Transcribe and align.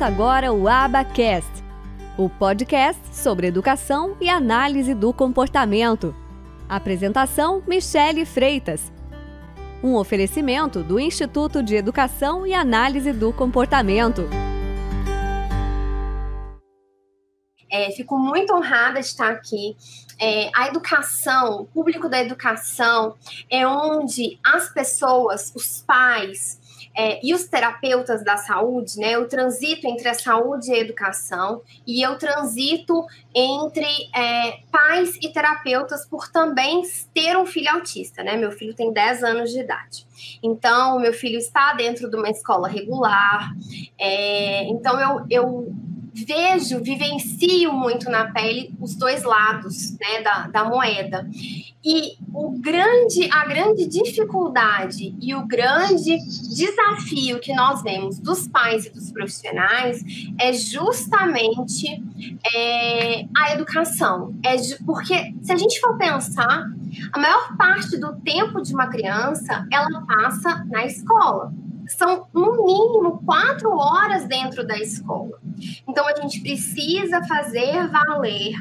Começa 0.00 0.14
agora 0.14 0.50
o 0.50 0.66
Abacast, 0.66 1.62
o 2.16 2.30
podcast 2.30 3.02
sobre 3.14 3.48
educação 3.48 4.16
e 4.18 4.30
análise 4.30 4.94
do 4.94 5.12
comportamento. 5.12 6.16
Apresentação: 6.66 7.62
Michele 7.68 8.24
Freitas. 8.24 8.90
Um 9.84 9.96
oferecimento 9.96 10.82
do 10.82 10.98
Instituto 10.98 11.62
de 11.62 11.76
Educação 11.76 12.46
e 12.46 12.54
Análise 12.54 13.12
do 13.12 13.30
Comportamento. 13.30 14.22
É, 17.70 17.90
fico 17.90 18.16
muito 18.16 18.54
honrada 18.54 19.00
de 19.00 19.06
estar 19.06 19.30
aqui. 19.30 19.76
É, 20.18 20.50
a 20.54 20.66
educação, 20.66 21.60
o 21.60 21.66
público 21.66 22.08
da 22.08 22.22
educação, 22.22 23.16
é 23.50 23.66
onde 23.66 24.38
as 24.42 24.72
pessoas, 24.72 25.52
os 25.54 25.82
pais, 25.86 26.59
é, 26.96 27.24
e 27.24 27.32
os 27.32 27.44
terapeutas 27.44 28.24
da 28.24 28.36
saúde, 28.36 28.98
né? 28.98 29.12
Eu 29.12 29.28
transito 29.28 29.86
entre 29.86 30.08
a 30.08 30.14
saúde 30.14 30.70
e 30.70 30.74
a 30.74 30.78
educação 30.78 31.62
e 31.86 32.02
eu 32.02 32.16
transito 32.16 33.06
entre 33.34 33.86
é, 34.14 34.58
pais 34.70 35.16
e 35.22 35.28
terapeutas 35.28 36.04
por 36.04 36.28
também 36.28 36.82
ter 37.14 37.36
um 37.36 37.46
filho 37.46 37.70
autista, 37.70 38.22
né? 38.22 38.36
Meu 38.36 38.50
filho 38.50 38.74
tem 38.74 38.92
10 38.92 39.22
anos 39.22 39.50
de 39.50 39.60
idade. 39.60 40.06
Então, 40.42 40.98
meu 40.98 41.12
filho 41.12 41.38
está 41.38 41.72
dentro 41.74 42.10
de 42.10 42.16
uma 42.16 42.28
escola 42.28 42.68
regular. 42.68 43.50
É, 43.98 44.64
então, 44.64 45.00
eu, 45.00 45.26
eu 45.30 45.74
vejo, 46.14 46.82
vivencio 46.82 47.72
muito 47.72 48.10
na 48.10 48.30
pele 48.30 48.74
os 48.80 48.94
dois 48.94 49.22
lados 49.22 49.92
né, 49.92 50.22
da, 50.22 50.46
da 50.48 50.64
moeda. 50.64 51.28
E 51.82 52.18
o 52.34 52.50
grande, 52.58 53.28
a 53.32 53.46
grande 53.46 53.86
dificuldade 53.86 55.14
e 55.20 55.34
o 55.34 55.46
grande 55.46 56.18
desafio 56.54 57.40
que 57.40 57.54
nós 57.54 57.82
vemos 57.82 58.18
dos 58.18 58.46
pais 58.46 58.86
e 58.86 58.90
dos 58.90 59.10
profissionais 59.10 60.04
é 60.38 60.52
justamente 60.52 62.02
é, 62.54 63.24
a 63.34 63.54
educação. 63.54 64.34
É 64.44 64.56
porque 64.84 65.34
se 65.42 65.52
a 65.52 65.56
gente 65.56 65.80
for 65.80 65.96
pensar, 65.96 66.66
a 67.12 67.18
maior 67.18 67.56
parte 67.56 67.96
do 67.96 68.14
tempo 68.20 68.60
de 68.60 68.74
uma 68.74 68.88
criança 68.88 69.66
ela 69.72 70.02
passa 70.02 70.64
na 70.68 70.84
escola 70.84 71.52
são 71.92 72.26
no 72.32 72.64
mínimo 72.64 73.22
quatro 73.24 73.70
horas 73.70 74.26
dentro 74.26 74.66
da 74.66 74.78
escola. 74.78 75.38
Então 75.88 76.06
a 76.06 76.14
gente 76.20 76.40
precisa 76.40 77.22
fazer 77.24 77.88
valer 77.88 78.54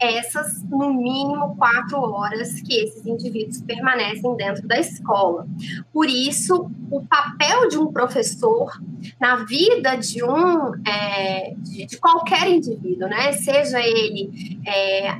essas 0.00 0.62
no 0.64 0.92
mínimo 0.92 1.56
quatro 1.56 1.98
horas 1.98 2.60
que 2.60 2.74
esses 2.74 3.04
indivíduos 3.06 3.60
permanecem 3.62 4.36
dentro 4.36 4.66
da 4.66 4.78
escola. 4.78 5.46
Por 5.92 6.08
isso, 6.08 6.70
o 6.90 7.04
papel 7.06 7.68
de 7.68 7.78
um 7.78 7.92
professor 7.92 8.72
na 9.20 9.36
vida 9.44 9.96
de 9.96 10.22
um 10.24 10.74
é, 10.86 11.54
de, 11.58 11.86
de, 11.86 11.98
qualquer 11.98 12.48
indivíduo, 12.48 13.08
né? 13.08 13.32
Seja 13.32 13.80
ele 13.80 14.60
é, 14.66 15.08
a, 15.10 15.18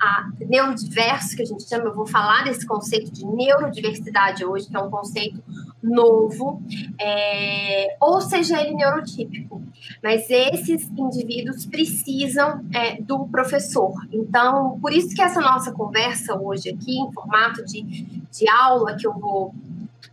a 0.00 0.28
neurodiverso 0.40 1.36
que 1.36 1.42
a 1.42 1.46
gente 1.46 1.68
chama, 1.68 1.86
eu 1.86 1.94
vou 1.94 2.06
falar 2.06 2.44
desse 2.44 2.66
conceito 2.66 3.12
de 3.12 3.24
neurodiversidade 3.26 4.44
hoje, 4.44 4.68
que 4.68 4.76
é 4.76 4.80
um 4.80 4.90
conceito 4.90 5.42
novo, 5.84 6.62
é, 7.00 7.96
ou 8.00 8.20
seja 8.20 8.60
ele 8.60 8.74
neurotípico. 8.74 9.62
Mas 10.02 10.28
esses 10.30 10.90
indivíduos 10.96 11.66
precisam 11.66 12.64
é, 12.72 13.00
do 13.00 13.26
professor. 13.26 13.92
Então, 14.10 14.78
por 14.80 14.92
isso 14.92 15.14
que 15.14 15.22
essa 15.22 15.40
nossa 15.40 15.72
conversa 15.72 16.34
hoje 16.34 16.70
aqui, 16.70 16.98
em 16.98 17.12
formato 17.12 17.64
de, 17.64 17.82
de 17.82 18.48
aula, 18.48 18.96
que 18.96 19.06
eu 19.06 19.12
vou 19.12 19.54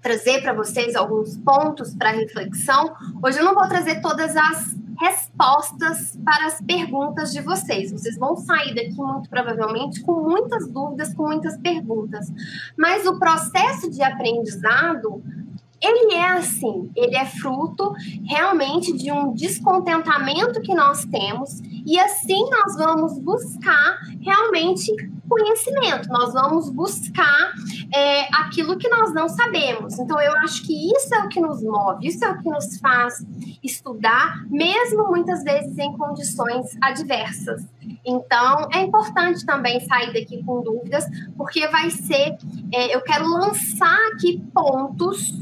trazer 0.02 0.42
para 0.42 0.54
vocês 0.54 0.96
alguns 0.96 1.38
pontos 1.38 1.94
para 1.96 2.12
reflexão. 2.12 2.94
Hoje 3.24 3.40
eu 3.40 3.46
não 3.46 3.54
vou 3.54 3.68
trazer 3.68 4.02
todas 4.02 4.36
as 4.36 4.76
respostas 5.00 6.18
para 6.24 6.46
as 6.46 6.62
perguntas 6.62 7.32
de 7.32 7.42
vocês. 7.42 7.92
Vocês 7.92 8.18
vão 8.18 8.36
sair 8.36 8.76
daqui 8.76 8.96
muito 8.96 9.30
provavelmente 9.30 10.02
com 10.02 10.14
muitas 10.22 10.68
dúvidas, 10.68 11.14
com 11.14 11.24
muitas 11.24 11.58
perguntas. 11.58 12.32
Mas 12.78 13.06
o 13.06 13.18
processo 13.18 13.90
de 13.90 14.04
aprendizado 14.04 15.24
ele 15.82 16.14
é 16.14 16.28
assim, 16.34 16.92
ele 16.96 17.16
é 17.16 17.26
fruto 17.26 17.94
realmente 18.26 18.96
de 18.96 19.12
um 19.12 19.34
descontentamento 19.34 20.62
que 20.62 20.76
nós 20.76 21.06
temos, 21.06 21.60
e 21.86 22.00
assim 22.00 22.50
nós 22.50 22.76
vamos 22.76 23.18
buscar 23.20 23.98
realmente 24.22 24.92
conhecimento, 25.28 26.10
nós 26.10 26.34
vamos 26.34 26.70
buscar 26.70 27.54
é, 27.94 28.28
aquilo 28.36 28.78
que 28.78 28.90
nós 28.90 29.14
não 29.14 29.30
sabemos. 29.30 29.98
Então, 29.98 30.20
eu 30.20 30.34
acho 30.40 30.62
que 30.64 30.92
isso 30.94 31.16
é 31.16 31.24
o 31.24 31.30
que 31.30 31.40
nos 31.40 31.64
move, 31.64 32.06
isso 32.06 32.24
é 32.26 32.30
o 32.30 32.38
que 32.40 32.50
nos 32.50 32.78
faz 32.80 33.26
estudar, 33.64 34.44
mesmo 34.50 35.08
muitas 35.08 35.42
vezes 35.44 35.78
em 35.78 35.96
condições 35.98 36.78
adversas. 36.82 37.66
Então, 38.06 38.68
é 38.74 38.82
importante 38.82 39.46
também 39.46 39.80
sair 39.80 40.14
daqui 40.14 40.44
com 40.44 40.62
dúvidas, 40.62 41.06
porque 41.38 41.66
vai 41.70 41.90
ser, 41.90 42.38
é, 42.74 42.94
eu 42.94 43.02
quero 43.02 43.26
lançar 43.26 43.98
aqui 44.14 44.44
pontos 44.54 45.41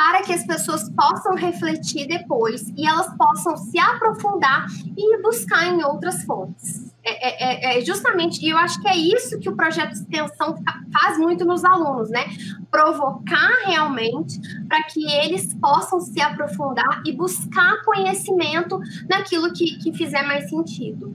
para 0.00 0.22
que 0.22 0.32
as 0.32 0.46
pessoas 0.46 0.88
possam 0.88 1.34
refletir 1.34 2.08
depois 2.08 2.72
e 2.74 2.86
elas 2.86 3.14
possam 3.18 3.54
se 3.54 3.78
aprofundar 3.78 4.64
e 4.96 5.20
buscar 5.20 5.66
em 5.66 5.84
outras 5.84 6.24
fontes. 6.24 6.90
É, 7.04 7.28
é, 7.28 7.76
é, 7.76 7.78
é 7.78 7.84
justamente, 7.84 8.42
e 8.42 8.48
eu 8.48 8.56
acho 8.56 8.80
que 8.80 8.88
é 8.88 8.96
isso 8.96 9.38
que 9.38 9.50
o 9.50 9.54
projeto 9.54 9.90
de 9.90 9.98
extensão 9.98 10.56
faz 10.90 11.18
muito 11.18 11.44
nos 11.44 11.66
alunos, 11.66 12.08
né? 12.08 12.24
Provocar 12.70 13.66
realmente 13.66 14.40
para 14.66 14.84
que 14.84 15.04
eles 15.06 15.52
possam 15.52 16.00
se 16.00 16.18
aprofundar 16.18 17.02
e 17.04 17.12
buscar 17.12 17.82
conhecimento 17.84 18.80
naquilo 19.06 19.52
que, 19.52 19.76
que 19.80 19.92
fizer 19.92 20.22
mais 20.22 20.48
sentido. 20.48 21.14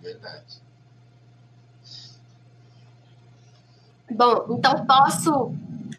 Verdade. 0.00 0.54
Bom, 4.10 4.56
então 4.56 4.86
posso 4.86 5.54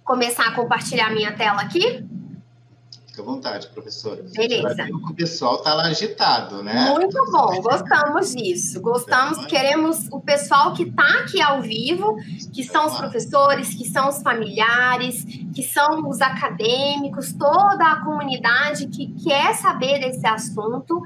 começar 0.05 0.47
a 0.47 0.51
compartilhar 0.51 1.09
minha 1.11 1.35
tela 1.35 1.61
aqui? 1.61 2.05
Fique 3.07 3.21
à 3.21 3.23
vontade, 3.23 3.67
professora. 3.67 4.23
Beleza. 4.35 4.87
O 4.91 5.13
pessoal 5.13 5.55
está 5.55 5.73
lá 5.73 5.85
agitado, 5.85 6.61
né? 6.61 6.91
Muito 6.91 7.17
bom, 7.31 7.61
gostamos 7.61 8.35
disso. 8.35 8.81
Gostamos, 8.81 9.37
então, 9.37 9.49
queremos 9.49 10.07
o 10.11 10.19
pessoal 10.19 10.73
que 10.73 10.83
está 10.83 11.21
aqui 11.21 11.41
ao 11.41 11.61
vivo, 11.61 12.17
que 12.53 12.61
são 12.61 12.85
os 12.85 12.97
professores, 12.97 13.73
que 13.73 13.87
são 13.87 14.09
os 14.09 14.21
familiares, 14.21 15.23
que 15.55 15.63
são 15.63 16.07
os 16.09 16.19
acadêmicos, 16.21 17.31
toda 17.31 17.85
a 17.85 18.03
comunidade 18.03 18.87
que 18.87 19.07
quer 19.23 19.55
saber 19.55 19.99
desse 19.99 20.27
assunto. 20.27 21.01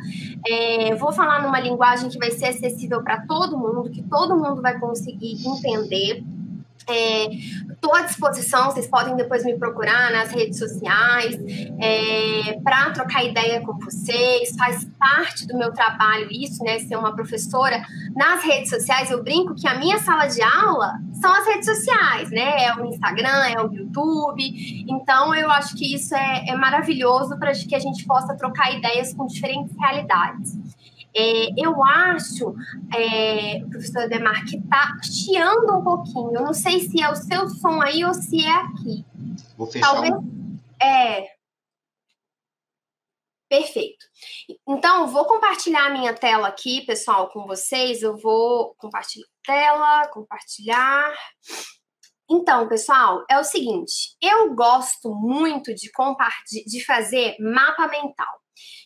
É, 0.46 0.96
vou 0.96 1.12
falar 1.14 1.44
numa 1.44 1.60
linguagem 1.60 2.10
que 2.10 2.18
vai 2.18 2.32
ser 2.32 2.48
acessível 2.48 3.04
para 3.04 3.22
todo 3.28 3.58
mundo, 3.58 3.90
que 3.92 4.02
todo 4.02 4.36
mundo 4.36 4.62
vai 4.62 4.80
conseguir 4.80 5.38
entender. 5.48 6.24
Estou 6.88 7.96
é, 7.96 8.00
à 8.00 8.04
disposição, 8.04 8.72
vocês 8.72 8.88
podem 8.88 9.16
depois 9.16 9.44
me 9.44 9.58
procurar 9.58 10.12
nas 10.12 10.32
redes 10.32 10.58
sociais 10.58 11.36
é, 11.80 12.60
para 12.64 12.92
trocar 12.92 13.24
ideia 13.24 13.62
com 13.62 13.78
vocês. 13.78 14.56
Faz 14.58 14.86
parte 14.98 15.48
do 15.48 15.58
meu 15.58 15.72
trabalho 15.72 16.28
isso, 16.32 16.64
né? 16.64 16.80
Ser 16.80 16.96
uma 16.96 17.14
professora 17.14 17.82
nas 18.16 18.44
redes 18.44 18.70
sociais. 18.70 19.12
Eu 19.12 19.24
brinco 19.24 19.56
que 19.56 19.68
a 19.68 19.78
minha 19.78 20.00
sala 20.00 20.28
de 20.28 20.42
aula 20.42 20.94
são 21.22 21.32
as 21.32 21.46
redes 21.46 21.66
sociais, 21.66 22.32
né? 22.32 22.66
É 22.66 22.76
o 22.76 22.86
Instagram, 22.86 23.46
é 23.48 23.62
o 23.62 23.72
YouTube. 23.72 24.86
Então, 24.90 25.36
eu 25.36 25.50
acho 25.52 25.76
que 25.76 25.94
isso 25.94 26.16
é, 26.16 26.46
é 26.50 26.56
maravilhoso 26.56 27.38
para 27.38 27.52
que 27.52 27.76
a 27.76 27.80
gente 27.80 28.06
possa 28.06 28.36
trocar 28.36 28.76
ideias 28.76 29.14
com 29.14 29.26
diferentes 29.26 29.76
realidades. 29.78 30.58
É, 31.16 31.48
eu 31.58 31.84
acho, 31.84 32.54
é, 32.96 33.60
professor 33.70 34.08
Demar, 34.08 34.46
que 34.46 34.58
está 34.58 34.98
chiando 35.04 35.78
um 35.78 35.84
pouquinho. 35.84 36.36
Eu 36.36 36.44
não 36.44 36.54
sei 36.54 36.80
se 36.82 37.02
é 37.02 37.10
o 37.10 37.16
seu 37.16 37.50
som 37.50 37.82
aí 37.82 38.04
ou 38.06 38.14
se 38.14 38.44
é 38.46 38.52
aqui. 38.52 39.06
Vou 39.58 39.68
fechar. 39.68 39.92
Talvez, 39.92 40.14
É. 40.82 41.40
Perfeito. 43.50 44.06
Então, 44.68 45.08
vou 45.08 45.26
compartilhar 45.26 45.88
a 45.88 45.90
minha 45.90 46.14
tela 46.14 46.48
aqui, 46.48 46.86
pessoal, 46.86 47.30
com 47.32 47.48
vocês. 47.48 48.04
Eu 48.04 48.16
vou 48.16 48.76
compartilhar 48.78 49.26
a 49.26 49.48
tela, 49.48 50.08
compartilhar. 50.10 51.12
Então, 52.30 52.68
pessoal, 52.68 53.26
é 53.28 53.40
o 53.40 53.44
seguinte: 53.44 54.16
eu 54.22 54.54
gosto 54.54 55.16
muito 55.16 55.74
de, 55.74 55.90
de 56.66 56.86
fazer 56.86 57.36
mapa 57.40 57.88
mental. 57.88 58.40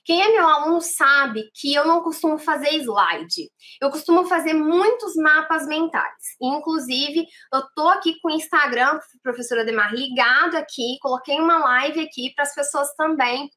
Quem 0.06 0.22
é 0.22 0.32
meu 0.32 0.48
aluno 0.48 0.82
sabe 0.82 1.50
que 1.54 1.74
eu 1.74 1.86
não 1.86 2.02
costumo 2.02 2.38
fazer 2.38 2.70
slide. 2.76 3.50
Eu 3.82 3.90
costumo 3.90 4.26
fazer 4.26 4.54
muitos 4.54 5.16
mapas 5.16 5.66
mentais. 5.66 6.36
Inclusive, 6.42 7.26
eu 7.54 7.62
tô 7.76 7.88
aqui 7.90 8.20
com 8.22 8.30
o 8.30 8.36
Instagram, 8.36 9.00
professora 9.22 9.66
Demar, 9.66 9.94
ligado 9.94 10.56
aqui, 10.56 10.98
coloquei 11.02 11.40
uma 11.40 11.58
live 11.60 12.02
aqui 12.02 12.34
para 12.36 12.44
as 12.44 12.54
pessoas 12.54 12.94
também 12.96 13.50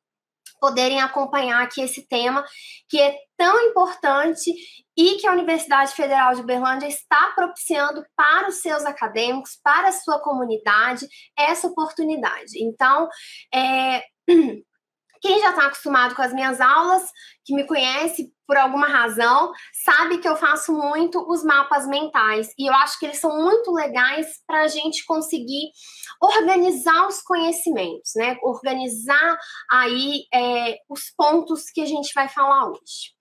poderem 0.61 1.01
acompanhar 1.01 1.63
aqui 1.63 1.81
esse 1.83 2.07
tema 2.07 2.45
que 2.89 3.01
é 3.01 3.17
tão 3.37 3.61
importante 3.69 4.53
e 4.97 5.17
que 5.17 5.27
a 5.27 5.33
Universidade 5.33 5.93
Federal 5.93 6.35
de 6.35 6.41
Uberlândia 6.41 6.87
está 6.87 7.33
propiciando 7.35 8.03
para 8.17 8.49
os 8.49 8.57
seus 8.57 8.85
acadêmicos, 8.85 9.59
para 9.63 9.89
a 9.89 9.93
sua 9.93 10.21
comunidade, 10.21 11.07
essa 11.39 11.67
oportunidade. 11.67 12.63
Então, 12.63 13.09
é, 13.53 14.03
Quem 15.27 15.41
já 15.41 15.51
está 15.51 15.67
acostumado 15.67 16.15
com 16.15 16.23
as 16.23 16.33
minhas 16.33 16.61
aulas, 16.61 17.03
que 17.45 17.53
me 17.53 17.67
conhece 17.67 18.33
por 18.47 18.57
alguma 18.57 18.87
razão, 18.87 19.53
sabe 19.85 20.19
que 20.19 20.29
eu 20.29 20.37
faço 20.37 20.73
muito 20.73 21.25
os 21.29 21.43
mapas 21.45 21.87
mentais. 21.87 22.53
E 22.59 22.69
eu 22.69 22.75
acho 22.75 22.99
que 22.99 23.07
eles 23.07 23.19
são 23.19 23.37
muito 23.43 23.73
legais 23.73 24.41
para 24.47 24.63
a 24.63 24.69
gente 24.69 25.05
conseguir 25.05 25.71
organizar 26.21 27.07
os 27.07 27.21
conhecimentos, 27.23 28.13
né? 28.15 28.37
Organizar 28.43 29.39
aí 29.71 30.25
é, 30.33 30.79
os 30.89 31.11
pontos 31.17 31.65
que 31.71 31.81
a 31.81 31.87
gente 31.87 32.13
vai 32.15 32.29
falar 32.29 32.69
hoje. 32.71 33.17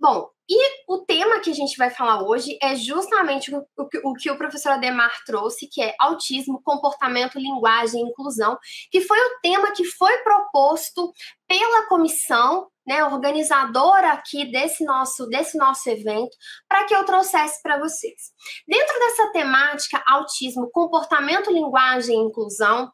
Bom, 0.00 0.30
e 0.48 0.82
o 0.88 1.04
tema 1.04 1.40
que 1.40 1.50
a 1.50 1.54
gente 1.54 1.76
vai 1.76 1.90
falar 1.90 2.22
hoje 2.22 2.58
é 2.62 2.74
justamente 2.74 3.54
o, 3.54 3.58
o, 3.58 4.10
o, 4.10 4.14
que 4.14 4.30
o 4.30 4.36
professor 4.36 4.72
Ademar 4.72 5.12
trouxe, 5.26 5.68
que 5.68 5.82
é 5.82 5.94
autismo, 6.00 6.62
comportamento, 6.64 7.38
linguagem 7.38 8.02
e 8.02 8.08
inclusão, 8.08 8.58
que 8.90 9.02
foi 9.02 9.18
o 9.18 9.40
tema 9.42 9.72
que 9.72 9.84
foi 9.84 10.16
proposto 10.22 11.12
pela 11.46 11.86
comissão 11.86 12.68
né, 12.86 13.04
organizadora 13.04 14.12
aqui 14.12 14.50
desse 14.50 14.84
nosso, 14.84 15.26
desse 15.26 15.56
nosso 15.56 15.88
evento, 15.88 16.36
para 16.68 16.84
que 16.84 16.94
eu 16.94 17.04
trouxesse 17.04 17.62
para 17.62 17.78
vocês. 17.78 18.32
Dentro 18.66 18.98
dessa 18.98 19.32
temática 19.32 20.02
autismo, 20.06 20.70
comportamento, 20.70 21.52
linguagem 21.52 22.16
e 22.16 22.26
inclusão, 22.26 22.90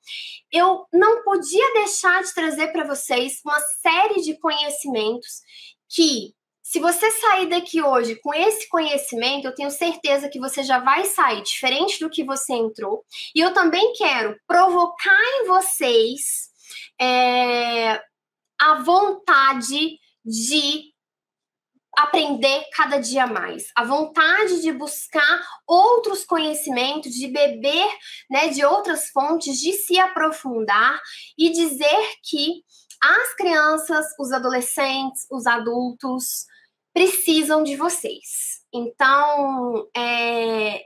eu 0.52 0.84
não 0.92 1.22
podia 1.22 1.72
deixar 1.74 2.22
de 2.22 2.34
trazer 2.34 2.68
para 2.68 2.86
vocês 2.86 3.40
uma 3.44 3.60
série 3.60 4.20
de 4.22 4.38
conhecimentos 4.38 5.40
que 5.88 6.34
se 6.68 6.80
você 6.80 7.08
sair 7.12 7.48
daqui 7.48 7.80
hoje 7.80 8.16
com 8.16 8.34
esse 8.34 8.68
conhecimento, 8.68 9.46
eu 9.46 9.54
tenho 9.54 9.70
certeza 9.70 10.28
que 10.28 10.40
você 10.40 10.64
já 10.64 10.80
vai 10.80 11.04
sair 11.04 11.40
diferente 11.40 12.00
do 12.00 12.10
que 12.10 12.24
você 12.24 12.54
entrou. 12.54 13.04
E 13.36 13.40
eu 13.40 13.54
também 13.54 13.92
quero 13.92 14.36
provocar 14.48 15.22
em 15.40 15.46
vocês 15.46 16.50
é, 17.00 18.02
a 18.60 18.82
vontade 18.82 19.98
de 20.24 20.92
aprender 21.96 22.66
cada 22.74 22.98
dia 22.98 23.26
mais, 23.26 23.70
a 23.74 23.82
vontade 23.82 24.60
de 24.60 24.70
buscar 24.70 25.46
outros 25.66 26.24
conhecimentos, 26.26 27.12
de 27.12 27.26
beber 27.28 27.88
né, 28.30 28.48
de 28.48 28.64
outras 28.64 29.08
fontes, 29.08 29.58
de 29.58 29.72
se 29.72 29.98
aprofundar 29.98 31.00
e 31.38 31.50
dizer 31.50 32.14
que 32.22 32.62
as 33.02 33.34
crianças, 33.34 34.06
os 34.18 34.30
adolescentes, 34.30 35.26
os 35.30 35.46
adultos, 35.46 36.44
precisam 36.92 37.62
de 37.62 37.76
vocês. 37.76 38.62
Então, 38.72 39.86
é, 39.96 40.82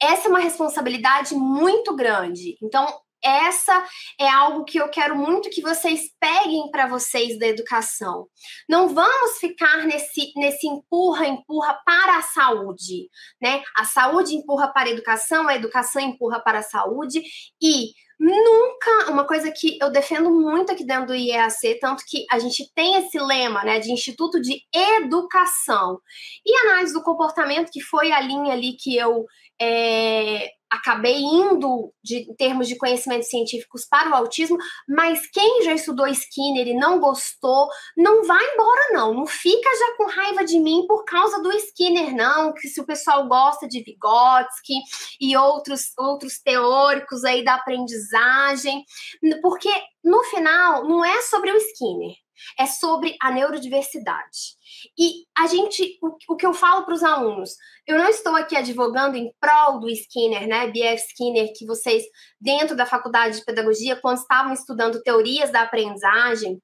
essa 0.00 0.28
é 0.28 0.30
uma 0.30 0.40
responsabilidade 0.40 1.34
muito 1.34 1.94
grande. 1.94 2.56
Então, 2.62 2.86
essa 3.24 3.84
é 4.20 4.28
algo 4.28 4.64
que 4.64 4.78
eu 4.78 4.88
quero 4.88 5.16
muito 5.16 5.50
que 5.50 5.62
vocês 5.62 6.10
peguem 6.20 6.70
para 6.70 6.86
vocês 6.86 7.38
da 7.38 7.46
educação. 7.46 8.26
Não 8.68 8.88
vamos 8.88 9.38
ficar 9.38 9.86
nesse, 9.86 10.32
nesse 10.36 10.66
empurra, 10.66 11.26
empurra 11.26 11.80
para 11.84 12.18
a 12.18 12.22
saúde, 12.22 13.08
né? 13.40 13.62
A 13.76 13.84
saúde 13.84 14.34
empurra 14.34 14.68
para 14.68 14.88
a 14.88 14.92
educação, 14.92 15.48
a 15.48 15.54
educação 15.54 16.02
empurra 16.02 16.40
para 16.40 16.58
a 16.58 16.62
saúde 16.62 17.22
e 17.62 17.92
nunca, 18.18 19.10
uma 19.10 19.26
coisa 19.26 19.50
que 19.50 19.78
eu 19.80 19.90
defendo 19.90 20.30
muito 20.30 20.72
aqui 20.72 20.84
dentro 20.84 21.06
do 21.08 21.14
IEAC, 21.14 21.78
tanto 21.80 22.04
que 22.06 22.24
a 22.30 22.38
gente 22.38 22.70
tem 22.74 22.96
esse 22.96 23.18
lema, 23.18 23.64
né, 23.64 23.78
de 23.78 23.92
Instituto 23.92 24.40
de 24.40 24.60
Educação 24.72 25.98
e 26.46 26.56
análise 26.66 26.92
do 26.92 27.02
comportamento, 27.02 27.70
que 27.72 27.80
foi 27.80 28.12
a 28.12 28.20
linha 28.20 28.52
ali 28.52 28.76
que 28.76 28.96
eu 28.96 29.24
é, 29.60 30.50
acabei 30.74 31.18
indo 31.18 31.92
de, 32.02 32.30
em 32.30 32.34
termos 32.34 32.68
de 32.68 32.76
conhecimentos 32.76 33.28
científicos 33.28 33.86
para 33.88 34.10
o 34.10 34.14
autismo, 34.14 34.56
mas 34.88 35.26
quem 35.30 35.62
já 35.62 35.72
estudou 35.72 36.06
Skinner 36.06 36.66
e 36.66 36.74
não 36.74 36.98
gostou, 36.98 37.68
não 37.96 38.24
vai 38.24 38.44
embora 38.52 38.92
não, 38.92 39.14
não 39.14 39.26
fica 39.26 39.68
já 39.78 39.96
com 39.96 40.06
raiva 40.06 40.44
de 40.44 40.58
mim 40.58 40.84
por 40.86 41.04
causa 41.04 41.40
do 41.42 41.52
Skinner 41.52 42.14
não, 42.14 42.52
que 42.52 42.68
se 42.68 42.80
o 42.80 42.86
pessoal 42.86 43.26
gosta 43.28 43.66
de 43.68 43.82
Vygotsky 43.82 44.74
e 45.20 45.36
outros 45.36 45.92
outros 45.98 46.40
teóricos 46.40 47.24
aí 47.24 47.44
da 47.44 47.54
aprendizagem, 47.54 48.84
porque 49.40 49.70
no 50.02 50.22
final 50.24 50.86
não 50.86 51.04
é 51.04 51.22
sobre 51.22 51.50
o 51.50 51.56
Skinner, 51.56 52.14
é 52.58 52.66
sobre 52.66 53.16
a 53.20 53.30
neurodiversidade. 53.30 54.56
E 54.98 55.24
a 55.36 55.46
gente, 55.46 55.98
o, 56.02 56.32
o 56.32 56.36
que 56.36 56.46
eu 56.46 56.52
falo 56.52 56.84
para 56.84 56.94
os 56.94 57.02
alunos, 57.02 57.50
eu 57.86 57.98
não 57.98 58.08
estou 58.08 58.34
aqui 58.34 58.56
advogando 58.56 59.16
em 59.16 59.32
prol 59.40 59.80
do 59.80 59.88
Skinner, 59.88 60.46
né, 60.46 60.66
B.F. 60.68 61.06
Skinner, 61.08 61.52
que 61.54 61.66
vocês, 61.66 62.02
dentro 62.40 62.76
da 62.76 62.86
faculdade 62.86 63.38
de 63.38 63.44
pedagogia, 63.44 63.96
quando 63.96 64.18
estavam 64.18 64.52
estudando 64.52 65.02
teorias 65.02 65.50
da 65.50 65.62
aprendizagem, 65.62 66.60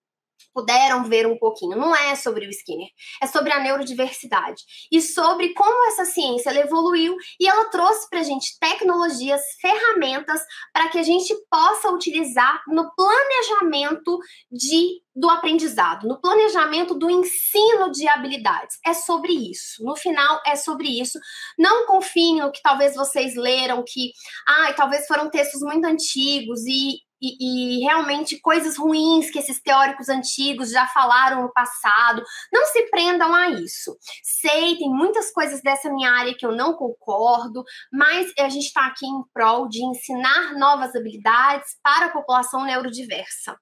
puderam 0.55 1.05
ver 1.05 1.27
um 1.27 1.39
pouquinho. 1.39 1.77
Não 1.77 1.95
é 1.95 2.15
sobre 2.15 2.47
o 2.47 2.51
Skinner, 2.51 2.89
é 3.23 3.27
sobre 3.27 3.53
a 3.53 3.61
neurodiversidade 3.61 4.63
e 4.91 5.01
sobre 5.01 5.55
como 5.55 5.89
essa 5.89 6.05
ciência 6.05 6.51
evoluiu 6.59 7.17
e 7.39 7.49
ela 7.49 7.65
trouxe 7.71 8.09
para 8.09 8.21
a 8.21 8.25
gente 8.25 8.59
tecnologias, 8.59 9.41
ferramentas 9.61 10.41
para 10.73 10.89
que 10.89 10.99
a 10.99 11.03
gente 11.03 11.35
possa 11.51 11.91
utilizar 11.91 12.63
no 12.69 12.91
planejamento 12.95 14.19
de 14.51 15.01
do 15.15 15.29
aprendizado, 15.29 16.07
no 16.07 16.21
planejamento 16.21 16.95
do 16.95 17.11
ensino 17.11 17.91
de 17.91 18.09
habilidades. 18.09 18.79
É 18.87 18.95
sobre 18.95 19.33
isso. 19.33 19.85
No 19.85 19.97
final, 19.97 20.41
é 20.47 20.55
sobre 20.57 20.89
isso. 21.01 21.19
Não 21.59 21.87
confiem 21.87 22.37
no 22.37 22.53
que 22.53 22.63
talvez 22.63 22.95
vocês 22.95 23.35
leram, 23.35 23.85
que 23.87 24.13
ah, 24.47 24.73
talvez 24.73 25.07
foram 25.07 25.29
textos 25.29 25.61
muito 25.63 25.85
antigos 25.85 26.61
e 26.65 27.01
e, 27.21 27.79
e, 27.79 27.81
realmente 27.81 28.41
coisas 28.41 28.77
ruins 28.77 29.31
que 29.31 29.39
esses 29.39 29.61
teóricos 29.61 30.09
antigos 30.09 30.71
já 30.71 30.87
falaram 30.89 31.43
no 31.43 31.53
passado. 31.53 32.23
Não 32.53 32.67
se 32.67 32.83
prendam 32.91 33.35
a 33.35 33.51
isso. 33.51 33.97
Sei, 34.23 34.77
tem 34.77 34.89
muitas 34.91 35.31
coisas 35.33 35.61
dessa 35.63 35.91
minha 35.93 36.11
área 36.11 36.35
que 36.35 36.47
eu 36.47 36.53
não 36.53 36.75
concordo, 36.75 37.63
mas 37.93 38.33
a 38.39 38.49
gente 38.49 38.67
está 38.67 38.87
aqui 38.87 39.07
em 39.07 39.23
prol 39.33 39.69
de 39.69 39.85
ensinar 39.85 40.55
novas 40.59 40.95
habilidades 40.95 41.77
para 41.83 42.07
a 42.07 42.11
população 42.11 42.65
neurodiversa, 42.65 43.57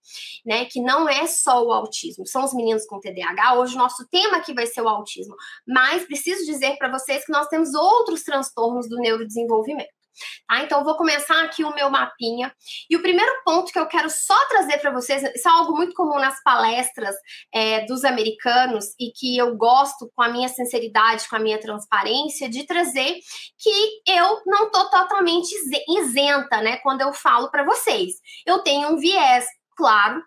né? 0.46 0.64
Que 0.66 0.80
não 0.80 1.08
é 1.08 1.26
só 1.26 1.64
o 1.64 1.72
autismo, 1.72 2.26
são 2.26 2.44
os 2.44 2.54
meninos 2.54 2.86
com 2.86 3.00
TDAH. 3.00 3.54
Hoje 3.54 3.74
o 3.74 3.78
nosso 3.78 4.06
tema 4.08 4.38
aqui 4.38 4.54
vai 4.54 4.66
ser 4.66 4.82
o 4.82 4.88
autismo, 4.88 5.34
mas 5.66 6.04
preciso 6.04 6.44
dizer 6.44 6.76
para 6.76 6.90
vocês 6.90 7.24
que 7.24 7.32
nós 7.32 7.48
temos 7.48 7.74
outros 7.74 8.22
transtornos 8.22 8.88
do 8.88 8.96
neurodesenvolvimento. 8.96 9.97
Tá? 10.46 10.62
Então, 10.62 10.80
eu 10.80 10.84
vou 10.84 10.96
começar 10.96 11.42
aqui 11.44 11.64
o 11.64 11.74
meu 11.74 11.90
mapinha. 11.90 12.52
E 12.88 12.96
o 12.96 13.02
primeiro 13.02 13.32
ponto 13.44 13.72
que 13.72 13.78
eu 13.78 13.86
quero 13.86 14.10
só 14.10 14.36
trazer 14.48 14.78
para 14.78 14.90
vocês, 14.90 15.22
isso 15.34 15.48
é 15.48 15.50
algo 15.50 15.76
muito 15.76 15.94
comum 15.94 16.18
nas 16.18 16.42
palestras 16.42 17.14
é, 17.54 17.84
dos 17.86 18.04
americanos 18.04 18.86
e 18.98 19.10
que 19.12 19.36
eu 19.36 19.56
gosto, 19.56 20.10
com 20.14 20.22
a 20.22 20.28
minha 20.28 20.48
sinceridade, 20.48 21.28
com 21.28 21.36
a 21.36 21.40
minha 21.40 21.60
transparência, 21.60 22.48
de 22.48 22.66
trazer 22.66 23.18
que 23.58 24.02
eu 24.06 24.42
não 24.46 24.66
estou 24.66 24.88
totalmente 24.90 25.54
isenta, 25.88 26.60
né, 26.60 26.78
quando 26.78 27.00
eu 27.00 27.12
falo 27.12 27.50
para 27.50 27.64
vocês. 27.64 28.14
Eu 28.46 28.60
tenho 28.60 28.90
um 28.90 28.96
viés, 28.96 29.44
claro, 29.76 30.22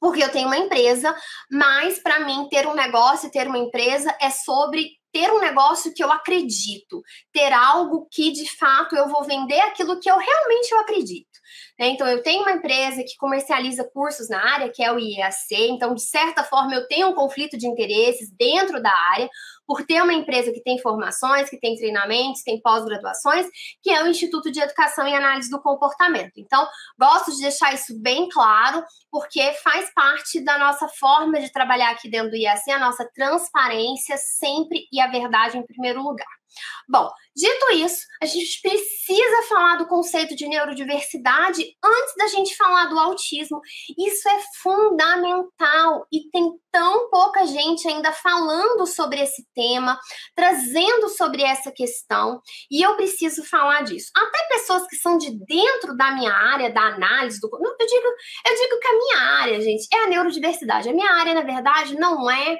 porque 0.00 0.22
eu 0.22 0.30
tenho 0.30 0.46
uma 0.46 0.56
empresa, 0.56 1.14
mas 1.50 1.98
para 1.98 2.20
mim 2.20 2.48
ter 2.50 2.66
um 2.66 2.74
negócio, 2.74 3.30
ter 3.30 3.46
uma 3.46 3.58
empresa 3.58 4.16
é 4.20 4.30
sobre 4.30 4.99
ter 5.12 5.30
um 5.30 5.40
negócio 5.40 5.92
que 5.94 6.02
eu 6.02 6.10
acredito, 6.10 7.02
ter 7.32 7.52
algo 7.52 8.06
que 8.10 8.30
de 8.32 8.48
fato 8.56 8.96
eu 8.96 9.08
vou 9.08 9.24
vender 9.24 9.60
aquilo 9.60 10.00
que 10.00 10.10
eu 10.10 10.16
realmente 10.16 10.72
eu 10.72 10.78
acredito. 10.80 11.30
Né? 11.78 11.88
Então, 11.88 12.06
eu 12.06 12.22
tenho 12.22 12.42
uma 12.42 12.52
empresa 12.52 13.02
que 13.02 13.16
comercializa 13.18 13.88
cursos 13.92 14.28
na 14.28 14.38
área, 14.38 14.70
que 14.70 14.82
é 14.82 14.92
o 14.92 14.98
IEAC, 14.98 15.54
então, 15.70 15.94
de 15.94 16.02
certa 16.02 16.44
forma, 16.44 16.74
eu 16.74 16.86
tenho 16.86 17.08
um 17.08 17.14
conflito 17.14 17.56
de 17.56 17.66
interesses 17.66 18.30
dentro 18.38 18.82
da 18.82 18.92
área, 19.12 19.28
por 19.70 19.86
ter 19.86 20.02
uma 20.02 20.12
empresa 20.12 20.50
que 20.50 20.60
tem 20.60 20.80
formações, 20.80 21.48
que 21.48 21.56
tem 21.56 21.76
treinamentos, 21.76 22.42
tem 22.42 22.60
pós-graduações, 22.60 23.46
que 23.80 23.88
é 23.88 24.02
o 24.02 24.08
Instituto 24.08 24.50
de 24.50 24.58
Educação 24.58 25.06
e 25.06 25.14
Análise 25.14 25.48
do 25.48 25.62
Comportamento. 25.62 26.32
Então, 26.38 26.66
gosto 26.98 27.30
de 27.30 27.40
deixar 27.40 27.72
isso 27.72 27.96
bem 28.02 28.28
claro, 28.28 28.82
porque 29.12 29.52
faz 29.62 29.88
parte 29.94 30.44
da 30.44 30.58
nossa 30.58 30.88
forma 30.88 31.38
de 31.38 31.52
trabalhar 31.52 31.92
aqui 31.92 32.10
dentro 32.10 32.30
do 32.30 32.36
IAC, 32.36 32.68
a 32.72 32.80
nossa 32.80 33.08
transparência 33.14 34.16
sempre 34.16 34.88
e 34.92 35.00
a 35.00 35.06
verdade 35.06 35.56
em 35.56 35.64
primeiro 35.64 36.02
lugar. 36.02 36.39
Bom, 36.88 37.08
dito 37.34 37.70
isso, 37.72 38.04
a 38.22 38.26
gente 38.26 38.60
precisa 38.60 39.42
falar 39.48 39.76
do 39.76 39.86
conceito 39.86 40.34
de 40.34 40.48
neurodiversidade 40.48 41.64
antes 41.82 42.14
da 42.16 42.26
gente 42.26 42.56
falar 42.56 42.86
do 42.86 42.98
autismo. 42.98 43.60
Isso 43.98 44.28
é 44.28 44.40
fundamental 44.62 46.06
e 46.12 46.28
tem 46.30 46.50
tão 46.72 47.10
pouca 47.10 47.46
gente 47.46 47.86
ainda 47.88 48.12
falando 48.12 48.86
sobre 48.86 49.20
esse 49.20 49.44
tema, 49.54 49.98
trazendo 50.34 51.08
sobre 51.08 51.42
essa 51.42 51.72
questão, 51.72 52.40
e 52.70 52.82
eu 52.82 52.96
preciso 52.96 53.44
falar 53.44 53.82
disso. 53.82 54.10
Até 54.16 54.48
pessoas 54.48 54.86
que 54.86 54.96
são 54.96 55.18
de 55.18 55.30
dentro 55.30 55.96
da 55.96 56.12
minha 56.12 56.32
área, 56.32 56.72
da 56.72 56.82
análise 56.82 57.40
do. 57.40 57.48
Eu 57.52 57.86
digo, 57.86 58.06
eu 58.46 58.56
digo 58.56 58.80
que 58.80 58.88
a 58.88 58.98
minha 58.98 59.18
área, 59.40 59.60
gente, 59.60 59.86
é 59.92 60.04
a 60.04 60.06
neurodiversidade. 60.08 60.88
A 60.88 60.94
minha 60.94 61.12
área, 61.12 61.34
na 61.34 61.42
verdade, 61.42 61.94
não 61.96 62.30
é 62.30 62.58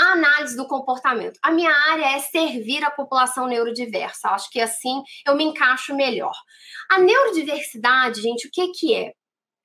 a 0.00 0.12
análise 0.12 0.56
do 0.56 0.66
comportamento. 0.66 1.38
A 1.42 1.50
minha 1.50 1.72
área 1.90 2.16
é 2.16 2.18
servir 2.20 2.82
a 2.82 2.90
população 2.90 3.46
neurodiversa. 3.46 4.30
Acho 4.30 4.50
que 4.50 4.60
assim 4.60 5.02
eu 5.26 5.36
me 5.36 5.44
encaixo 5.44 5.94
melhor. 5.94 6.34
A 6.90 6.98
neurodiversidade, 6.98 8.22
gente, 8.22 8.48
o 8.48 8.50
que, 8.50 8.68
que 8.72 8.94
é? 8.94 9.12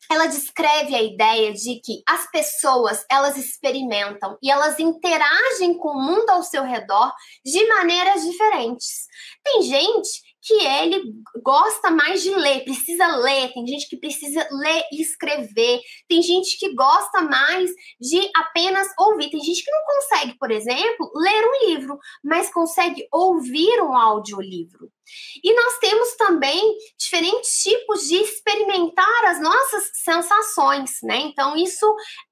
ela 0.09 0.27
descreve 0.27 0.95
a 0.95 1.01
ideia 1.01 1.51
de 1.51 1.79
que 1.81 2.03
as 2.07 2.29
pessoas 2.29 3.03
elas 3.09 3.37
experimentam 3.37 4.37
e 4.41 4.51
elas 4.51 4.79
interagem 4.79 5.77
com 5.77 5.89
o 5.89 6.01
mundo 6.01 6.29
ao 6.29 6.43
seu 6.43 6.63
redor 6.63 7.11
de 7.43 7.67
maneiras 7.67 8.23
diferentes. 8.23 9.07
Tem 9.43 9.63
gente 9.63 10.21
que 10.45 10.53
ele 10.53 11.01
gosta 11.43 11.89
mais 11.89 12.21
de 12.21 12.29
ler, 12.29 12.63
precisa 12.63 13.07
ler, 13.17 13.51
tem 13.51 13.65
gente 13.65 13.89
que 13.89 13.97
precisa 13.97 14.47
ler 14.51 14.83
e 14.91 15.01
escrever, 15.01 15.81
tem 16.07 16.21
gente 16.21 16.57
que 16.59 16.73
gosta 16.75 17.21
mais 17.23 17.71
de 17.99 18.29
apenas 18.35 18.87
ouvir, 18.99 19.31
tem 19.31 19.41
gente 19.41 19.63
que 19.63 19.71
não 19.71 19.83
consegue, 19.85 20.37
por 20.37 20.51
exemplo, 20.51 21.11
ler 21.15 21.45
um 21.45 21.69
livro, 21.69 21.97
mas 22.23 22.53
consegue 22.53 23.07
ouvir 23.11 23.81
um 23.81 23.97
audiolivro. 23.97 24.91
E 25.43 25.53
nós 25.53 25.77
temos 25.79 26.15
também 26.15 26.77
diferentes 26.97 27.51
tipos 27.62 28.07
de 28.07 28.15
experimentar 28.15 29.25
as 29.25 29.41
nossas 29.41 29.91
sensações, 29.93 30.91
né? 31.03 31.17
Então, 31.17 31.55
isso 31.55 31.85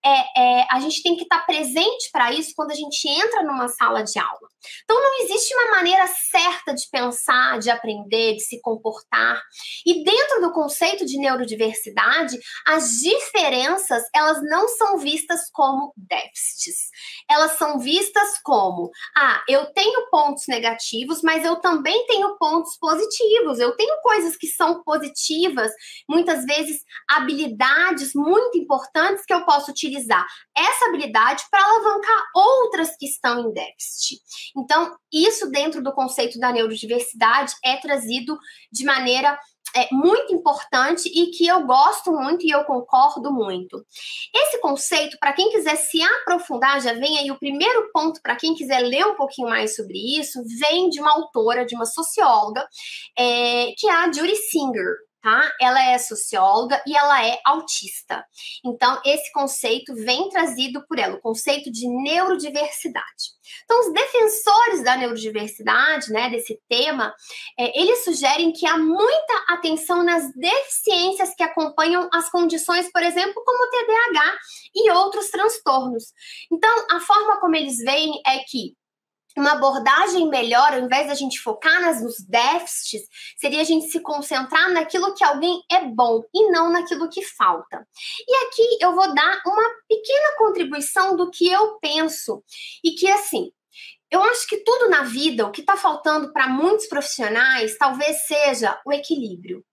é, 0.04 0.62
é 0.62 0.68
a 0.72 0.80
gente 0.80 1.02
tem 1.04 1.16
que 1.16 1.24
estar 1.24 1.46
presente 1.46 2.10
para 2.12 2.32
isso 2.32 2.54
quando 2.56 2.72
a 2.72 2.76
gente 2.76 3.08
entra 3.08 3.44
numa 3.44 3.68
sala 3.68 4.04
de 4.04 4.18
aula. 4.20 4.48
Então, 4.84 5.02
não 5.02 5.22
existe 5.24 5.54
uma 5.56 5.72
maneira 5.72 6.08
certa 6.08 6.74
de 6.74 6.88
pensar, 6.90 7.60
de 7.60 7.70
aprender, 7.70 8.36
de 8.36 8.42
se 8.42 8.62
comportar. 8.62 9.42
E 9.86 10.04
dentro 10.04 10.42
do 10.42 10.54
conceito 10.54 11.06
de 11.06 11.18
neurodiversidade, 11.18 12.40
as 12.68 12.92
diferenças 13.02 14.04
elas 14.16 14.42
não 14.44 14.68
são 14.68 14.98
vistas 14.98 15.50
como 15.52 15.94
déficits. 15.98 16.90
Elas 17.30 17.58
são 17.58 17.80
vistas 17.80 18.40
como, 18.44 18.90
ah, 19.16 19.44
eu 19.48 19.66
tenho 19.74 20.10
pontos 20.10 20.46
negativos, 20.48 21.22
mas 21.22 21.44
eu 21.44 21.58
também 21.58 22.06
tenho 22.08 22.38
pontos 22.38 22.63
pontos 22.64 22.78
positivos. 22.78 23.60
Eu 23.60 23.76
tenho 23.76 24.02
coisas 24.02 24.38
que 24.38 24.48
são 24.48 24.82
positivas, 24.84 25.72
muitas 26.10 26.46
vezes 26.46 26.82
habilidades 27.10 28.12
muito 28.16 28.58
importantes 28.58 29.26
que 29.26 29.34
eu 29.34 29.46
posso 29.46 29.72
utilizar 29.72 30.26
essa 30.56 30.86
habilidade 30.86 31.44
para 31.52 31.64
alavancar 31.64 32.24
outras 32.34 32.96
que 32.98 33.06
estão 33.06 33.42
em 33.42 33.54
déficit. 33.54 34.22
Então, 34.58 34.96
isso 35.12 35.50
dentro 35.52 35.84
do 35.84 35.94
conceito 35.94 36.40
da 36.40 36.52
neurodiversidade 36.52 37.54
é 37.64 37.78
trazido 37.78 38.38
de 38.72 38.86
maneira 38.86 39.38
é, 39.76 39.88
muito 39.92 40.34
importante 40.34 41.10
e 41.10 41.28
que 41.28 41.48
eu 41.48 41.66
gosto 41.66 42.12
muito 42.12 42.46
e 42.46 42.52
eu 42.52 42.64
concordo 42.64 43.32
muito. 43.32 43.84
Esse 44.34 44.60
conceito, 44.60 45.18
para 45.20 45.34
quem 45.34 45.52
quiser 45.52 45.76
se 45.76 46.02
aprofundar, 46.02 46.82
já 46.82 46.94
vem 46.94 47.18
aí 47.18 47.32
o 47.32 47.40
primeiro 47.40 47.90
ponto 47.92 48.22
para 48.22 48.36
quem 48.36 48.54
quiser 48.54 48.80
ler 48.80 49.06
um 49.06 49.16
pouquinho 49.16 49.50
mais 49.50 49.76
sobre 49.76 49.98
isso, 50.20 50.42
vem 50.60 50.90
de 50.90 51.00
uma 51.00 51.12
autora, 51.12 51.66
de 51.66 51.76
uma 51.76 51.86
socióloga, 51.86 52.68
é, 53.18 53.74
que 53.78 53.88
é 53.88 53.92
a 53.92 54.12
Judy 54.12 54.36
Singer 54.36 54.96
tá? 55.24 55.50
Ela 55.60 55.82
é 55.92 55.98
socióloga 55.98 56.84
e 56.86 56.96
ela 56.96 57.26
é 57.26 57.40
autista. 57.46 58.24
Então, 58.64 59.02
esse 59.06 59.32
conceito 59.32 59.96
vem 59.96 60.28
trazido 60.30 60.86
por 60.86 61.00
ela, 61.00 61.16
o 61.16 61.22
conceito 61.22 61.72
de 61.72 61.88
neurodiversidade. 61.88 63.32
Então, 63.64 63.80
os 63.80 63.94
defensores 63.94 64.84
da 64.84 64.98
neurodiversidade, 64.98 66.12
né, 66.12 66.30
desse 66.30 66.60
tema, 66.70 67.16
é, 67.58 67.80
eles 67.80 68.04
sugerem 68.04 68.52
que 68.52 68.68
há 68.68 68.78
muita 68.78 69.46
atenção 69.48 70.04
nas 70.04 70.24
deficiências 70.36 71.34
que 71.36 71.44
acompanham 71.44 72.10
as 72.14 72.30
condições, 72.30 72.92
por 72.92 73.02
exemplo, 73.02 73.42
como 73.46 73.64
o 73.64 73.70
TDAH 73.70 74.38
e 74.76 74.92
outros 74.92 75.30
transtornos. 75.30 76.12
Então, 76.52 76.86
a 76.92 77.00
forma 77.00 77.40
como 77.40 77.56
eles 77.56 77.78
veem 77.78 78.22
é 78.28 78.40
que 78.40 78.76
uma 79.38 79.54
abordagem 79.54 80.30
melhor, 80.30 80.74
ao 80.74 80.80
invés 80.80 81.08
da 81.08 81.16
gente 81.16 81.40
focar 81.40 81.82
nas, 81.82 82.02
nos 82.02 82.20
déficits, 82.28 83.08
seria 83.38 83.62
a 83.62 83.66
gente 83.66 83.88
se 83.88 84.00
concentrar 84.00 84.72
naquilo 84.72 85.14
que 85.16 85.24
alguém 85.24 85.62
é 85.72 85.86
bom 85.86 86.22
e 86.34 86.50
não 86.52 86.72
naquilo 86.72 87.10
que 87.10 87.24
falta. 87.24 87.88
E 88.28 88.36
aqui 88.46 88.78
eu 88.82 88.94
vou 88.94 89.14
dar 89.14 89.42
uma 89.46 89.70
pequena 89.88 90.38
contribuição 90.38 91.16
do 91.16 91.32
que 91.32 91.50
eu 91.50 91.78
penso 91.80 92.44
e 92.84 92.92
que 92.92 93.10
assim. 93.10 93.52
Eu 94.12 94.22
acho 94.22 94.48
que 94.48 94.58
tudo 94.58 94.90
na 94.90 95.02
vida, 95.02 95.44
o 95.44 95.52
que 95.52 95.62
está 95.62 95.76
faltando 95.76 96.32
para 96.32 96.48
muitos 96.48 96.86
profissionais, 96.86 97.76
talvez 97.80 98.28
seja 98.28 98.80
o 98.86 98.94
equilíbrio. 98.94 99.66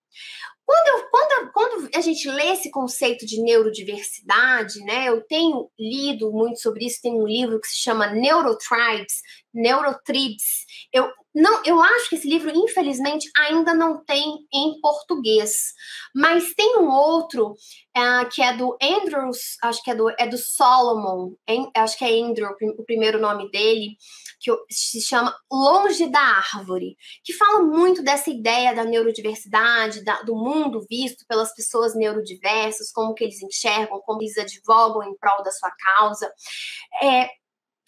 Quando, 0.70 0.86
eu, 0.86 1.08
quando, 1.10 1.52
quando 1.52 1.90
a 1.96 2.00
gente 2.00 2.30
lê 2.30 2.52
esse 2.52 2.70
conceito 2.70 3.26
de 3.26 3.42
neurodiversidade, 3.42 4.78
né, 4.84 5.08
eu 5.08 5.20
tenho 5.22 5.68
lido 5.76 6.30
muito 6.30 6.60
sobre 6.60 6.86
isso, 6.86 7.02
tem 7.02 7.12
um 7.12 7.26
livro 7.26 7.60
que 7.60 7.66
se 7.66 7.78
chama 7.78 8.06
Neurotribes, 8.06 9.20
Neurotribes. 9.52 10.64
Eu 10.92 11.10
não, 11.34 11.62
eu 11.64 11.80
acho 11.80 12.08
que 12.08 12.16
esse 12.16 12.28
livro, 12.28 12.50
infelizmente, 12.54 13.30
ainda 13.36 13.72
não 13.72 14.04
tem 14.04 14.38
em 14.52 14.80
português, 14.80 15.72
mas 16.14 16.52
tem 16.54 16.78
um 16.78 16.90
outro 16.90 17.50
uh, 17.50 18.28
que 18.32 18.42
é 18.42 18.52
do 18.52 18.76
Andrews, 18.82 19.56
acho 19.62 19.82
que 19.82 19.92
é 19.92 19.94
do, 19.94 20.10
é 20.10 20.26
do 20.26 20.36
Solomon, 20.36 21.32
acho 21.76 21.96
que 21.96 22.04
é 22.04 22.20
Andrew, 22.20 22.48
o 22.76 22.84
primeiro 22.84 23.20
nome 23.20 23.48
dele, 23.50 23.96
que 24.40 24.50
se 24.70 25.00
chama 25.00 25.36
Longe 25.52 26.08
da 26.08 26.20
Árvore, 26.20 26.96
que 27.22 27.32
fala 27.34 27.62
muito 27.62 28.02
dessa 28.02 28.30
ideia 28.30 28.74
da 28.74 28.84
neurodiversidade, 28.84 30.02
da, 30.02 30.22
do 30.22 30.34
mundo 30.34 30.84
visto 30.90 31.24
pelas 31.28 31.54
pessoas 31.54 31.94
neurodiversas, 31.94 32.90
como 32.90 33.14
que 33.14 33.22
eles 33.22 33.40
enxergam, 33.40 34.00
como 34.00 34.20
eles 34.20 34.36
advogam 34.36 35.04
em 35.04 35.16
prol 35.16 35.42
da 35.44 35.52
sua 35.52 35.70
causa. 35.70 36.32
É, 37.02 37.28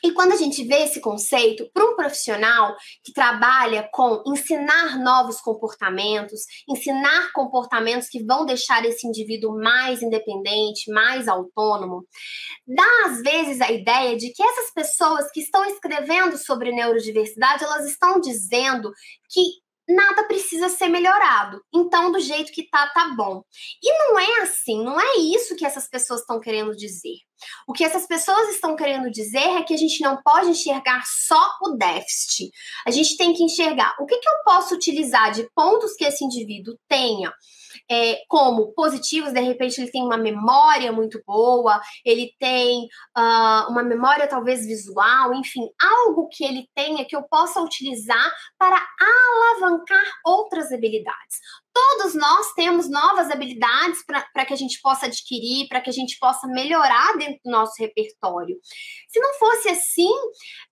e 0.02 0.12
quando 0.12 0.32
a 0.32 0.36
gente 0.36 0.64
vê 0.64 0.82
esse 0.82 1.00
conceito 1.00 1.70
para 1.72 1.84
um 1.84 1.94
profissional 1.94 2.74
que 3.04 3.12
trabalha 3.12 3.88
com 3.92 4.22
ensinar 4.26 4.98
novos 4.98 5.40
comportamentos, 5.40 6.40
ensinar 6.68 7.30
comportamentos 7.32 8.08
que 8.08 8.24
vão 8.24 8.44
deixar 8.44 8.84
esse 8.84 9.06
indivíduo 9.06 9.56
mais 9.56 10.02
independente, 10.02 10.90
mais 10.90 11.28
autônomo, 11.28 12.04
dá 12.66 13.06
às 13.06 13.22
vezes 13.22 13.60
a 13.60 13.70
ideia 13.70 14.16
de 14.16 14.32
que 14.32 14.42
essas 14.42 14.72
pessoas 14.72 15.30
que 15.30 15.40
estão 15.40 15.64
escrevendo 15.64 16.36
sobre 16.36 16.72
neurodiversidade, 16.72 17.62
elas 17.62 17.86
estão 17.86 18.20
dizendo 18.20 18.90
que 19.30 19.42
nada 19.88 20.24
precisa 20.24 20.68
ser 20.68 20.88
melhorado. 20.88 21.60
Então, 21.72 22.10
do 22.10 22.20
jeito 22.20 22.52
que 22.52 22.68
tá, 22.68 22.88
tá 22.88 23.14
bom. 23.16 23.42
E 23.82 23.98
não 23.98 24.18
é 24.18 24.40
assim, 24.42 24.82
não 24.82 25.00
é 25.00 25.16
isso 25.18 25.56
que 25.56 25.66
essas 25.66 25.88
pessoas 25.88 26.20
estão 26.20 26.40
querendo 26.40 26.74
dizer. 26.74 27.16
O 27.66 27.72
que 27.72 27.84
essas 27.84 28.06
pessoas 28.06 28.48
estão 28.50 28.76
querendo 28.76 29.10
dizer 29.10 29.38
é 29.38 29.62
que 29.62 29.74
a 29.74 29.76
gente 29.76 30.00
não 30.02 30.20
pode 30.22 30.48
enxergar 30.50 31.02
só 31.06 31.40
o 31.62 31.76
déficit. 31.76 32.50
A 32.86 32.90
gente 32.90 33.16
tem 33.16 33.32
que 33.32 33.42
enxergar 33.42 33.94
o 34.00 34.06
que, 34.06 34.18
que 34.18 34.28
eu 34.28 34.34
posso 34.44 34.74
utilizar 34.74 35.32
de 35.32 35.48
pontos 35.54 35.94
que 35.94 36.04
esse 36.04 36.24
indivíduo 36.24 36.74
tenha 36.88 37.32
é, 37.90 38.22
como 38.28 38.72
positivos, 38.74 39.32
de 39.32 39.40
repente 39.40 39.80
ele 39.80 39.90
tem 39.90 40.02
uma 40.02 40.16
memória 40.16 40.92
muito 40.92 41.22
boa, 41.26 41.80
ele 42.04 42.34
tem 42.38 42.84
uh, 43.16 43.70
uma 43.70 43.82
memória 43.82 44.26
talvez 44.26 44.66
visual, 44.66 45.34
enfim, 45.34 45.68
algo 45.80 46.28
que 46.28 46.44
ele 46.44 46.68
tenha 46.74 47.04
que 47.04 47.16
eu 47.16 47.22
possa 47.22 47.60
utilizar 47.60 48.32
para 48.58 48.80
alavancar 49.00 50.04
outras 50.24 50.72
habilidades. 50.72 51.38
Todos 51.74 52.14
nós 52.14 52.52
temos 52.52 52.90
novas 52.90 53.30
habilidades 53.30 54.04
para 54.04 54.44
que 54.44 54.52
a 54.52 54.56
gente 54.56 54.80
possa 54.82 55.06
adquirir, 55.06 55.68
para 55.68 55.80
que 55.80 55.88
a 55.88 55.92
gente 55.92 56.18
possa 56.18 56.46
melhorar 56.46 57.16
dentro 57.16 57.40
do 57.44 57.50
nosso 57.50 57.74
repertório. 57.78 58.56
Se 59.08 59.18
não 59.18 59.32
fosse 59.34 59.70
assim, 59.70 60.10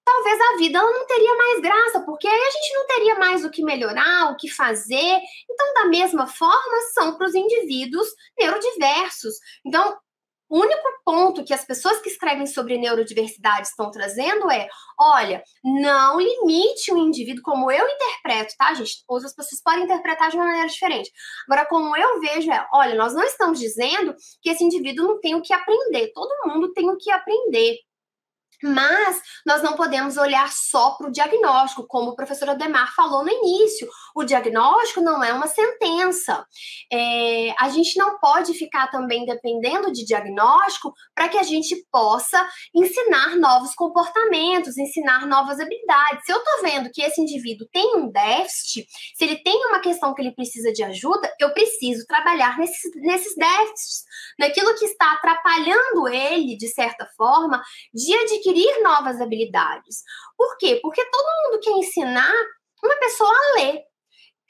talvez 0.04 0.38
a 0.40 0.56
vida 0.58 0.78
ela 0.78 0.92
não 0.92 1.06
teria 1.06 1.34
mais 1.34 1.60
graça, 1.60 2.04
porque 2.04 2.28
aí 2.28 2.40
a 2.40 2.50
gente 2.50 2.74
não 2.74 2.86
teria 2.86 3.14
mais 3.18 3.44
o 3.44 3.50
que 3.50 3.64
melhorar, 3.64 4.30
o 4.30 4.36
que 4.36 4.50
fazer. 4.50 5.20
Então, 5.50 5.74
da 5.74 5.86
mesma 5.86 6.26
forma, 6.26 6.80
são 6.92 7.16
para 7.16 7.26
os 7.26 7.34
indivíduos 7.34 8.08
neurodiversos. 8.38 9.34
Então, 9.64 9.96
o 10.50 10.58
único 10.58 10.82
ponto 11.04 11.44
que 11.44 11.54
as 11.54 11.64
pessoas 11.64 12.00
que 12.00 12.10
escrevem 12.10 12.44
sobre 12.44 12.76
neurodiversidade 12.76 13.68
estão 13.68 13.88
trazendo 13.90 14.50
é: 14.50 14.68
olha, 14.98 15.42
não 15.62 16.20
limite 16.20 16.92
o 16.92 16.98
indivíduo 16.98 17.42
como 17.44 17.70
eu 17.70 17.86
interpreto, 17.86 18.54
tá, 18.58 18.74
gente? 18.74 19.04
Outras 19.08 19.32
pessoas 19.32 19.62
podem 19.62 19.84
interpretar 19.84 20.28
de 20.28 20.36
uma 20.36 20.46
maneira 20.46 20.68
diferente. 20.68 21.10
Agora, 21.48 21.66
como 21.66 21.96
eu 21.96 22.18
vejo, 22.18 22.50
é: 22.50 22.66
olha, 22.74 22.96
nós 22.96 23.14
não 23.14 23.22
estamos 23.22 23.60
dizendo 23.60 24.12
que 24.42 24.50
esse 24.50 24.64
indivíduo 24.64 25.06
não 25.06 25.20
tem 25.20 25.36
o 25.36 25.42
que 25.42 25.54
aprender, 25.54 26.10
todo 26.12 26.48
mundo 26.48 26.72
tem 26.72 26.90
o 26.90 26.96
que 26.98 27.12
aprender. 27.12 27.76
Mas 28.62 29.20
nós 29.46 29.62
não 29.62 29.74
podemos 29.74 30.16
olhar 30.16 30.50
só 30.52 30.90
para 30.92 31.08
o 31.08 31.12
diagnóstico, 31.12 31.86
como 31.86 32.10
o 32.10 32.16
professor 32.16 32.50
Ademar 32.50 32.94
falou 32.94 33.24
no 33.24 33.30
início. 33.30 33.88
O 34.14 34.24
diagnóstico 34.24 35.00
não 35.00 35.24
é 35.24 35.32
uma 35.32 35.46
sentença. 35.46 36.44
É, 36.92 37.54
a 37.58 37.68
gente 37.70 37.98
não 37.98 38.18
pode 38.18 38.52
ficar 38.54 38.88
também 38.90 39.24
dependendo 39.24 39.92
de 39.92 40.04
diagnóstico 40.04 40.92
para 41.14 41.28
que 41.28 41.38
a 41.38 41.42
gente 41.42 41.74
possa 41.90 42.46
ensinar 42.74 43.36
novos 43.36 43.74
comportamentos, 43.74 44.76
ensinar 44.76 45.26
novas 45.26 45.58
habilidades. 45.58 46.24
Se 46.24 46.32
eu 46.32 46.38
estou 46.38 46.62
vendo 46.62 46.90
que 46.92 47.02
esse 47.02 47.20
indivíduo 47.20 47.66
tem 47.72 47.96
um 47.96 48.10
déficit, 48.10 48.86
se 49.16 49.24
ele 49.24 49.36
tem 49.42 49.66
uma 49.66 49.80
questão 49.80 50.14
que 50.14 50.20
ele 50.20 50.34
precisa 50.34 50.72
de 50.72 50.82
ajuda, 50.82 51.32
eu 51.40 51.52
preciso 51.52 52.04
trabalhar 52.06 52.58
nesses, 52.58 52.90
nesses 52.96 53.34
déficits, 53.34 54.04
naquilo 54.38 54.74
que 54.74 54.84
está 54.84 55.12
atrapalhando 55.12 56.08
ele, 56.08 56.56
de 56.56 56.68
certa 56.68 57.06
forma, 57.16 57.62
de 57.94 58.14
adquirir 58.14 58.49
adquirir 58.50 58.82
novas 58.82 59.20
habilidades. 59.20 60.02
Por 60.36 60.56
quê? 60.58 60.78
Porque 60.82 61.04
todo 61.04 61.50
mundo 61.50 61.60
quer 61.62 61.72
ensinar 61.72 62.32
uma 62.82 62.96
pessoa 62.96 63.30
a 63.30 63.60
ler. 63.60 63.82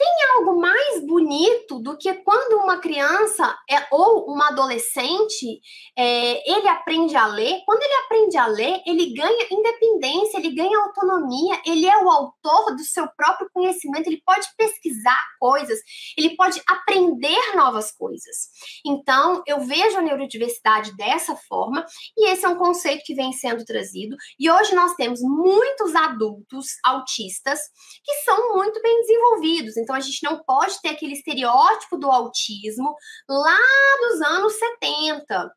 Tem 0.01 0.09
algo 0.35 0.59
mais 0.59 1.05
bonito 1.05 1.79
do 1.79 1.95
que 1.99 2.11
quando 2.15 2.57
uma 2.57 2.79
criança 2.79 3.55
é, 3.69 3.87
ou 3.91 4.33
uma 4.33 4.49
adolescente 4.49 5.61
é, 5.95 6.51
ele 6.51 6.67
aprende 6.69 7.15
a 7.15 7.27
ler? 7.27 7.61
Quando 7.67 7.83
ele 7.83 7.95
aprende 8.07 8.39
a 8.39 8.47
ler, 8.47 8.81
ele 8.87 9.13
ganha 9.13 9.47
independência, 9.51 10.39
ele 10.39 10.55
ganha 10.55 10.79
autonomia, 10.79 11.61
ele 11.67 11.87
é 11.87 12.03
o 12.03 12.09
autor 12.09 12.75
do 12.77 12.83
seu 12.83 13.07
próprio 13.15 13.51
conhecimento, 13.53 14.07
ele 14.07 14.23
pode 14.25 14.49
pesquisar 14.57 15.21
coisas, 15.39 15.79
ele 16.17 16.35
pode 16.35 16.63
aprender 16.67 17.55
novas 17.55 17.93
coisas. 17.93 18.49
Então, 18.87 19.43
eu 19.47 19.61
vejo 19.61 19.99
a 19.99 20.03
neurodiversidade 20.03 20.97
dessa 20.97 21.37
forma 21.37 21.85
e 22.17 22.31
esse 22.31 22.47
é 22.47 22.49
um 22.49 22.57
conceito 22.57 23.03
que 23.05 23.15
vem 23.15 23.35
sendo 23.35 23.67
trazido. 23.67 24.17
E 24.39 24.51
hoje 24.51 24.75
nós 24.75 24.95
temos 24.95 25.21
muitos 25.21 25.95
adultos 25.95 26.69
autistas 26.87 27.61
que 28.03 28.15
são 28.25 28.57
muito 28.57 28.81
bem 28.81 28.99
desenvolvidos. 29.03 29.77
Então, 29.77 29.90
a 29.93 30.01
gente 30.01 30.23
não 30.23 30.43
pode 30.43 30.81
ter 30.81 30.91
aquele 30.91 31.15
estereótipo 31.15 31.97
do 31.97 32.11
autismo 32.11 32.95
lá 33.29 33.59
dos 34.01 34.21
anos 34.23 34.53
70. 34.55 35.53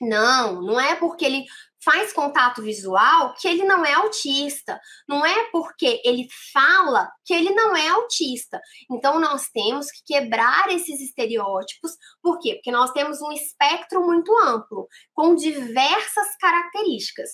Não, 0.00 0.62
não 0.62 0.80
é 0.80 0.96
porque 0.96 1.24
ele 1.24 1.44
faz 1.84 2.12
contato 2.12 2.62
visual 2.62 3.34
que 3.34 3.46
ele 3.46 3.64
não 3.64 3.84
é 3.84 3.92
autista. 3.94 4.80
Não 5.08 5.24
é 5.24 5.50
porque 5.50 6.00
ele 6.04 6.26
fala 6.52 7.10
que 7.24 7.34
ele 7.34 7.50
não 7.50 7.76
é 7.76 7.88
autista. 7.88 8.60
Então 8.90 9.20
nós 9.20 9.48
temos 9.52 9.90
que 9.90 10.14
quebrar 10.14 10.70
esses 10.70 11.00
estereótipos. 11.00 11.92
Por 12.22 12.38
quê? 12.38 12.54
Porque 12.54 12.70
nós 12.70 12.92
temos 12.92 13.20
um 13.20 13.32
espectro 13.32 14.04
muito 14.04 14.36
amplo, 14.38 14.88
com 15.12 15.34
diversas 15.34 16.36
características 16.40 17.30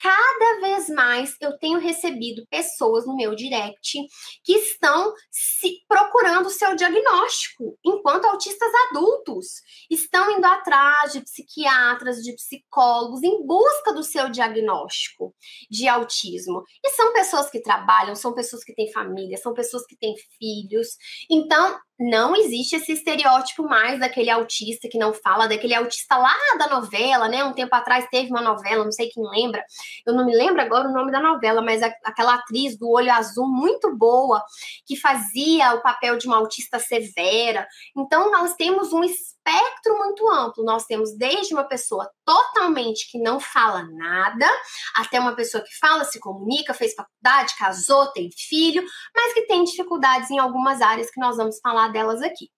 cada 0.00 0.60
vez 0.60 0.88
mais 0.88 1.34
eu 1.40 1.58
tenho 1.58 1.78
recebido 1.78 2.46
pessoas 2.48 3.06
no 3.06 3.16
meu 3.16 3.34
direct 3.34 3.98
que 4.44 4.52
estão 4.52 5.12
se 5.30 5.84
procurando 5.88 6.46
o 6.46 6.50
seu 6.50 6.74
diagnóstico 6.76 7.78
enquanto 7.84 8.26
autistas 8.26 8.70
adultos. 8.90 9.60
Estão 9.90 10.30
indo 10.30 10.46
atrás 10.46 11.12
de 11.12 11.20
psiquiatras, 11.20 12.22
de 12.22 12.34
psicólogos 12.34 13.22
em 13.22 13.44
busca 13.46 13.92
do 13.92 14.02
seu 14.02 14.30
diagnóstico 14.30 15.34
de 15.70 15.88
autismo. 15.88 16.62
E 16.84 16.90
são 16.90 17.12
pessoas 17.12 17.50
que 17.50 17.60
trabalham, 17.60 18.14
são 18.14 18.32
pessoas 18.34 18.62
que 18.64 18.74
têm 18.74 18.92
família, 18.92 19.36
são 19.36 19.52
pessoas 19.52 19.84
que 19.86 19.96
têm 19.96 20.14
filhos. 20.38 20.96
Então, 21.30 21.78
não 21.98 22.36
existe 22.36 22.76
esse 22.76 22.92
estereótipo 22.92 23.64
mais 23.64 23.98
daquele 23.98 24.30
autista 24.30 24.88
que 24.88 24.98
não 24.98 25.12
fala, 25.12 25.48
daquele 25.48 25.74
autista 25.74 26.16
lá 26.16 26.36
da 26.58 26.68
novela, 26.68 27.28
né? 27.28 27.42
Um 27.42 27.52
tempo 27.52 27.74
atrás 27.74 28.06
teve 28.10 28.30
uma 28.30 28.40
novela, 28.40 28.84
não 28.84 28.92
sei 28.92 29.08
quem 29.08 29.24
lembra, 29.28 29.64
eu 30.06 30.14
não 30.14 30.24
me 30.24 30.34
lembro 30.34 30.62
agora 30.62 30.88
o 30.88 30.92
nome 30.92 31.10
da 31.10 31.20
novela, 31.20 31.60
mas 31.60 31.82
aquela 31.82 32.34
atriz 32.34 32.78
do 32.78 32.88
olho 32.88 33.12
azul 33.12 33.48
muito 33.48 33.94
boa, 33.96 34.44
que 34.86 34.96
fazia 34.96 35.74
o 35.74 35.82
papel 35.82 36.16
de 36.16 36.26
uma 36.26 36.36
autista 36.36 36.78
severa. 36.78 37.66
Então, 37.96 38.30
nós 38.30 38.54
temos 38.54 38.92
um 38.92 39.02
espectro 39.48 39.96
muito 39.96 40.28
amplo. 40.28 40.64
Nós 40.64 40.84
temos 40.84 41.16
desde 41.16 41.54
uma 41.54 41.64
pessoa 41.64 42.10
totalmente 42.24 43.10
que 43.10 43.18
não 43.18 43.40
fala 43.40 43.82
nada, 43.82 44.46
até 44.94 45.18
uma 45.18 45.34
pessoa 45.34 45.62
que 45.62 45.76
fala, 45.78 46.04
se 46.04 46.20
comunica, 46.20 46.74
fez 46.74 46.94
faculdade, 46.94 47.56
casou, 47.56 48.12
tem 48.12 48.28
filho, 48.30 48.84
mas 49.14 49.32
que 49.32 49.46
tem 49.46 49.64
dificuldades 49.64 50.30
em 50.30 50.38
algumas 50.38 50.82
áreas 50.82 51.10
que 51.10 51.20
nós 51.20 51.36
vamos 51.36 51.58
falar 51.60 51.88
delas 51.88 52.22
aqui. 52.22 52.48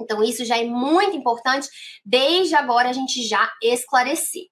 Então, 0.00 0.22
isso 0.22 0.44
já 0.44 0.58
é 0.58 0.64
muito 0.64 1.16
importante, 1.16 1.68
desde 2.04 2.54
agora 2.54 2.88
a 2.90 2.92
gente 2.92 3.22
já 3.26 3.50
esclarecer. 3.62 4.44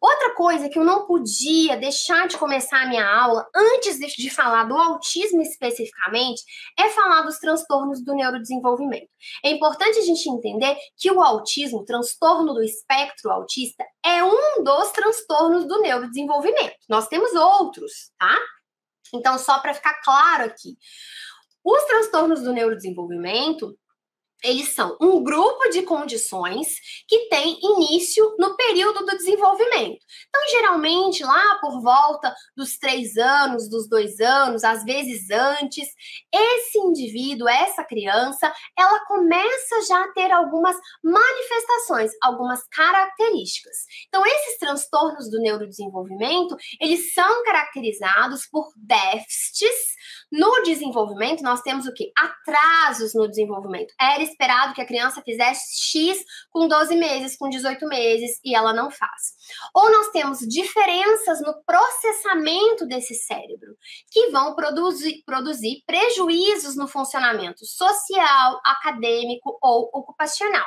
Outra 0.00 0.34
coisa 0.34 0.68
que 0.68 0.78
eu 0.78 0.84
não 0.84 1.06
podia 1.06 1.76
deixar 1.76 2.26
de 2.26 2.38
começar 2.38 2.82
a 2.82 2.86
minha 2.86 3.06
aula, 3.06 3.46
antes 3.54 3.98
de, 3.98 4.30
falar 4.30 4.64
do 4.64 4.76
autismo 4.76 5.42
especificamente, 5.42 6.42
é 6.78 6.88
falar 6.88 7.22
dos 7.22 7.38
transtornos 7.38 8.02
do 8.02 8.14
neurodesenvolvimento. 8.14 9.08
É 9.44 9.50
importante 9.50 9.98
a 9.98 10.02
gente 10.02 10.28
entender 10.28 10.76
que 10.96 11.10
o 11.10 11.20
autismo, 11.20 11.80
o 11.80 11.84
transtorno 11.84 12.54
do 12.54 12.62
espectro 12.62 13.30
autista, 13.30 13.84
é 14.04 14.24
um 14.24 14.62
dos 14.64 14.90
transtornos 14.92 15.66
do 15.66 15.80
neurodesenvolvimento. 15.80 16.76
Nós 16.88 17.06
temos 17.08 17.32
outros, 17.34 18.10
tá? 18.18 18.36
Então, 19.12 19.38
só 19.38 19.58
para 19.58 19.74
ficar 19.74 20.00
claro 20.02 20.44
aqui. 20.44 20.76
Os 21.64 21.84
transtornos 21.84 22.42
do 22.42 22.52
neurodesenvolvimento, 22.52 23.76
eles 24.42 24.74
são 24.74 24.96
um 25.00 25.22
grupo 25.22 25.68
de 25.70 25.82
condições 25.82 26.68
que 27.06 27.28
tem 27.28 27.58
início 27.62 28.34
no 28.38 28.56
período 28.56 29.04
do 29.04 29.16
desenvolvimento. 29.16 29.98
Então, 30.28 30.42
geralmente, 30.50 31.22
lá 31.22 31.58
por 31.60 31.82
volta 31.82 32.34
dos 32.56 32.78
três 32.78 33.16
anos, 33.16 33.68
dos 33.68 33.88
dois 33.88 34.18
anos, 34.20 34.64
às 34.64 34.82
vezes 34.84 35.30
antes, 35.30 35.88
esse 36.32 36.78
indivíduo, 36.78 37.48
essa 37.48 37.84
criança, 37.84 38.52
ela 38.78 39.04
começa 39.06 39.82
já 39.86 40.02
a 40.02 40.12
ter 40.12 40.32
algumas 40.32 40.76
manifestações, 41.02 42.10
algumas 42.22 42.66
características. 42.68 43.76
Então, 44.08 44.24
esses 44.24 44.58
transtornos 44.58 45.30
do 45.30 45.40
neurodesenvolvimento, 45.40 46.56
eles 46.80 47.12
são 47.12 47.44
caracterizados 47.44 48.46
por 48.46 48.72
déficits 48.76 49.90
no 50.32 50.62
desenvolvimento. 50.62 51.42
Nós 51.42 51.60
temos 51.60 51.86
o 51.86 51.92
que? 51.92 52.10
Atrasos 52.16 53.14
no 53.14 53.28
desenvolvimento. 53.28 53.92
Era 54.00 54.29
esperado 54.30 54.74
que 54.74 54.80
a 54.80 54.86
criança 54.86 55.22
fizesse 55.22 55.78
X 55.78 56.18
com 56.50 56.66
12 56.66 56.96
meses, 56.96 57.36
com 57.36 57.48
18 57.48 57.86
meses, 57.86 58.40
e 58.44 58.54
ela 58.54 58.72
não 58.72 58.90
faz. 58.90 59.34
Ou 59.74 59.90
nós 59.90 60.08
temos 60.08 60.38
diferenças 60.40 61.40
no 61.40 61.54
processamento 61.64 62.86
desse 62.86 63.14
cérebro, 63.14 63.76
que 64.10 64.30
vão 64.30 64.54
produzir, 64.54 65.22
produzir 65.24 65.82
prejuízos 65.86 66.76
no 66.76 66.88
funcionamento 66.88 67.64
social, 67.66 68.60
acadêmico 68.64 69.58
ou 69.60 69.90
ocupacional. 69.92 70.66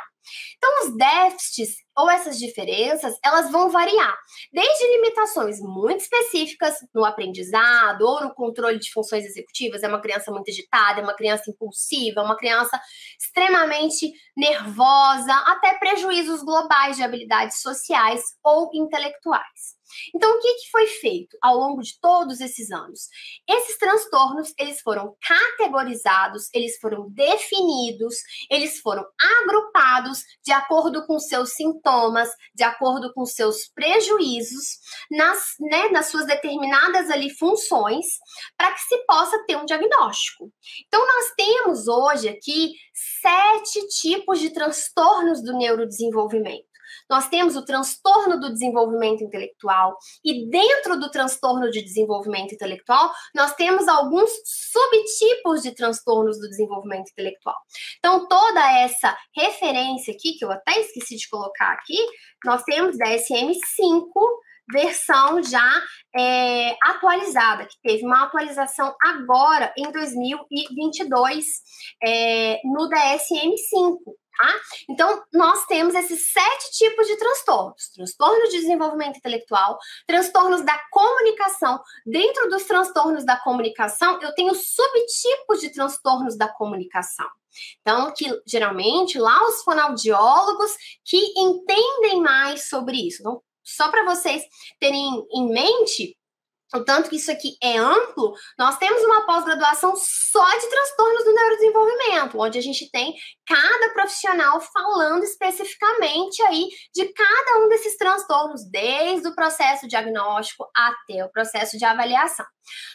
Então, 0.58 0.70
os 0.84 0.98
déficits 0.98 1.76
ou 1.96 2.10
essas 2.10 2.40
diferenças, 2.40 3.14
elas 3.24 3.52
vão 3.52 3.70
variar, 3.70 4.18
desde 4.52 4.88
limitações 4.96 5.60
muito 5.60 6.02
específicas 6.02 6.76
no 6.94 7.06
aprendizado 7.06 8.02
ou 8.02 8.24
no 8.24 8.34
controle 8.34 8.80
de 8.80 8.92
funções 8.92 9.26
executivas, 9.26 9.84
é 9.84 9.88
uma 9.88 10.02
criança 10.02 10.32
muito 10.32 10.50
agitada, 10.50 11.02
é 11.02 11.04
uma 11.04 11.16
criança 11.16 11.52
impulsiva, 11.52 12.22
é 12.22 12.24
uma 12.24 12.38
criança 12.38 12.80
extremamente 13.20 14.12
nervosa, 14.36 15.34
até 15.46 15.78
prejuízos 15.78 16.42
globais 16.42 16.98
de 16.98 17.04
habilidades 17.04 17.62
sociais 17.62 18.22
ou 18.44 18.72
intelectuais. 18.74 19.73
Então, 20.16 20.32
o 20.36 20.40
que, 20.40 20.54
que 20.56 20.72
foi 20.72 20.88
feito 20.88 21.38
ao 21.42 21.58
longo 21.58 21.82
de 21.82 22.00
todos 22.00 22.40
esses 22.40 22.72
anos? 22.72 23.10
Esses 23.48 23.78
transtornos, 23.78 24.54
eles 24.58 24.82
foram 24.82 25.16
categorizados, 25.22 26.50
eles 26.54 26.78
foram 26.80 27.10
definidos, 27.10 28.16
eles 28.50 28.80
foram 28.80 29.06
agrupados 29.42 30.24
de 30.44 30.52
acordo 30.52 31.06
com 31.06 31.20
seus 31.20 31.54
sintomas, 31.54 32.30
de 32.54 32.64
acordo 32.64 33.14
com 33.14 33.26
seus 33.26 33.68
prejuízos, 33.74 34.80
nas, 35.12 35.54
né, 35.60 35.90
nas 35.90 36.08
suas 36.08 36.26
determinadas 36.26 37.10
ali 37.10 37.30
funções, 37.30 38.06
para 38.58 38.72
que 38.74 38.82
se 38.82 38.98
possa 39.06 39.44
ter 39.46 39.58
um 39.58 39.66
diagnóstico. 39.66 40.52
Então, 40.88 41.06
nós 41.06 41.34
temos 41.36 41.88
hoje 41.88 42.30
aqui 42.30 42.72
sete 43.22 43.88
tipos 43.88 44.40
de 44.40 44.52
transtornos 44.52 45.44
do 45.44 45.58
neurodesenvolvimento 45.58 46.73
nós 47.10 47.28
temos 47.30 47.56
o 47.56 47.66
transtorno 47.66 48.40
do 48.40 48.52
desenvolvimento 48.52 49.24
intelectual, 49.24 49.98
e 50.24 50.50
dentro 50.50 51.00
do 51.00 51.10
transtorno 51.10 51.70
de 51.70 51.82
desenvolvimento 51.82 52.54
intelectual, 52.54 53.12
nós 53.36 53.54
temos 53.56 53.88
alguns 53.88 54.30
subtipos 54.46 55.62
de 55.62 55.74
transtornos 55.76 56.40
do 56.40 56.48
desenvolvimento 56.48 57.10
intelectual. 57.12 57.56
Então, 58.00 58.28
toda 58.28 58.80
essa 58.80 59.16
referência 59.36 60.14
aqui, 60.14 60.34
que 60.34 60.46
eu 60.46 60.52
até 60.52 60.80
esqueci 60.80 61.16
de 61.18 61.30
colocar 61.30 61.72
aqui, 61.74 61.98
nós 62.46 62.64
temos 62.64 62.98
DSM-5 62.98 64.12
versão 64.72 65.44
já 65.44 65.82
é, 66.16 66.76
atualizada, 66.84 67.66
que 67.66 67.76
teve 67.82 68.06
uma 68.06 68.24
atualização 68.24 68.96
agora 69.04 69.74
em 69.78 69.92
2022 69.92 71.46
é, 72.04 72.60
no 72.64 72.90
DSM-5. 72.90 73.98
Tá? 74.38 74.54
Então, 74.90 75.24
nós 75.32 75.66
temos 75.68 75.94
esses 75.94 76.32
sete 76.32 76.72
tipos 76.72 77.06
de 77.08 77.18
transtornos: 77.18 77.90
transtorno 77.94 78.44
de 78.46 78.60
desenvolvimento 78.62 79.18
intelectual, 79.18 79.78
transtornos 80.08 80.62
da 80.66 80.80
comunicação. 80.92 81.80
Dentro 82.06 82.50
dos 82.50 82.64
transtornos 82.64 83.26
da 83.26 83.38
comunicação, 83.38 84.20
eu 84.22 84.34
tenho 84.34 84.56
subtipos 84.56 85.62
de 85.62 85.72
transtornos 85.72 86.36
da 86.36 86.48
comunicação. 86.48 87.28
Então, 87.82 88.12
que 88.12 88.26
geralmente 88.48 89.20
lá 89.20 89.40
os 89.48 89.62
fonoaudiólogos 89.64 90.72
que 91.06 91.18
entendem 91.38 92.20
mais 92.20 92.68
sobre 92.68 93.08
isso. 93.08 93.22
Então, 93.22 93.42
só 93.64 93.90
para 93.90 94.04
vocês 94.04 94.44
terem 94.80 95.24
em 95.32 95.48
mente, 95.50 96.18
o 96.76 96.84
tanto 96.84 97.10
que 97.10 97.18
isso 97.18 97.32
aqui 97.32 97.56
é 97.62 97.78
amplo, 97.78 98.34
nós 98.58 98.78
temos 98.78 99.02
uma 99.04 99.26
pós-graduação 99.26 99.94
só 99.96 100.58
de 100.58 100.70
transtornos 100.70 101.24
do 101.24 101.34
neurodesenvolvimento, 101.34 102.40
onde 102.40 102.58
a 102.58 102.62
gente 102.62 102.90
tem 102.92 103.14
cada 103.46 103.94
profissional 103.94 104.60
falando 104.62 105.24
especificamente 105.24 106.42
aí 106.44 106.68
de 106.94 107.06
cada 107.14 107.60
um 107.60 107.70
desses 107.70 107.98
transtornos, 107.98 108.70
desde 108.70 109.28
o 109.28 109.36
processo 109.36 109.88
diagnóstico 109.88 110.68
até 110.76 111.24
o 111.24 111.30
processo 111.30 111.78
de 111.78 111.86
avaliação. 111.86 112.46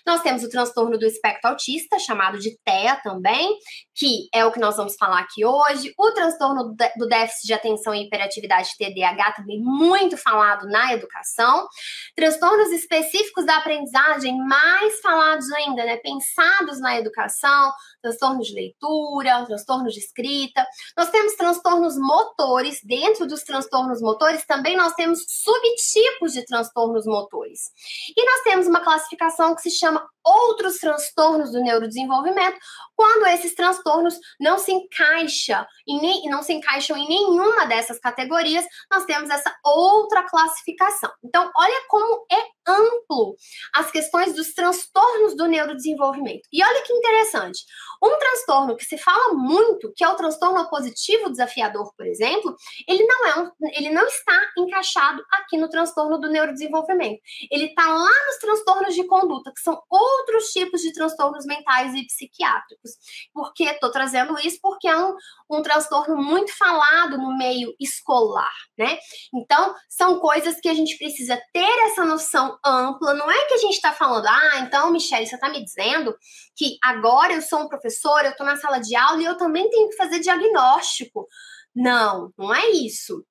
Nós 0.07 0.23
temos 0.23 0.43
o 0.43 0.49
transtorno 0.49 0.99
do 0.99 1.07
espectro 1.07 1.51
autista, 1.51 1.99
chamado 1.99 2.39
de 2.39 2.59
TEA 2.65 2.97
também, 3.03 3.57
que 3.95 4.29
é 4.35 4.45
o 4.45 4.53
que 4.53 4.61
nós 4.61 4.77
vamos 4.77 4.95
falar 4.97 5.21
aqui 5.21 5.45
hoje. 5.45 5.93
O 5.99 6.11
transtorno 6.13 6.75
do 6.97 7.07
déficit 7.07 7.47
de 7.47 7.53
atenção 7.53 7.95
e 7.95 8.07
hiperatividade 8.07 8.71
TDAH, 8.79 9.33
também 9.33 9.61
muito 9.61 10.17
falado 10.17 10.67
na 10.67 10.95
educação. 10.95 11.69
Transtornos 12.17 12.71
específicos 12.71 13.45
da 13.45 13.59
aprendizagem, 13.69 14.39
mais 14.39 14.99
falados 15.01 15.51
ainda, 15.53 15.85
né? 15.85 15.99
Pensados 15.99 16.81
na 16.81 16.99
educação, 16.99 17.71
transtornos 18.03 18.47
de 18.47 18.55
leitura, 18.55 19.45
transtornos 19.45 19.93
de 19.93 20.01
escrita. 20.01 20.67
Nós 20.97 21.11
temos 21.11 21.35
transtornos 21.35 21.97
motores. 21.99 22.81
Dentro 22.83 23.27
dos 23.27 23.43
transtornos 23.43 24.01
motores, 24.01 24.47
também 24.47 24.77
nós 24.77 24.95
temos 24.95 25.21
subtipos 25.29 26.33
de 26.33 26.45
transtornos 26.47 27.05
motores. 27.05 27.71
E 28.17 28.25
nós 28.25 28.43
temos 28.43 28.67
uma 28.67 28.81
classificação 28.81 29.55
que 29.55 29.63
se 29.63 29.71
chama 29.71 30.09
outros 30.25 30.79
transtornos 30.79 31.53
do 31.53 31.61
neurodesenvolvimento, 31.61 32.59
quando 32.95 33.27
esses 33.29 33.55
transtornos 33.55 34.19
não 34.41 34.59
se 34.59 34.73
encaixa 34.73 35.67
em 35.87 36.01
nem, 36.01 36.29
não 36.29 36.43
se 36.43 36.53
encaixam 36.53 36.97
em 36.97 37.09
nenhuma 37.09 37.67
dessas 37.67 37.99
categorias, 37.99 38.65
nós 38.91 39.05
temos 39.05 39.31
essa 39.31 39.55
outra 39.65 40.25
classificação. 40.25 41.11
Então, 41.25 41.51
olha 41.57 41.83
como 41.89 42.27
é 42.31 42.71
amplo 42.71 43.37
as 43.75 43.91
questões 43.91 44.35
dos 44.35 44.53
transtornos 44.55 45.37
do 45.37 45.47
neurodesenvolvimento. 45.47 46.49
E 46.53 46.63
olha 46.63 46.83
que 46.83 46.93
interessante. 46.93 47.65
Um 48.03 48.17
transtorno 48.19 48.77
que 48.77 48.85
se 48.85 48.97
fala 48.97 49.35
muito, 49.35 49.93
que 49.95 50.05
é 50.05 50.09
o 50.09 50.15
transtorno 50.15 50.61
opositivo 50.61 51.31
desafiador, 51.31 51.93
por 51.97 52.07
exemplo, 52.07 52.55
ele 52.87 53.05
não 53.05 53.27
é 53.27 53.39
um, 53.41 53.51
ele 53.73 53.91
não 53.91 54.07
está 54.07 54.41
encaixado 54.57 55.23
aqui 55.33 55.57
no 55.57 55.69
transtorno 55.69 56.19
do 56.19 56.29
neurodesenvolvimento. 56.29 57.21
Ele 57.51 57.67
está 57.67 57.87
lá 57.89 58.27
nos 58.27 58.39
transtornos 58.41 58.95
de 58.95 59.05
conduta, 59.05 59.53
que 59.53 59.61
são 59.61 59.81
outros 59.91 60.51
tipos 60.53 60.81
de 60.81 60.93
transtornos 60.93 61.45
mentais 61.45 61.95
e 61.95 62.07
psiquiátricos. 62.07 62.93
Por 63.33 63.53
que 63.53 63.65
estou 63.65 63.91
trazendo 63.91 64.39
isso? 64.39 64.59
Porque 64.63 64.87
é 64.87 64.97
um, 64.97 65.15
um 65.51 65.63
transtorno 65.63 66.17
muito 66.17 66.57
falado 66.57 67.19
no 67.19 67.37
meio 67.37 67.75
escolar, 67.81 68.55
né? 68.77 68.99
Então, 69.35 69.75
são 69.89 70.21
coisas 70.21 70.61
que 70.61 70.69
a 70.69 70.75
gente 70.75 70.97
precisa 70.97 71.41
ter 71.53 71.87
essa 71.87 72.05
noção 72.05 72.59
ampla. 72.65 73.15
Não 73.15 73.31
é 73.31 73.48
que 73.49 73.55
a 73.55 73.59
gente 73.59 73.75
está 73.75 73.93
falando, 73.93 74.27
ah, 74.27 74.61
então, 74.61 74.93
Michelle, 74.93 75.27
você 75.27 75.35
está 75.35 75.49
me 75.49 75.65
dizendo 75.65 76.15
que 76.57 76.79
agora 76.83 77.33
eu 77.33 77.43
sou 77.43 77.61
um 77.61 77.69
professor, 77.69 78.25
eu 78.25 78.31
estou 78.31 78.47
na 78.47 78.57
sala 78.57 78.79
de 78.79 78.95
aula 78.95 79.21
e 79.21 79.25
eu 79.25 79.37
também 79.37 79.69
tenho 79.71 79.89
que 79.89 79.97
fazer 79.97 80.21
diagnóstico. 80.21 81.27
Não, 81.75 82.33
não 82.39 82.55
é 82.55 82.69
isso. 82.71 83.25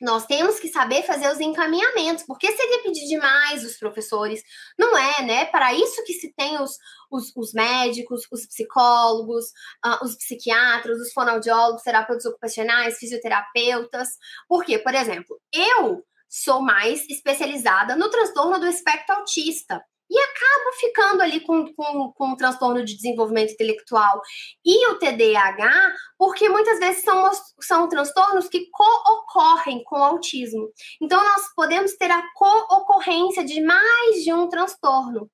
Nós 0.00 0.26
temos 0.26 0.60
que 0.60 0.68
saber 0.68 1.02
fazer 1.02 1.28
os 1.28 1.40
encaminhamentos, 1.40 2.24
porque 2.24 2.52
seria 2.52 2.82
pedir 2.84 3.06
demais 3.08 3.64
os 3.64 3.76
professores. 3.76 4.42
Não 4.78 4.96
é, 4.96 5.22
né? 5.22 5.44
Para 5.46 5.74
isso 5.74 6.04
que 6.04 6.12
se 6.12 6.32
tem 6.34 6.60
os, 6.62 6.78
os, 7.10 7.32
os 7.36 7.52
médicos, 7.52 8.22
os 8.30 8.46
psicólogos, 8.46 9.46
uh, 9.84 10.04
os 10.04 10.14
psiquiatras, 10.16 10.98
os 11.00 11.12
fonoaudiólogos, 11.12 11.82
terapeutas 11.82 12.26
ocupacionais, 12.26 12.98
fisioterapeutas. 12.98 14.08
Porque, 14.48 14.78
por 14.78 14.94
exemplo, 14.94 15.36
eu 15.52 16.04
sou 16.28 16.60
mais 16.60 17.08
especializada 17.08 17.96
no 17.96 18.10
transtorno 18.10 18.58
do 18.58 18.66
espectro 18.66 19.16
autista 19.16 19.82
e 20.10 20.18
acabo 20.18 20.72
ficando 20.80 21.22
ali 21.22 21.40
com, 21.40 21.72
com, 21.74 22.12
com 22.12 22.36
transtorno 22.36 22.84
de 22.84 22.96
desenvolvimento 22.96 23.52
intelectual 23.52 24.20
e 24.64 24.88
o 24.88 24.98
TDAH, 24.98 25.92
porque 26.16 26.48
muitas 26.48 26.78
vezes 26.78 27.02
são, 27.02 27.30
são 27.60 27.88
transtornos 27.88 28.48
que 28.48 28.68
co-ocorrem 28.70 29.82
com 29.84 30.00
o 30.00 30.02
autismo. 30.02 30.70
Então, 31.00 31.22
nós 31.22 31.52
podemos 31.54 31.92
ter 31.96 32.10
a 32.10 32.22
co-ocorrência 32.34 33.44
de 33.44 33.60
mais 33.60 34.24
de 34.24 34.32
um 34.32 34.48
transtorno. 34.48 35.30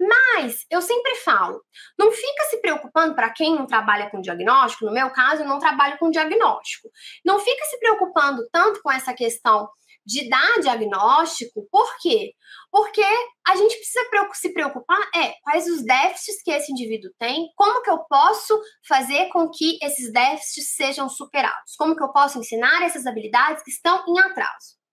Mas, 0.00 0.64
eu 0.70 0.80
sempre 0.80 1.16
falo, 1.16 1.62
não 1.98 2.10
fica 2.10 2.44
se 2.44 2.60
preocupando 2.60 3.14
para 3.14 3.30
quem 3.30 3.54
não 3.54 3.66
trabalha 3.66 4.10
com 4.10 4.20
diagnóstico, 4.20 4.86
no 4.86 4.92
meu 4.92 5.10
caso, 5.10 5.42
eu 5.42 5.48
não 5.48 5.58
trabalho 5.58 5.98
com 5.98 6.10
diagnóstico. 6.10 6.88
Não 7.24 7.38
fica 7.38 7.64
se 7.66 7.78
preocupando 7.78 8.46
tanto 8.50 8.80
com 8.82 8.90
essa 8.90 9.12
questão 9.12 9.68
de 10.04 10.28
dar 10.28 10.60
diagnóstico, 10.60 11.66
por 11.70 11.96
quê? 11.98 12.32
Porque 12.70 13.04
a 13.46 13.56
gente 13.56 13.76
precisa 13.76 14.04
se 14.34 14.52
preocupar 14.52 15.00
é 15.14 15.34
quais 15.42 15.66
os 15.66 15.84
déficits 15.84 16.42
que 16.42 16.50
esse 16.50 16.72
indivíduo 16.72 17.10
tem, 17.18 17.48
como 17.56 17.82
que 17.82 17.90
eu 17.90 17.98
posso 18.08 18.60
fazer 18.86 19.28
com 19.28 19.48
que 19.50 19.78
esses 19.82 20.12
déficits 20.12 20.74
sejam 20.74 21.08
superados, 21.08 21.74
como 21.76 21.96
que 21.96 22.02
eu 22.02 22.12
posso 22.12 22.38
ensinar 22.38 22.82
essas 22.82 23.06
habilidades 23.06 23.62
que 23.62 23.70
estão 23.70 24.04
em 24.08 24.18
atraso. 24.18 24.84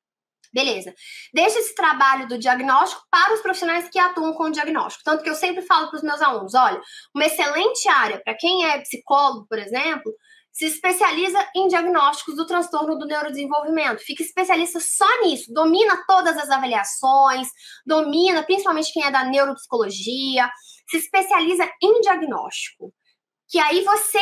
Beleza. 0.53 0.93
Deixa 1.33 1.59
esse 1.59 1.73
trabalho 1.73 2.27
do 2.27 2.37
diagnóstico 2.37 3.01
para 3.09 3.33
os 3.33 3.41
profissionais 3.41 3.89
que 3.89 3.97
atuam 3.97 4.33
com 4.33 4.43
o 4.43 4.51
diagnóstico. 4.51 5.03
Tanto 5.05 5.23
que 5.23 5.29
eu 5.29 5.35
sempre 5.35 5.61
falo 5.61 5.89
para 5.89 5.97
os 5.97 6.03
meus 6.03 6.21
alunos: 6.21 6.53
olha, 6.53 6.81
uma 7.15 7.25
excelente 7.25 7.87
área 7.87 8.21
para 8.21 8.35
quem 8.35 8.65
é 8.65 8.81
psicólogo, 8.81 9.47
por 9.47 9.57
exemplo, 9.57 10.11
se 10.51 10.65
especializa 10.65 11.47
em 11.55 11.67
diagnósticos 11.67 12.35
do 12.35 12.45
transtorno 12.45 12.97
do 12.97 13.05
neurodesenvolvimento, 13.05 14.03
fica 14.03 14.21
especialista 14.21 14.79
só 14.79 15.07
nisso, 15.21 15.51
domina 15.53 16.03
todas 16.07 16.37
as 16.37 16.49
avaliações, 16.49 17.47
domina, 17.85 18.43
principalmente 18.43 18.91
quem 18.91 19.03
é 19.03 19.11
da 19.11 19.23
neuropsicologia, 19.23 20.49
se 20.89 20.97
especializa 20.97 21.69
em 21.81 22.01
diagnóstico. 22.01 22.93
Que 23.49 23.59
aí 23.59 23.83
você 23.83 24.19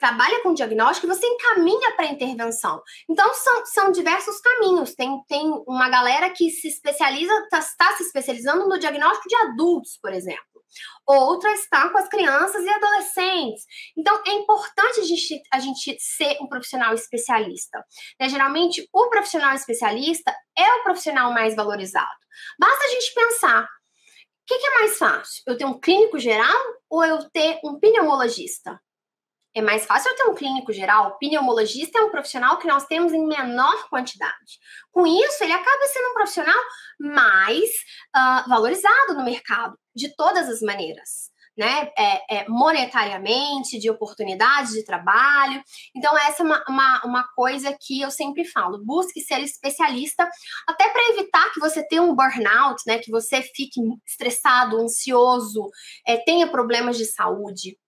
trabalha 0.00 0.42
com 0.42 0.52
diagnóstico 0.52 1.06
e 1.06 1.14
você 1.14 1.24
encaminha 1.24 1.94
para 1.94 2.06
intervenção. 2.06 2.82
Então, 3.08 3.32
são, 3.32 3.64
são 3.66 3.92
diversos 3.92 4.40
caminhos. 4.40 4.92
Tem, 4.92 5.22
tem 5.28 5.52
uma 5.68 5.88
galera 5.88 6.30
que 6.30 6.50
se 6.50 6.66
especializa, 6.66 7.32
está 7.44 7.60
tá 7.78 7.96
se 7.96 8.02
especializando 8.02 8.68
no 8.68 8.76
diagnóstico 8.76 9.28
de 9.28 9.36
adultos, 9.36 9.96
por 10.02 10.12
exemplo 10.12 10.55
outra 11.06 11.50
está 11.52 11.88
com 11.90 11.98
as 11.98 12.08
crianças 12.08 12.64
e 12.64 12.68
adolescentes. 12.68 13.64
Então, 13.96 14.22
é 14.26 14.32
importante 14.32 15.00
a 15.00 15.04
gente, 15.04 15.42
a 15.52 15.60
gente 15.60 15.96
ser 16.00 16.36
um 16.40 16.48
profissional 16.48 16.94
especialista. 16.94 17.84
Né? 18.20 18.28
Geralmente, 18.28 18.88
o 18.92 19.08
profissional 19.08 19.54
especialista 19.54 20.34
é 20.56 20.74
o 20.74 20.82
profissional 20.82 21.32
mais 21.32 21.54
valorizado. 21.54 22.06
Basta 22.58 22.84
a 22.84 22.88
gente 22.88 23.14
pensar: 23.14 23.62
o 23.62 23.66
que, 24.46 24.58
que 24.58 24.66
é 24.66 24.78
mais 24.80 24.98
fácil? 24.98 25.42
Eu 25.46 25.56
ter 25.56 25.64
um 25.64 25.78
clínico 25.78 26.18
geral 26.18 26.62
ou 26.90 27.04
eu 27.04 27.28
ter 27.30 27.58
um 27.64 27.78
pneumologista? 27.78 28.80
É 29.56 29.62
mais 29.62 29.86
fácil 29.86 30.10
eu 30.10 30.16
ter 30.16 30.24
um 30.24 30.34
clínico 30.34 30.70
geral. 30.70 31.16
Pneumologista 31.18 31.98
é 31.98 32.02
um 32.02 32.10
profissional 32.10 32.58
que 32.58 32.68
nós 32.68 32.84
temos 32.84 33.14
em 33.14 33.26
menor 33.26 33.88
quantidade. 33.88 34.58
Com 34.92 35.06
isso, 35.06 35.42
ele 35.42 35.52
acaba 35.54 35.86
sendo 35.86 36.10
um 36.10 36.14
profissional 36.14 36.60
mais 37.00 37.70
uh, 38.14 38.46
valorizado 38.50 39.14
no 39.14 39.24
mercado, 39.24 39.74
de 39.94 40.14
todas 40.14 40.46
as 40.50 40.60
maneiras. 40.60 41.34
Né, 41.58 41.90
é, 41.96 42.36
é, 42.36 42.48
monetariamente, 42.50 43.78
de 43.78 43.88
oportunidades 43.88 44.72
de 44.72 44.84
trabalho. 44.84 45.62
Então, 45.96 46.14
essa 46.18 46.42
é 46.42 46.44
uma, 46.44 46.62
uma, 46.68 47.02
uma, 47.06 47.28
coisa 47.34 47.74
que 47.80 47.98
eu 47.98 48.10
sempre 48.10 48.44
falo: 48.44 48.84
busque 48.84 49.22
ser 49.22 49.40
especialista, 49.40 50.28
até 50.68 50.86
para 50.90 51.08
evitar 51.14 51.50
que 51.54 51.58
você 51.58 51.82
tenha 51.88 52.02
um 52.02 52.14
burnout, 52.14 52.82
né, 52.86 52.98
que 52.98 53.10
você 53.10 53.40
fique 53.40 53.80
estressado, 54.06 54.76
ansioso, 54.76 55.70
é, 56.06 56.18
tenha 56.18 56.46
problemas 56.46 56.98
de 56.98 57.06
saúde. 57.06 57.78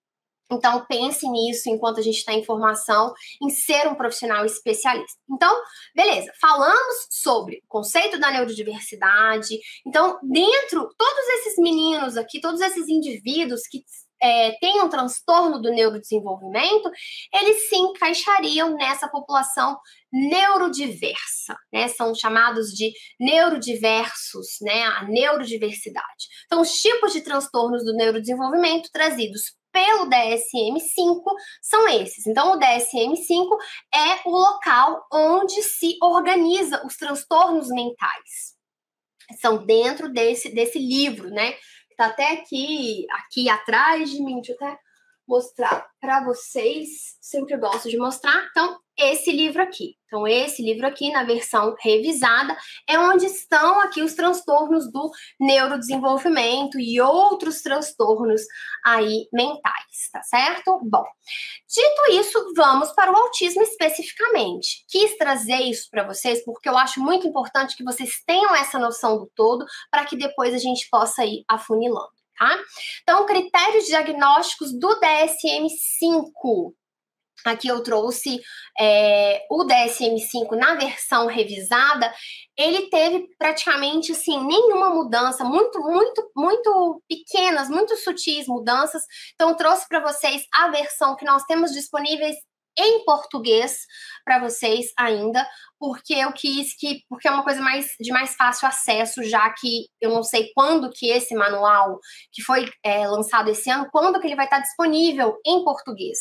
Então, 0.51 0.85
pense 0.87 1.29
nisso 1.29 1.69
enquanto 1.69 2.01
a 2.01 2.03
gente 2.03 2.19
está 2.19 2.33
em 2.33 2.45
formação, 2.45 3.13
em 3.43 3.51
ser 3.51 3.87
um 3.87 3.95
profissional 3.95 4.45
especialista. 4.45 5.19
Então, 5.31 5.55
beleza, 5.95 6.33
falamos 6.41 7.07
sobre 7.11 7.57
o 7.57 7.69
conceito 7.69 8.19
da 8.19 8.31
neurodiversidade. 8.31 9.59
Então, 9.87 10.19
dentro, 10.23 10.89
todos 10.97 11.29
esses 11.35 11.59
meninos 11.59 12.17
aqui, 12.17 12.41
todos 12.41 12.61
esses 12.61 12.89
indivíduos 12.89 13.63
que 13.71 13.83
é, 14.21 14.53
têm 14.59 14.83
um 14.83 14.89
transtorno 14.89 15.61
do 15.61 15.71
neurodesenvolvimento, 15.71 16.91
eles 17.33 17.69
se 17.69 17.77
encaixariam 17.77 18.75
nessa 18.75 19.09
população 19.09 19.79
neurodiversa, 20.13 21.57
né? 21.73 21.87
São 21.89 22.15
chamados 22.15 22.71
de 22.71 22.93
neurodiversos, 23.21 24.57
né? 24.63 24.85
A 24.85 25.05
neurodiversidade. 25.05 26.27
Então, 26.47 26.61
os 26.61 26.73
tipos 26.73 27.13
de 27.13 27.21
transtornos 27.21 27.85
do 27.85 27.95
neurodesenvolvimento 27.95 28.89
trazidos 28.93 29.58
pelo 29.79 30.11
DSM-5 30.11 31.23
são 31.63 31.89
esses. 31.89 32.27
Então, 32.27 32.55
o 32.55 32.59
DSM-5 32.59 33.57
é 33.95 34.29
o 34.29 34.31
local 34.31 35.07
onde 35.13 35.63
se 35.63 35.97
organiza 36.03 36.85
os 36.85 36.97
transtornos 36.97 37.69
mentais. 37.69 38.57
São 39.41 39.65
dentro 39.65 40.13
desse, 40.13 40.49
desse 40.49 40.81
livro, 40.81 41.31
né? 41.31 41.55
Está 41.91 42.07
até 42.07 42.33
aqui, 42.33 43.07
aqui 43.11 43.49
atrás 43.49 44.11
de 44.11 44.21
mim, 44.21 44.41
deixa 44.41 44.53
eu 44.53 44.57
até 44.57 44.79
mostrar 45.29 45.87
para 46.01 46.25
vocês, 46.25 47.19
sempre 47.21 47.57
gosto 47.59 47.91
de 47.91 47.99
mostrar. 47.99 48.49
Então, 48.51 48.79
esse 48.99 49.31
livro 49.31 49.63
aqui. 49.63 49.95
Então, 50.07 50.27
esse 50.27 50.63
livro 50.63 50.87
aqui, 50.87 51.13
na 51.13 51.23
versão 51.23 51.75
revisada, 51.79 52.57
é 52.89 52.99
onde 52.99 53.27
estão 53.27 53.81
aqui 53.81 54.03
os 54.03 54.15
transtornos 54.15 54.91
do 54.91 55.11
neurodesenvolvimento 55.39 56.81
e 56.81 57.01
outros 57.01 57.61
transtornos 57.61 58.41
aí 58.85 59.29
mentais, 59.33 60.09
tá 60.11 60.23
certo? 60.23 60.81
Bom, 60.83 61.05
dito 61.69 62.21
isso, 62.21 62.53
vamos 62.57 62.91
para 62.93 63.13
o 63.13 63.17
autismo 63.17 63.63
especificamente. 63.63 64.85
Quis 64.89 65.17
trazer 65.19 65.61
isso 65.61 65.89
para 65.91 66.07
vocês 66.07 66.43
porque 66.45 66.69
eu 66.69 66.79
acho 66.79 67.01
muito 67.01 67.29
importante 67.29 67.77
que 67.77 67.85
vocês 67.85 68.23
tenham 68.27 68.57
essa 68.57 68.79
noção 68.79 69.19
do 69.19 69.31
todo 69.37 69.65
para 69.91 70.07
que 70.07 70.17
depois 70.17 70.55
a 70.55 70.59
gente 70.59 70.89
possa 70.91 71.25
ir 71.25 71.45
afunilando. 71.47 72.18
Tá? 72.39 72.59
Então, 73.03 73.27
critérios 73.27 73.87
diagnósticos 73.87 74.73
do 74.79 74.89
DSM-5. 75.01 76.73
Aqui 77.45 77.69
eu 77.69 77.83
trouxe 77.83 78.41
é, 78.79 79.47
o 79.51 79.65
DSM-5 79.65 80.57
na 80.57 80.75
versão 80.75 81.27
revisada, 81.27 82.13
ele 82.57 82.91
teve 82.91 83.27
praticamente 83.39 84.13
assim 84.13 84.45
nenhuma 84.45 84.91
mudança, 84.91 85.45
muito, 85.45 85.81
muito, 85.81 86.31
muito 86.37 87.03
pequenas, 87.09 87.69
muito 87.69 87.97
sutis 87.97 88.47
mudanças. 88.49 89.03
Então, 89.35 89.57
trouxe 89.57 89.87
para 89.89 90.01
vocês 90.01 90.43
a 90.53 90.69
versão 90.69 91.15
que 91.15 91.25
nós 91.25 91.45
temos 91.45 91.73
disponíveis 91.73 92.37
em 92.79 93.05
português 93.05 93.81
para 94.25 94.39
vocês 94.39 94.93
ainda, 94.97 95.47
porque 95.79 96.15
eu 96.15 96.33
quis 96.33 96.77
que, 96.77 97.03
porque 97.09 97.27
é 97.27 97.31
uma 97.31 97.45
coisa 97.45 97.61
mais 97.61 97.89
de 98.01 98.13
mais 98.13 98.35
fácil 98.35 98.69
acesso, 98.69 99.23
já 99.25 99.51
que 99.51 99.87
eu 100.01 100.11
não 100.11 100.23
sei 100.23 100.51
quando 100.55 100.91
que 100.91 101.09
esse 101.11 101.35
manual 101.35 101.99
que 102.33 102.43
foi 102.43 102.71
é, 102.85 103.07
lançado 103.09 103.51
esse 103.51 103.69
ano, 103.71 103.89
quando 103.91 104.21
que 104.21 104.27
ele 104.27 104.37
vai 104.37 104.47
estar 104.47 104.61
disponível 104.61 105.37
em 105.45 105.65
português. 105.65 106.19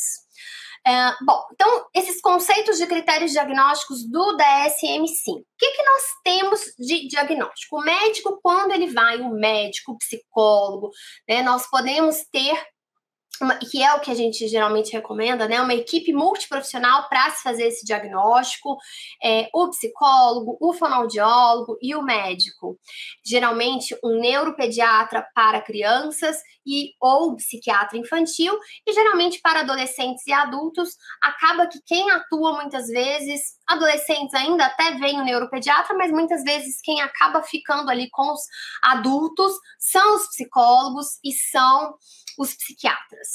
É, 0.86 1.12
bom, 1.24 1.44
então, 1.52 1.86
esses 1.94 2.20
conceitos 2.20 2.78
de 2.78 2.86
critérios 2.86 3.32
diagnósticos 3.32 4.08
do 4.08 4.36
DSM-5. 4.36 5.40
O 5.40 5.44
que, 5.58 5.70
que 5.72 5.82
nós 5.82 6.02
temos 6.24 6.60
de 6.78 7.08
diagnóstico? 7.08 7.78
O 7.78 7.82
médico, 7.82 8.38
quando 8.42 8.72
ele 8.72 8.86
vai, 8.86 9.20
o 9.20 9.30
médico, 9.30 9.92
o 9.92 9.98
psicólogo, 9.98 10.90
né, 11.28 11.42
nós 11.42 11.68
podemos 11.68 12.16
ter 12.32 12.56
uma, 13.40 13.56
que 13.56 13.82
é 13.82 13.94
o 13.94 14.00
que 14.00 14.10
a 14.10 14.14
gente 14.14 14.46
geralmente 14.48 14.92
recomenda, 14.92 15.46
né? 15.48 15.60
Uma 15.60 15.74
equipe 15.74 16.12
multiprofissional 16.12 17.08
para 17.08 17.30
se 17.30 17.42
fazer 17.42 17.64
esse 17.64 17.84
diagnóstico, 17.84 18.76
é, 19.22 19.48
o 19.54 19.68
psicólogo, 19.70 20.56
o 20.60 20.72
fonoaudiólogo 20.72 21.78
e 21.80 21.94
o 21.94 22.02
médico. 22.02 22.78
Geralmente, 23.24 23.96
um 24.02 24.20
neuropediatra 24.20 25.26
para 25.34 25.60
crianças 25.60 26.36
e 26.66 26.92
ou 27.00 27.34
psiquiatra 27.36 27.96
infantil, 27.96 28.52
e 28.86 28.92
geralmente 28.92 29.40
para 29.40 29.60
adolescentes 29.60 30.26
e 30.26 30.32
adultos, 30.32 30.96
acaba 31.22 31.66
que 31.66 31.80
quem 31.86 32.10
atua 32.10 32.52
muitas 32.60 32.88
vezes, 32.88 33.40
adolescentes 33.66 34.34
ainda 34.34 34.66
até 34.66 34.92
vem 34.98 35.20
o 35.20 35.24
neuropediatra, 35.24 35.96
mas 35.96 36.10
muitas 36.10 36.42
vezes 36.42 36.80
quem 36.82 37.00
acaba 37.00 37.42
ficando 37.42 37.90
ali 37.90 38.10
com 38.10 38.32
os 38.32 38.42
adultos 38.82 39.52
são 39.78 40.16
os 40.16 40.28
psicólogos 40.28 41.18
e 41.24 41.32
são 41.32 41.96
os 42.38 42.54
psiquiatras. 42.54 43.27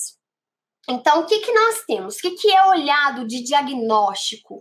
Então, 0.90 1.22
o 1.22 1.26
que, 1.26 1.40
que 1.40 1.52
nós 1.52 1.84
temos? 1.86 2.18
O 2.18 2.20
que, 2.20 2.32
que 2.32 2.52
é 2.52 2.66
olhado 2.66 3.26
de 3.26 3.42
diagnóstico 3.42 4.60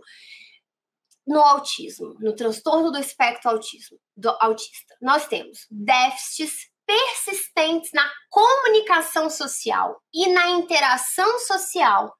no 1.27 1.39
autismo, 1.39 2.15
no 2.19 2.35
transtorno 2.35 2.91
do 2.91 2.97
espectro 2.97 3.51
autismo, 3.51 3.99
do 4.15 4.29
autista? 4.39 4.95
Nós 5.01 5.27
temos 5.27 5.67
déficits 5.69 6.72
persistentes 6.85 7.91
na 7.93 8.09
comunicação 8.29 9.29
social 9.29 10.01
e 10.13 10.27
na 10.27 10.49
interação 10.49 11.39
social 11.39 12.13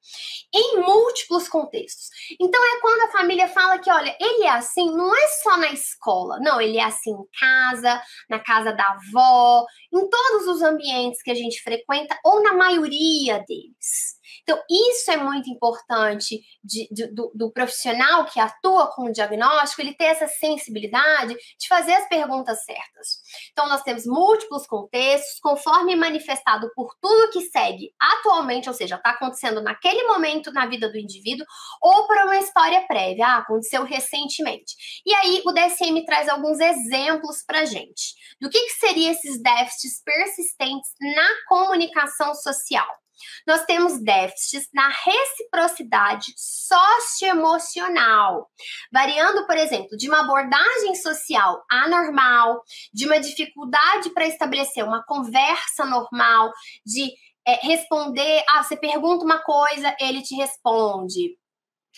em 0.54 0.80
múltiplos 0.80 1.48
contextos. 1.48 2.08
Então 2.40 2.62
é 2.64 2.80
quando 2.80 3.02
a 3.02 3.12
família 3.12 3.48
fala 3.48 3.78
que, 3.78 3.90
olha, 3.90 4.16
ele 4.20 4.44
é 4.44 4.50
assim, 4.50 4.86
não 4.96 5.14
é 5.14 5.28
só 5.42 5.56
na 5.56 5.72
escola, 5.72 6.38
não, 6.40 6.60
ele 6.60 6.78
é 6.78 6.84
assim 6.84 7.10
em 7.10 7.38
casa, 7.38 8.00
na 8.30 8.38
casa 8.38 8.72
da 8.72 8.84
avó, 8.84 9.64
em 9.92 10.08
todos 10.08 10.46
os 10.46 10.62
ambientes 10.62 11.22
que 11.22 11.30
a 11.30 11.34
gente 11.34 11.62
frequenta 11.62 12.18
ou 12.24 12.42
na 12.42 12.52
maioria 12.54 13.44
deles. 13.46 14.14
Então, 14.44 14.62
isso 14.70 15.10
é 15.10 15.16
muito 15.16 15.48
importante 15.48 16.38
de, 16.62 16.86
de, 16.92 17.06
do, 17.14 17.32
do, 17.34 17.50
profissional 17.50 18.26
que 18.26 18.38
atua 18.38 18.88
com 18.88 19.06
o 19.06 19.12
diagnóstico, 19.12 19.80
ele 19.80 19.94
ter 19.94 20.04
essa 20.04 20.28
sensibilidade 20.28 21.34
de 21.34 21.66
fazer 21.66 21.94
as 21.94 22.06
perguntas 22.08 22.62
certas. 22.62 23.22
Então, 23.52 23.66
nós 23.68 23.82
temos 23.82 24.04
múltiplos 24.04 24.66
contextos, 24.66 25.40
conforme 25.40 25.96
manifestado 25.96 26.70
por 26.74 26.94
tudo 27.00 27.30
que 27.30 27.40
segue 27.40 27.90
atualmente, 27.98 28.68
ou 28.68 28.74
seja, 28.74 28.96
está 28.96 29.10
acontecendo 29.10 29.62
naquele 29.62 30.04
momento 30.04 30.52
na 30.52 30.66
vida 30.66 30.90
do 30.90 30.98
indivíduo, 30.98 31.46
ou 31.80 32.06
por 32.06 32.16
uma 32.18 32.36
história 32.36 32.86
prévia, 32.86 33.26
ah, 33.26 33.38
aconteceu 33.38 33.82
recentemente. 33.82 35.02
E 35.06 35.14
aí, 35.14 35.42
o 35.46 35.52
DSM 35.52 36.04
traz 36.04 36.28
alguns 36.28 36.60
exemplos 36.60 37.42
para 37.46 37.64
gente 37.64 38.14
do 38.38 38.50
que, 38.50 38.60
que 38.60 38.72
seriam 38.72 39.10
esses 39.12 39.42
déficits 39.42 40.02
persistentes 40.04 40.90
na 41.00 41.28
comunicação 41.48 42.34
social. 42.34 43.03
Nós 43.46 43.64
temos 43.64 44.02
déficits 44.02 44.68
na 44.72 44.88
reciprocidade 44.88 46.32
socioemocional, 46.36 48.50
variando, 48.92 49.46
por 49.46 49.56
exemplo, 49.56 49.96
de 49.96 50.08
uma 50.08 50.20
abordagem 50.20 50.94
social 50.94 51.64
anormal, 51.70 52.62
de 52.92 53.06
uma 53.06 53.20
dificuldade 53.20 54.10
para 54.10 54.26
estabelecer 54.26 54.84
uma 54.84 55.04
conversa 55.04 55.84
normal, 55.84 56.52
de 56.84 57.12
é, 57.46 57.66
responder, 57.66 58.42
ah, 58.48 58.62
você 58.62 58.76
pergunta 58.76 59.24
uma 59.24 59.38
coisa, 59.38 59.94
ele 60.00 60.22
te 60.22 60.34
responde 60.34 61.36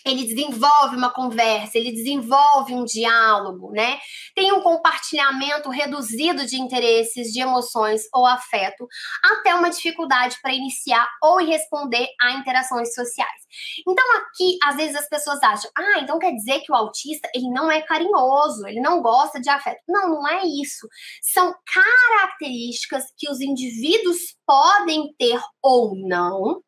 ele 0.04 0.24
desenvolve 0.24 0.96
uma 0.96 1.10
conversa, 1.12 1.78
ele 1.78 1.92
desenvolve 1.92 2.74
um 2.74 2.84
diálogo, 2.84 3.70
né? 3.72 3.98
Tem 4.34 4.52
um 4.52 4.60
compartilhamento 4.60 5.68
reduzido 5.70 6.46
de 6.46 6.56
interesses, 6.60 7.32
de 7.32 7.40
emoções 7.40 8.02
ou 8.12 8.26
afeto, 8.26 8.86
até 9.24 9.54
uma 9.54 9.70
dificuldade 9.70 10.36
para 10.42 10.52
iniciar 10.54 11.08
ou 11.22 11.38
responder 11.38 12.06
a 12.20 12.32
interações 12.32 12.94
sociais. 12.94 13.42
Então 13.86 14.04
aqui, 14.18 14.58
às 14.64 14.76
vezes 14.76 14.96
as 14.96 15.08
pessoas 15.08 15.42
acham: 15.42 15.70
"Ah, 15.76 16.00
então 16.00 16.18
quer 16.18 16.32
dizer 16.32 16.60
que 16.60 16.72
o 16.72 16.74
autista, 16.74 17.28
ele 17.34 17.48
não 17.50 17.70
é 17.70 17.82
carinhoso, 17.82 18.66
ele 18.66 18.80
não 18.80 19.00
gosta 19.02 19.40
de 19.40 19.48
afeto". 19.50 19.80
Não, 19.88 20.08
não 20.10 20.28
é 20.28 20.42
isso. 20.44 20.86
São 21.22 21.54
características 21.72 23.04
que 23.16 23.30
os 23.30 23.40
indivíduos 23.40 24.18
podem 24.46 25.12
ter 25.18 25.40
ou 25.62 25.94
não, 26.08 26.60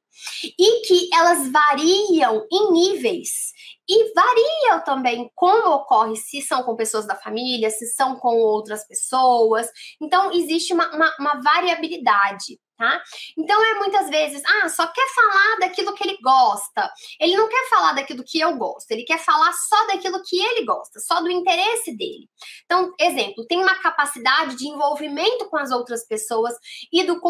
e 0.59 0.87
que 0.87 1.09
elas 1.14 1.50
variam 1.50 2.46
em 2.50 2.72
níveis 2.72 3.52
e 3.88 4.12
variam 4.12 4.85
também 4.85 5.31
como 5.35 5.74
ocorre, 5.74 6.16
se 6.16 6.42
são 6.42 6.62
com 6.62 6.76
pessoas 6.76 7.07
da 7.07 7.14
família, 7.14 7.70
se 7.70 7.87
são 7.87 8.16
com 8.16 8.37
outras 8.37 8.87
pessoas. 8.87 9.66
Então, 10.00 10.31
existe 10.33 10.74
uma, 10.74 10.94
uma, 10.94 11.14
uma 11.18 11.40
variabilidade 11.40 12.59
tá? 12.78 13.02
Então 13.36 13.62
é 13.64 13.74
muitas 13.74 14.08
vezes, 14.08 14.40
ah, 14.46 14.68
só 14.68 14.86
quer 14.86 15.06
falar 15.12 15.58
daquilo 15.58 15.94
que 15.94 16.04
ele 16.04 16.16
gosta. 16.22 16.90
Ele 17.20 17.36
não 17.36 17.48
quer 17.48 17.68
falar 17.68 17.92
daquilo 17.92 18.22
que 18.24 18.38
eu 18.38 18.56
gosto, 18.56 18.90
ele 18.92 19.02
quer 19.02 19.18
falar 19.18 19.52
só 19.52 19.86
daquilo 19.88 20.22
que 20.24 20.40
ele 20.40 20.64
gosta, 20.64 21.00
só 21.00 21.20
do 21.20 21.30
interesse 21.30 21.96
dele. 21.96 22.28
Então, 22.64 22.94
exemplo, 23.00 23.44
tem 23.46 23.60
uma 23.60 23.74
capacidade 23.74 24.56
de 24.56 24.68
envolvimento 24.68 25.48
com 25.50 25.56
as 25.56 25.72
outras 25.72 26.06
pessoas 26.06 26.54
e 26.92 27.02
do, 27.02 27.20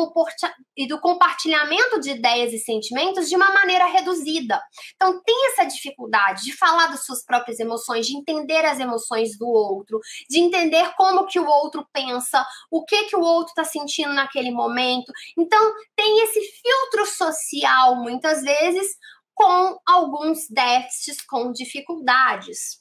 e 0.76 0.86
do 0.86 1.00
compartilhamento 1.00 1.98
de 2.00 2.10
ideias 2.10 2.52
e 2.52 2.58
sentimentos 2.58 3.28
de 3.28 3.34
uma 3.34 3.50
maneira 3.52 3.86
reduzida. 3.86 4.60
Então, 4.96 5.22
tem 5.24 5.46
essa 5.48 5.64
dificuldade 5.64 6.42
de 6.42 6.52
falar 6.56 6.88
das 6.88 7.06
suas 7.06 7.24
próprias 7.24 7.58
emoções, 7.58 8.06
de 8.06 8.16
entender 8.16 8.64
as 8.66 8.78
emoções 8.78 9.38
do 9.38 9.48
outro, 9.48 9.98
de 10.28 10.40
entender 10.40 10.92
como 10.94 11.26
que 11.26 11.40
o 11.40 11.46
outro 11.46 11.86
pensa, 11.90 12.46
o 12.70 12.84
que 12.84 13.04
que 13.04 13.16
o 13.16 13.20
outro 13.20 13.48
está 13.48 13.64
sentindo 13.64 14.12
naquele 14.12 14.50
momento. 14.50 15.10
Então, 15.38 15.74
tem 15.94 16.24
esse 16.24 16.40
filtro 16.40 17.06
social, 17.06 17.96
muitas 17.96 18.42
vezes, 18.42 18.88
com 19.34 19.78
alguns 19.86 20.48
déficits, 20.50 21.24
com 21.24 21.52
dificuldades. 21.52 22.78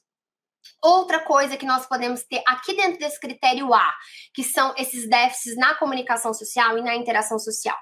Outra 0.84 1.24
coisa 1.24 1.56
que 1.56 1.66
nós 1.66 1.86
podemos 1.86 2.24
ter 2.24 2.42
aqui 2.48 2.76
dentro 2.76 2.98
desse 3.00 3.20
critério 3.20 3.74
A, 3.74 3.94
que 4.34 4.44
são 4.44 4.74
esses 4.76 5.08
déficits 5.08 5.56
na 5.56 5.76
comunicação 5.76 6.34
social 6.34 6.78
e 6.78 6.82
na 6.82 6.96
interação 6.96 7.38
social. 7.38 7.78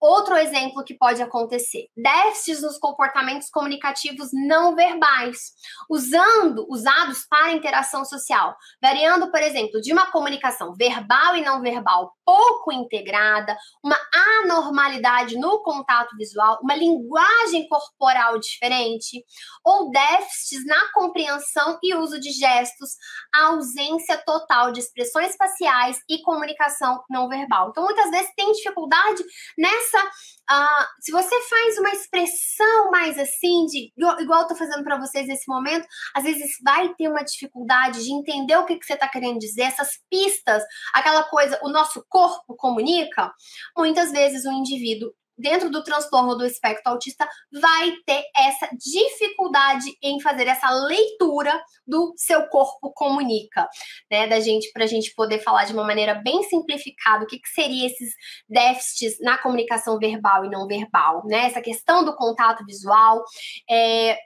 Outro 0.00 0.36
exemplo 0.36 0.84
que 0.84 0.94
pode 0.94 1.22
acontecer: 1.22 1.86
déficits 1.96 2.62
nos 2.62 2.78
comportamentos 2.78 3.48
comunicativos 3.50 4.28
não 4.32 4.74
verbais, 4.74 5.52
usando 5.90 6.66
usados 6.68 7.26
para 7.28 7.52
interação 7.52 8.04
social, 8.04 8.56
variando, 8.80 9.30
por 9.30 9.40
exemplo, 9.40 9.80
de 9.80 9.92
uma 9.92 10.10
comunicação 10.10 10.74
verbal 10.74 11.36
e 11.36 11.42
não 11.42 11.60
verbal 11.60 12.12
pouco 12.24 12.72
integrada, 12.72 13.56
uma 13.82 13.96
anormalidade 14.42 15.38
no 15.38 15.62
contato 15.62 16.16
visual, 16.16 16.58
uma 16.62 16.74
linguagem 16.74 17.68
corporal 17.68 18.38
diferente, 18.38 19.24
ou 19.64 19.90
déficits 19.90 20.66
na 20.66 20.92
compreensão 20.92 21.78
e 21.82 21.94
uso 21.94 22.18
de 22.18 22.30
gestos, 22.32 22.90
ausência 23.32 24.18
total 24.26 24.72
de 24.72 24.80
expressões 24.80 25.36
faciais 25.36 26.00
e 26.08 26.20
comunicação 26.22 27.02
não 27.08 27.28
verbal. 27.28 27.70
Então, 27.70 27.84
muitas 27.84 28.10
vezes 28.10 28.32
tem 28.36 28.50
dificuldade 28.52 29.22
nessa. 29.58 30.02
Uh, 30.48 30.86
se 31.00 31.10
você 31.10 31.40
faz 31.42 31.78
uma 31.78 31.90
expressão 31.90 32.90
mais 32.90 33.18
assim, 33.18 33.66
de 33.66 33.92
igual 33.96 34.42
eu 34.42 34.46
tô 34.46 34.54
fazendo 34.54 34.84
para 34.84 34.98
vocês 34.98 35.26
nesse 35.26 35.48
momento, 35.48 35.86
às 36.14 36.22
vezes 36.22 36.52
vai 36.64 36.94
ter 36.94 37.08
uma 37.08 37.24
dificuldade 37.24 38.04
de 38.04 38.12
entender 38.12 38.56
o 38.56 38.64
que, 38.64 38.76
que 38.76 38.86
você 38.86 38.94
está 38.94 39.08
querendo 39.08 39.38
dizer, 39.38 39.62
essas 39.62 39.98
pistas, 40.08 40.62
aquela 40.94 41.24
coisa, 41.24 41.58
o 41.62 41.68
nosso 41.68 42.04
corpo 42.08 42.54
comunica. 42.56 43.32
Muitas 43.76 44.12
vezes 44.12 44.44
o 44.44 44.52
indivíduo 44.52 45.12
dentro 45.36 45.70
do 45.70 45.82
transtorno 45.82 46.36
do 46.36 46.46
espectro 46.46 46.92
autista 46.92 47.28
vai 47.52 47.92
ter 48.06 48.24
essa 48.36 48.68
dificuldade 48.76 49.96
em 50.02 50.20
fazer 50.20 50.46
essa 50.46 50.70
leitura 50.70 51.52
do 51.86 52.14
seu 52.16 52.46
corpo 52.48 52.92
comunica, 52.94 53.68
né? 54.10 54.26
Da 54.26 54.40
gente 54.40 54.70
para 54.72 54.84
a 54.84 54.88
gente 54.88 55.14
poder 55.14 55.40
falar 55.40 55.64
de 55.64 55.72
uma 55.72 55.84
maneira 55.84 56.14
bem 56.14 56.42
simplificada 56.44 57.24
o 57.24 57.26
que, 57.26 57.38
que 57.38 57.48
seria 57.48 57.86
esses 57.86 58.14
déficits 58.48 59.18
na 59.20 59.38
comunicação 59.38 59.98
verbal 59.98 60.44
e 60.44 60.50
não 60.50 60.66
verbal, 60.66 61.22
né? 61.26 61.46
Essa 61.46 61.60
questão 61.60 62.04
do 62.04 62.14
contato 62.14 62.64
visual. 62.64 63.22
É, 63.70 64.18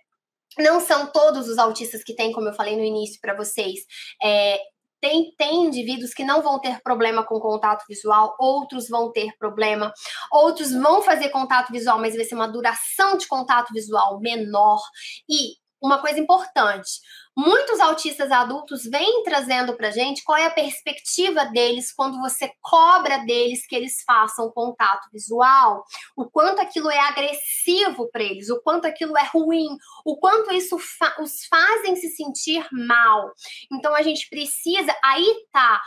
não 0.58 0.80
são 0.80 1.06
todos 1.12 1.48
os 1.48 1.58
autistas 1.58 2.02
que 2.02 2.14
têm, 2.14 2.32
como 2.32 2.48
eu 2.48 2.52
falei 2.52 2.76
no 2.76 2.82
início 2.82 3.20
para 3.20 3.36
vocês, 3.36 3.80
é, 4.22 4.58
tem, 5.00 5.32
tem 5.36 5.64
indivíduos 5.64 6.12
que 6.12 6.24
não 6.24 6.42
vão 6.42 6.60
ter 6.60 6.80
problema 6.82 7.24
com 7.24 7.40
contato 7.40 7.84
visual, 7.88 8.34
outros 8.38 8.88
vão 8.88 9.10
ter 9.10 9.32
problema, 9.38 9.92
outros 10.30 10.72
vão 10.72 11.02
fazer 11.02 11.30
contato 11.30 11.72
visual, 11.72 11.98
mas 11.98 12.14
vai 12.14 12.24
ser 12.24 12.34
uma 12.34 12.48
duração 12.48 13.16
de 13.16 13.26
contato 13.26 13.72
visual 13.72 14.20
menor. 14.20 14.80
E 15.28 15.59
uma 15.80 15.98
coisa 15.98 16.18
importante: 16.18 17.00
muitos 17.36 17.80
autistas 17.80 18.30
adultos 18.30 18.84
vêm 18.84 19.22
trazendo 19.24 19.76
para 19.76 19.90
gente 19.90 20.22
qual 20.22 20.36
é 20.36 20.46
a 20.46 20.50
perspectiva 20.50 21.46
deles 21.46 21.92
quando 21.92 22.20
você 22.20 22.52
cobra 22.60 23.18
deles 23.18 23.66
que 23.66 23.74
eles 23.74 24.02
façam 24.06 24.50
contato 24.50 25.08
visual, 25.12 25.84
o 26.16 26.28
quanto 26.28 26.60
aquilo 26.60 26.90
é 26.90 27.00
agressivo 27.00 28.10
para 28.10 28.22
eles, 28.22 28.50
o 28.50 28.60
quanto 28.60 28.86
aquilo 28.86 29.16
é 29.16 29.24
ruim, 29.24 29.76
o 30.04 30.18
quanto 30.18 30.52
isso 30.52 30.78
fa 30.78 31.16
os 31.20 31.44
fazem 31.46 31.96
se 31.96 32.10
sentir 32.10 32.66
mal. 32.72 33.32
Então 33.72 33.94
a 33.94 34.02
gente 34.02 34.28
precisa, 34.28 34.94
aí 35.04 35.34
tá 35.52 35.80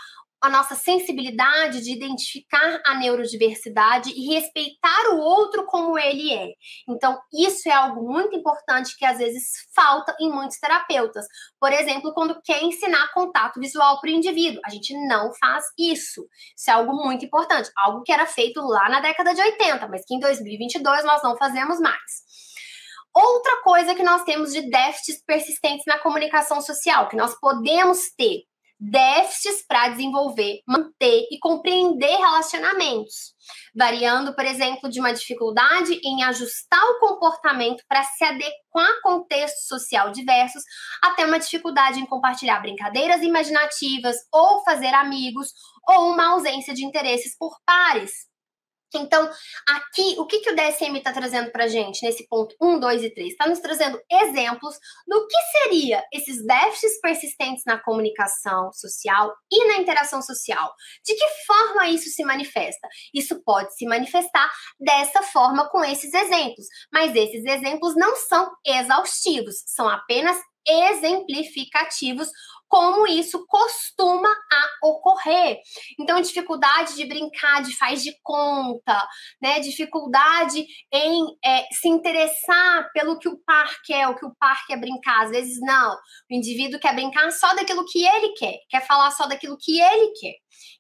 a 0.44 0.50
nossa 0.50 0.76
sensibilidade 0.76 1.82
de 1.82 1.94
identificar 1.94 2.82
a 2.86 2.96
neurodiversidade 2.96 4.10
e 4.10 4.34
respeitar 4.34 5.12
o 5.14 5.18
outro 5.18 5.66
como 5.66 5.98
ele 5.98 6.34
é. 6.34 6.50
Então, 6.86 7.18
isso 7.34 7.70
é 7.70 7.72
algo 7.72 8.04
muito 8.04 8.36
importante 8.36 8.98
que 8.98 9.06
às 9.06 9.20
vezes 9.20 9.44
falta 9.74 10.14
em 10.20 10.30
muitos 10.30 10.60
terapeutas. 10.60 11.26
Por 11.58 11.72
exemplo, 11.72 12.14
quando 12.14 12.42
quer 12.44 12.62
ensinar 12.62 13.14
contato 13.14 13.58
visual 13.58 14.02
para 14.02 14.10
o 14.10 14.14
indivíduo, 14.14 14.60
a 14.66 14.70
gente 14.70 14.94
não 15.08 15.32
faz 15.40 15.64
isso. 15.80 16.28
Isso 16.58 16.70
é 16.70 16.74
algo 16.74 16.92
muito 16.92 17.24
importante, 17.24 17.72
algo 17.78 18.04
que 18.04 18.12
era 18.12 18.26
feito 18.26 18.60
lá 18.60 18.90
na 18.90 19.00
década 19.00 19.34
de 19.34 19.42
80, 19.42 19.88
mas 19.88 20.04
que 20.06 20.14
em 20.14 20.20
2022 20.20 21.06
nós 21.06 21.24
não 21.24 21.38
fazemos 21.38 21.80
mais. 21.80 22.24
Outra 23.16 23.62
coisa 23.62 23.96
que 23.96 24.04
nós 24.04 24.24
temos 24.24 24.52
de 24.52 24.70
déficits 24.70 25.24
persistentes 25.26 25.86
na 25.88 26.00
comunicação 26.00 26.60
social, 26.60 27.08
que 27.08 27.16
nós 27.16 27.34
podemos 27.40 28.12
ter 28.18 28.42
déficits 28.84 29.66
para 29.66 29.90
desenvolver, 29.90 30.60
manter 30.68 31.26
e 31.32 31.40
compreender 31.40 32.18
relacionamentos, 32.18 33.34
variando, 33.74 34.36
por 34.36 34.44
exemplo, 34.44 34.90
de 34.90 35.00
uma 35.00 35.14
dificuldade 35.14 36.02
em 36.04 36.22
ajustar 36.24 36.84
o 36.84 37.00
comportamento 37.00 37.82
para 37.88 38.04
se 38.04 38.24
adequar 38.26 38.90
a 38.90 39.02
contextos 39.02 39.68
social 39.68 40.12
diversos, 40.12 40.64
até 41.02 41.26
uma 41.26 41.40
dificuldade 41.40 42.00
em 42.00 42.06
compartilhar 42.06 42.60
brincadeiras 42.60 43.22
imaginativas 43.22 44.18
ou 44.34 44.64
fazer 44.66 44.94
amigos, 44.94 45.48
ou 45.88 46.12
uma 46.12 46.34
ausência 46.34 46.74
de 46.74 46.84
interesses 46.84 47.38
por 47.38 47.56
pares. 47.66 48.33
Então, 48.98 49.30
aqui, 49.68 50.16
o 50.18 50.26
que, 50.26 50.40
que 50.40 50.52
o 50.52 50.56
DSM 50.56 50.98
está 50.98 51.12
trazendo 51.12 51.52
para 51.52 51.66
a 51.66 51.68
gente 51.68 52.04
nesse 52.04 52.28
ponto 52.28 52.56
1, 52.62 52.80
2 52.80 53.04
e 53.04 53.14
3? 53.14 53.32
Está 53.32 53.48
nos 53.48 53.60
trazendo 53.60 54.00
exemplos 54.12 54.76
do 55.08 55.28
que 55.28 55.38
seria 55.52 56.04
esses 56.14 56.46
déficits 56.46 57.00
persistentes 57.02 57.64
na 57.66 57.80
comunicação 57.80 58.72
social 58.74 59.34
e 59.52 59.68
na 59.68 59.78
interação 59.78 60.22
social. 60.22 60.74
De 61.06 61.14
que 61.14 61.28
forma 61.46 61.90
isso 61.90 62.10
se 62.10 62.24
manifesta? 62.24 62.88
Isso 63.14 63.42
pode 63.44 63.76
se 63.76 63.86
manifestar 63.86 64.50
dessa 64.80 65.22
forma 65.24 65.70
com 65.70 65.84
esses 65.84 66.14
exemplos, 66.14 66.66
mas 66.92 67.16
esses 67.16 67.46
exemplos 67.46 67.96
não 67.96 68.16
são 68.16 68.52
exaustivos, 68.66 69.64
são 69.68 69.88
apenas 69.88 70.38
exemplificativos 70.66 72.30
como 72.74 73.06
isso 73.06 73.46
costuma 73.46 74.28
a 74.28 74.88
ocorrer. 74.88 75.60
Então, 76.00 76.20
dificuldade 76.20 76.96
de 76.96 77.06
brincar 77.06 77.62
de 77.62 77.78
faz 77.78 78.02
de 78.02 78.18
conta, 78.24 79.00
né? 79.40 79.60
Dificuldade 79.60 80.66
em 80.92 81.38
é, 81.46 81.68
se 81.72 81.88
interessar 81.88 82.92
pelo 82.92 83.20
que 83.20 83.30
o 83.30 83.38
par 83.46 83.70
quer, 83.86 84.08
o 84.08 84.16
que 84.16 84.26
o 84.26 84.34
par 84.40 84.66
quer 84.66 84.78
brincar. 84.78 85.26
Às 85.26 85.30
vezes, 85.30 85.60
não. 85.62 85.94
O 86.32 86.34
indivíduo 86.34 86.80
quer 86.80 86.96
brincar 86.96 87.32
só 87.32 87.54
daquilo 87.54 87.86
que 87.86 88.04
ele 88.04 88.30
quer, 88.30 88.58
quer 88.68 88.84
falar 88.88 89.12
só 89.12 89.28
daquilo 89.28 89.56
que 89.56 89.80
ele 89.80 90.12
quer. 90.20 90.34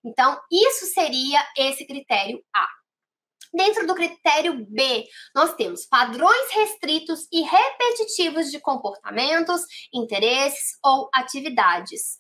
Então, 0.03 0.35
isso 0.51 0.87
seria 0.87 1.45
esse 1.55 1.85
critério 1.85 2.43
A. 2.55 2.82
Dentro 3.53 3.85
do 3.85 3.93
critério 3.93 4.65
B, 4.67 5.05
nós 5.35 5.53
temos 5.53 5.85
padrões 5.85 6.51
restritos 6.51 7.27
e 7.31 7.41
repetitivos 7.41 8.49
de 8.49 8.59
comportamentos, 8.59 9.61
interesses 9.93 10.77
ou 10.83 11.07
atividades, 11.13 12.17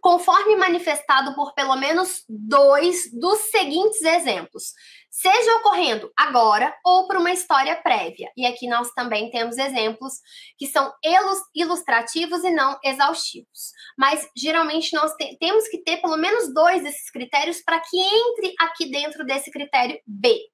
conforme 0.00 0.56
manifestado 0.56 1.34
por 1.34 1.54
pelo 1.54 1.76
menos 1.76 2.24
dois 2.28 3.10
dos 3.12 3.38
seguintes 3.50 4.00
exemplos, 4.02 4.72
seja 5.10 5.56
ocorrendo 5.56 6.10
agora 6.16 6.74
ou 6.84 7.06
por 7.06 7.16
uma 7.16 7.32
história 7.32 7.76
prévia. 7.76 8.30
E 8.36 8.46
aqui 8.46 8.66
nós 8.66 8.90
também 8.94 9.30
temos 9.30 9.58
exemplos 9.58 10.14
que 10.58 10.66
são 10.66 10.92
ilustrativos 11.54 12.42
e 12.42 12.50
não 12.50 12.78
exaustivos. 12.82 13.72
Mas 13.96 14.26
geralmente 14.36 14.94
nós 14.94 15.14
te 15.14 15.36
temos 15.38 15.68
que 15.68 15.78
ter 15.82 15.98
pelo 15.98 16.16
menos 16.16 16.52
dois 16.52 16.82
desses 16.82 17.10
critérios 17.10 17.62
para 17.62 17.80
que 17.80 17.98
entre 17.98 18.54
aqui 18.60 18.90
dentro 18.90 19.24
desse 19.24 19.50
critério 19.50 19.98
B. 20.06 20.53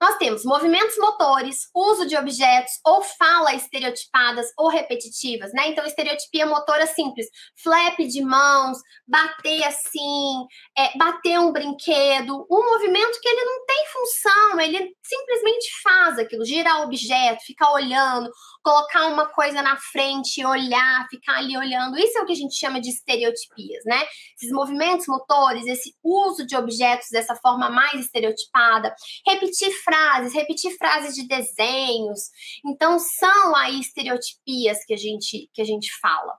Nós 0.00 0.16
temos 0.16 0.44
movimentos 0.44 0.96
motores, 0.98 1.68
uso 1.74 2.06
de 2.06 2.16
objetos 2.16 2.72
ou 2.86 3.02
fala 3.02 3.54
estereotipadas 3.54 4.46
ou 4.56 4.68
repetitivas, 4.68 5.52
né? 5.52 5.68
Então, 5.68 5.84
estereotipia 5.84 6.46
motora 6.46 6.86
simples, 6.86 7.26
flap 7.62 7.98
de 7.98 8.22
mãos, 8.22 8.78
bater 9.06 9.64
assim, 9.64 10.46
é, 10.76 10.96
bater 10.96 11.40
um 11.40 11.52
brinquedo, 11.52 12.46
um 12.50 12.70
movimento 12.72 13.20
que 13.20 13.28
ele 13.28 13.44
não 13.44 13.66
tem 13.66 13.86
função, 13.86 14.60
ele 14.60 14.96
simplesmente 15.02 15.68
faz 15.82 16.18
aquilo, 16.18 16.44
girar 16.44 16.82
objeto, 16.82 17.42
ficar 17.44 17.72
olhando, 17.72 18.30
colocar 18.62 19.06
uma 19.06 19.26
coisa 19.26 19.62
na 19.62 19.76
frente, 19.76 20.44
olhar, 20.44 21.06
ficar 21.10 21.38
ali 21.38 21.56
olhando. 21.56 21.98
Isso 21.98 22.18
é 22.18 22.22
o 22.22 22.26
que 22.26 22.32
a 22.32 22.36
gente 22.36 22.54
chama 22.54 22.80
de 22.80 22.90
estereotipias, 22.90 23.84
né? 23.84 24.06
Esses 24.36 24.52
movimentos 24.52 25.06
motores, 25.08 25.66
esse 25.66 25.94
uso 26.04 26.46
de 26.46 26.54
objetos 26.56 27.08
dessa 27.10 27.34
forma 27.34 27.68
mais 27.70 27.94
estereotipada, 27.94 28.94
repetir 29.26 29.72
frases, 29.88 30.34
repetir 30.34 30.76
frases 30.76 31.14
de 31.14 31.26
desenhos. 31.26 32.20
Então 32.64 32.98
são 32.98 33.56
aí 33.56 33.80
estereotipias 33.80 34.84
que 34.84 34.92
a 34.92 34.96
gente 34.96 35.48
que 35.52 35.62
a 35.62 35.64
gente 35.64 35.90
fala. 36.00 36.34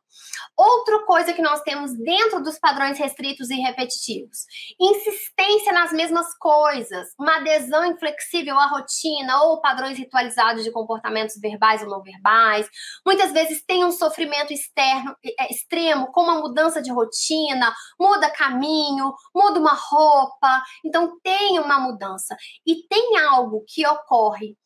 Outra 0.58 1.06
coisa 1.06 1.34
que 1.34 1.42
nós 1.42 1.62
temos 1.62 1.94
dentro 1.98 2.42
dos 2.44 2.60
padrões 2.60 2.98
restritos 2.98 3.50
e 3.50 3.56
repetitivos: 3.56 4.46
insistência 4.80 5.72
nas 5.72 5.92
mesmas 5.92 6.38
coisas, 6.38 7.10
uma 7.18 7.38
adesão 7.38 7.86
inflexível 7.86 8.58
à 8.60 8.68
rotina 8.68 9.42
ou 9.44 9.62
padrões 9.62 9.98
ritualizados 9.98 10.64
de 10.64 10.72
comportamentos 10.72 11.40
verbais 11.40 11.82
ou 11.82 11.90
não 11.90 12.02
verbais. 12.02 12.68
Muitas 13.06 13.32
vezes 13.32 13.64
tem 13.66 13.86
um 13.86 13.92
sofrimento 13.92 14.52
externo 14.52 15.16
é, 15.40 15.52
extremo, 15.52 16.12
como 16.12 16.32
a 16.32 16.42
mudança 16.42 16.82
de 16.82 16.92
rotina, 16.92 17.74
muda 18.00 18.30
caminho, 18.30 19.14
muda 19.34 19.60
uma 19.60 19.74
roupa. 19.74 20.62
Então 20.84 21.18
tem 21.24 21.60
uma 21.60 21.80
mudança 21.80 22.36
e 22.66 22.88
tem 22.88 23.18
algo 23.18 23.64
que 23.68 23.88
ocorre 23.88 24.58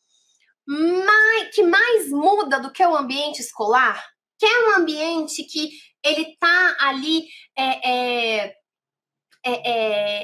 mais, 0.65 1.53
que 1.53 1.63
mais 1.63 2.09
muda 2.09 2.59
do 2.59 2.71
que 2.71 2.85
o 2.85 2.95
ambiente 2.95 3.39
escolar, 3.39 4.01
que 4.43 4.47
é 4.47 4.67
um 4.67 4.75
ambiente 4.75 5.41
que 5.45 5.69
ele 6.03 6.35
tá 6.37 6.75
ali 6.81 7.29
é, 7.57 7.89
é, 7.89 8.55
é, 9.45 9.71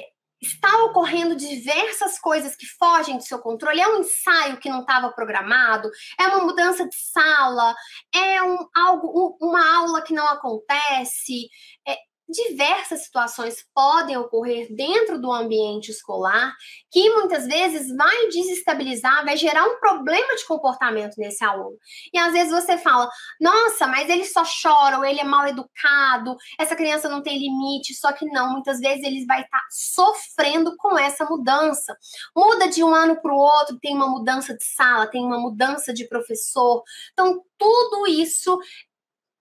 é, 0.02 0.06
está 0.42 0.84
ocorrendo 0.84 1.38
diversas 1.38 2.20
coisas 2.20 2.54
que 2.54 2.66
fogem 2.66 3.16
do 3.16 3.24
seu 3.24 3.40
controle. 3.40 3.80
É 3.80 3.88
um 3.88 4.00
ensaio 4.00 4.58
que 4.58 4.68
não 4.68 4.82
estava 4.82 5.14
programado, 5.14 5.90
é 6.20 6.28
uma 6.28 6.44
mudança 6.44 6.86
de 6.86 6.96
sala, 6.98 7.74
é 8.14 8.44
um, 8.44 8.58
algo, 8.76 9.38
um, 9.42 9.48
uma 9.48 9.78
aula 9.78 10.02
que 10.02 10.14
não 10.14 10.28
acontece. 10.28 11.48
É, 11.88 11.96
diversas 12.30 13.04
situações 13.04 13.66
podem 13.74 14.16
ocorrer 14.18 14.68
dentro 14.74 15.20
do 15.20 15.32
ambiente 15.32 15.90
escolar 15.90 16.56
que 16.92 17.10
muitas 17.12 17.46
vezes 17.48 17.96
vai 17.96 18.28
desestabilizar, 18.28 19.26
vai 19.26 19.36
gerar 19.36 19.66
um 19.66 19.80
problema 19.80 20.36
de 20.36 20.46
comportamento 20.46 21.16
nesse 21.18 21.44
aluno. 21.44 21.78
E 22.14 22.18
às 22.18 22.32
vezes 22.32 22.52
você 22.52 22.78
fala: 22.78 23.10
"Nossa, 23.42 23.88
mas 23.88 24.10
ele 24.10 24.26
só 24.26 24.44
chora, 24.62 24.98
ou 24.98 25.06
ele 25.06 25.20
é 25.20 25.24
mal 25.24 25.48
educado, 25.48 26.36
essa 26.60 26.76
criança 26.76 27.10
não 27.10 27.24
tem 27.24 27.40
limite". 27.40 27.96
Só 27.96 28.12
que 28.12 28.26
não, 28.26 28.52
muitas 28.54 28.80
vezes 28.80 29.04
ele 29.04 29.26
vai 29.26 29.42
estar 29.42 29.58
tá 29.58 29.66
sofrendo 29.72 30.76
com 30.78 30.98
essa 30.98 31.26
mudança. 31.26 31.98
Muda 32.36 32.68
de 32.70 32.84
um 32.84 32.94
ano 32.94 33.20
para 33.22 33.34
o 33.34 33.38
outro, 33.38 33.80
tem 33.80 33.96
uma 33.96 34.08
mudança 34.08 34.56
de 34.56 34.64
sala, 34.64 35.08
tem 35.08 35.24
uma 35.24 35.40
mudança 35.40 35.94
de 35.94 36.08
professor. 36.08 36.84
Então, 37.14 37.44
tudo 37.58 38.08
isso 38.08 38.58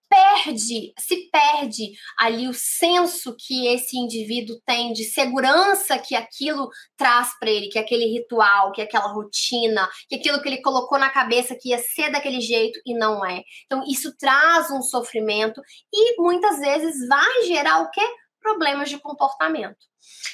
perde, 0.08 0.92
se 0.98 1.28
perde 1.30 1.92
ali 2.18 2.48
o 2.48 2.54
senso 2.54 3.34
que 3.38 3.66
esse 3.68 3.96
indivíduo 3.96 4.60
tem 4.64 4.92
de 4.92 5.04
segurança 5.04 5.98
que 5.98 6.14
aquilo 6.14 6.68
traz 6.96 7.38
para 7.38 7.50
ele, 7.50 7.68
que 7.68 7.78
aquele 7.78 8.06
ritual, 8.06 8.72
que 8.72 8.82
aquela 8.82 9.12
rotina, 9.12 9.88
que 10.08 10.16
aquilo 10.16 10.40
que 10.40 10.48
ele 10.48 10.62
colocou 10.62 10.98
na 10.98 11.10
cabeça 11.10 11.56
que 11.60 11.70
ia 11.70 11.78
ser 11.78 12.10
daquele 12.10 12.40
jeito 12.40 12.80
e 12.86 12.94
não 12.94 13.24
é. 13.24 13.42
Então 13.66 13.82
isso 13.86 14.16
traz 14.16 14.70
um 14.70 14.82
sofrimento 14.82 15.60
e 15.92 16.20
muitas 16.20 16.58
vezes 16.58 17.06
vai 17.08 17.42
gerar 17.46 17.82
o 17.82 17.90
quê? 17.90 18.02
Problemas 18.40 18.88
de 18.88 18.98
comportamento. 18.98 19.76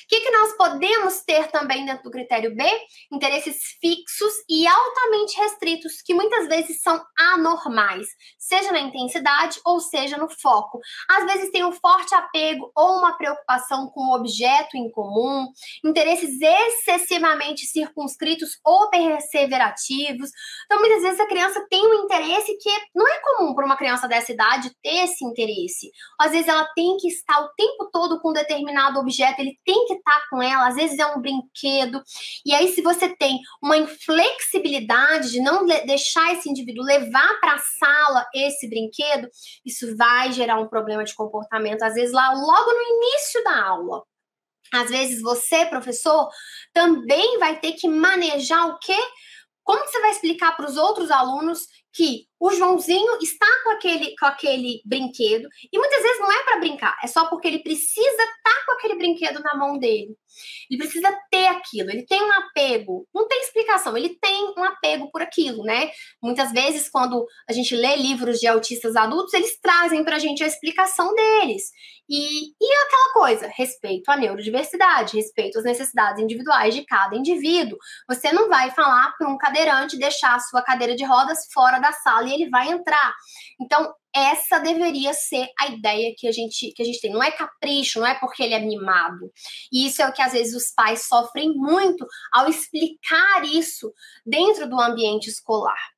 O 0.04 0.06
que, 0.08 0.20
que 0.20 0.30
nós 0.30 0.56
podemos 0.56 1.22
ter 1.22 1.48
também 1.48 1.84
dentro 1.84 2.04
do 2.04 2.10
critério 2.10 2.54
B? 2.54 2.64
Interesses 3.12 3.56
fixos 3.80 4.32
e 4.48 4.66
altamente 4.66 5.36
restritos, 5.38 6.02
que 6.04 6.14
muitas 6.14 6.46
vezes 6.46 6.82
são 6.82 7.02
anormais, 7.18 8.06
seja 8.38 8.70
na 8.70 8.80
intensidade 8.80 9.60
ou 9.64 9.80
seja 9.80 10.16
no 10.16 10.28
foco. 10.28 10.78
Às 11.10 11.24
vezes 11.24 11.50
tem 11.50 11.64
um 11.64 11.72
forte 11.72 12.14
apego 12.14 12.70
ou 12.76 12.98
uma 12.98 13.16
preocupação 13.16 13.88
com 13.88 14.02
um 14.02 14.14
objeto 14.14 14.76
em 14.76 14.90
comum, 14.90 15.46
interesses 15.84 16.38
excessivamente 16.40 17.66
circunscritos 17.66 18.58
ou 18.64 18.90
perseverativos. 18.90 20.30
Então, 20.66 20.80
muitas 20.80 21.02
vezes 21.02 21.20
a 21.20 21.26
criança 21.26 21.66
tem 21.70 21.86
um 21.86 22.04
interesse 22.04 22.56
que 22.58 22.70
não 22.94 23.06
é 23.08 23.20
comum 23.20 23.54
para 23.54 23.64
uma 23.64 23.76
criança 23.76 24.06
dessa 24.06 24.32
idade 24.32 24.70
ter 24.82 25.04
esse 25.04 25.24
interesse. 25.24 25.90
Às 26.20 26.32
vezes 26.32 26.48
ela 26.48 26.64
tem 26.74 26.96
que 26.98 27.08
estar 27.08 27.40
o 27.40 27.48
tempo 27.56 27.90
todo 27.92 28.20
com 28.20 28.30
um 28.30 28.34
determinado 28.34 28.98
objeto, 28.98 29.40
ele 29.40 29.58
tem 29.64 29.86
que 29.86 29.94
estar 29.94 30.28
com 30.30 30.42
ela, 30.42 30.68
às 30.68 30.76
vezes 30.76 30.98
é 30.98 31.06
um 31.06 31.20
brinquedo. 31.20 32.02
E 32.44 32.54
aí, 32.54 32.72
se 32.72 32.82
você 32.82 33.08
tem 33.16 33.40
uma 33.62 33.76
inflexibilidade 33.76 35.30
de 35.30 35.40
não 35.40 35.66
deixar 35.66 36.32
esse 36.32 36.48
indivíduo 36.48 36.84
levar 36.84 37.40
para 37.40 37.54
a 37.54 37.58
sala 37.58 38.26
esse 38.34 38.68
brinquedo, 38.68 39.28
isso 39.64 39.96
vai 39.96 40.32
gerar 40.32 40.60
um 40.60 40.68
problema 40.68 41.04
de 41.04 41.14
comportamento, 41.14 41.82
às 41.82 41.94
vezes 41.94 42.12
lá 42.12 42.32
logo 42.32 42.72
no 42.72 42.82
início 42.82 43.42
da 43.44 43.64
aula. 43.64 44.02
Às 44.72 44.90
vezes 44.90 45.22
você, 45.22 45.66
professor, 45.66 46.28
também 46.72 47.38
vai 47.38 47.60
ter 47.60 47.72
que 47.72 47.88
manejar 47.88 48.66
o 48.68 48.78
quê? 48.78 48.98
Como 49.62 49.86
você 49.86 50.00
vai 50.00 50.10
explicar 50.10 50.56
para 50.56 50.66
os 50.66 50.76
outros 50.76 51.10
alunos 51.10 51.66
que 51.94 52.26
o 52.40 52.50
Joãozinho 52.50 53.18
está 53.22 53.46
com 53.62 53.70
aquele, 53.70 54.14
com 54.18 54.26
aquele 54.26 54.82
brinquedo 54.84 55.48
e 55.72 55.78
muitas 55.78 56.02
vezes 56.02 56.18
não 56.18 56.30
é 56.30 56.42
para 56.42 56.58
brincar, 56.58 56.98
é 57.02 57.06
só 57.06 57.26
porque 57.30 57.48
ele 57.48 57.60
precisa 57.60 58.10
estar 58.10 58.42
tá 58.42 58.64
com 58.66 58.72
aquele 58.72 58.96
brinquedo 58.96 59.40
na 59.40 59.56
mão 59.56 59.78
dele. 59.78 60.14
Ele 60.68 60.78
precisa 60.78 61.16
ter 61.30 61.46
aquilo, 61.46 61.90
ele 61.90 62.04
tem 62.04 62.20
um 62.20 62.32
apego, 62.32 63.06
não 63.14 63.28
tem 63.28 63.40
explicação, 63.40 63.96
ele 63.96 64.18
tem 64.20 64.52
um 64.58 64.64
apego 64.64 65.10
por 65.10 65.22
aquilo, 65.22 65.62
né? 65.62 65.90
Muitas 66.20 66.50
vezes, 66.52 66.88
quando 66.88 67.24
a 67.48 67.52
gente 67.52 67.76
lê 67.76 67.96
livros 67.96 68.40
de 68.40 68.48
autistas 68.48 68.96
adultos, 68.96 69.32
eles 69.32 69.58
trazem 69.60 70.02
para 70.02 70.16
a 70.16 70.18
gente 70.18 70.42
a 70.42 70.46
explicação 70.46 71.14
deles. 71.14 71.70
E, 72.08 72.48
e 72.60 72.74
aquela 72.84 73.12
coisa, 73.14 73.50
respeito 73.54 74.10
à 74.10 74.16
neurodiversidade, 74.16 75.16
respeito 75.16 75.58
às 75.58 75.64
necessidades 75.64 76.22
individuais 76.22 76.74
de 76.74 76.84
cada 76.84 77.16
indivíduo. 77.16 77.78
Você 78.08 78.32
não 78.32 78.48
vai 78.48 78.70
falar 78.72 79.14
para 79.16 79.28
um 79.28 79.38
cadeirante 79.38 79.96
deixar 79.96 80.34
a 80.34 80.40
sua 80.40 80.62
cadeira 80.62 80.94
de 80.94 81.04
rodas 81.04 81.46
fora 81.52 81.78
da 81.84 81.92
sala 81.92 82.28
e 82.28 82.32
ele 82.32 82.48
vai 82.48 82.68
entrar. 82.70 83.14
Então, 83.60 83.92
essa 84.14 84.58
deveria 84.58 85.12
ser 85.12 85.48
a 85.58 85.66
ideia 85.68 86.14
que 86.16 86.26
a 86.26 86.32
gente 86.32 86.72
que 86.72 86.82
a 86.82 86.86
gente 86.86 87.00
tem. 87.00 87.12
Não 87.12 87.22
é 87.22 87.30
capricho, 87.30 88.00
não 88.00 88.06
é 88.06 88.14
porque 88.18 88.42
ele 88.42 88.54
é 88.54 88.60
mimado. 88.60 89.30
E 89.72 89.86
isso 89.86 90.00
é 90.00 90.08
o 90.08 90.12
que 90.12 90.22
às 90.22 90.32
vezes 90.32 90.54
os 90.54 90.72
pais 90.74 91.06
sofrem 91.06 91.52
muito 91.54 92.06
ao 92.32 92.48
explicar 92.48 93.44
isso 93.44 93.92
dentro 94.24 94.68
do 94.68 94.80
ambiente 94.80 95.28
escolar. 95.28 95.94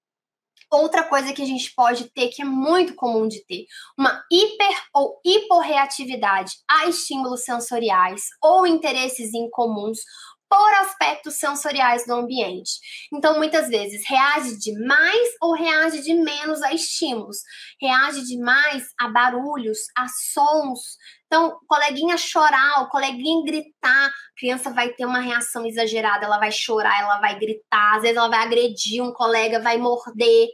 Outra 0.69 1.05
coisa 1.05 1.33
que 1.33 1.43
a 1.43 1.47
gente 1.47 1.73
pode 1.77 2.11
ter, 2.11 2.29
que 2.29 2.43
é 2.43 2.45
muito 2.45 2.97
comum 2.97 3.29
de 3.29 3.45
ter, 3.47 3.67
uma 3.97 4.21
hiper 4.33 4.83
ou 4.93 5.21
hiporreatividade 5.25 6.55
a 6.69 6.87
estímulos 6.87 7.45
sensoriais 7.45 8.25
ou 8.43 8.67
interesses 8.67 9.33
incomuns 9.33 10.01
por 10.49 10.75
aspectos 10.75 11.35
sensoriais 11.35 12.07
do 12.07 12.15
ambiente. 12.15 12.73
Então, 13.13 13.37
muitas 13.37 13.69
vezes, 13.69 14.09
reage 14.09 14.57
demais 14.59 15.29
ou 15.41 15.55
reage 15.55 16.03
de 16.03 16.15
menos 16.15 16.63
a 16.63 16.73
estímulos. 16.73 17.39
Reage 17.81 18.23
demais 18.23 18.89
a 18.99 19.09
barulhos, 19.09 19.79
a 19.97 20.07
sons. 20.09 20.97
Então, 21.27 21.59
coleguinha 21.67 22.17
chorar, 22.17 22.83
o 22.83 22.89
coleguinha 22.89 23.45
gritar, 23.45 24.07
a 24.07 24.13
criança 24.39 24.71
vai 24.71 24.91
ter 24.91 25.05
uma 25.05 25.19
reação 25.19 25.67
exagerada, 25.67 26.25
ela 26.25 26.39
vai 26.39 26.53
chorar, 26.53 27.01
ela 27.01 27.19
vai 27.19 27.39
gritar, 27.39 27.97
às 27.97 28.03
vezes 28.03 28.17
ela 28.17 28.29
vai 28.29 28.45
agredir 28.45 29.03
um 29.03 29.13
colega, 29.13 29.61
vai 29.61 29.77
morder. 29.77 30.49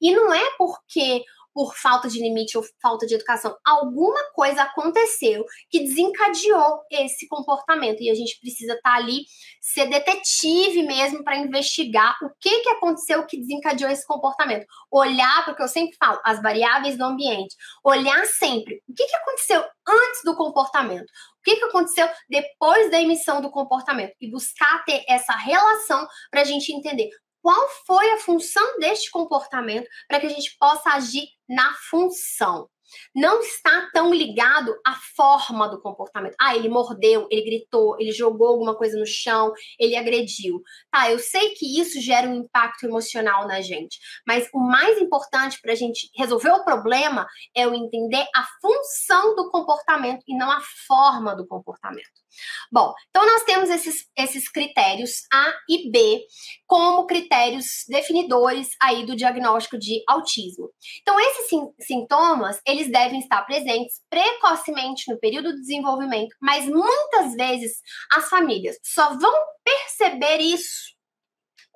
E 0.00 0.12
não 0.12 0.34
é 0.34 0.50
porque 0.56 1.22
por 1.58 1.74
falta 1.74 2.08
de 2.08 2.20
limite 2.20 2.56
ou 2.56 2.62
falta 2.80 3.04
de 3.04 3.16
educação. 3.16 3.52
Alguma 3.64 4.30
coisa 4.32 4.62
aconteceu 4.62 5.44
que 5.68 5.80
desencadeou 5.80 6.82
esse 6.88 7.26
comportamento 7.26 8.00
e 8.00 8.08
a 8.08 8.14
gente 8.14 8.38
precisa 8.38 8.74
estar 8.74 8.92
tá 8.92 8.96
ali, 8.96 9.24
ser 9.60 9.86
detetive 9.86 10.84
mesmo 10.84 11.24
para 11.24 11.36
investigar 11.36 12.16
o 12.22 12.30
que, 12.40 12.60
que 12.60 12.68
aconteceu 12.68 13.26
que 13.26 13.40
desencadeou 13.40 13.90
esse 13.90 14.06
comportamento. 14.06 14.66
Olhar, 14.88 15.44
porque 15.46 15.60
eu 15.60 15.66
sempre 15.66 15.96
falo, 15.96 16.20
as 16.24 16.40
variáveis 16.40 16.96
do 16.96 17.02
ambiente. 17.02 17.56
Olhar 17.82 18.24
sempre 18.26 18.80
o 18.88 18.94
que, 18.94 19.04
que 19.04 19.16
aconteceu 19.16 19.60
antes 19.88 20.20
do 20.24 20.36
comportamento. 20.36 21.10
O 21.40 21.42
que, 21.42 21.56
que 21.56 21.64
aconteceu 21.64 22.08
depois 22.30 22.88
da 22.88 23.02
emissão 23.02 23.40
do 23.40 23.50
comportamento? 23.50 24.14
E 24.20 24.30
buscar 24.30 24.84
ter 24.84 25.04
essa 25.08 25.32
relação 25.32 26.06
para 26.30 26.42
a 26.42 26.44
gente 26.44 26.72
entender 26.72 27.10
qual 27.42 27.68
foi 27.86 28.10
a 28.12 28.18
função 28.18 28.78
deste 28.78 29.10
comportamento 29.10 29.88
para 30.06 30.20
que 30.20 30.26
a 30.26 30.30
gente 30.30 30.56
possa 30.58 30.90
agir 30.90 31.26
na 31.48 31.74
função. 31.90 32.68
Não 33.14 33.40
está 33.40 33.88
tão 33.92 34.12
ligado 34.12 34.74
à 34.86 34.94
forma 35.16 35.68
do 35.68 35.80
comportamento. 35.80 36.34
Ah, 36.40 36.54
ele 36.56 36.68
mordeu, 36.68 37.26
ele 37.30 37.44
gritou, 37.44 37.96
ele 37.98 38.12
jogou 38.12 38.48
alguma 38.48 38.76
coisa 38.76 38.98
no 38.98 39.06
chão, 39.06 39.52
ele 39.78 39.96
agrediu. 39.96 40.62
Tá, 40.90 41.10
eu 41.10 41.18
sei 41.18 41.50
que 41.50 41.80
isso 41.80 42.00
gera 42.00 42.28
um 42.28 42.34
impacto 42.34 42.84
emocional 42.84 43.46
na 43.46 43.60
gente, 43.60 43.98
mas 44.26 44.48
o 44.52 44.60
mais 44.60 44.98
importante 44.98 45.58
para 45.60 45.72
a 45.72 45.76
gente 45.76 46.10
resolver 46.16 46.50
o 46.50 46.64
problema 46.64 47.26
é 47.54 47.66
o 47.66 47.74
entender 47.74 48.26
a 48.34 48.44
função 48.60 49.34
do 49.34 49.50
comportamento 49.50 50.22
e 50.26 50.36
não 50.36 50.50
a 50.50 50.60
forma 50.86 51.34
do 51.34 51.46
comportamento. 51.46 52.28
Bom, 52.70 52.92
então 53.08 53.26
nós 53.26 53.42
temos 53.44 53.70
esses, 53.70 54.06
esses 54.16 54.48
critérios 54.48 55.10
A 55.32 55.54
e 55.68 55.90
B 55.90 56.20
como 56.66 57.06
critérios 57.06 57.84
definidores 57.88 58.68
aí 58.80 59.04
do 59.04 59.16
diagnóstico 59.16 59.78
de 59.78 60.02
autismo. 60.06 60.70
Então, 61.00 61.18
esses 61.18 61.46
sintomas, 61.80 62.60
eles 62.66 62.77
devem 62.86 63.18
estar 63.18 63.42
presentes 63.42 64.00
precocemente 64.08 65.10
no 65.10 65.18
período 65.18 65.50
do 65.50 65.60
desenvolvimento, 65.60 66.36
mas 66.40 66.66
muitas 66.66 67.34
vezes 67.34 67.80
as 68.12 68.28
famílias 68.28 68.76
só 68.84 69.18
vão 69.18 69.34
perceber 69.64 70.38
isso 70.38 70.98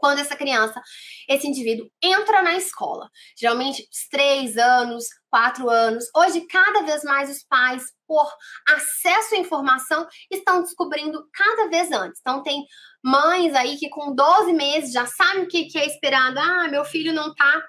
quando 0.02 0.18
essa 0.18 0.34
criança, 0.34 0.82
esse 1.28 1.46
indivíduo 1.46 1.88
entra 2.02 2.42
na 2.42 2.56
escola. 2.56 3.08
Geralmente, 3.38 3.86
três 4.10 4.56
anos, 4.56 5.04
quatro 5.30 5.70
anos. 5.70 6.06
Hoje, 6.16 6.44
cada 6.48 6.82
vez 6.82 7.04
mais 7.04 7.30
os 7.30 7.44
pais, 7.44 7.84
por 8.04 8.28
acesso 8.68 9.36
à 9.36 9.38
informação, 9.38 10.04
estão 10.28 10.60
descobrindo 10.60 11.24
cada 11.32 11.68
vez 11.68 11.92
antes. 11.92 12.20
Então, 12.20 12.42
tem 12.42 12.64
mães 13.02 13.54
aí 13.54 13.76
que 13.76 13.88
com 13.88 14.12
12 14.12 14.52
meses 14.52 14.92
já 14.92 15.06
sabem 15.06 15.44
o 15.44 15.48
que 15.48 15.70
é 15.78 15.86
esperado. 15.86 16.36
Ah, 16.36 16.66
meu 16.66 16.84
filho 16.84 17.12
não 17.12 17.32
tá 17.32 17.62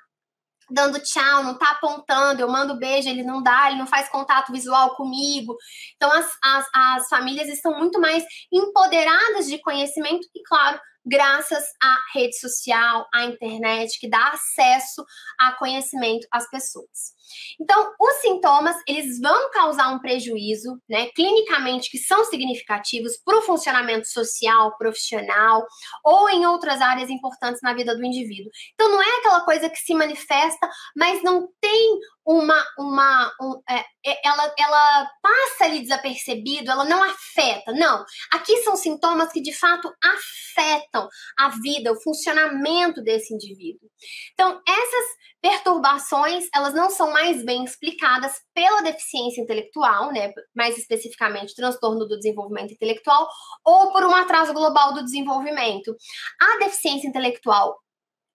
dando 0.73 0.99
tchau, 0.99 1.43
não 1.43 1.57
tá 1.57 1.71
apontando, 1.71 2.41
eu 2.41 2.49
mando 2.49 2.77
beijo, 2.77 3.07
ele 3.07 3.23
não 3.23 3.41
dá, 3.41 3.67
ele 3.67 3.79
não 3.79 3.87
faz 3.87 4.09
contato 4.09 4.51
visual 4.51 4.95
comigo. 4.95 5.55
Então, 5.95 6.11
as, 6.11 6.25
as, 6.43 6.67
as 6.73 7.07
famílias 7.07 7.47
estão 7.47 7.77
muito 7.77 7.99
mais 7.99 8.23
empoderadas 8.51 9.47
de 9.47 9.59
conhecimento 9.59 10.27
e, 10.35 10.43
claro, 10.43 10.79
graças 11.05 11.63
à 11.81 11.97
rede 12.13 12.37
social, 12.37 13.07
à 13.13 13.25
internet, 13.25 13.99
que 13.99 14.09
dá 14.09 14.29
acesso 14.29 15.05
a 15.39 15.53
conhecimento 15.53 16.27
às 16.31 16.49
pessoas. 16.49 17.13
Então, 17.59 17.91
os 17.99 18.13
sintomas, 18.15 18.75
eles 18.87 19.19
vão 19.19 19.51
causar 19.51 19.89
um 19.89 19.99
prejuízo, 19.99 20.79
né, 20.89 21.07
clinicamente, 21.15 21.89
que 21.89 21.97
são 21.97 22.23
significativos 22.25 23.17
para 23.23 23.37
o 23.37 23.41
funcionamento 23.41 24.07
social, 24.07 24.77
profissional 24.77 25.65
ou 26.03 26.29
em 26.29 26.45
outras 26.45 26.81
áreas 26.81 27.09
importantes 27.09 27.61
na 27.61 27.73
vida 27.73 27.95
do 27.95 28.03
indivíduo. 28.03 28.51
Então, 28.73 28.89
não 28.89 29.01
é 29.01 29.17
aquela 29.17 29.41
coisa 29.41 29.69
que 29.69 29.77
se 29.77 29.93
manifesta, 29.93 30.69
mas 30.95 31.23
não 31.23 31.47
tem 31.59 31.99
uma, 32.25 32.63
uma 32.77 33.33
um, 33.41 33.61
é, 33.69 33.79
é, 34.05 34.27
ela, 34.27 34.53
ela 34.57 35.09
passa 35.21 35.65
ali 35.65 35.81
desapercebido, 35.81 36.71
ela 36.71 36.85
não 36.85 37.03
afeta, 37.03 37.71
não. 37.73 38.05
Aqui 38.31 38.57
são 38.63 38.75
sintomas 38.75 39.31
que 39.31 39.41
de 39.41 39.53
fato 39.53 39.91
afetam 40.03 40.92
a 41.37 41.49
vida, 41.61 41.91
o 41.91 42.01
funcionamento 42.01 43.01
desse 43.01 43.33
indivíduo. 43.33 43.89
Então, 44.33 44.61
essas 44.67 45.05
perturbações, 45.41 46.47
elas 46.55 46.73
não 46.73 46.89
são 46.89 47.11
mais 47.11 47.43
bem 47.43 47.65
explicadas 47.65 48.33
pela 48.53 48.81
deficiência 48.81 49.41
intelectual, 49.41 50.11
né, 50.11 50.31
mais 50.55 50.77
especificamente 50.77 51.55
transtorno 51.55 52.07
do 52.07 52.17
desenvolvimento 52.17 52.73
intelectual, 52.73 53.27
ou 53.65 53.91
por 53.91 54.03
um 54.05 54.15
atraso 54.15 54.53
global 54.53 54.93
do 54.93 55.03
desenvolvimento. 55.03 55.95
A 56.39 56.59
deficiência 56.59 57.07
intelectual 57.07 57.77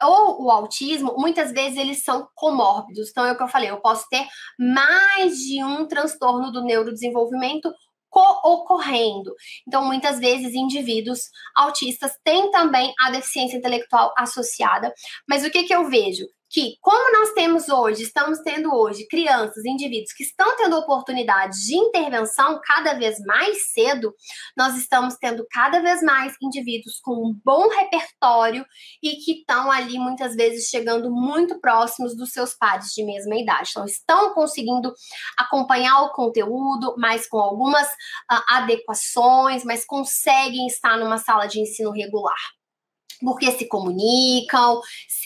ou 0.03 0.45
o 0.45 0.51
autismo, 0.51 1.17
muitas 1.19 1.51
vezes 1.51 1.77
eles 1.77 2.05
são 2.05 2.29
comórbidos. 2.35 3.11
Então, 3.11 3.27
é 3.27 3.33
o 3.33 3.37
que 3.37 3.43
eu 3.43 3.49
falei, 3.49 3.71
eu 3.71 3.81
posso 3.81 4.07
ter 4.09 4.25
mais 4.59 5.39
de 5.39 5.63
um 5.63 5.87
transtorno 5.87 6.53
do 6.53 6.63
neurodesenvolvimento 6.63 7.73
ocorrendo. 8.13 9.35
Então, 9.67 9.85
muitas 9.85 10.19
vezes, 10.19 10.55
indivíduos 10.55 11.31
autistas 11.55 12.13
têm 12.25 12.51
também 12.51 12.93
a 13.01 13.11
deficiência 13.11 13.57
intelectual 13.57 14.13
associada. 14.17 14.93
Mas 15.29 15.45
o 15.45 15.51
que, 15.51 15.65
que 15.65 15.75
eu 15.75 15.89
vejo? 15.89 16.27
Que, 16.51 16.77
como 16.81 17.13
nós 17.19 17.33
temos 17.33 17.69
hoje, 17.69 18.03
estamos 18.03 18.39
tendo 18.41 18.75
hoje 18.75 19.07
crianças, 19.07 19.65
indivíduos 19.65 20.13
que 20.13 20.25
estão 20.25 20.57
tendo 20.57 20.77
oportunidade 20.77 21.57
de 21.67 21.77
intervenção 21.77 22.61
cada 22.65 22.95
vez 22.95 23.19
mais 23.21 23.71
cedo, 23.73 24.15
nós 24.57 24.77
estamos 24.77 25.17
tendo 25.17 25.47
cada 25.51 25.81
vez 25.81 26.03
mais 26.03 26.35
indivíduos 26.43 26.99
com 27.03 27.13
um 27.13 27.41
bom 27.45 27.69
repertório 27.69 28.65
e 29.03 29.17
que 29.17 29.41
estão 29.41 29.71
ali 29.71 29.99
muitas 29.99 30.35
vezes 30.35 30.69
chegando 30.69 31.11
muito 31.11 31.61
próximos 31.61 32.17
dos 32.17 32.33
seus 32.33 32.55
pares 32.55 32.93
de 32.95 33.05
mesma 33.05 33.37
idade. 33.37 33.71
Então, 33.71 33.85
estão 33.85 34.35
conseguindo 34.35 34.93
acompanhar 35.39 36.03
o 36.03 36.13
conteúdo, 36.13 36.95
mas 36.99 37.29
com 37.29 37.39
algumas 37.39 37.87
uh, 37.87 38.43
adequações, 38.49 39.65
mas 39.65 39.85
conseguem 39.85 40.67
estar 40.67 40.97
numa 40.97 41.19
sala 41.19 41.47
de 41.47 41.61
ensino 41.61 41.91
regular 41.91 42.58
porque 43.21 43.51
se 43.53 43.66
comunicam, 43.66 44.81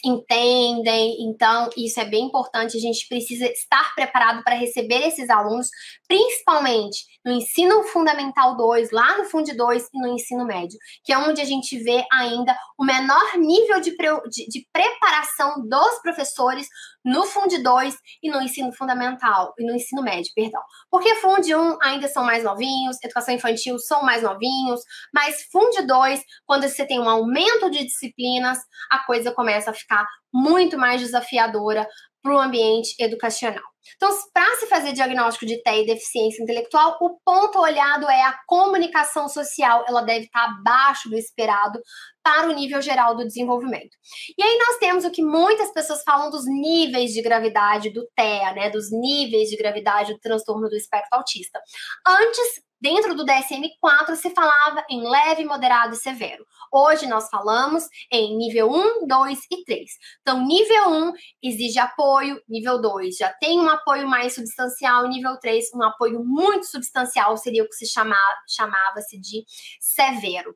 entendem. 0.04 1.16
Então, 1.20 1.68
isso 1.76 2.00
é 2.00 2.04
bem 2.04 2.24
importante. 2.24 2.76
A 2.76 2.80
gente 2.80 3.06
precisa 3.08 3.46
estar 3.46 3.94
preparado 3.94 4.42
para 4.42 4.54
receber 4.54 5.06
esses 5.06 5.30
alunos, 5.30 5.68
principalmente 6.08 7.04
no 7.24 7.32
ensino 7.32 7.84
fundamental 7.84 8.56
2, 8.56 8.90
lá 8.90 9.18
no 9.18 9.24
Fundo 9.24 9.56
2 9.56 9.88
e 9.94 10.00
no 10.00 10.08
ensino 10.08 10.44
médio, 10.44 10.78
que 11.04 11.12
é 11.12 11.18
onde 11.18 11.40
a 11.40 11.44
gente 11.44 11.78
vê 11.78 12.04
ainda 12.12 12.56
o 12.76 12.84
menor 12.84 13.38
nível 13.38 13.80
de, 13.80 13.90
de, 13.90 14.48
de 14.48 14.66
preparação 14.72 15.66
dos 15.68 16.00
professores 16.02 16.66
no 17.04 17.24
Fundo 17.24 17.62
2 17.62 17.96
e 18.22 18.30
no 18.30 18.40
ensino 18.40 18.72
fundamental, 18.72 19.54
e 19.58 19.64
no 19.64 19.74
ensino 19.74 20.02
médio, 20.02 20.32
perdão. 20.34 20.60
Porque 20.90 21.14
Fundo 21.16 21.46
1 21.46 21.78
ainda 21.82 22.08
são 22.08 22.24
mais 22.24 22.44
novinhos, 22.44 22.96
educação 23.02 23.34
infantil 23.34 23.78
são 23.78 24.02
mais 24.02 24.22
novinhos, 24.22 24.80
mas 25.12 25.42
Fundo 25.50 25.86
2, 25.86 26.22
quando 26.46 26.68
você 26.68 26.86
tem 26.86 27.00
um 27.00 27.08
aumento 27.08 27.70
de 27.70 27.81
disciplinas, 27.84 28.58
a 28.90 29.00
coisa 29.04 29.32
começa 29.32 29.70
a 29.70 29.74
ficar 29.74 30.06
muito 30.32 30.78
mais 30.78 31.00
desafiadora 31.00 31.86
para 32.22 32.34
o 32.34 32.40
ambiente 32.40 32.94
educacional. 33.00 33.64
Então, 33.96 34.10
para 34.32 34.54
se 34.56 34.66
fazer 34.66 34.92
diagnóstico 34.92 35.44
de 35.44 35.60
TEA 35.62 35.82
e 35.82 35.86
deficiência 35.86 36.42
intelectual, 36.42 36.96
o 37.00 37.18
ponto 37.24 37.58
olhado 37.58 38.08
é 38.08 38.22
a 38.22 38.38
comunicação 38.46 39.28
social, 39.28 39.84
ela 39.88 40.02
deve 40.02 40.26
estar 40.26 40.44
abaixo 40.44 41.08
do 41.08 41.16
esperado 41.16 41.80
para 42.22 42.48
o 42.48 42.54
nível 42.54 42.80
geral 42.80 43.16
do 43.16 43.26
desenvolvimento. 43.26 43.96
E 44.38 44.42
aí 44.42 44.58
nós 44.58 44.78
temos 44.78 45.04
o 45.04 45.10
que 45.10 45.22
muitas 45.22 45.72
pessoas 45.72 46.02
falam 46.02 46.30
dos 46.30 46.44
níveis 46.46 47.12
de 47.12 47.22
gravidade 47.22 47.90
do 47.90 48.06
TEA, 48.14 48.52
né, 48.54 48.70
dos 48.70 48.90
níveis 48.90 49.48
de 49.48 49.56
gravidade 49.56 50.12
do 50.12 50.20
transtorno 50.20 50.68
do 50.68 50.76
espectro 50.76 51.18
autista. 51.18 51.60
Antes 52.06 52.62
Dentro 52.82 53.14
do 53.14 53.24
DSM-4 53.24 54.16
se 54.16 54.30
falava 54.30 54.84
em 54.90 55.08
leve, 55.08 55.44
moderado 55.44 55.94
e 55.94 55.96
severo. 55.96 56.44
Hoje 56.72 57.06
nós 57.06 57.28
falamos 57.28 57.84
em 58.10 58.36
nível 58.36 58.68
1, 58.72 59.06
2 59.06 59.38
e 59.52 59.64
3. 59.64 59.90
Então, 60.20 60.44
nível 60.44 60.88
1 60.88 61.12
exige 61.40 61.78
apoio, 61.78 62.42
nível 62.48 62.80
2 62.80 63.16
já 63.16 63.32
tem 63.34 63.60
um 63.60 63.68
apoio 63.68 64.08
mais 64.08 64.34
substancial, 64.34 65.06
nível 65.06 65.38
3 65.38 65.66
um 65.76 65.82
apoio 65.84 66.24
muito 66.24 66.66
substancial 66.66 67.36
seria 67.36 67.62
o 67.62 67.68
que 67.68 67.76
se 67.76 67.86
chamava, 67.86 68.36
chamava-se 68.48 69.16
de 69.16 69.44
severo. 69.80 70.52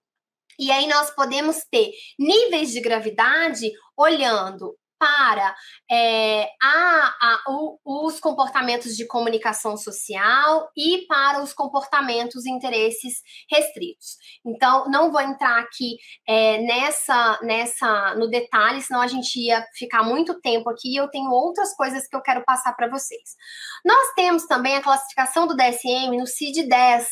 E 0.58 0.70
aí 0.70 0.86
nós 0.86 1.10
podemos 1.10 1.64
ter 1.70 1.90
níveis 2.18 2.70
de 2.70 2.80
gravidade 2.80 3.70
olhando 3.96 4.76
para 4.98 5.54
é, 5.90 6.48
a, 6.62 7.14
a, 7.20 7.42
o, 7.48 7.78
os 7.84 8.18
comportamentos 8.18 8.96
de 8.96 9.06
comunicação 9.06 9.76
social 9.76 10.70
e 10.76 11.06
para 11.06 11.42
os 11.42 11.52
comportamentos 11.52 12.46
e 12.46 12.50
interesses 12.50 13.20
restritos. 13.50 14.16
Então, 14.44 14.88
não 14.88 15.10
vou 15.10 15.20
entrar 15.20 15.60
aqui 15.60 15.96
é, 16.26 16.58
nessa, 16.58 17.38
nessa 17.42 18.14
no 18.14 18.28
detalhe, 18.28 18.80
senão 18.80 19.00
a 19.00 19.06
gente 19.06 19.38
ia 19.38 19.64
ficar 19.74 20.02
muito 20.02 20.40
tempo 20.40 20.70
aqui 20.70 20.92
e 20.92 20.96
eu 20.96 21.08
tenho 21.08 21.30
outras 21.30 21.74
coisas 21.74 22.06
que 22.08 22.16
eu 22.16 22.22
quero 22.22 22.44
passar 22.44 22.72
para 22.74 22.88
vocês. 22.88 23.36
Nós 23.84 24.14
temos 24.14 24.46
também 24.46 24.76
a 24.76 24.82
classificação 24.82 25.46
do 25.46 25.56
DSM 25.56 26.16
no 26.16 26.26
CID-10, 26.26 27.04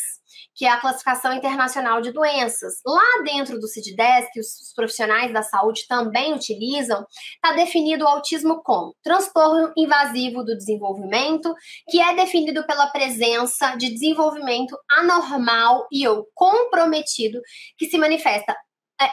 que 0.55 0.65
é 0.65 0.71
a 0.71 0.81
classificação 0.81 1.33
internacional 1.33 2.01
de 2.01 2.13
doenças. 2.13 2.75
Lá 2.85 3.23
dentro 3.25 3.59
do 3.59 3.67
CID-10, 3.67 4.27
que 4.33 4.41
os 4.41 4.73
profissionais 4.75 5.33
da 5.33 5.43
saúde 5.43 5.87
também 5.89 6.33
utilizam, 6.33 7.05
está 7.35 7.55
definido 7.55 8.05
o 8.05 8.09
autismo 8.09 8.63
como 8.63 8.95
transtorno 9.03 9.73
invasivo 9.77 10.45
do 10.45 10.57
desenvolvimento, 10.57 11.55
que 11.89 12.01
é 12.01 12.15
definido 12.15 12.67
pela 12.67 12.89
presença 12.89 13.77
de 13.77 13.91
desenvolvimento 13.91 14.77
anormal 14.91 15.87
e 15.91 16.07
ou 16.07 16.27
comprometido, 16.35 17.41
que 17.77 17.87
se 17.87 17.99
manifesta 17.99 18.55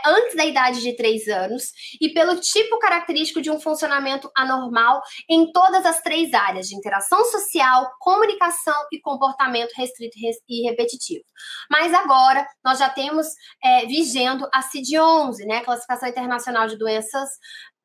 antes 0.06 0.36
da 0.36 0.46
idade 0.46 0.82
de 0.82 0.96
3 0.96 1.28
anos 1.28 1.72
e 2.00 2.10
pelo 2.10 2.40
tipo 2.40 2.78
característico 2.80 3.42
de 3.42 3.50
um 3.50 3.60
funcionamento 3.60 4.30
anormal 4.36 5.02
em 5.30 5.52
todas 5.52 5.86
as 5.86 6.02
três 6.02 6.34
áreas 6.34 6.68
de 6.68 6.76
interação 6.76 7.24
social, 7.26 7.90
comunicação 8.00 8.76
e 8.92 9.00
comportamento 9.00 9.72
restrito 9.76 10.18
e 10.48 10.70
repetitivo. 10.70 11.24
Mas 11.70 11.94
agora 11.94 12.48
nós 12.64 12.80
já 12.80 12.90
temos 12.90 13.28
é, 13.64 13.86
vigendo 13.86 14.48
a 14.54 14.62
CID-11, 14.62 15.46
né, 15.46 15.62
Classificação 15.62 16.10
Internacional 16.10 16.68
de 16.68 16.78
Doenças 16.78 17.30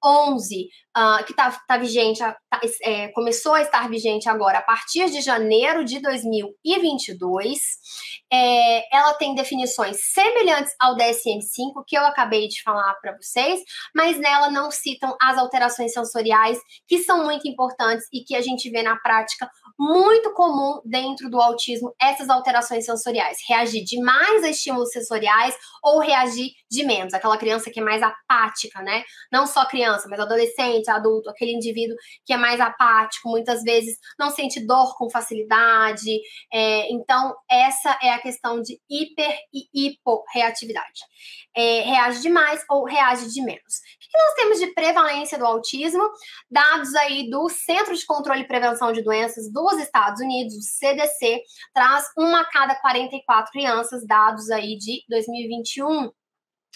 11, 0.05 0.68
uh, 0.97 1.18
ah, 1.18 1.22
que 1.22 1.32
está 1.32 1.51
tá 1.68 1.76
vigente, 1.76 2.20
tá, 2.20 2.61
é, 2.82 3.09
começou 3.09 3.53
a 3.53 3.61
estar 3.61 3.88
vigente 3.88 4.28
agora 4.28 4.59
a 4.59 4.62
partir 4.62 5.11
de 5.11 5.20
janeiro 5.20 5.84
de 5.84 6.01
2022. 6.01 7.59
É, 8.32 8.97
ela 8.97 9.14
tem 9.14 9.34
definições 9.34 9.99
semelhantes 10.12 10.74
ao 10.80 10.97
DSM-5, 10.97 11.84
que 11.86 11.97
eu 11.97 12.05
acabei 12.05 12.49
de 12.49 12.62
falar 12.62 12.94
para 12.94 13.16
vocês, 13.16 13.61
mas 13.94 14.18
nela 14.18 14.51
não 14.51 14.70
citam 14.70 15.14
as 15.20 15.38
alterações 15.38 15.92
sensoriais, 15.92 16.59
que 16.88 16.99
são 17.01 17.24
muito 17.24 17.47
importantes 17.47 18.07
e 18.12 18.24
que 18.24 18.34
a 18.34 18.40
gente 18.40 18.70
vê 18.70 18.82
na 18.82 18.97
prática 18.97 19.49
muito 19.78 20.32
comum 20.32 20.80
dentro 20.84 21.28
do 21.28 21.40
autismo, 21.40 21.94
essas 22.01 22.30
alterações 22.30 22.84
sensoriais. 22.84 23.38
Reagir 23.47 23.84
demais 23.84 24.42
a 24.42 24.49
estímulos 24.49 24.90
sensoriais 24.90 25.55
ou 25.82 26.01
reagir 26.01 26.53
de 26.70 26.84
menos. 26.84 27.12
Aquela 27.12 27.36
criança 27.36 27.70
que 27.70 27.80
é 27.80 27.82
mais 27.82 28.03
apática, 28.03 28.82
né? 28.82 29.05
Não 29.30 29.47
só 29.47 29.66
criança, 29.66 30.09
mas 30.09 30.18
adolescente, 30.18 30.86
adulto, 30.91 31.30
aquele 31.30 31.53
indivíduo 31.53 31.97
que 32.24 32.32
é 32.32 32.37
mais 32.37 32.61
apático, 32.61 33.28
muitas 33.28 33.62
vezes 33.62 33.97
não 34.18 34.30
sente 34.30 34.64
dor 34.66 34.97
com 34.97 35.11
facilidade. 35.11 36.20
É, 36.53 36.93
então, 36.93 37.34
essa 37.51 37.99
é 38.03 38.11
a 38.11 38.18
questão 38.18 38.61
de 38.61 38.78
hiper 38.89 39.37
e 39.53 39.87
hiporreatividade. 39.87 41.01
É, 41.57 41.80
reage 41.82 42.20
demais 42.20 42.64
ou 42.70 42.84
reage 42.84 43.32
de 43.32 43.43
menos. 43.43 43.57
O 43.57 44.11
que 44.11 44.18
nós 44.18 44.34
temos 44.34 44.59
de 44.59 44.66
prevalência 44.74 45.39
do 45.39 45.47
autismo? 45.47 46.03
Dados 46.51 46.95
aí 46.95 47.28
do 47.30 47.49
Centro 47.49 47.95
de 47.95 48.05
Controle 48.05 48.43
e 48.43 48.47
Prevenção 48.47 48.93
de 48.93 49.03
Doenças 49.03 49.51
dos 49.53 49.78
Estados 49.78 50.20
Unidos, 50.20 50.55
o 50.55 50.62
CDC, 50.62 51.43
traz 51.74 52.05
uma 52.16 52.41
a 52.41 52.45
cada 52.45 52.74
44 52.76 53.51
crianças, 53.51 54.07
dados 54.07 54.51
aí 54.51 54.76
de 54.76 55.03
2021. 55.09 56.11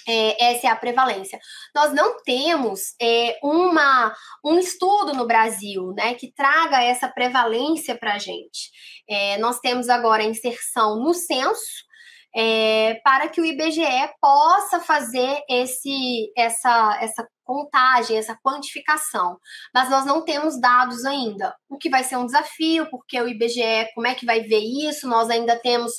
É, 0.09 0.53
essa 0.53 0.67
é 0.67 0.71
a 0.71 0.77
prevalência. 0.77 1.39
Nós 1.75 1.93
não 1.93 2.23
temos 2.23 2.95
é, 3.01 3.39
uma, 3.43 4.15
um 4.45 4.59
estudo 4.59 5.13
no 5.13 5.27
Brasil 5.27 5.93
né, 5.97 6.15
que 6.15 6.33
traga 6.33 6.83
essa 6.83 7.09
prevalência 7.09 7.97
para 7.97 8.15
a 8.15 8.19
gente. 8.19 8.71
É, 9.09 9.39
nós 9.39 9.61
temos 9.61 9.89
agora 9.89 10.23
a 10.23 10.27
inserção 10.27 10.97
no 10.97 11.13
censo, 11.13 11.89
é, 12.35 13.01
para 13.03 13.29
que 13.29 13.41
o 13.41 13.45
IBGE 13.45 13.83
possa 14.21 14.79
fazer 14.81 15.43
esse, 15.49 16.33
essa, 16.37 16.99
essa 17.01 17.27
contagem, 17.45 18.17
essa 18.17 18.39
quantificação. 18.45 19.39
Mas 19.75 19.91
nós 19.91 20.05
não 20.07 20.25
temos 20.25 20.61
dados 20.61 21.05
ainda, 21.05 21.55
o 21.69 21.77
que 21.77 21.91
vai 21.91 22.05
ser 22.05 22.17
um 22.17 22.27
desafio, 22.27 22.89
porque 22.91 23.21
o 23.21 23.29
IBGE, 23.29 23.91
como 23.95 24.07
é 24.07 24.15
que 24.15 24.25
vai 24.27 24.43
ver 24.43 24.61
isso? 24.61 25.09
Nós 25.09 25.29
ainda 25.29 25.57
temos 25.59 25.95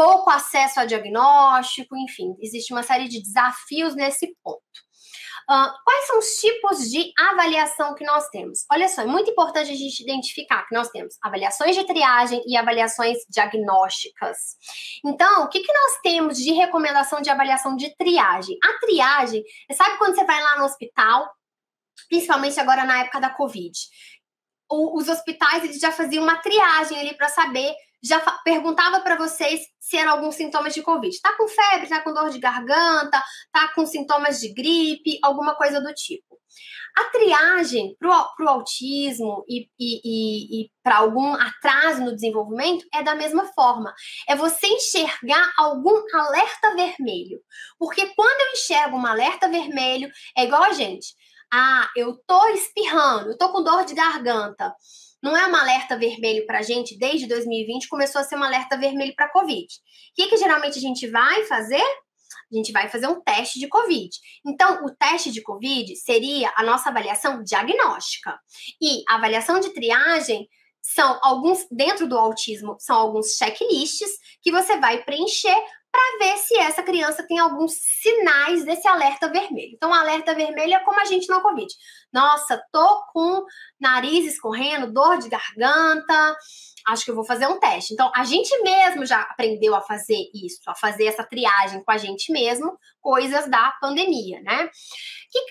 pouco 0.00 0.30
acesso 0.30 0.80
a 0.80 0.86
diagnóstico, 0.86 1.94
enfim, 1.94 2.34
existe 2.40 2.72
uma 2.72 2.82
série 2.82 3.06
de 3.06 3.20
desafios 3.20 3.94
nesse 3.94 4.34
ponto. 4.42 4.62
Uh, 5.46 5.68
quais 5.84 6.06
são 6.06 6.18
os 6.18 6.36
tipos 6.36 6.90
de 6.90 7.12
avaliação 7.18 7.94
que 7.94 8.04
nós 8.04 8.26
temos? 8.30 8.64
Olha 8.72 8.88
só, 8.88 9.02
é 9.02 9.06
muito 9.06 9.30
importante 9.30 9.70
a 9.70 9.74
gente 9.74 10.02
identificar 10.02 10.66
que 10.66 10.74
nós 10.74 10.88
temos 10.88 11.16
avaliações 11.20 11.76
de 11.76 11.84
triagem 11.84 12.42
e 12.46 12.56
avaliações 12.56 13.18
diagnósticas. 13.28 14.38
Então, 15.04 15.44
o 15.44 15.48
que, 15.50 15.60
que 15.60 15.72
nós 15.72 16.00
temos 16.02 16.38
de 16.38 16.52
recomendação 16.52 17.20
de 17.20 17.28
avaliação 17.28 17.76
de 17.76 17.94
triagem? 17.96 18.56
A 18.64 18.78
triagem, 18.78 19.44
sabe 19.72 19.98
quando 19.98 20.14
você 20.14 20.24
vai 20.24 20.42
lá 20.42 20.56
no 20.56 20.64
hospital, 20.64 21.30
principalmente 22.08 22.58
agora 22.58 22.84
na 22.84 23.02
época 23.02 23.20
da 23.20 23.28
Covid, 23.28 23.78
o, 24.70 24.96
os 24.96 25.10
hospitais 25.10 25.62
eles 25.62 25.78
já 25.78 25.92
faziam 25.92 26.22
uma 26.22 26.38
triagem 26.38 26.98
ali 26.98 27.14
para 27.14 27.28
saber 27.28 27.74
já 28.02 28.20
perguntava 28.44 29.00
para 29.00 29.16
vocês 29.16 29.60
se 29.78 29.96
eram 29.96 30.12
alguns 30.12 30.34
sintomas 30.34 30.72
de 30.72 30.82
Covid. 30.82 31.20
Tá 31.20 31.36
com 31.36 31.48
febre, 31.48 31.88
tá 31.88 32.00
com 32.00 32.12
dor 32.12 32.30
de 32.30 32.38
garganta, 32.38 33.22
tá 33.52 33.72
com 33.74 33.84
sintomas 33.84 34.40
de 34.40 34.52
gripe, 34.54 35.18
alguma 35.22 35.54
coisa 35.54 35.80
do 35.80 35.92
tipo. 35.94 36.38
A 36.96 37.04
triagem 37.04 37.96
para 37.98 38.08
o 38.44 38.48
autismo 38.48 39.44
e, 39.48 39.68
e, 39.78 40.00
e, 40.04 40.62
e 40.62 40.70
para 40.82 40.98
algum 40.98 41.34
atraso 41.34 42.02
no 42.02 42.14
desenvolvimento 42.14 42.84
é 42.92 43.02
da 43.02 43.14
mesma 43.14 43.44
forma. 43.52 43.94
É 44.28 44.34
você 44.34 44.66
enxergar 44.66 45.52
algum 45.56 46.02
alerta 46.14 46.74
vermelho. 46.74 47.40
Porque 47.78 48.06
quando 48.14 48.40
eu 48.40 48.52
enxergo 48.52 48.96
um 48.96 49.06
alerta 49.06 49.48
vermelho, 49.48 50.10
é 50.36 50.44
igual 50.44 50.64
a 50.64 50.72
gente. 50.72 51.14
Ah, 51.52 51.88
eu 51.96 52.16
tô 52.26 52.48
espirrando, 52.48 53.30
eu 53.30 53.38
tô 53.38 53.50
com 53.50 53.62
dor 53.62 53.84
de 53.84 53.94
garganta 53.94 54.74
não 55.22 55.36
é 55.36 55.46
um 55.46 55.54
alerta 55.54 55.98
vermelho 55.98 56.46
para 56.46 56.58
a 56.60 56.62
gente 56.62 56.98
desde 56.98 57.26
2020, 57.26 57.88
começou 57.88 58.20
a 58.20 58.24
ser 58.24 58.36
um 58.36 58.42
alerta 58.42 58.76
vermelho 58.78 59.14
para 59.14 59.30
Covid. 59.30 59.66
O 59.66 60.14
que, 60.14 60.28
que 60.28 60.36
geralmente 60.36 60.78
a 60.78 60.80
gente 60.80 61.06
vai 61.08 61.44
fazer? 61.44 61.82
A 62.52 62.56
gente 62.56 62.72
vai 62.72 62.88
fazer 62.88 63.06
um 63.06 63.20
teste 63.20 63.58
de 63.58 63.68
Covid. 63.68 64.10
Então, 64.44 64.84
o 64.84 64.94
teste 64.94 65.30
de 65.30 65.42
Covid 65.42 65.94
seria 65.96 66.52
a 66.56 66.64
nossa 66.64 66.88
avaliação 66.90 67.42
diagnóstica. 67.44 68.38
E 68.80 69.02
a 69.08 69.16
avaliação 69.16 69.60
de 69.60 69.72
triagem 69.72 70.48
são 70.82 71.18
alguns, 71.22 71.66
dentro 71.70 72.08
do 72.08 72.18
autismo, 72.18 72.76
são 72.78 72.96
alguns 72.96 73.36
checklists 73.36 74.10
que 74.42 74.50
você 74.50 74.78
vai 74.78 75.04
preencher 75.04 75.56
para 75.92 76.18
ver 76.18 76.38
se 76.38 76.56
essa 76.56 76.82
criança 76.82 77.24
tem 77.26 77.38
alguns 77.38 77.72
sinais 77.74 78.64
desse 78.64 78.86
alerta 78.86 79.28
vermelho. 79.28 79.72
Então, 79.74 79.92
alerta 79.92 80.34
vermelho 80.34 80.74
é 80.74 80.80
como 80.80 81.00
a 81.00 81.04
gente 81.04 81.28
no 81.28 81.40
Covid. 81.40 81.72
Nossa, 82.12 82.62
tô 82.72 83.04
com 83.12 83.44
nariz 83.80 84.26
escorrendo, 84.26 84.92
dor 84.92 85.18
de 85.18 85.28
garganta, 85.28 86.36
acho 86.88 87.04
que 87.04 87.10
eu 87.10 87.14
vou 87.14 87.24
fazer 87.24 87.46
um 87.46 87.58
teste. 87.58 87.92
Então, 87.92 88.10
a 88.14 88.24
gente 88.24 88.56
mesmo 88.62 89.04
já 89.04 89.20
aprendeu 89.22 89.74
a 89.74 89.80
fazer 89.80 90.18
isso, 90.34 90.58
a 90.66 90.74
fazer 90.74 91.06
essa 91.06 91.24
triagem 91.24 91.82
com 91.82 91.90
a 91.90 91.96
gente 91.96 92.32
mesmo, 92.32 92.76
coisas 93.00 93.48
da 93.48 93.72
pandemia, 93.80 94.40
né? 94.42 94.68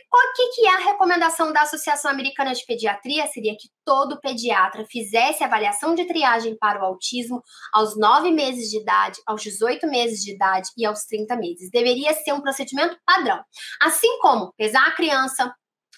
Qual 0.10 0.34
que, 0.36 0.48
que 0.50 0.68
é 0.68 0.76
a 0.76 0.86
recomendação 0.92 1.54
da 1.54 1.62
Associação 1.62 2.12
Americana 2.12 2.54
de 2.54 2.66
Pediatria? 2.66 3.28
Seria 3.28 3.54
que 3.54 3.70
todo 3.86 4.20
pediatra 4.20 4.86
fizesse 4.90 5.44
avaliação 5.44 5.96
de 5.96 6.06
triagem 6.06 6.58
para 6.58 6.82
o 6.82 6.86
autismo 6.86 7.42
aos 7.74 7.98
9 7.98 8.32
meses 8.32 8.70
de 8.70 8.80
idade, 8.80 9.20
aos 9.26 9.42
18 9.42 9.88
meses 9.88 10.22
de 10.22 10.34
idade 10.34 10.70
e 10.78 10.86
aos 10.86 11.06
30 11.06 11.36
meses. 11.38 11.70
Deveria 11.72 12.14
ser 12.14 12.34
um 12.34 12.42
procedimento 12.42 12.98
padrão. 13.06 13.42
Assim 13.82 14.20
como 14.20 14.54
pesar 14.58 14.86
a 14.88 14.92
criança, 14.92 15.54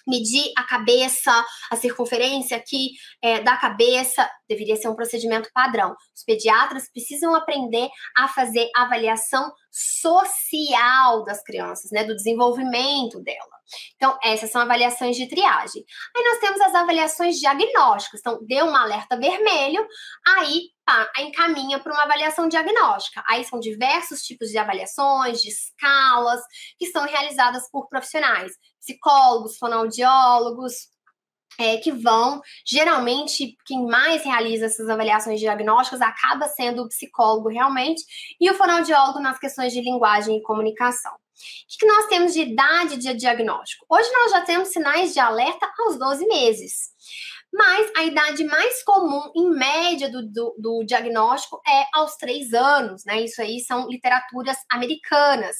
medir 0.06 0.52
a 0.56 0.64
cabeça, 0.64 1.32
a 1.70 1.76
circunferência 1.76 2.56
aqui 2.56 2.90
é, 3.22 3.40
da 3.40 3.56
cabeça, 3.56 4.28
deveria 4.48 4.76
ser 4.76 4.88
um 4.88 4.96
procedimento 4.96 5.50
padrão. 5.52 5.94
Os 6.14 6.24
pediatras 6.24 6.90
precisam 6.90 7.34
aprender 7.34 7.88
a 8.16 8.28
fazer 8.28 8.68
avaliação 8.76 9.50
social 9.72 11.24
das 11.24 11.42
crianças, 11.42 11.90
né, 11.90 12.04
do 12.04 12.14
desenvolvimento 12.14 13.18
dela. 13.20 13.62
Então, 13.96 14.18
essas 14.22 14.50
são 14.50 14.60
avaliações 14.60 15.16
de 15.16 15.26
triagem. 15.26 15.82
Aí 16.14 16.24
nós 16.24 16.38
temos 16.38 16.60
as 16.60 16.74
avaliações 16.74 17.38
diagnósticas. 17.38 18.20
Então, 18.20 18.38
deu 18.42 18.66
um 18.66 18.76
alerta 18.76 19.16
vermelho, 19.16 19.86
aí 20.26 20.64
pá, 20.84 21.10
encaminha 21.18 21.80
para 21.80 21.92
uma 21.92 22.02
avaliação 22.02 22.48
diagnóstica. 22.48 23.24
Aí 23.26 23.44
são 23.44 23.58
diversos 23.58 24.22
tipos 24.22 24.50
de 24.50 24.58
avaliações, 24.58 25.40
de 25.40 25.48
escalas, 25.48 26.40
que 26.78 26.86
são 26.86 27.06
realizadas 27.06 27.70
por 27.70 27.88
profissionais, 27.88 28.52
psicólogos, 28.78 29.56
fonoaudiólogos, 29.56 30.91
é, 31.58 31.76
que 31.76 31.92
vão, 31.92 32.40
geralmente, 32.66 33.56
quem 33.66 33.84
mais 33.86 34.24
realiza 34.24 34.66
essas 34.66 34.88
avaliações 34.88 35.40
diagnósticas 35.40 36.00
acaba 36.00 36.48
sendo 36.48 36.82
o 36.82 36.88
psicólogo 36.88 37.48
realmente 37.48 38.02
e 38.40 38.50
o 38.50 38.54
fonoaudiólogo 38.54 39.20
nas 39.20 39.38
questões 39.38 39.72
de 39.72 39.80
linguagem 39.80 40.36
e 40.36 40.42
comunicação. 40.42 41.12
O 41.12 41.78
que 41.78 41.86
nós 41.86 42.06
temos 42.06 42.32
de 42.32 42.42
idade 42.42 42.96
de 42.96 43.14
diagnóstico? 43.14 43.84
Hoje 43.88 44.08
nós 44.12 44.30
já 44.30 44.40
temos 44.42 44.68
sinais 44.68 45.12
de 45.12 45.20
alerta 45.20 45.70
aos 45.80 45.98
12 45.98 46.26
meses. 46.26 46.92
Mas 47.52 47.90
a 47.96 48.04
idade 48.04 48.44
mais 48.44 48.82
comum, 48.82 49.30
em 49.36 49.50
média, 49.50 50.10
do, 50.10 50.22
do, 50.22 50.54
do, 50.58 50.84
diagnóstico 50.84 51.60
é 51.68 51.84
aos 51.92 52.16
3 52.16 52.54
anos, 52.54 53.04
né? 53.04 53.20
Isso 53.20 53.42
aí 53.42 53.60
são 53.60 53.88
literaturas 53.88 54.56
americanas. 54.70 55.56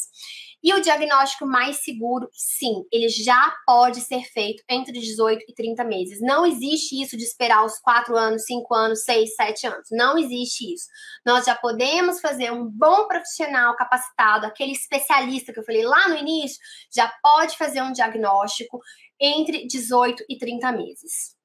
E 0.63 0.73
o 0.73 0.81
diagnóstico 0.81 1.45
mais 1.45 1.83
seguro, 1.83 2.29
sim, 2.33 2.85
ele 2.93 3.09
já 3.09 3.53
pode 3.67 4.01
ser 4.01 4.23
feito 4.33 4.63
entre 4.71 4.93
18 4.93 5.45
e 5.49 5.55
30 5.55 5.85
meses. 5.85 6.21
Não 6.21 6.47
existe 6.47 7.03
isso 7.03 7.17
de 7.17 7.25
esperar 7.25 7.65
os 7.65 7.79
4 7.81 8.17
anos, 8.17 8.45
5 8.45 8.75
anos, 8.75 9.03
6, 9.03 9.35
7 9.35 9.67
anos. 9.67 9.89
Não 9.91 10.17
existe 10.17 10.73
isso. 10.73 10.87
Nós 11.27 11.47
já 11.47 11.55
podemos 11.55 12.21
fazer 12.21 12.53
um 12.53 12.69
bom 12.69 13.09
profissional 13.09 13.75
capacitado, 13.77 14.47
aquele 14.47 14.73
especialista 14.73 15.53
que 15.53 15.59
eu 15.59 15.65
falei 15.65 15.85
lá 15.85 16.09
no 16.09 16.17
início, 16.17 16.59
já 16.95 17.13
pode 17.23 17.57
fazer 17.57 17.83
um 17.83 17.93
diagnóstico 17.93 18.81
entre 19.21 19.67
18 19.67 20.25
e 20.29 20.39
30 20.39 20.73
meses 20.73 21.42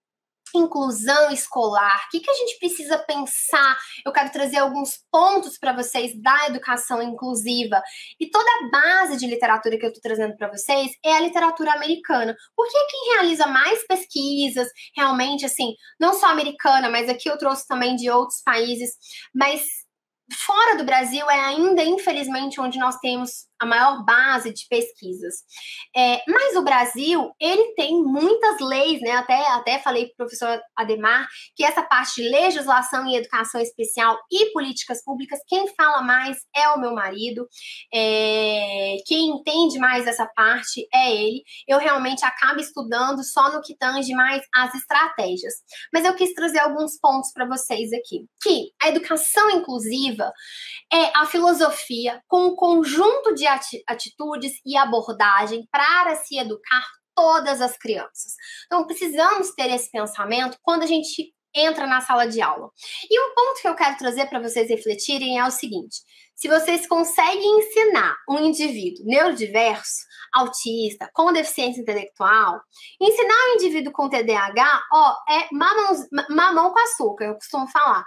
inclusão 0.56 1.32
escolar, 1.32 2.06
o 2.06 2.10
que, 2.10 2.20
que 2.20 2.30
a 2.30 2.34
gente 2.34 2.60
precisa 2.60 2.98
pensar? 3.00 3.78
Eu 4.06 4.12
quero 4.12 4.32
trazer 4.32 4.58
alguns 4.58 5.00
pontos 5.12 5.58
para 5.58 5.74
vocês 5.74 6.20
da 6.22 6.48
educação 6.48 7.02
inclusiva. 7.02 7.82
E 8.20 8.30
toda 8.30 8.50
a 8.50 8.70
base 8.70 9.18
de 9.18 9.28
literatura 9.28 9.78
que 9.78 9.86
eu 9.86 9.90
estou 9.90 10.02
trazendo 10.02 10.36
para 10.38 10.50
vocês 10.50 10.92
é 11.04 11.14
a 11.14 11.22
literatura 11.22 11.74
americana. 11.74 12.36
Porque 12.56 12.78
quem 12.90 13.14
realiza 13.14 13.48
mais 13.48 13.86
pesquisas, 13.88 14.68
realmente, 14.96 15.46
assim, 15.46 15.74
não 16.00 16.14
só 16.14 16.28
americana, 16.28 16.90
mas 16.90 17.10
aqui 17.10 17.30
eu 17.30 17.38
trouxe 17.38 17.68
também 17.68 17.96
de 17.96 18.10
outros 18.10 18.42
países, 18.44 18.96
mas 19.34 19.62
fora 20.46 20.78
do 20.78 20.84
Brasil 20.84 21.30
é 21.30 21.40
ainda, 21.40 21.84
infelizmente, 21.84 22.60
onde 22.60 22.78
nós 22.78 22.98
temos 22.98 23.47
a 23.60 23.66
maior 23.66 24.04
base 24.04 24.54
de 24.54 24.68
pesquisas. 24.70 25.36
É, 25.96 26.22
mas 26.28 26.56
o 26.56 26.64
Brasil, 26.64 27.32
ele 27.40 27.74
tem 27.76 28.02
muitas 28.04 28.60
leis, 28.60 29.02
né? 29.02 29.12
Até, 29.12 29.48
até 29.52 29.80
falei 29.80 30.06
para 30.06 30.14
o 30.14 30.18
professor 30.18 30.62
Ademar 30.76 31.28
que 31.56 31.64
essa 31.64 31.82
parte 31.84 32.22
de 32.22 32.30
legislação 32.30 33.08
e 33.08 33.16
educação 33.16 33.60
especial 33.60 34.18
e 34.32 34.52
políticas 34.52 35.04
públicas, 35.04 35.40
quem 35.48 35.68
fala 35.76 36.02
mais 36.02 36.38
é 36.56 36.70
o 36.70 36.80
meu 36.80 36.94
marido, 36.94 37.48
é, 37.94 38.98
quem 39.06 39.30
entende 39.30 39.80
mais 39.80 40.06
essa 40.06 40.26
parte 40.26 40.88
é 40.94 41.12
ele. 41.12 41.44
Eu 41.68 41.80
realmente 41.80 42.24
acabo 42.24 42.60
estudando 42.60 43.24
só 43.24 43.52
no 43.52 43.62
que 43.62 43.76
tange 43.76 44.14
mais 44.14 44.44
as 44.54 44.76
estratégias. 44.76 45.54
Mas 45.92 46.06
eu 46.06 46.14
quis 46.16 46.34
trazer 46.34 46.60
alguns 46.60 47.00
pontos 47.00 47.32
para 47.34 47.48
vocês 47.48 47.92
aqui. 47.94 48.26
Que 48.42 48.72
a 48.82 48.90
educação 48.90 49.50
inclusiva 49.52 50.32
é 50.92 51.12
a 51.18 51.26
filosofia 51.26 52.22
com 52.28 52.48
um 52.48 52.56
conjunto 52.56 53.34
de 53.34 53.47
atitudes 53.48 54.54
e 54.66 54.78
abordagem 54.78 55.68
para 55.72 56.16
se 56.16 56.38
educar 56.38 56.86
todas 57.16 57.62
as 57.62 57.78
crianças. 57.78 58.34
Então, 58.66 58.86
precisamos 58.86 59.52
ter 59.56 59.72
esse 59.72 59.90
pensamento 59.92 60.58
quando 60.62 60.84
a 60.84 60.88
gente 60.88 61.34
entra 61.54 61.88
na 61.88 62.02
sala 62.02 62.28
de 62.28 62.42
aula. 62.42 62.70
E 63.10 63.20
um 63.20 63.34
ponto 63.34 63.62
que 63.62 63.68
eu 63.68 63.76
quero 63.76 63.98
trazer 63.98 64.28
para 64.28 64.40
vocês 64.40 64.70
refletirem 64.70 65.40
é 65.40 65.46
o 65.46 65.52
seguinte: 65.52 66.02
se 66.36 66.48
vocês 66.48 66.88
conseguem 66.88 67.60
ensinar 67.60 68.16
um 68.30 68.40
indivíduo 68.40 69.06
neurodiverso, 69.06 70.06
autista, 70.32 71.10
com 71.14 71.34
deficiência 71.34 71.82
intelectual, 71.82 72.62
ensinar 73.02 73.36
um 73.50 73.56
indivíduo 73.56 73.92
com 73.92 74.10
TDAH, 74.10 74.84
ó, 74.94 75.16
é 75.30 75.48
mamão, 75.52 75.96
mamão 76.30 76.72
com 76.72 76.80
açúcar, 76.80 77.26
eu 77.26 77.36
costumo 77.36 77.68
falar 77.70 78.06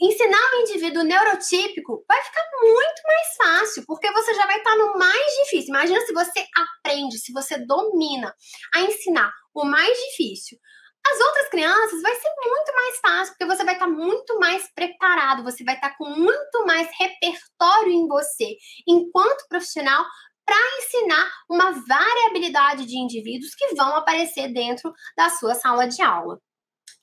ensinar 0.00 0.40
um 0.54 0.60
indivíduo 0.60 1.02
neurotípico 1.02 2.04
vai 2.06 2.22
ficar 2.22 2.42
muito 2.62 3.02
mais 3.04 3.36
fácil, 3.36 3.84
porque 3.86 4.10
você 4.12 4.34
já 4.34 4.46
vai 4.46 4.58
estar 4.58 4.76
no 4.76 4.98
mais 4.98 5.32
difícil. 5.44 5.68
Imagina 5.68 6.00
se 6.02 6.12
você 6.12 6.44
aprende, 6.54 7.18
se 7.18 7.32
você 7.32 7.58
domina 7.58 8.34
a 8.74 8.80
ensinar 8.80 9.32
o 9.54 9.64
mais 9.64 9.96
difícil. 10.10 10.58
As 11.06 11.20
outras 11.20 11.48
crianças 11.48 12.02
vai 12.02 12.14
ser 12.14 12.28
muito 12.44 12.72
mais 12.74 12.98
fácil, 12.98 13.34
porque 13.34 13.46
você 13.46 13.64
vai 13.64 13.74
estar 13.74 13.86
muito 13.86 14.38
mais 14.38 14.68
preparado, 14.74 15.42
você 15.42 15.64
vai 15.64 15.74
estar 15.74 15.96
com 15.96 16.10
muito 16.10 16.66
mais 16.66 16.88
repertório 16.98 17.92
em 17.92 18.06
você, 18.06 18.56
enquanto 18.86 19.48
profissional, 19.48 20.04
para 20.44 20.56
ensinar 20.78 21.30
uma 21.48 21.72
variabilidade 21.72 22.86
de 22.86 22.98
indivíduos 22.98 23.54
que 23.54 23.74
vão 23.74 23.96
aparecer 23.96 24.52
dentro 24.52 24.92
da 25.16 25.30
sua 25.30 25.54
sala 25.54 25.86
de 25.86 26.02
aula. 26.02 26.38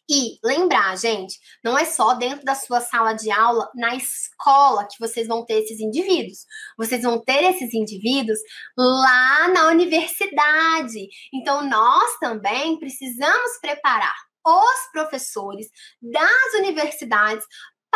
E 0.10 0.38
lembrar, 0.44 0.96
gente, 0.98 1.40
não 1.64 1.78
é 1.78 1.84
só 1.84 2.14
dentro 2.14 2.46
da 2.46 2.54
sua 2.54 2.80
sala 2.80 3.14
de 3.14 3.32
aula, 3.32 3.70
na 3.74 3.96
escola, 3.96 4.88
que 4.88 5.00
vocês 5.00 5.28
vão 5.28 5.44
ter 5.44 5.64
esses 5.64 5.80
indivíduos. 5.80 6.46
Vocês 6.78 7.02
vão 7.02 7.20
ter 7.24 7.44
esses 7.44 7.74
indivíduos 7.74 8.38
lá 8.78 9.48
na 9.48 9.68
universidade. 9.70 11.08
Então, 11.34 11.68
nós 11.68 12.18
também 12.20 12.78
precisamos 12.78 13.60
preparar 13.60 14.16
os 14.46 14.92
professores 14.92 15.68
das 16.00 16.54
universidades 16.60 17.44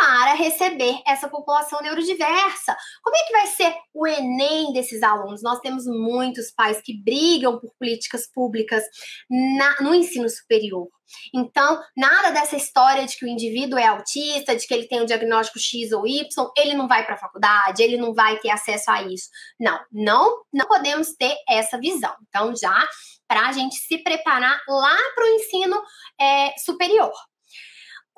para 0.00 0.32
receber 0.32 0.98
essa 1.06 1.28
população 1.28 1.82
neurodiversa. 1.82 2.74
Como 3.02 3.14
é 3.14 3.22
que 3.26 3.32
vai 3.32 3.46
ser 3.48 3.74
o 3.92 4.06
Enem 4.06 4.72
desses 4.72 5.02
alunos? 5.02 5.42
Nós 5.42 5.60
temos 5.60 5.84
muitos 5.84 6.50
pais 6.50 6.80
que 6.80 6.98
brigam 7.02 7.60
por 7.60 7.70
políticas 7.78 8.26
públicas 8.32 8.82
na, 9.28 9.76
no 9.82 9.94
ensino 9.94 10.26
superior. 10.26 10.88
Então, 11.34 11.78
nada 11.94 12.30
dessa 12.30 12.56
história 12.56 13.04
de 13.04 13.14
que 13.14 13.26
o 13.26 13.28
indivíduo 13.28 13.78
é 13.78 13.88
autista, 13.88 14.56
de 14.56 14.66
que 14.66 14.72
ele 14.72 14.88
tem 14.88 15.02
um 15.02 15.06
diagnóstico 15.06 15.58
X 15.58 15.92
ou 15.92 16.06
Y, 16.06 16.26
ele 16.56 16.72
não 16.72 16.88
vai 16.88 17.04
para 17.04 17.16
a 17.16 17.18
faculdade, 17.18 17.82
ele 17.82 17.98
não 17.98 18.14
vai 18.14 18.38
ter 18.38 18.50
acesso 18.50 18.90
a 18.90 19.02
isso. 19.02 19.28
Não, 19.60 19.78
não, 19.92 20.42
não 20.50 20.66
podemos 20.66 21.08
ter 21.14 21.36
essa 21.46 21.78
visão. 21.78 22.14
Então, 22.26 22.54
já 22.56 22.88
para 23.28 23.48
a 23.48 23.52
gente 23.52 23.76
se 23.76 23.98
preparar 23.98 24.60
lá 24.66 24.96
para 25.14 25.24
o 25.24 25.34
ensino 25.34 25.82
é, 26.18 26.52
superior. 26.58 27.12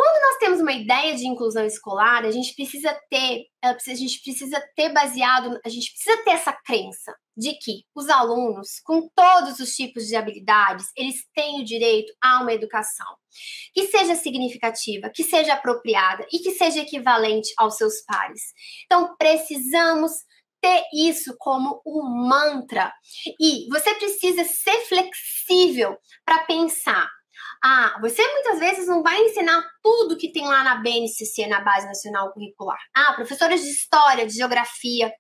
Quando 0.03 0.21
nós 0.21 0.39
temos 0.39 0.61
uma 0.61 0.73
ideia 0.73 1.15
de 1.15 1.29
inclusão 1.29 1.65
escolar, 1.65 2.25
a 2.25 2.31
gente 2.33 2.57
precisa 2.57 2.93
ter, 3.09 3.45
a 3.63 3.79
gente 3.95 4.21
precisa 4.21 4.61
ter 4.75 4.93
baseado, 4.93 5.61
a 5.65 5.69
gente 5.69 5.93
precisa 5.93 6.25
ter 6.25 6.31
essa 6.31 6.53
crença 6.53 7.15
de 7.37 7.53
que 7.53 7.85
os 7.95 8.09
alunos, 8.09 8.81
com 8.85 9.09
todos 9.15 9.61
os 9.61 9.77
tipos 9.77 10.09
de 10.09 10.17
habilidades, 10.17 10.87
eles 10.97 11.25
têm 11.33 11.61
o 11.61 11.65
direito 11.65 12.13
a 12.21 12.43
uma 12.43 12.53
educação 12.53 13.07
que 13.73 13.87
seja 13.87 14.17
significativa, 14.17 15.09
que 15.09 15.23
seja 15.23 15.55
apropriada 15.55 16.27
e 16.33 16.41
que 16.41 16.51
seja 16.51 16.81
equivalente 16.81 17.53
aos 17.57 17.77
seus 17.77 18.03
pares. 18.05 18.43
Então, 18.87 19.15
precisamos 19.17 20.11
ter 20.61 20.83
isso 20.93 21.37
como 21.39 21.81
um 21.87 22.03
mantra. 22.27 22.93
E 23.41 23.69
você 23.69 23.95
precisa 23.95 24.43
ser 24.43 24.81
flexível 24.89 25.97
para 26.25 26.45
pensar 26.45 27.09
ah, 27.65 27.99
você 28.01 28.27
muitas 28.27 28.59
vezes 28.59 28.87
não 28.87 29.03
vai 29.03 29.21
ensinar 29.21 29.65
tudo 29.83 30.17
que 30.17 30.33
tem 30.33 30.47
lá 30.47 30.65
na 30.65 30.77
BNCC, 30.77 31.47
na 31.47 31.61
Base 31.61 31.87
Nacional 31.87 32.33
Curricular. 32.33 32.79
Ah, 32.95 33.13
professores 33.15 33.63
de 33.63 33.69
história, 33.69 34.27
de 34.27 34.35
geografia, 34.35 35.13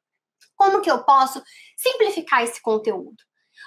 como 0.57 0.81
que 0.81 0.91
eu 0.91 1.05
posso 1.05 1.43
simplificar 1.77 2.43
esse 2.43 2.61
conteúdo? 2.61 3.17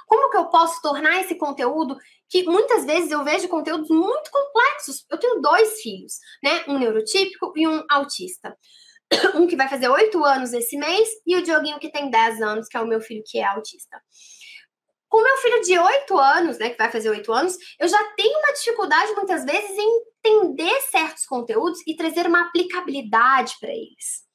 Como 0.07 0.29
que 0.29 0.37
eu 0.37 0.49
posso 0.49 0.81
tornar 0.81 1.21
esse 1.21 1.35
conteúdo 1.35 1.97
que 2.29 2.43
muitas 2.43 2.85
vezes 2.85 3.11
eu 3.11 3.23
vejo 3.23 3.47
conteúdos 3.47 3.89
muito 3.89 4.29
complexos. 4.31 5.05
Eu 5.09 5.17
tenho 5.17 5.41
dois 5.41 5.81
filhos, 5.81 6.13
né? 6.43 6.63
Um 6.67 6.77
neurotípico 6.77 7.53
e 7.55 7.67
um 7.67 7.83
autista. 7.89 8.55
Um 9.35 9.45
que 9.45 9.55
vai 9.55 9.69
fazer 9.69 9.87
oito 9.87 10.23
anos 10.23 10.51
esse 10.51 10.75
mês 10.77 11.07
e 11.27 11.35
o 11.35 11.43
Dioguinho 11.43 11.79
que 11.79 11.91
tem 11.91 12.09
dez 12.09 12.41
anos, 12.41 12.67
que 12.67 12.75
é 12.75 12.81
o 12.81 12.87
meu 12.87 12.99
filho 12.99 13.21
que 13.25 13.37
é 13.37 13.45
autista. 13.45 14.01
Com 15.15 15.23
meu 15.23 15.37
filho 15.37 15.61
de 15.61 15.79
8 15.79 16.19
anos, 16.19 16.57
né, 16.59 16.71
que 16.71 16.77
vai 16.77 16.91
fazer 16.91 17.09
8 17.09 17.31
anos, 17.31 17.55
eu 17.79 17.87
já 17.87 18.03
tenho 18.17 18.37
uma 18.37 18.51
dificuldade 18.51 19.13
muitas 19.13 19.45
vezes 19.45 19.77
em 19.77 20.01
entender 20.25 20.81
certos 20.91 21.25
conteúdos 21.25 21.79
e 21.87 21.95
trazer 21.95 22.27
uma 22.27 22.41
aplicabilidade 22.41 23.55
para 23.61 23.69
eles. 23.69 24.25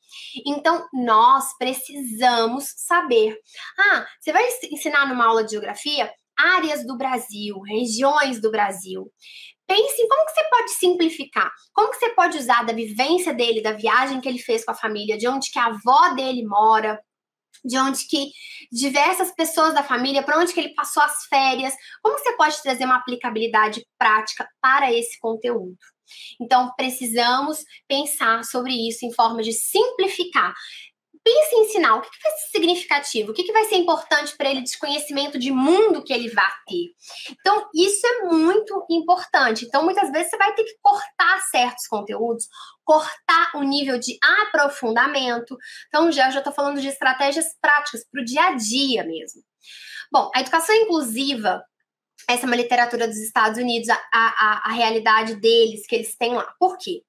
Então, 0.46 0.88
nós 0.94 1.54
precisamos 1.58 2.72
saber. 2.78 3.36
Ah, 3.78 4.06
você 4.18 4.32
vai 4.32 4.48
ensinar 4.72 5.06
numa 5.06 5.26
aula 5.26 5.44
de 5.44 5.50
geografia 5.50 6.10
áreas 6.34 6.86
do 6.86 6.96
Brasil, 6.96 7.60
regiões 7.60 8.40
do 8.40 8.50
Brasil. 8.50 9.12
Pense 9.66 10.00
em 10.00 10.08
como 10.08 10.24
que 10.24 10.32
você 10.32 10.48
pode 10.48 10.70
simplificar, 10.70 11.52
como 11.74 11.90
que 11.90 11.98
você 11.98 12.08
pode 12.14 12.38
usar 12.38 12.64
da 12.64 12.72
vivência 12.72 13.34
dele, 13.34 13.60
da 13.60 13.72
viagem 13.72 14.18
que 14.18 14.28
ele 14.30 14.38
fez 14.38 14.64
com 14.64 14.70
a 14.70 14.74
família, 14.74 15.18
de 15.18 15.28
onde 15.28 15.50
que 15.50 15.58
a 15.58 15.66
avó 15.66 16.14
dele 16.14 16.42
mora, 16.42 16.98
de 17.64 17.78
onde 17.78 18.06
que 18.06 18.30
diversas 18.70 19.34
pessoas 19.34 19.74
da 19.74 19.82
família, 19.82 20.22
para 20.22 20.38
onde 20.38 20.52
que 20.52 20.60
ele 20.60 20.74
passou 20.74 21.02
as 21.02 21.24
férias, 21.26 21.74
como 22.02 22.18
você 22.18 22.36
pode 22.36 22.62
trazer 22.62 22.84
uma 22.84 22.96
aplicabilidade 22.96 23.84
prática 23.98 24.48
para 24.60 24.92
esse 24.92 25.18
conteúdo? 25.18 25.76
Então, 26.40 26.72
precisamos 26.76 27.64
pensar 27.86 28.44
sobre 28.44 28.72
isso 28.72 29.04
em 29.06 29.12
forma 29.12 29.42
de 29.42 29.52
simplificar 29.52 30.52
pense 31.24 31.54
em 31.54 31.64
ensinar 31.64 31.96
o 31.96 32.00
que, 32.00 32.08
vai 32.22 32.32
ser 32.32 32.50
significativo, 32.50 33.30
o 33.30 33.34
que, 33.34 33.52
vai 33.52 33.64
ser 33.64 33.76
importante 33.76 34.36
para 34.36 34.50
ele 34.50 34.62
de 34.62 34.78
conhecimento 34.78 35.38
de 35.38 35.50
mundo 35.50 36.02
que 36.02 36.12
ele 36.12 36.28
vai 36.30 36.50
ter. 36.66 36.94
Então, 37.40 37.68
isso 37.74 38.06
é 38.06 38.22
muito 38.24 38.84
importante. 38.90 39.64
Então, 39.64 39.84
muitas 39.84 40.10
vezes 40.10 40.30
você 40.30 40.36
vai 40.36 40.54
ter 40.54 40.64
que 40.64 40.76
cortar 40.80 41.40
certos 41.50 41.86
conteúdos, 41.86 42.46
cortar 42.84 43.52
o 43.54 43.62
nível 43.62 43.98
de 43.98 44.18
aprofundamento. 44.22 45.56
Então, 45.88 46.10
já 46.10 46.28
estou 46.28 46.52
falando 46.52 46.80
de 46.80 46.88
estratégias 46.88 47.46
práticas 47.60 48.04
para 48.10 48.22
o 48.22 48.24
dia 48.24 48.42
a 48.46 48.54
dia 48.54 49.04
mesmo. 49.04 49.42
Bom, 50.12 50.30
a 50.34 50.40
educação 50.40 50.74
inclusiva 50.74 51.62
essa 52.28 52.44
é 52.44 52.46
uma 52.46 52.56
literatura 52.56 53.08
dos 53.08 53.16
Estados 53.16 53.58
Unidos, 53.58 53.88
a, 53.88 53.96
a, 54.12 54.62
a 54.66 54.72
realidade 54.72 55.36
deles 55.36 55.86
que 55.86 55.94
eles 55.96 56.16
têm 56.16 56.34
lá. 56.34 56.44
Por 56.58 56.76
quê? 56.78 57.02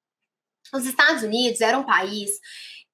Os 0.73 0.85
Estados 0.85 1.21
Unidos 1.21 1.61
era 1.61 1.77
um 1.77 1.85
país 1.85 2.31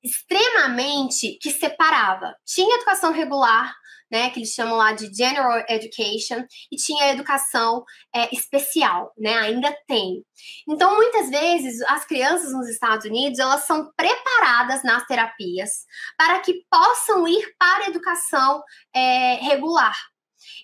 extremamente 0.08 1.38
que 1.42 1.52
separava. 1.52 2.36
Tinha 2.46 2.76
educação 2.76 3.12
regular, 3.12 3.76
né, 4.10 4.30
que 4.30 4.40
eles 4.40 4.54
chamam 4.54 4.78
lá 4.78 4.94
de 4.94 5.14
general 5.14 5.64
education, 5.68 6.46
e 6.72 6.78
tinha 6.78 7.12
educação 7.12 7.84
é, 8.16 8.34
especial, 8.34 9.12
né, 9.18 9.34
ainda 9.38 9.76
tem. 9.86 10.24
Então, 10.68 10.96
muitas 10.96 11.30
vezes, 11.30 11.82
as 11.82 12.06
crianças 12.06 12.54
nos 12.54 12.70
Estados 12.70 13.06
Unidos, 13.06 13.38
elas 13.38 13.66
são 13.66 13.92
preparadas 13.98 14.82
nas 14.84 15.06
terapias 15.06 15.86
para 16.18 16.40
que 16.40 16.64
possam 16.72 17.28
ir 17.28 17.54
para 17.60 17.86
a 17.86 17.90
educação 17.90 18.64
é, 18.96 19.36
regular, 19.42 19.96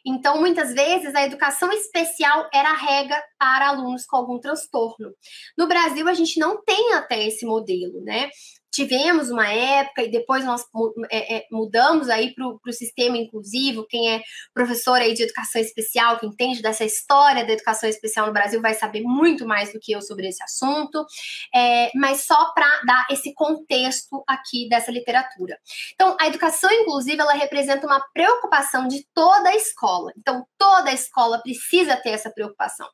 então, 0.06 0.40
muitas 0.40 0.74
vezes, 0.74 1.14
a 1.16 1.26
educação 1.26 1.72
especial 1.72 2.50
era 2.54 2.70
a 2.70 2.78
regra 2.78 3.22
para 3.38 3.70
alunos 3.70 4.06
com 4.06 4.18
algum 4.18 4.40
transtorno. 4.40 5.14
No 5.58 5.68
Brasil, 5.68 6.08
a 6.08 6.14
gente 6.14 6.40
não 6.40 6.62
tem 6.64 6.94
até 6.94 7.26
esse 7.26 7.46
modelo, 7.46 8.02
né? 8.02 8.30
Tivemos 8.74 9.30
uma 9.30 9.48
época 9.48 10.02
e 10.02 10.10
depois 10.10 10.44
nós 10.44 10.66
é, 11.12 11.38
é, 11.38 11.46
mudamos 11.52 12.10
aí 12.10 12.34
para 12.34 12.48
o 12.48 12.74
sistema 12.74 13.18
inclusivo. 13.18 13.86
Quem 13.88 14.12
é 14.12 14.24
professor 14.52 14.96
aí 14.96 15.14
de 15.14 15.22
educação 15.22 15.62
especial, 15.62 16.18
que 16.18 16.26
entende 16.26 16.60
dessa 16.60 16.84
história 16.84 17.46
da 17.46 17.54
educação 17.54 17.88
especial 17.88 18.26
no 18.26 18.34
Brasil, 18.34 18.60
vai 18.60 18.74
saber 18.74 19.02
muito 19.02 19.46
mais 19.46 19.72
do 19.72 19.80
que 19.80 19.92
eu 19.92 20.02
sobre 20.02 20.28
esse 20.28 20.42
assunto. 20.44 21.06
É, 21.54 21.92
mas 21.94 22.26
só 22.26 22.52
para 22.54 22.68
dar 22.86 23.06
esse 23.12 23.32
contexto 23.36 24.24
aqui 24.28 24.68
dessa 24.68 24.92
literatura. 24.92 25.60
Então, 25.94 26.18
a 26.20 26.28
educação 26.28 26.72
inclusiva 26.72 27.22
ela 27.22 27.34
representa 27.34 27.86
uma 27.86 28.04
preocupação 28.12 28.88
de 28.88 29.06
toda 29.14 29.50
a 29.50 29.56
escola. 29.56 30.12
Então, 30.18 30.48
toda 30.58 30.90
a 30.90 30.94
escola 30.94 31.40
precisa 31.44 31.96
ter 31.96 32.10
essa 32.10 32.32
preocupação. 32.32 32.88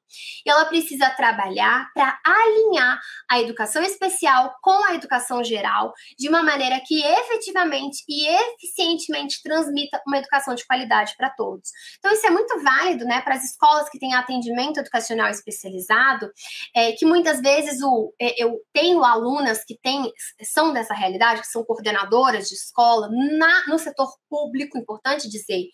E 0.45 0.49
ela 0.49 0.65
precisa 0.65 1.09
trabalhar 1.11 1.89
para 1.93 2.19
alinhar 2.25 2.99
a 3.31 3.39
educação 3.39 3.81
especial 3.81 4.57
com 4.61 4.83
a 4.83 4.95
educação 4.95 5.41
geral 5.41 5.68
de 6.17 6.27
uma 6.29 6.43
maneira 6.43 6.81
que 6.85 7.01
efetivamente 7.03 8.03
e 8.07 8.27
eficientemente 8.27 9.41
transmita 9.43 10.01
uma 10.05 10.17
educação 10.17 10.55
de 10.55 10.65
qualidade 10.65 11.13
para 11.17 11.29
todos. 11.29 11.69
Então, 11.97 12.11
isso 12.11 12.25
é 12.25 12.29
muito 12.29 12.61
válido 12.61 13.05
né, 13.05 13.21
para 13.21 13.35
as 13.35 13.43
escolas 13.43 13.89
que 13.89 13.99
têm 13.99 14.13
atendimento 14.13 14.79
educacional 14.79 15.29
especializado, 15.29 16.31
é, 16.75 16.91
que 16.93 17.05
muitas 17.05 17.41
vezes 17.41 17.81
o, 17.81 18.13
é, 18.19 18.41
eu 18.41 18.59
tenho 18.73 19.03
alunas 19.03 19.63
que 19.65 19.77
têm, 19.81 20.11
são 20.43 20.73
dessa 20.73 20.93
realidade, 20.93 21.41
que 21.41 21.47
são 21.47 21.63
coordenadoras 21.63 22.47
de 22.47 22.55
escola 22.55 23.09
na, 23.11 23.67
no 23.67 23.77
setor 23.77 24.09
público, 24.29 24.77
importante 24.77 25.29
dizer, 25.29 25.65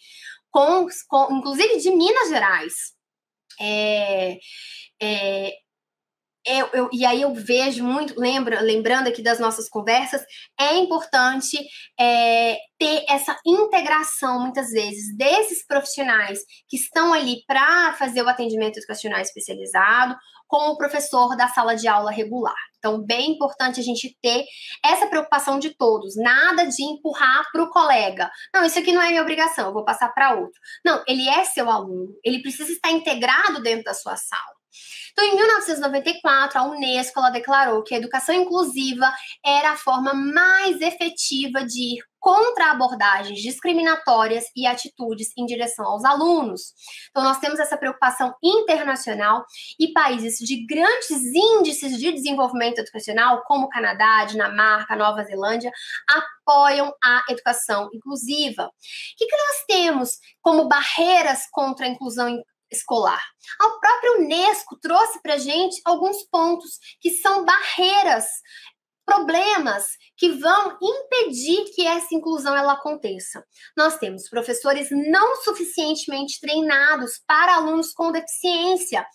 com, 0.51 0.87
com 1.07 1.37
inclusive 1.37 1.77
de 1.77 1.91
Minas 1.91 2.29
Gerais. 2.29 2.73
É, 3.59 4.37
é, 5.01 5.53
eu, 6.45 6.69
eu, 6.73 6.89
e 6.91 7.05
aí 7.05 7.21
eu 7.21 7.33
vejo 7.33 7.83
muito, 7.83 8.13
lembra, 8.19 8.61
lembrando 8.61 9.07
aqui 9.07 9.23
das 9.23 9.39
nossas 9.39 9.67
conversas, 9.67 10.23
é 10.59 10.75
importante 10.75 11.57
é, 11.99 12.57
ter 12.77 13.03
essa 13.09 13.35
integração, 13.45 14.41
muitas 14.41 14.69
vezes, 14.69 15.15
desses 15.17 15.65
profissionais 15.65 16.39
que 16.69 16.77
estão 16.77 17.13
ali 17.13 17.43
para 17.47 17.93
fazer 17.93 18.21
o 18.21 18.29
atendimento 18.29 18.77
educacional 18.77 19.19
especializado 19.19 20.15
com 20.47 20.69
o 20.69 20.77
professor 20.77 21.35
da 21.35 21.47
sala 21.47 21.75
de 21.75 21.87
aula 21.87 22.11
regular. 22.11 22.55
Então, 22.77 23.03
bem 23.03 23.31
importante 23.31 23.79
a 23.79 23.83
gente 23.83 24.15
ter 24.21 24.45
essa 24.83 25.07
preocupação 25.07 25.57
de 25.57 25.71
todos, 25.71 26.15
nada 26.15 26.65
de 26.65 26.83
empurrar 26.83 27.43
para 27.51 27.63
o 27.63 27.69
colega. 27.69 28.29
Não, 28.53 28.63
isso 28.63 28.77
aqui 28.77 28.91
não 28.91 29.01
é 29.01 29.09
minha 29.09 29.23
obrigação, 29.23 29.67
eu 29.67 29.73
vou 29.73 29.83
passar 29.83 30.09
para 30.09 30.35
outro. 30.35 30.59
Não, 30.85 31.03
ele 31.07 31.27
é 31.27 31.43
seu 31.45 31.69
aluno, 31.69 32.13
ele 32.23 32.41
precisa 32.41 32.71
estar 32.71 32.91
integrado 32.91 33.61
dentro 33.63 33.85
da 33.85 33.93
sua 33.93 34.15
sala. 34.15 34.54
Então, 35.11 35.25
em 35.25 35.35
1994, 35.35 36.59
a 36.59 36.63
Unesco 36.63 37.21
declarou 37.31 37.83
que 37.83 37.95
a 37.95 37.97
educação 37.97 38.35
inclusiva 38.35 39.09
era 39.45 39.71
a 39.71 39.77
forma 39.77 40.13
mais 40.13 40.81
efetiva 40.81 41.63
de 41.63 41.95
ir 41.95 42.03
contra 42.25 42.71
abordagens 42.71 43.39
discriminatórias 43.39 44.45
e 44.55 44.65
atitudes 44.65 45.29
em 45.37 45.45
direção 45.45 45.85
aos 45.85 46.03
alunos. 46.03 46.73
Então, 47.11 47.23
nós 47.23 47.37
temos 47.37 47.59
essa 47.59 47.77
preocupação 47.77 48.33
internacional 48.43 49.45
e 49.79 49.93
países 49.93 50.39
de 50.39 50.65
grandes 50.65 51.11
índices 51.11 51.99
de 51.99 52.11
desenvolvimento 52.11 52.79
educacional, 52.79 53.43
como 53.45 53.69
Canadá, 53.69 54.25
Dinamarca, 54.25 54.95
Nova 54.95 55.23
Zelândia, 55.23 55.71
apoiam 56.09 56.91
a 57.03 57.21
educação 57.29 57.89
inclusiva. 57.93 58.63
O 58.63 58.71
que, 59.17 59.27
que 59.27 59.37
nós 59.37 59.65
temos 59.67 60.17
como 60.41 60.67
barreiras 60.67 61.43
contra 61.51 61.85
a 61.85 61.89
inclusão 61.89 62.43
escolar. 62.71 63.21
A 63.59 63.69
própria 63.79 64.17
Unesco 64.17 64.77
trouxe 64.79 65.21
para 65.21 65.37
gente 65.37 65.81
alguns 65.85 66.23
pontos 66.23 66.79
que 66.99 67.09
são 67.11 67.45
barreiras 67.45 68.25
problemas 69.05 69.85
que 70.17 70.29
vão 70.29 70.77
impedir 70.81 71.65
que 71.75 71.85
essa 71.85 72.13
inclusão 72.13 72.55
ela 72.55 72.73
aconteça. 72.73 73.43
Nós 73.77 73.97
temos 73.97 74.27
professores 74.29 74.89
não 74.91 75.35
suficientemente 75.43 76.39
treinados 76.41 77.21
para 77.27 77.55
alunos 77.55 77.93
com 77.93 78.11
deficiência. 78.11 79.05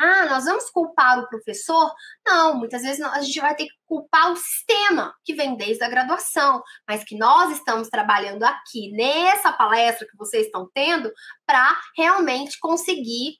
Ah, 0.00 0.26
nós 0.26 0.44
vamos 0.44 0.68
culpar 0.70 1.18
o 1.18 1.28
professor? 1.28 1.92
Não, 2.26 2.56
muitas 2.56 2.82
vezes 2.82 3.00
a 3.00 3.20
gente 3.22 3.40
vai 3.40 3.54
ter 3.54 3.64
que 3.64 3.74
culpar 3.86 4.32
o 4.32 4.36
sistema 4.36 5.14
que 5.24 5.34
vem 5.34 5.56
desde 5.56 5.82
a 5.82 5.88
graduação, 5.88 6.62
mas 6.86 7.02
que 7.02 7.16
nós 7.16 7.52
estamos 7.52 7.88
trabalhando 7.88 8.44
aqui 8.44 8.92
nessa 8.92 9.52
palestra 9.52 10.06
que 10.06 10.16
vocês 10.16 10.46
estão 10.46 10.68
tendo 10.74 11.10
para 11.46 11.74
realmente 11.96 12.58
conseguir 12.60 13.38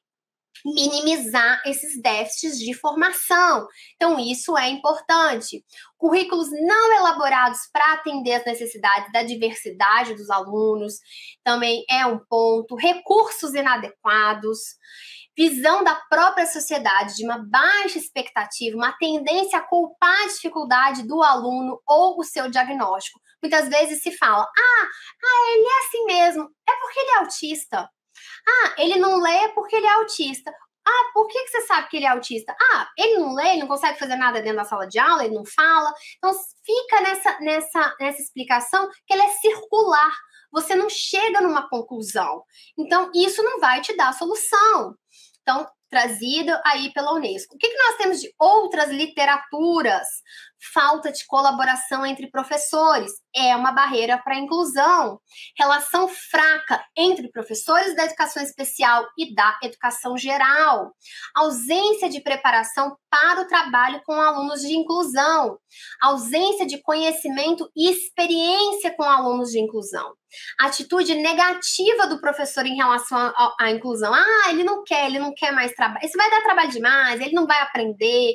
minimizar 0.64 1.60
esses 1.66 2.00
déficits 2.00 2.58
de 2.58 2.74
formação. 2.74 3.66
Então, 3.96 4.18
isso 4.18 4.56
é 4.56 4.68
importante. 4.68 5.64
Currículos 5.96 6.48
não 6.50 6.92
elaborados 6.96 7.58
para 7.72 7.94
atender 7.94 8.34
as 8.34 8.44
necessidades 8.44 9.10
da 9.12 9.22
diversidade 9.22 10.14
dos 10.14 10.30
alunos 10.30 10.94
também 11.44 11.84
é 11.90 12.06
um 12.06 12.18
ponto. 12.18 12.76
Recursos 12.76 13.54
inadequados. 13.54 14.58
Visão 15.36 15.84
da 15.84 15.94
própria 16.10 16.46
sociedade 16.46 17.14
de 17.14 17.24
uma 17.24 17.38
baixa 17.38 17.96
expectativa, 17.96 18.76
uma 18.76 18.92
tendência 18.98 19.56
a 19.56 19.62
culpar 19.62 20.22
a 20.22 20.26
dificuldade 20.26 21.06
do 21.06 21.22
aluno 21.22 21.80
ou 21.86 22.18
o 22.18 22.24
seu 22.24 22.50
diagnóstico. 22.50 23.20
Muitas 23.40 23.68
vezes 23.68 24.02
se 24.02 24.10
fala: 24.16 24.42
ah, 24.42 24.82
ah 24.82 25.52
ele 25.52 25.64
é 25.64 25.86
assim 25.86 26.04
mesmo, 26.06 26.42
é 26.68 26.72
porque 26.80 26.98
ele 26.98 27.10
é 27.10 27.18
autista. 27.18 27.88
Ah, 28.48 28.74
ele 28.78 28.96
não 28.96 29.20
lê 29.20 29.48
porque 29.54 29.76
ele 29.76 29.86
é 29.86 29.92
autista. 29.94 30.50
Ah, 30.86 31.10
por 31.12 31.26
que, 31.28 31.44
que 31.44 31.50
você 31.50 31.60
sabe 31.66 31.88
que 31.88 31.98
ele 31.98 32.06
é 32.06 32.08
autista? 32.08 32.56
Ah, 32.72 32.88
ele 32.96 33.18
não 33.18 33.34
lê, 33.34 33.50
ele 33.50 33.60
não 33.60 33.68
consegue 33.68 33.98
fazer 33.98 34.16
nada 34.16 34.40
dentro 34.40 34.56
da 34.56 34.64
sala 34.64 34.86
de 34.88 34.98
aula, 34.98 35.24
ele 35.24 35.34
não 35.34 35.44
fala. 35.44 35.92
Então, 36.16 36.32
fica 36.64 37.00
nessa, 37.02 37.40
nessa, 37.40 37.96
nessa 38.00 38.22
explicação 38.22 38.88
que 39.06 39.12
ela 39.12 39.24
é 39.24 39.28
circular. 39.28 40.12
Você 40.50 40.74
não 40.74 40.88
chega 40.88 41.42
numa 41.42 41.68
conclusão. 41.68 42.42
Então, 42.78 43.10
isso 43.14 43.42
não 43.42 43.60
vai 43.60 43.82
te 43.82 43.94
dar 43.94 44.14
solução. 44.14 44.94
Então, 45.42 45.68
trazido 45.90 46.52
aí 46.64 46.92
pela 46.92 47.12
Unesco. 47.12 47.54
O 47.54 47.58
que, 47.58 47.68
que 47.68 47.76
nós 47.76 47.96
temos 47.96 48.20
de 48.20 48.32
outras 48.38 48.90
literaturas? 48.90 50.06
Falta 50.60 51.12
de 51.12 51.24
colaboração 51.26 52.04
entre 52.04 52.28
professores 52.30 53.12
é 53.34 53.54
uma 53.54 53.70
barreira 53.70 54.18
para 54.18 54.34
a 54.34 54.38
inclusão. 54.38 55.20
Relação 55.56 56.08
fraca 56.08 56.84
entre 56.96 57.30
professores 57.30 57.94
da 57.94 58.04
educação 58.04 58.42
especial 58.42 59.06
e 59.16 59.32
da 59.34 59.56
educação 59.62 60.16
geral. 60.18 60.92
Ausência 61.36 62.08
de 62.08 62.20
preparação 62.20 62.96
para 63.08 63.42
o 63.42 63.46
trabalho 63.46 64.02
com 64.04 64.14
alunos 64.14 64.60
de 64.60 64.74
inclusão. 64.74 65.56
Ausência 66.02 66.66
de 66.66 66.82
conhecimento 66.82 67.70
e 67.76 67.90
experiência 67.90 68.92
com 68.96 69.04
alunos 69.04 69.50
de 69.50 69.60
inclusão. 69.60 70.12
Atitude 70.60 71.14
negativa 71.14 72.06
do 72.08 72.20
professor 72.20 72.66
em 72.66 72.74
relação 72.74 73.32
à 73.60 73.70
inclusão. 73.70 74.12
Ah, 74.12 74.50
ele 74.50 74.64
não 74.64 74.82
quer, 74.82 75.06
ele 75.06 75.20
não 75.20 75.32
quer 75.34 75.52
mais 75.52 75.72
trabalho. 75.72 76.04
Isso 76.04 76.18
vai 76.18 76.28
dar 76.30 76.42
trabalho 76.42 76.70
demais, 76.70 77.20
ele 77.20 77.32
não 77.32 77.46
vai 77.46 77.60
aprender 77.60 78.34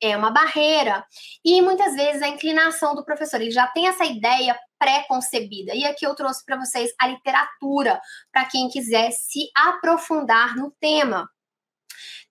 é 0.00 0.16
uma 0.16 0.30
barreira. 0.30 1.04
E 1.44 1.60
muitas 1.62 1.94
vezes 1.94 2.22
a 2.22 2.28
inclinação 2.28 2.94
do 2.94 3.04
professor, 3.04 3.40
ele 3.40 3.50
já 3.50 3.66
tem 3.68 3.86
essa 3.88 4.04
ideia 4.04 4.58
pré-concebida. 4.78 5.74
E 5.74 5.84
aqui 5.84 6.06
eu 6.06 6.14
trouxe 6.14 6.44
para 6.44 6.58
vocês 6.58 6.92
a 6.98 7.06
literatura, 7.06 8.00
para 8.32 8.46
quem 8.46 8.68
quiser 8.68 9.10
se 9.10 9.50
aprofundar 9.54 10.56
no 10.56 10.70
tema. 10.80 11.28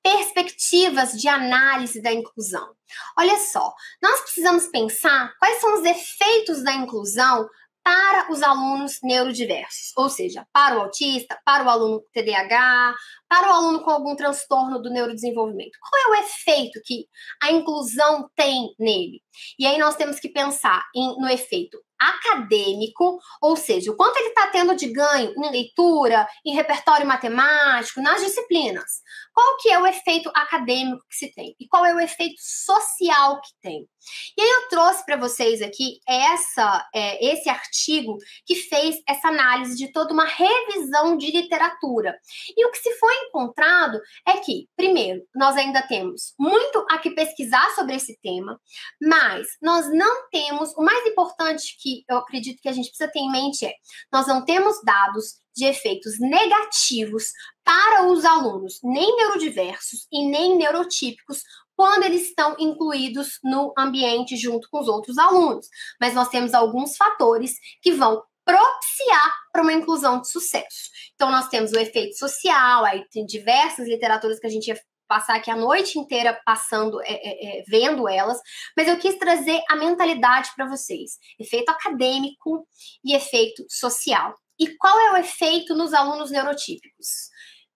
Perspectivas 0.02 1.12
de 1.12 1.28
análise 1.28 2.02
da 2.02 2.12
inclusão. 2.12 2.74
Olha 3.18 3.38
só, 3.38 3.74
nós 4.02 4.22
precisamos 4.22 4.68
pensar 4.68 5.34
quais 5.38 5.60
são 5.60 5.80
os 5.80 5.86
efeitos 5.86 6.64
da 6.64 6.74
inclusão 6.74 7.48
para 7.90 8.32
os 8.32 8.44
alunos 8.44 9.00
neurodiversos, 9.02 9.94
ou 9.98 10.10
seja, 10.10 10.46
para 10.54 10.78
o 10.78 10.82
autista, 10.82 11.42
para 11.44 11.66
o 11.66 11.70
aluno 11.70 12.04
TDAH, 12.14 12.94
para 13.28 13.50
o 13.50 13.52
aluno 13.52 13.84
com 13.84 13.90
algum 13.90 14.16
transtorno 14.16 14.80
do 14.80 14.92
neurodesenvolvimento. 14.92 15.72
Qual 15.82 16.00
é 16.04 16.08
o 16.12 16.24
efeito 16.24 16.80
que 16.86 17.08
a 17.42 17.52
inclusão 17.52 18.30
tem 18.36 18.76
nele? 18.78 19.24
E 19.58 19.66
aí 19.66 19.80
nós 19.80 19.96
temos 19.96 20.20
que 20.20 20.30
pensar 20.30 20.86
em, 20.96 21.20
no 21.20 21.28
efeito 21.28 21.80
acadêmico, 22.00 23.20
ou 23.42 23.58
seja, 23.58 23.92
o 23.92 23.96
quanto 23.96 24.18
ele 24.18 24.30
está 24.30 24.48
tendo 24.48 24.76
de 24.76 24.88
ganho 24.88 25.34
em 25.36 25.52
leitura, 25.52 26.28
em 26.46 26.54
repertório 26.54 27.08
matemático, 27.08 28.02
nas 28.02 28.22
disciplinas. 28.22 29.02
Qual 29.34 29.58
que 29.58 29.70
é 29.70 29.80
o 29.80 29.88
efeito 29.88 30.32
acadêmico 30.36 31.04
que 31.10 31.16
se 31.16 31.34
tem? 31.34 31.56
E 31.60 31.68
qual 31.68 31.84
é 31.86 31.94
o 31.94 32.00
efeito 32.00 32.40
social 32.40 33.42
que 33.42 33.50
tem? 33.62 33.90
E 34.38 34.42
aí 34.42 34.50
eu 34.50 34.70
trouxe 34.70 35.06
para 35.06 35.18
vocês 35.18 35.62
aqui 35.62 36.00
essa, 36.08 36.88
é, 36.94 37.34
esse 37.34 37.50
artigo 37.50 38.18
que 38.46 38.56
fez 38.56 39.02
essa 39.08 39.28
análise 39.28 39.76
de 39.76 39.92
toda 39.92 40.14
uma 40.14 40.26
revisão 40.26 41.18
de 41.18 41.32
literatura. 41.32 42.18
E 42.56 42.66
o 42.66 42.72
que 42.72 42.78
se 42.78 42.94
foi 42.98 43.14
encontrado 43.26 44.00
é 44.28 44.38
que, 44.38 44.68
primeiro, 44.76 45.22
nós 45.36 45.56
ainda 45.58 45.82
temos 45.82 46.34
muito 46.40 46.86
a 46.90 46.98
que 46.98 47.12
pesquisar 47.12 47.70
sobre 47.76 47.96
esse 47.96 48.18
tema, 48.22 48.60
mas 49.02 49.48
nós 49.62 49.92
não 49.94 50.30
temos, 50.30 50.74
o 50.76 50.84
mais 50.84 51.06
importante 51.08 51.76
que 51.82 52.04
eu 52.10 52.18
acredito 52.18 52.62
que 52.62 52.70
a 52.70 52.74
gente 52.74 52.90
precisa 52.90 53.12
ter 53.12 53.20
em 53.20 53.32
mente 53.32 53.66
é, 53.66 53.74
nós 54.12 54.28
não 54.28 54.44
temos 54.44 54.82
dados 54.84 55.40
de 55.56 55.66
efeitos 55.66 56.20
negativos 56.20 57.26
para 57.64 58.08
os 58.08 58.24
alunos, 58.24 58.80
nem 58.84 59.16
neurodiversos 59.18 60.08
e 60.12 60.28
nem 60.28 60.58
neurotípicos, 60.58 61.44
quando 61.80 62.04
eles 62.04 62.24
estão 62.24 62.58
incluídos 62.60 63.40
no 63.42 63.74
ambiente 63.78 64.36
junto 64.36 64.68
com 64.70 64.82
os 64.82 64.90
outros 64.90 65.18
alunos. 65.18 65.66
Mas 65.98 66.14
nós 66.14 66.28
temos 66.28 66.54
alguns 66.54 66.98
fatores 66.98 67.54
que 67.82 67.94
vão 67.94 68.22
propiciar 68.44 69.34
para 69.50 69.62
uma 69.62 69.72
inclusão 69.72 70.20
de 70.20 70.30
sucesso. 70.30 70.90
Então, 71.16 71.32
nós 71.32 71.48
temos 71.48 71.72
o 71.72 71.80
efeito 71.80 72.18
social, 72.18 72.84
aí 72.84 73.06
tem 73.10 73.26
diversas 73.26 73.88
literaturas 73.88 74.42
que 74.42 74.48
a 74.48 74.50
gente 74.50 74.68
ia 74.68 74.78
passar 75.08 75.38
aqui 75.38 75.50
a 75.50 75.56
noite 75.56 75.98
inteira 75.98 76.38
passando, 76.46 77.02
é, 77.02 77.14
é, 77.14 77.60
é, 77.60 77.64
vendo 77.66 78.10
elas, 78.10 78.38
mas 78.76 78.90
eu 78.90 78.98
quis 78.98 79.18
trazer 79.18 79.62
a 79.70 79.78
mentalidade 79.78 80.52
para 80.58 80.68
vocês: 80.68 81.12
efeito 81.40 81.70
acadêmico 81.70 82.68
e 83.06 83.16
efeito 83.16 83.64
social. 83.70 84.36
E 84.60 84.76
qual 84.76 85.00
é 85.00 85.14
o 85.14 85.18
efeito 85.18 85.74
nos 85.74 85.94
alunos 85.94 86.30
neurotípicos? 86.30 87.29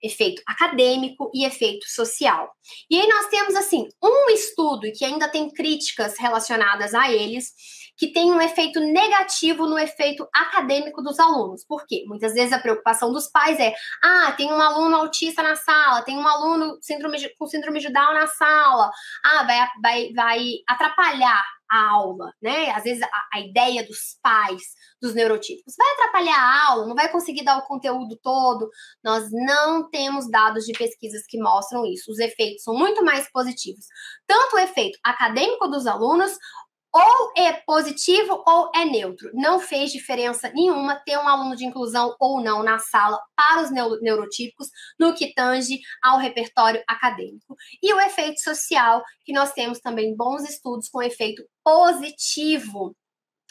Efeito 0.03 0.41
acadêmico 0.45 1.31
e 1.33 1.45
efeito 1.45 1.87
social. 1.87 2.51
E 2.89 2.99
aí 2.99 3.07
nós 3.07 3.27
temos 3.27 3.55
assim 3.55 3.87
um 4.03 4.29
estudo 4.29 4.91
que 4.93 5.05
ainda 5.05 5.29
tem 5.29 5.49
críticas 5.49 6.19
relacionadas 6.19 6.93
a 6.93 7.11
eles, 7.11 7.53
que 7.97 8.11
tem 8.11 8.31
um 8.31 8.41
efeito 8.41 8.79
negativo 8.79 9.67
no 9.67 9.77
efeito 9.77 10.27
acadêmico 10.33 11.01
dos 11.01 11.19
alunos. 11.19 11.63
Por 11.65 11.85
quê? 11.85 12.03
Muitas 12.07 12.33
vezes 12.33 12.51
a 12.51 12.59
preocupação 12.59 13.13
dos 13.13 13.29
pais 13.29 13.59
é: 13.59 13.73
ah, 14.03 14.33
tem 14.33 14.51
um 14.51 14.59
aluno 14.59 14.97
autista 14.97 15.41
na 15.41 15.55
sala, 15.55 16.01
tem 16.01 16.17
um 16.17 16.27
aluno 16.27 16.77
síndrome 16.81 17.17
de, 17.17 17.29
com 17.37 17.47
síndrome 17.47 17.79
de 17.79 17.91
Down 17.91 18.13
na 18.13 18.27
sala, 18.27 18.91
ah, 19.23 19.43
vai, 19.43 19.67
vai, 19.81 20.13
vai 20.13 20.51
atrapalhar 20.67 21.43
a 21.73 21.89
aula, 21.89 22.31
né? 22.41 22.69
Às 22.69 22.83
vezes 22.83 23.01
a, 23.01 23.09
a, 23.33 23.39
ideia 23.39 23.85
dos 23.85 24.17
pais, 24.21 24.61
dos 25.01 25.15
neurotípicos, 25.15 25.73
vai 25.75 25.91
atrapalhar 25.93 26.37
a 26.37 26.67
aula, 26.69 26.87
não 26.87 26.95
vai 26.95 27.11
conseguir 27.11 27.43
dar 27.43 27.57
o 27.57 27.65
conteúdo 27.65 28.15
todo. 28.21 28.69
Nós 29.03 29.29
não 29.31 29.89
temos 29.89 30.29
dados 30.29 30.65
de 30.65 30.73
pesquisas 30.73 31.23
que 31.27 31.39
mostram 31.39 31.83
isso. 31.85 32.11
Os 32.11 32.19
efeitos 32.19 32.63
são 32.63 32.75
muito 32.75 33.03
mais 33.03 33.29
positivos. 33.31 33.85
Tanto 34.27 34.55
o 34.55 34.59
efeito 34.59 34.99
acadêmico 35.03 35.67
dos 35.67 35.87
alunos, 35.87 36.37
ou 36.93 37.33
é 37.35 37.53
positivo 37.53 38.43
ou 38.45 38.69
é 38.75 38.85
neutro. 38.85 39.31
Não 39.33 39.59
fez 39.59 39.91
diferença 39.91 40.51
nenhuma 40.53 40.95
ter 41.03 41.17
um 41.17 41.27
aluno 41.27 41.55
de 41.55 41.65
inclusão 41.65 42.15
ou 42.19 42.39
não 42.39 42.61
na 42.61 42.77
sala 42.77 43.19
para 43.35 43.63
os 43.63 43.71
neurotípicos 44.01 44.67
no 44.99 45.15
que 45.15 45.33
tange 45.33 45.79
ao 46.03 46.19
repertório 46.19 46.83
acadêmico. 46.87 47.55
E 47.81 47.91
o 47.91 47.99
efeito 47.99 48.39
social, 48.41 49.03
que 49.25 49.33
nós 49.33 49.53
temos 49.53 49.79
também 49.79 50.15
bons 50.15 50.43
estudos 50.43 50.87
com 50.87 51.01
efeito 51.01 51.43
positivo 51.63 52.95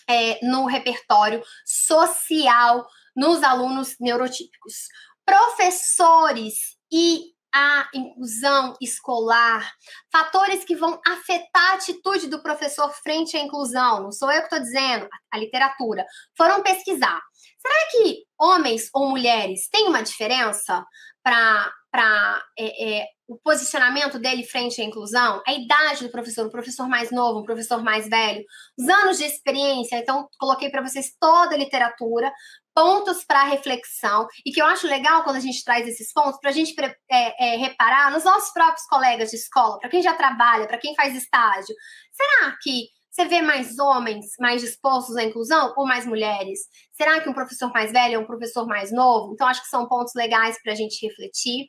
é, 0.09 0.38
no 0.47 0.66
repertório 0.66 1.43
social 1.64 2.86
nos 3.16 3.43
alunos 3.43 3.97
neurotípicos. 4.01 4.86
Professores 5.24 6.76
e 6.93 7.32
à 7.55 7.88
inclusão 7.94 8.74
escolar, 8.80 9.72
fatores 10.11 10.64
que 10.64 10.76
vão 10.76 11.00
afetar 11.07 11.72
a 11.72 11.74
atitude 11.74 12.26
do 12.28 12.42
professor 12.42 12.92
frente 13.03 13.36
à 13.36 13.40
inclusão, 13.40 14.03
não 14.03 14.12
sou 14.12 14.30
eu 14.30 14.40
que 14.40 14.46
estou 14.46 14.61
dizendo, 14.61 15.09
a 15.30 15.38
literatura, 15.38 16.05
foram 16.36 16.62
pesquisar. 16.62 17.20
Será 17.59 17.90
que 17.90 18.24
homens 18.38 18.88
ou 18.92 19.09
mulheres 19.09 19.68
têm 19.70 19.86
uma 19.86 20.03
diferença 20.03 20.84
para 21.22 22.42
é, 22.59 23.00
é, 23.00 23.07
o 23.28 23.38
posicionamento 23.38 24.18
dele 24.18 24.44
frente 24.44 24.80
à 24.80 24.84
inclusão, 24.84 25.42
a 25.46 25.53
idade 25.53 26.05
do 26.05 26.11
professor, 26.11 26.46
o 26.46 26.50
professor 26.50 26.88
mais 26.88 27.11
novo, 27.11 27.40
o 27.40 27.44
professor 27.44 27.82
mais 27.82 28.09
velho, 28.09 28.44
os 28.78 28.88
anos 28.88 29.18
de 29.18 29.24
experiência. 29.24 29.96
Então, 29.96 30.28
coloquei 30.38 30.70
para 30.70 30.82
vocês 30.82 31.14
toda 31.18 31.55
a 31.55 31.59
literatura, 31.59 32.32
pontos 32.75 33.25
para 33.25 33.45
reflexão, 33.45 34.27
e 34.45 34.51
que 34.51 34.61
eu 34.61 34.66
acho 34.66 34.87
legal 34.87 35.23
quando 35.25 35.37
a 35.37 35.41
gente 35.41 35.62
traz 35.64 35.87
esses 35.87 36.12
pontos, 36.12 36.39
para 36.41 36.51
a 36.51 36.55
gente 36.55 36.75
é, 37.11 37.55
é, 37.55 37.57
reparar 37.57 38.11
nos 38.11 38.25
nossos 38.25 38.53
próprios 38.53 38.87
colegas 38.87 39.31
de 39.31 39.37
escola, 39.37 39.79
para 39.79 39.91
quem 39.91 40.03
já 40.03 40.14
trabalha, 40.14 40.66
para 40.66 40.79
quem 40.79 40.95
faz 40.95 41.14
estágio. 41.14 41.75
Será 42.12 42.57
que 42.62 42.89
você 43.12 43.26
vê 43.26 43.42
mais 43.42 43.78
homens 43.78 44.24
mais 44.40 44.62
dispostos 44.62 45.16
à 45.16 45.22
inclusão 45.22 45.74
ou 45.76 45.86
mais 45.86 46.06
mulheres? 46.06 46.60
Será 46.92 47.20
que 47.20 47.28
um 47.28 47.34
professor 47.34 47.70
mais 47.70 47.92
velho 47.92 48.14
é 48.14 48.18
um 48.18 48.24
professor 48.24 48.66
mais 48.66 48.90
novo? 48.90 49.34
Então, 49.34 49.46
acho 49.46 49.60
que 49.60 49.68
são 49.68 49.86
pontos 49.86 50.14
legais 50.14 50.56
para 50.62 50.72
a 50.72 50.74
gente 50.74 51.06
refletir. 51.06 51.66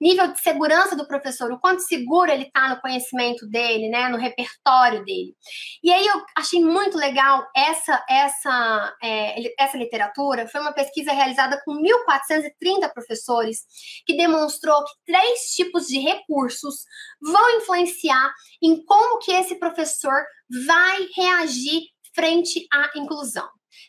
Nível 0.00 0.32
de 0.32 0.40
segurança 0.40 0.96
do 0.96 1.06
professor, 1.06 1.52
o 1.52 1.58
quanto 1.58 1.82
seguro 1.82 2.30
ele 2.30 2.44
está 2.44 2.70
no 2.70 2.80
conhecimento 2.80 3.46
dele, 3.46 3.90
né, 3.90 4.08
no 4.08 4.16
repertório 4.16 5.04
dele. 5.04 5.34
E 5.82 5.92
aí 5.92 6.06
eu 6.06 6.22
achei 6.34 6.64
muito 6.64 6.96
legal 6.96 7.46
essa 7.54 8.02
essa 8.08 8.96
é, 9.02 9.62
essa 9.62 9.76
literatura. 9.76 10.48
Foi 10.48 10.62
uma 10.62 10.72
pesquisa 10.72 11.12
realizada 11.12 11.60
com 11.62 11.74
1.430 11.74 12.90
professores 12.94 13.66
que 14.06 14.16
demonstrou 14.16 14.82
que 14.84 14.92
três 15.12 15.40
tipos 15.54 15.86
de 15.86 15.98
recursos 15.98 16.84
vão 17.20 17.58
influenciar 17.58 18.32
em 18.62 18.82
como 18.84 19.18
que 19.18 19.32
esse 19.32 19.56
professor 19.56 20.24
vai 20.66 21.08
reagir 21.14 21.82
frente 22.14 22.66
à 22.72 22.90
inclusão. 22.96 23.48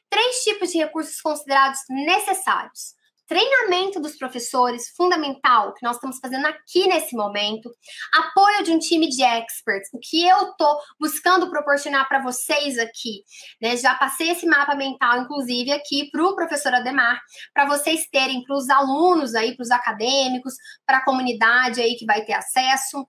Três 0.09 0.43
tipos 0.43 0.71
de 0.71 0.77
recursos 0.77 1.19
considerados 1.21 1.79
necessários. 1.89 2.97
Treinamento 3.27 3.99
dos 3.99 4.17
professores, 4.17 4.89
fundamental, 4.95 5.73
que 5.73 5.85
nós 5.85 5.97
estamos 5.97 6.17
fazendo 6.17 6.45
aqui 6.45 6.87
nesse 6.87 7.13
momento. 7.13 7.69
Apoio 8.13 8.63
de 8.63 8.71
um 8.71 8.79
time 8.79 9.09
de 9.09 9.21
experts, 9.21 9.89
o 9.93 9.99
que 9.99 10.25
eu 10.25 10.51
estou 10.51 10.79
buscando 10.97 11.49
proporcionar 11.49 12.07
para 12.07 12.23
vocês 12.23 12.79
aqui. 12.79 13.23
Né? 13.61 13.75
Já 13.75 13.95
passei 13.95 14.29
esse 14.29 14.45
mapa 14.45 14.75
mental, 14.75 15.23
inclusive, 15.23 15.73
aqui 15.73 16.09
para 16.09 16.23
o 16.23 16.35
professor 16.35 16.73
Ademar, 16.73 17.19
para 17.53 17.65
vocês 17.65 18.07
terem, 18.09 18.43
para 18.43 18.55
os 18.55 18.69
alunos 18.69 19.35
aí, 19.35 19.57
para 19.57 19.63
os 19.63 19.71
acadêmicos, 19.71 20.53
para 20.85 20.99
a 20.99 21.03
comunidade 21.03 21.81
aí 21.81 21.95
que 21.95 22.05
vai 22.05 22.23
ter 22.23 22.33
acesso 22.33 23.05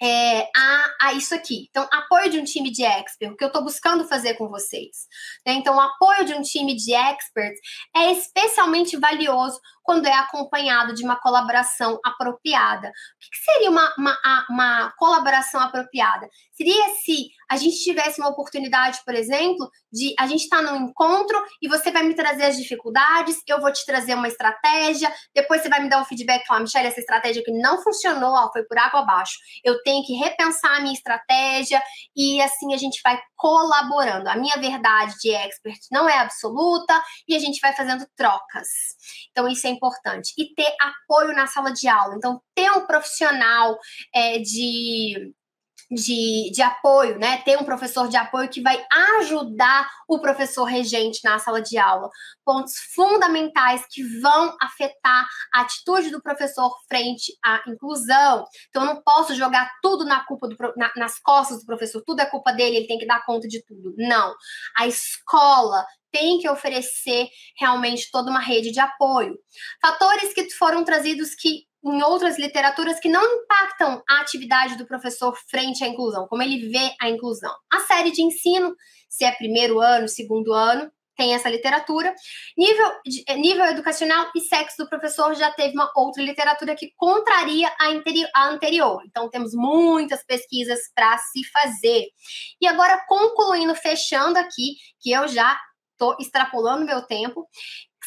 é, 0.00 0.42
a, 0.42 0.94
a, 1.02 1.12
isso 1.14 1.34
aqui. 1.34 1.66
Então, 1.70 1.88
apoio 1.92 2.30
de 2.30 2.38
um 2.38 2.44
time 2.44 2.70
de 2.70 2.84
experts, 2.84 3.32
o 3.32 3.36
que 3.36 3.44
eu 3.44 3.48
estou 3.48 3.62
buscando 3.62 4.06
fazer 4.06 4.34
com 4.34 4.48
vocês. 4.48 5.06
Né? 5.46 5.54
Então, 5.54 5.76
o 5.76 5.80
apoio 5.80 6.24
de 6.24 6.34
um 6.34 6.42
time 6.42 6.74
de 6.74 6.94
experts 6.94 7.60
é 7.96 8.12
especialmente 8.12 8.96
valioso 8.96 9.60
quando 9.88 10.04
é 10.04 10.12
acompanhado 10.12 10.92
de 10.92 11.02
uma 11.02 11.16
colaboração 11.16 11.98
apropriada. 12.04 12.88
O 12.88 12.90
que, 13.20 13.52
seria 13.52 13.70
uma, 13.70 13.90
uma, 13.96 14.46
uma 14.50 14.92
colaboração 14.98 15.62
apropriada? 15.62 16.28
Seria 16.52 16.88
se 17.02 17.28
a 17.50 17.56
gente 17.56 17.82
tivesse 17.82 18.20
uma 18.20 18.28
oportunidade, 18.28 19.00
por 19.02 19.14
exemplo, 19.14 19.70
de 19.90 20.14
a 20.18 20.26
gente 20.26 20.42
estar 20.42 20.62
tá 20.62 20.62
num 20.62 20.88
encontro 20.88 21.42
e 21.62 21.68
você 21.68 21.90
vai 21.90 22.02
me 22.02 22.12
trazer 22.12 22.44
as 22.44 22.58
dificuldades, 22.58 23.40
eu 23.46 23.62
vou 23.62 23.72
te 23.72 23.86
trazer 23.86 24.12
uma 24.12 24.28
estratégia, 24.28 25.10
depois 25.34 25.62
você 25.62 25.70
vai 25.70 25.82
me 25.82 25.88
dar 25.88 26.02
um 26.02 26.04
feedback, 26.04 26.46
falar, 26.46 26.60
Michelle, 26.60 26.88
essa 26.88 27.00
estratégia 27.00 27.42
que 27.42 27.52
não 27.52 27.82
funcionou, 27.82 28.34
ó, 28.34 28.52
foi 28.52 28.64
por 28.64 28.76
água 28.76 29.00
abaixo. 29.00 29.38
Eu 29.64 29.82
tenho 29.82 30.04
que 30.04 30.12
repensar 30.16 30.76
a 30.76 30.80
minha 30.80 30.92
estratégia 30.92 31.82
e 32.14 32.42
assim 32.42 32.74
a 32.74 32.76
gente 32.76 33.00
vai 33.02 33.18
colaborando. 33.36 34.28
A 34.28 34.36
minha 34.36 34.56
verdade 34.58 35.14
de 35.22 35.30
expert 35.30 35.80
não 35.90 36.06
é 36.06 36.18
absoluta 36.18 37.02
e 37.26 37.34
a 37.34 37.38
gente 37.38 37.58
vai 37.60 37.72
fazendo 37.74 38.06
trocas. 38.14 38.68
Então, 39.30 39.48
isso 39.48 39.66
é 39.66 39.70
importante. 39.78 40.32
E 40.36 40.54
ter 40.54 40.70
apoio 40.80 41.34
na 41.34 41.46
sala 41.46 41.72
de 41.72 41.88
aula. 41.88 42.14
Então, 42.16 42.40
ter 42.54 42.70
um 42.72 42.86
profissional 42.86 43.78
é, 44.14 44.38
de 44.38 45.32
de, 45.90 46.50
de 46.52 46.60
apoio, 46.60 47.18
né? 47.18 47.38
Ter 47.38 47.56
um 47.58 47.64
professor 47.64 48.08
de 48.08 48.16
apoio 48.16 48.48
que 48.48 48.60
vai 48.60 48.84
ajudar 49.20 49.88
o 50.06 50.18
professor 50.18 50.64
regente 50.64 51.20
na 51.24 51.38
sala 51.38 51.62
de 51.62 51.78
aula. 51.78 52.10
Pontos 52.44 52.74
fundamentais 52.94 53.84
que 53.90 54.02
vão 54.20 54.56
afetar 54.60 55.26
a 55.54 55.62
atitude 55.62 56.10
do 56.10 56.22
professor 56.22 56.70
frente 56.88 57.32
à 57.44 57.62
inclusão. 57.66 58.44
Então, 58.68 58.82
eu 58.82 58.94
não 58.94 59.02
posso 59.02 59.34
jogar 59.34 59.70
tudo 59.82 60.04
na 60.04 60.24
culpa 60.24 60.48
do, 60.48 60.56
na, 60.76 60.92
nas 60.96 61.18
costas 61.18 61.60
do 61.60 61.66
professor, 61.66 62.02
tudo 62.06 62.20
é 62.20 62.26
culpa 62.26 62.52
dele, 62.52 62.76
ele 62.76 62.86
tem 62.86 62.98
que 62.98 63.06
dar 63.06 63.24
conta 63.24 63.48
de 63.48 63.62
tudo. 63.64 63.94
Não. 63.96 64.34
A 64.76 64.86
escola 64.86 65.84
tem 66.10 66.38
que 66.38 66.48
oferecer 66.48 67.28
realmente 67.58 68.10
toda 68.10 68.30
uma 68.30 68.40
rede 68.40 68.70
de 68.70 68.80
apoio. 68.80 69.38
Fatores 69.80 70.32
que 70.32 70.50
foram 70.50 70.84
trazidos 70.84 71.34
que 71.34 71.68
em 71.92 72.02
outras 72.02 72.38
literaturas 72.38 73.00
que 73.00 73.08
não 73.08 73.24
impactam 73.24 74.02
a 74.08 74.20
atividade 74.20 74.76
do 74.76 74.86
professor 74.86 75.36
frente 75.48 75.84
à 75.84 75.88
inclusão, 75.88 76.26
como 76.28 76.42
ele 76.42 76.68
vê 76.68 76.94
a 77.00 77.08
inclusão. 77.08 77.54
A 77.72 77.80
série 77.80 78.10
de 78.10 78.22
ensino, 78.22 78.74
se 79.08 79.24
é 79.24 79.32
primeiro 79.32 79.80
ano, 79.80 80.08
segundo 80.08 80.52
ano, 80.52 80.90
tem 81.18 81.34
essa 81.34 81.50
literatura. 81.50 82.14
Nível, 82.56 82.86
eh, 83.26 83.36
nível 83.36 83.64
educacional 83.64 84.30
e 84.36 84.40
sexo 84.40 84.84
do 84.84 84.88
professor 84.88 85.34
já 85.34 85.50
teve 85.50 85.74
uma 85.74 85.90
outra 85.96 86.22
literatura 86.22 86.76
que 86.76 86.92
contraria 86.96 87.68
a, 87.68 88.40
a 88.40 88.48
anterior. 88.48 89.02
Então, 89.04 89.28
temos 89.28 89.52
muitas 89.52 90.24
pesquisas 90.24 90.78
para 90.94 91.18
se 91.18 91.42
fazer. 91.50 92.06
E 92.60 92.68
agora, 92.68 93.04
concluindo, 93.08 93.74
fechando 93.74 94.38
aqui, 94.38 94.76
que 95.00 95.10
eu 95.10 95.26
já 95.26 95.58
estou 95.98 96.16
extrapolando 96.20 96.86
meu 96.86 97.02
tempo, 97.02 97.48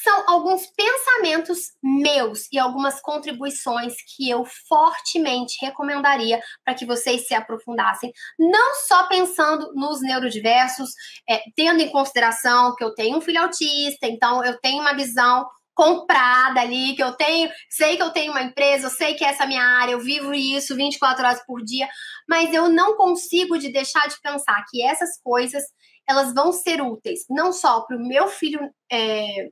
são 0.04 0.24
alguns 0.28 0.66
pensamentos 0.68 1.72
meus 1.82 2.48
e 2.52 2.60
algumas 2.60 3.00
contribuições 3.02 3.96
que 4.16 4.30
eu 4.30 4.44
fortemente 4.68 5.64
recomendaria 5.64 6.42
para 6.64 6.74
que 6.74 6.86
vocês 6.86 7.28
se 7.28 7.34
aprofundassem, 7.34 8.12
não 8.40 8.76
só 8.88 9.08
pensando 9.08 9.72
nos 9.74 10.02
neurodiversos, 10.02 10.90
é, 11.30 11.42
tendo 11.56 11.82
em 11.82 11.90
consideração 11.90 12.76
que 12.76 12.84
eu 12.84 12.94
tenho 12.94 13.18
um 13.18 13.22
filho 13.22 13.42
autista, 13.42 14.08
então 14.08 14.44
eu 14.44 14.60
tenho 14.60 14.82
uma 14.82 14.94
visão 14.94 15.46
comprada 15.74 16.62
ali, 16.62 16.96
que 16.96 17.04
eu 17.04 17.14
tenho, 17.14 17.50
sei 17.70 17.96
que 17.96 18.04
eu 18.04 18.12
tenho 18.12 18.32
uma 18.32 18.44
empresa, 18.44 18.88
eu 18.88 18.92
sei 18.92 19.14
que 19.16 19.24
essa 19.24 19.44
é 19.44 19.46
a 19.46 19.48
minha 19.48 19.64
área, 19.64 19.94
eu 19.94 20.00
vivo 20.00 20.34
isso 20.34 20.76
24 20.76 21.24
horas 21.24 21.46
por 21.46 21.64
dia, 21.64 21.88
mas 22.28 22.54
eu 22.54 22.70
não 22.70 22.98
consigo 22.98 23.58
de 23.58 23.72
deixar 23.72 24.08
de 24.08 24.20
pensar 24.22 24.64
que 24.70 24.84
essas 24.84 25.20
coisas 25.24 25.64
elas 26.08 26.34
vão 26.34 26.52
ser 26.52 26.82
úteis 26.82 27.22
não 27.30 27.54
só 27.54 27.82
para 27.82 27.96
o 27.96 28.06
meu 28.06 28.28
filho 28.28 28.60
é, 28.92 29.48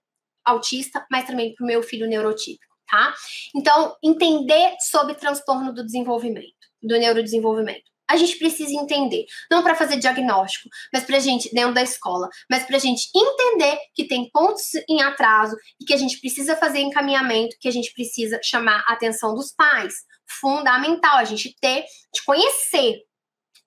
autista, 0.45 1.05
mas 1.11 1.25
também 1.25 1.53
para 1.53 1.63
o 1.63 1.67
meu 1.67 1.83
filho 1.83 2.07
neurotípico, 2.07 2.75
tá? 2.89 3.13
Então, 3.55 3.95
entender 4.03 4.75
sobre 4.89 5.15
transtorno 5.15 5.73
do 5.73 5.85
desenvolvimento, 5.85 6.53
do 6.81 6.97
neurodesenvolvimento. 6.97 7.89
A 8.09 8.17
gente 8.17 8.39
precisa 8.39 8.73
entender, 8.73 9.25
não 9.51 9.61
para 9.61 9.75
fazer 9.75 9.97
diagnóstico, 9.97 10.67
mas 10.91 11.03
para 11.03 11.17
a 11.17 11.19
gente, 11.19 11.53
dentro 11.53 11.75
da 11.75 11.83
escola, 11.83 12.27
mas 12.49 12.63
para 12.63 12.77
a 12.77 12.79
gente 12.79 13.07
entender 13.15 13.77
que 13.93 14.07
tem 14.07 14.27
pontos 14.31 14.63
em 14.89 14.99
atraso 15.03 15.55
e 15.79 15.85
que 15.85 15.93
a 15.93 15.97
gente 15.97 16.19
precisa 16.19 16.55
fazer 16.55 16.79
encaminhamento, 16.79 17.55
que 17.59 17.67
a 17.67 17.71
gente 17.71 17.93
precisa 17.93 18.39
chamar 18.43 18.83
a 18.87 18.93
atenção 18.93 19.35
dos 19.35 19.53
pais. 19.53 19.93
Fundamental 20.27 21.17
a 21.17 21.23
gente 21.23 21.55
ter, 21.61 21.85
de 22.11 22.23
conhecer 22.25 23.03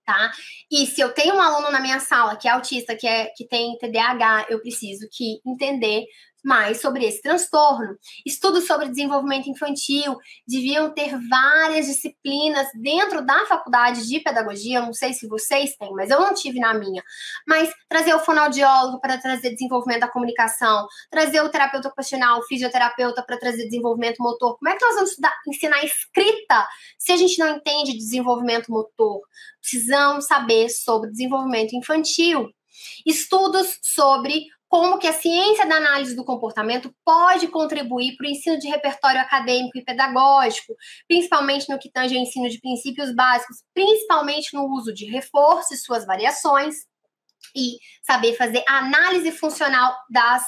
tá? 0.05 0.33
E 0.71 0.87
se 0.87 1.01
eu 1.01 1.13
tenho 1.13 1.35
um 1.35 1.41
aluno 1.41 1.71
na 1.71 1.81
minha 1.81 2.01
sala 2.01 2.37
que 2.37 2.49
é 2.49 2.51
autista, 2.51 2.97
que, 2.97 3.07
é, 3.07 3.27
que 3.37 3.47
tem 3.47 3.77
TDAH, 3.79 4.47
eu 4.51 4.61
preciso 4.61 5.09
que 5.11 5.41
entender 5.47 6.05
mais 6.43 6.81
sobre 6.81 7.05
esse 7.05 7.23
transtorno. 7.23 7.97
Estudos 8.27 8.67
sobre 8.67 8.89
desenvolvimento 8.89 9.49
infantil 9.49 10.17
deviam 10.47 10.93
ter 10.93 11.17
várias 11.29 11.87
disciplinas 11.87 12.69
dentro 12.75 13.25
da 13.25 13.47
faculdade 13.47 14.07
de 14.07 14.21
pedagogia. 14.21 14.81
Não 14.81 14.93
sei 14.93 15.13
se 15.13 15.27
vocês 15.29 15.77
têm, 15.77 15.93
mas 15.93 16.11
eu 16.11 16.21
não 16.21 16.35
tive 16.35 16.59
na 16.59 16.75
minha. 16.75 17.03
Mas 17.47 17.73
trazer 17.89 18.15
o 18.15 18.21
fonoaudiólogo 18.21 19.01
para 19.01 19.19
trazer 19.19 19.51
desenvolvimento 19.51 20.01
da 20.01 20.09
comunicação, 20.09 20.87
trazer 21.11 21.41
o 21.41 21.49
terapeuta 21.49 21.89
ocupacional, 21.89 22.41
o 22.41 22.45
fisioterapeuta 22.45 23.23
para 23.23 23.39
trazer 23.39 23.65
desenvolvimento 23.65 24.23
motor. 24.23 24.59
Como 24.59 24.69
é 24.69 24.77
que 24.77 24.85
nós 24.85 24.95
vamos 24.95 25.11
estudar, 25.11 25.35
ensinar 25.47 25.85
escrita 25.85 26.67
se 26.99 27.13
a 27.13 27.17
gente 27.17 27.39
não 27.39 27.57
entende 27.57 27.97
desenvolvimento 27.97 28.71
motor? 28.71 29.21
Precisamos 29.61 30.27
saber 30.27 30.69
sobre 30.69 31.11
desenvolvimento 31.11 31.75
infantil. 31.75 32.51
Estudos 33.07 33.79
sobre 33.83 34.47
como 34.73 34.99
que 34.99 35.07
a 35.07 35.13
ciência 35.13 35.67
da 35.67 35.77
análise 35.77 36.17
do 36.17 36.25
comportamento 36.25 36.91
pode 37.05 37.47
contribuir 37.49 38.17
para 38.17 38.27
o 38.27 38.31
ensino 38.31 38.59
de 38.59 38.69
repertório 38.69 39.21
acadêmico 39.21 39.77
e 39.77 39.85
pedagógico, 39.85 40.75
principalmente 41.07 41.69
no 41.69 41.79
que 41.79 41.93
tange 41.93 42.17
ao 42.17 42.23
ensino 42.23 42.49
de 42.49 42.59
princípios 42.59 43.15
básicos, 43.15 43.59
principalmente 43.75 44.55
no 44.55 44.65
uso 44.73 44.91
de 44.95 45.05
reforço 45.05 45.75
e 45.75 45.77
suas 45.77 46.07
variações. 46.07 46.87
E 47.55 47.79
saber 48.03 48.35
fazer 48.37 48.65
análise 48.67 49.31
funcional 49.33 49.97
das, 50.11 50.45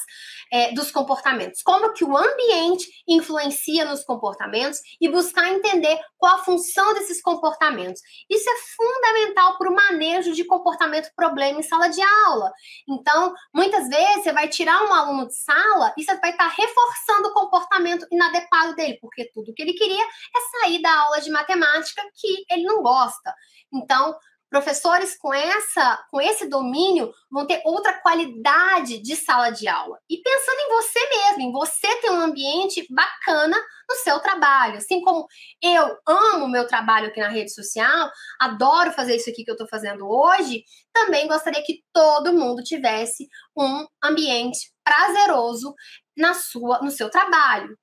é, 0.53 0.73
dos 0.73 0.91
comportamentos. 0.91 1.63
Como 1.63 1.93
que 1.93 2.05
o 2.05 2.17
ambiente 2.17 2.87
influencia 3.09 3.85
nos 3.85 4.05
comportamentos 4.05 4.81
e 5.01 5.09
buscar 5.09 5.49
entender 5.49 5.99
qual 6.17 6.37
a 6.37 6.45
função 6.45 6.95
desses 6.95 7.21
comportamentos. 7.21 8.01
Isso 8.31 8.49
é 8.49 8.55
fundamental 8.77 9.59
para 9.59 9.71
o 9.71 9.75
manejo 9.75 10.33
de 10.33 10.45
comportamento 10.45 11.11
problema 11.15 11.61
em 11.61 11.63
sala 11.63 11.89
de 11.89 12.01
aula. 12.27 12.53
Então, 12.89 13.35
muitas 13.53 13.89
vezes 13.89 14.23
você 14.23 14.33
vai 14.33 14.49
tirar 14.49 14.83
um 14.85 14.93
aluno 14.93 15.27
de 15.27 15.37
sala 15.37 15.93
e 15.97 16.05
você 16.05 16.17
vai 16.19 16.31
estar 16.31 16.49
reforçando 16.49 17.29
o 17.29 17.35
comportamento 17.35 18.07
inadequado 18.11 18.75
dele, 18.75 18.99
porque 19.01 19.31
tudo 19.33 19.53
que 19.55 19.63
ele 19.63 19.75
queria 19.75 20.05
é 20.05 20.61
sair 20.61 20.81
da 20.81 20.93
aula 20.93 21.21
de 21.21 21.31
matemática 21.31 22.03
que 22.15 22.45
ele 22.51 22.65
não 22.65 22.83
gosta. 22.83 23.35
Então, 23.73 24.17
Professores 24.55 25.19
com 25.19 25.35
essa, 25.35 26.07
com 26.13 26.21
esse 26.21 26.49
domínio 26.49 27.13
vão 27.29 27.45
ter 27.45 27.61
outra 27.65 27.93
qualidade 28.01 29.03
de 29.03 29.17
sala 29.17 29.51
de 29.51 29.67
aula. 29.67 29.99
E 30.09 30.23
pensando 30.23 30.61
em 30.61 30.69
você 30.69 31.09
mesmo, 31.09 31.43
em 31.43 31.51
você 31.51 31.97
ter 31.97 32.11
um 32.11 32.21
ambiente 32.21 32.87
bacana 32.89 33.61
no 33.91 33.97
seu 33.97 34.21
trabalho. 34.21 34.77
Assim 34.77 35.01
como 35.01 35.27
eu 35.61 35.99
amo 36.07 36.45
o 36.45 36.49
meu 36.49 36.69
trabalho 36.69 37.09
aqui 37.09 37.19
na 37.19 37.31
rede 37.31 37.53
social, 37.53 38.09
adoro 38.41 38.93
fazer 38.93 39.17
isso 39.17 39.29
aqui 39.29 39.43
que 39.43 39.51
eu 39.51 39.55
estou 39.55 39.67
fazendo 39.67 40.09
hoje, 40.09 40.63
também 40.93 41.27
gostaria 41.27 41.65
que 41.65 41.83
todo 41.93 42.33
mundo 42.33 42.63
tivesse 42.63 43.27
um 43.59 43.85
ambiente 44.05 44.73
prazeroso 44.85 45.75
na 46.17 46.33
sua, 46.33 46.79
no 46.79 46.93
seu 46.93 47.11
trabalho. 47.11 47.77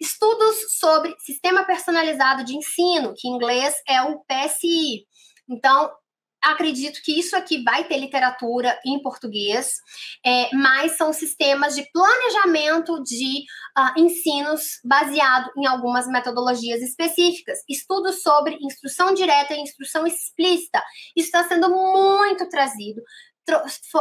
Estudos 0.00 0.56
sobre 0.78 1.14
sistema 1.18 1.64
personalizado 1.64 2.44
de 2.44 2.56
ensino, 2.56 3.12
que 3.14 3.28
em 3.28 3.32
inglês 3.32 3.74
é 3.86 4.00
o 4.00 4.24
PSI. 4.24 5.04
Então, 5.46 5.92
acredito 6.44 7.00
que 7.02 7.18
isso 7.18 7.34
aqui 7.34 7.62
vai 7.62 7.84
ter 7.84 7.98
literatura 7.98 8.78
em 8.84 9.00
português, 9.00 9.74
é, 10.24 10.54
mas 10.54 10.96
são 10.96 11.12
sistemas 11.12 11.74
de 11.74 11.88
planejamento 11.92 13.02
de 13.02 13.44
uh, 13.78 14.00
ensinos 14.00 14.80
baseado 14.84 15.50
em 15.56 15.66
algumas 15.66 16.06
metodologias 16.06 16.80
específicas. 16.82 17.58
Estudos 17.68 18.22
sobre 18.22 18.58
instrução 18.60 19.14
direta 19.14 19.54
e 19.54 19.60
instrução 19.60 20.06
explícita. 20.06 20.82
Isso 21.16 21.28
está 21.28 21.44
sendo 21.44 21.70
muito 21.70 22.48
trazido. 22.48 23.02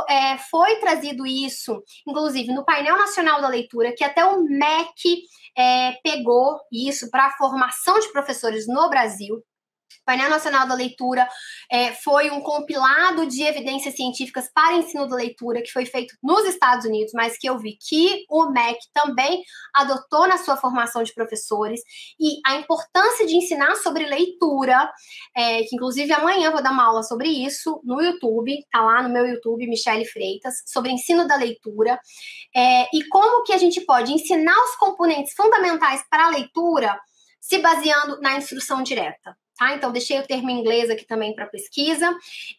É, 0.09 0.37
foi 0.49 0.77
trazido 0.77 1.25
isso, 1.25 1.83
inclusive, 2.07 2.53
no 2.53 2.63
painel 2.63 2.97
nacional 2.97 3.41
da 3.41 3.49
leitura, 3.49 3.93
que 3.93 4.03
até 4.03 4.23
o 4.23 4.41
MEC 4.41 5.23
é, 5.57 5.93
pegou 6.01 6.59
isso 6.71 7.09
para 7.09 7.27
a 7.27 7.31
formação 7.31 7.99
de 7.99 8.11
professores 8.11 8.65
no 8.67 8.89
Brasil. 8.89 9.43
Painel 10.05 10.29
Nacional 10.29 10.67
da 10.67 10.75
Leitura 10.75 11.27
é, 11.71 11.93
foi 11.93 12.29
um 12.31 12.41
compilado 12.41 13.25
de 13.25 13.43
evidências 13.43 13.95
científicas 13.95 14.49
para 14.53 14.75
ensino 14.75 15.07
da 15.07 15.15
leitura 15.15 15.61
que 15.61 15.71
foi 15.71 15.85
feito 15.85 16.15
nos 16.21 16.45
Estados 16.45 16.85
Unidos, 16.85 17.11
mas 17.13 17.37
que 17.37 17.47
eu 17.47 17.57
vi 17.57 17.77
que 17.79 18.25
o 18.29 18.51
MEC 18.51 18.79
também 18.93 19.43
adotou 19.73 20.27
na 20.27 20.37
sua 20.37 20.57
formação 20.57 21.03
de 21.03 21.13
professores. 21.13 21.81
E 22.19 22.39
a 22.45 22.55
importância 22.55 23.25
de 23.25 23.35
ensinar 23.35 23.75
sobre 23.75 24.05
leitura, 24.05 24.91
é, 25.35 25.63
que 25.63 25.75
inclusive 25.75 26.11
amanhã 26.13 26.51
vou 26.51 26.61
dar 26.61 26.71
uma 26.71 26.85
aula 26.85 27.03
sobre 27.03 27.29
isso 27.29 27.81
no 27.83 28.01
YouTube, 28.01 28.57
tá 28.71 28.81
lá 28.81 29.01
no 29.01 29.09
meu 29.09 29.25
YouTube, 29.25 29.67
Michele 29.67 30.05
Freitas, 30.05 30.63
sobre 30.65 30.91
ensino 30.91 31.27
da 31.27 31.35
leitura 31.35 31.99
é, 32.55 32.83
e 32.93 33.03
como 33.09 33.43
que 33.43 33.53
a 33.53 33.57
gente 33.57 33.81
pode 33.81 34.11
ensinar 34.11 34.55
os 34.65 34.75
componentes 34.75 35.33
fundamentais 35.33 36.03
para 36.09 36.27
a 36.27 36.29
leitura 36.29 36.99
se 37.43 37.57
baseando 37.57 38.21
na 38.21 38.37
instrução 38.37 38.81
direta. 38.81 39.37
Tá? 39.57 39.73
Então, 39.75 39.91
deixei 39.91 40.17
o 40.17 40.25
termo 40.25 40.49
em 40.49 40.61
inglês 40.61 40.89
aqui 40.89 41.05
também 41.05 41.35
para 41.35 41.45
pesquisa. 41.45 42.09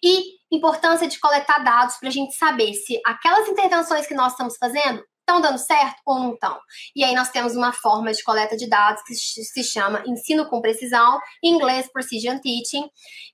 E 0.02 0.34
importância 0.52 1.08
de 1.08 1.18
coletar 1.18 1.64
dados 1.64 1.96
para 1.96 2.10
a 2.10 2.12
gente 2.12 2.34
saber 2.34 2.74
se 2.74 3.00
aquelas 3.04 3.48
intervenções 3.48 4.06
que 4.06 4.14
nós 4.14 4.32
estamos 4.32 4.56
fazendo 4.58 5.02
estão 5.20 5.40
dando 5.40 5.56
certo 5.56 5.96
ou 6.04 6.20
não 6.20 6.34
estão. 6.34 6.60
E 6.94 7.02
aí 7.02 7.14
nós 7.14 7.30
temos 7.30 7.56
uma 7.56 7.72
forma 7.72 8.12
de 8.12 8.22
coleta 8.22 8.58
de 8.58 8.68
dados 8.68 9.02
que 9.04 9.14
se 9.14 9.64
chama 9.64 10.04
ensino 10.06 10.46
com 10.50 10.60
precisão, 10.60 11.18
em 11.42 11.54
inglês 11.54 11.90
precision 11.90 12.38
teaching, 12.38 12.86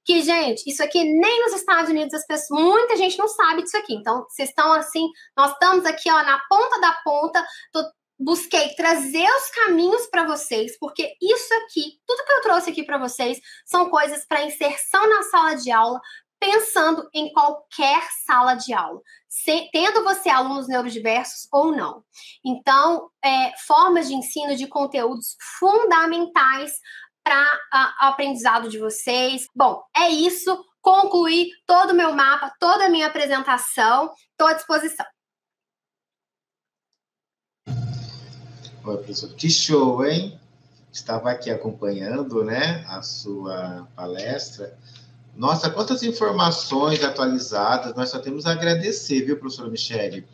que 0.05 0.23
gente, 0.23 0.63
isso 0.71 0.85
aqui 0.85 1.03
nem 1.03 1.43
nos 1.43 1.53
Estados 1.53 1.91
Unidos 1.91 2.15
as 2.15 2.25
pessoas, 2.25 2.61
muita 2.61 2.97
gente 2.97 3.19
não 3.19 3.27
sabe 3.27 3.65
disso 3.65 3.77
aqui. 3.77 3.95
Então, 3.95 4.25
vocês 4.29 4.51
estão 4.51 4.73
assim, 4.73 5.05
nós 5.37 5.51
estamos 5.51 5.85
aqui 5.85 6.09
ó 6.09 6.23
na 6.23 6.39
ponta 6.49 6.81
da 6.81 6.93
ponta, 7.03 7.45
tô 7.73 7.83
busquei 8.21 8.75
trazer 8.75 9.27
os 9.27 9.51
caminhos 9.51 10.07
para 10.09 10.27
vocês, 10.27 10.79
porque 10.79 11.15
isso 11.21 11.55
aqui, 11.55 11.99
tudo 12.07 12.25
que 12.25 12.33
eu 12.33 12.43
trouxe 12.43 12.71
aqui 12.71 12.83
para 12.83 12.99
vocês, 12.99 13.41
são 13.65 13.89
coisas 13.89 14.27
para 14.27 14.45
inserção 14.45 15.09
na 15.09 15.23
sala 15.23 15.55
de 15.55 15.71
aula, 15.71 15.99
pensando 16.39 17.09
em 17.15 17.33
qualquer 17.33 18.03
sala 18.27 18.55
de 18.55 18.75
aula, 18.75 19.01
se, 19.29 19.71
tendo 19.73 20.05
você 20.05 20.29
alunos 20.29 20.69
neurodiversos 20.69 21.49
ou 21.51 21.75
não. 21.75 22.05
Então, 22.45 23.11
é, 23.25 23.53
formas 23.67 24.09
de 24.09 24.15
ensino 24.15 24.55
de 24.55 24.67
conteúdos 24.67 25.37
fundamentais 25.59 26.73
para 27.23 27.43
o 28.03 28.07
aprendizado 28.07 28.69
de 28.69 28.79
vocês. 28.79 29.47
Bom, 29.55 29.83
é 29.97 30.09
isso. 30.09 30.63
Concluí 30.81 31.51
todo 31.67 31.91
o 31.91 31.95
meu 31.95 32.13
mapa, 32.15 32.55
toda 32.59 32.87
a 32.87 32.89
minha 32.89 33.07
apresentação. 33.07 34.13
Estou 34.33 34.49
à 34.49 34.55
disposição. 34.55 35.07
Oi, 38.83 38.97
professor, 38.97 39.29
que 39.35 39.51
show, 39.51 40.07
hein? 40.07 40.41
Estava 40.91 41.31
aqui 41.31 41.51
acompanhando, 41.51 42.43
né, 42.43 42.83
a 42.89 43.03
sua 43.03 43.87
palestra. 43.95 44.75
Nossa, 45.37 45.69
quantas 45.69 46.03
informações 46.03 47.05
atualizadas, 47.05 47.95
nós 47.95 48.09
só 48.09 48.19
temos 48.19 48.47
a 48.47 48.53
agradecer, 48.53 49.21
viu, 49.21 49.39
professora 49.39 49.69
Michele? 49.69 50.27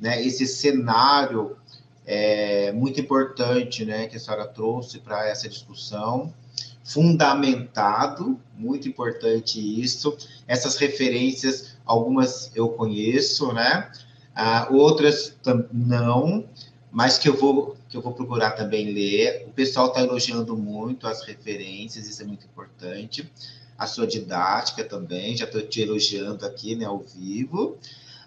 Né, 0.00 0.20
esse 0.20 0.48
cenário 0.48 1.56
é 2.04 2.72
muito 2.72 3.00
importante, 3.00 3.84
né, 3.84 4.08
que 4.08 4.16
a 4.16 4.20
senhora 4.20 4.48
trouxe 4.48 4.98
para 4.98 5.28
essa 5.28 5.48
discussão, 5.48 6.34
fundamentado, 6.82 8.36
muito 8.56 8.88
importante 8.88 9.60
isso. 9.80 10.16
Essas 10.48 10.74
referências, 10.74 11.76
algumas 11.86 12.50
eu 12.56 12.70
conheço, 12.70 13.52
né, 13.52 13.92
ah, 14.34 14.66
outras 14.72 15.36
não, 15.72 16.44
mas 16.90 17.16
que 17.16 17.28
eu 17.28 17.36
vou 17.36 17.76
que 17.92 17.98
eu 17.98 18.00
vou 18.00 18.14
procurar 18.14 18.52
também 18.52 18.90
ler. 18.90 19.44
O 19.46 19.52
pessoal 19.52 19.88
está 19.88 20.00
elogiando 20.00 20.56
muito 20.56 21.06
as 21.06 21.22
referências, 21.26 22.08
isso 22.08 22.22
é 22.22 22.24
muito 22.24 22.46
importante. 22.46 23.30
A 23.76 23.86
sua 23.86 24.06
didática 24.06 24.82
também, 24.82 25.36
já 25.36 25.44
estou 25.44 25.60
te 25.60 25.82
elogiando 25.82 26.46
aqui, 26.46 26.74
né, 26.74 26.86
ao 26.86 27.00
vivo. 27.00 27.76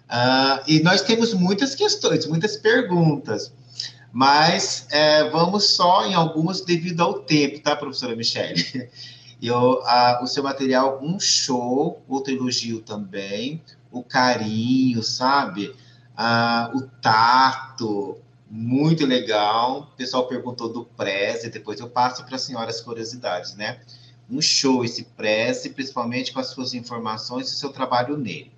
Uh, 0.08 0.62
e 0.68 0.80
nós 0.84 1.02
temos 1.02 1.34
muitas 1.34 1.74
questões, 1.74 2.26
muitas 2.26 2.56
perguntas, 2.56 3.52
mas 4.12 4.86
é, 4.90 5.28
vamos 5.30 5.70
só 5.70 6.06
em 6.06 6.14
algumas 6.14 6.60
devido 6.60 7.00
ao 7.00 7.14
tempo, 7.14 7.60
tá, 7.60 7.74
professora 7.74 8.14
Michele? 8.14 8.88
Eu, 9.42 9.82
o 10.22 10.26
seu 10.26 10.42
material, 10.42 11.00
um 11.02 11.20
show, 11.20 12.02
outro 12.08 12.32
elogio 12.32 12.80
também, 12.80 13.60
o 13.92 14.02
carinho, 14.02 15.02
sabe? 15.02 15.74
Uh, 16.16 16.78
o 16.78 16.82
tato, 17.02 18.16
muito 18.50 19.04
legal. 19.04 19.80
O 19.92 19.96
pessoal 19.96 20.26
perguntou 20.26 20.72
do 20.72 20.84
Preze, 20.84 21.50
depois 21.50 21.80
eu 21.80 21.88
passo 21.88 22.24
para 22.24 22.36
a 22.36 22.38
senhora 22.38 22.70
as 22.70 22.80
curiosidades, 22.80 23.54
né? 23.54 23.80
Um 24.30 24.40
show 24.40 24.84
esse 24.84 25.04
Preze, 25.04 25.70
principalmente 25.70 26.32
com 26.32 26.40
as 26.40 26.48
suas 26.48 26.74
informações 26.74 27.50
e 27.50 27.56
seu 27.56 27.70
trabalho 27.70 28.16
nele. 28.16 28.52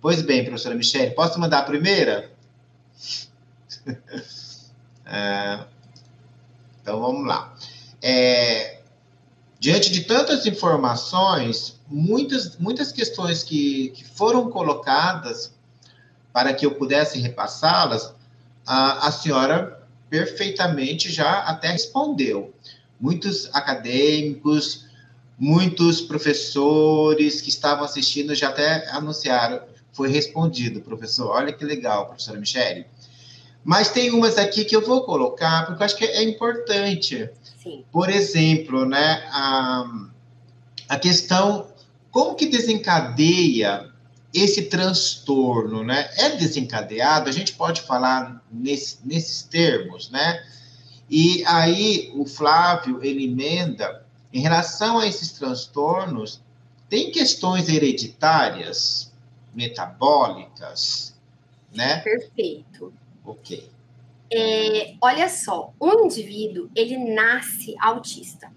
Pois 0.00 0.22
bem, 0.22 0.44
professora 0.44 0.74
Michele, 0.74 1.10
posso 1.12 1.38
mandar 1.38 1.58
a 1.58 1.64
primeira? 1.64 2.30
é, 5.06 5.64
então 6.82 7.00
vamos 7.00 7.26
lá. 7.26 7.54
É, 8.00 8.80
diante 9.58 9.90
de 9.90 10.04
tantas 10.04 10.46
informações, 10.46 11.78
muitas, 11.86 12.56
muitas 12.56 12.90
questões 12.90 13.42
que, 13.42 13.90
que 13.90 14.04
foram 14.04 14.50
colocadas 14.50 15.52
para 16.32 16.54
que 16.54 16.64
eu 16.64 16.74
pudesse 16.76 17.18
repassá-las, 17.18 18.14
a, 18.66 19.08
a 19.08 19.12
senhora 19.12 19.80
perfeitamente 20.08 21.10
já 21.10 21.40
até 21.40 21.68
respondeu. 21.70 22.52
Muitos 23.00 23.48
acadêmicos, 23.54 24.86
muitos 25.38 26.00
professores 26.00 27.40
que 27.40 27.48
estavam 27.48 27.84
assistindo 27.84 28.34
já 28.34 28.48
até 28.48 28.88
anunciaram, 28.90 29.62
foi 29.92 30.08
respondido, 30.08 30.80
professor. 30.80 31.30
Olha 31.30 31.52
que 31.52 31.64
legal, 31.64 32.06
professora 32.06 32.38
Michele. 32.38 32.86
Mas 33.64 33.90
tem 33.90 34.10
umas 34.10 34.38
aqui 34.38 34.64
que 34.64 34.74
eu 34.74 34.84
vou 34.84 35.02
colocar, 35.02 35.66
porque 35.66 35.82
eu 35.82 35.84
acho 35.84 35.96
que 35.96 36.04
é 36.04 36.22
importante. 36.22 37.28
Sim. 37.62 37.84
Por 37.92 38.08
exemplo, 38.08 38.86
né, 38.86 39.22
a, 39.30 39.84
a 40.88 40.98
questão, 40.98 41.68
como 42.10 42.34
que 42.34 42.46
desencadeia 42.46 43.89
esse 44.32 44.62
transtorno 44.62 45.82
né, 45.82 46.10
é 46.16 46.30
desencadeado, 46.30 47.28
a 47.28 47.32
gente 47.32 47.52
pode 47.54 47.82
falar 47.82 48.42
nesse, 48.50 48.98
nesses 49.04 49.42
termos, 49.42 50.10
né? 50.10 50.44
E 51.08 51.44
aí 51.46 52.12
o 52.14 52.24
Flávio, 52.24 53.02
ele 53.02 53.24
emenda, 53.24 54.04
em 54.32 54.40
relação 54.40 54.98
a 54.98 55.06
esses 55.06 55.32
transtornos, 55.32 56.40
tem 56.88 57.10
questões 57.10 57.68
hereditárias? 57.68 59.10
metabólicas, 59.54 61.14
né? 61.72 62.00
Perfeito. 62.00 62.92
Ok. 63.24 63.68
É, 64.32 64.94
olha 65.00 65.28
só, 65.28 65.72
o 65.78 66.04
indivíduo 66.04 66.70
ele 66.74 66.96
nasce 67.14 67.74
autista. 67.80 68.52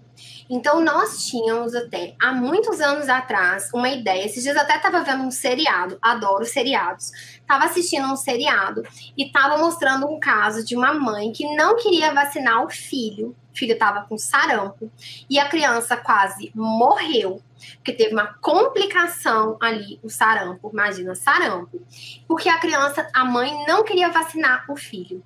Então, 0.48 0.84
nós 0.84 1.26
tínhamos 1.26 1.74
até 1.74 2.14
há 2.20 2.32
muitos 2.32 2.80
anos 2.80 3.08
atrás 3.08 3.70
uma 3.72 3.88
ideia. 3.88 4.24
Esses 4.24 4.42
dias 4.42 4.56
até 4.56 4.76
estava 4.76 5.02
vendo 5.02 5.24
um 5.24 5.30
seriado, 5.30 5.98
adoro 6.02 6.44
seriados. 6.44 7.12
Estava 7.34 7.64
assistindo 7.64 8.06
um 8.06 8.16
seriado 8.16 8.82
e 9.16 9.26
estava 9.26 9.58
mostrando 9.58 10.06
um 10.06 10.20
caso 10.20 10.64
de 10.64 10.76
uma 10.76 10.92
mãe 10.92 11.32
que 11.32 11.54
não 11.56 11.76
queria 11.76 12.12
vacinar 12.12 12.64
o 12.64 12.70
filho. 12.70 13.34
O 13.52 13.56
filho 13.56 13.74
estava 13.74 14.02
com 14.02 14.18
sarampo 14.18 14.90
e 15.30 15.38
a 15.38 15.48
criança 15.48 15.96
quase 15.96 16.50
morreu, 16.56 17.40
porque 17.76 17.92
teve 17.92 18.12
uma 18.12 18.34
complicação 18.40 19.56
ali, 19.62 20.00
o 20.02 20.10
sarampo, 20.10 20.70
imagina, 20.72 21.14
sarampo. 21.14 21.80
Porque 22.26 22.48
a 22.48 22.58
criança, 22.58 23.08
a 23.14 23.24
mãe 23.24 23.64
não 23.68 23.84
queria 23.84 24.10
vacinar 24.10 24.64
o 24.68 24.74
filho. 24.74 25.22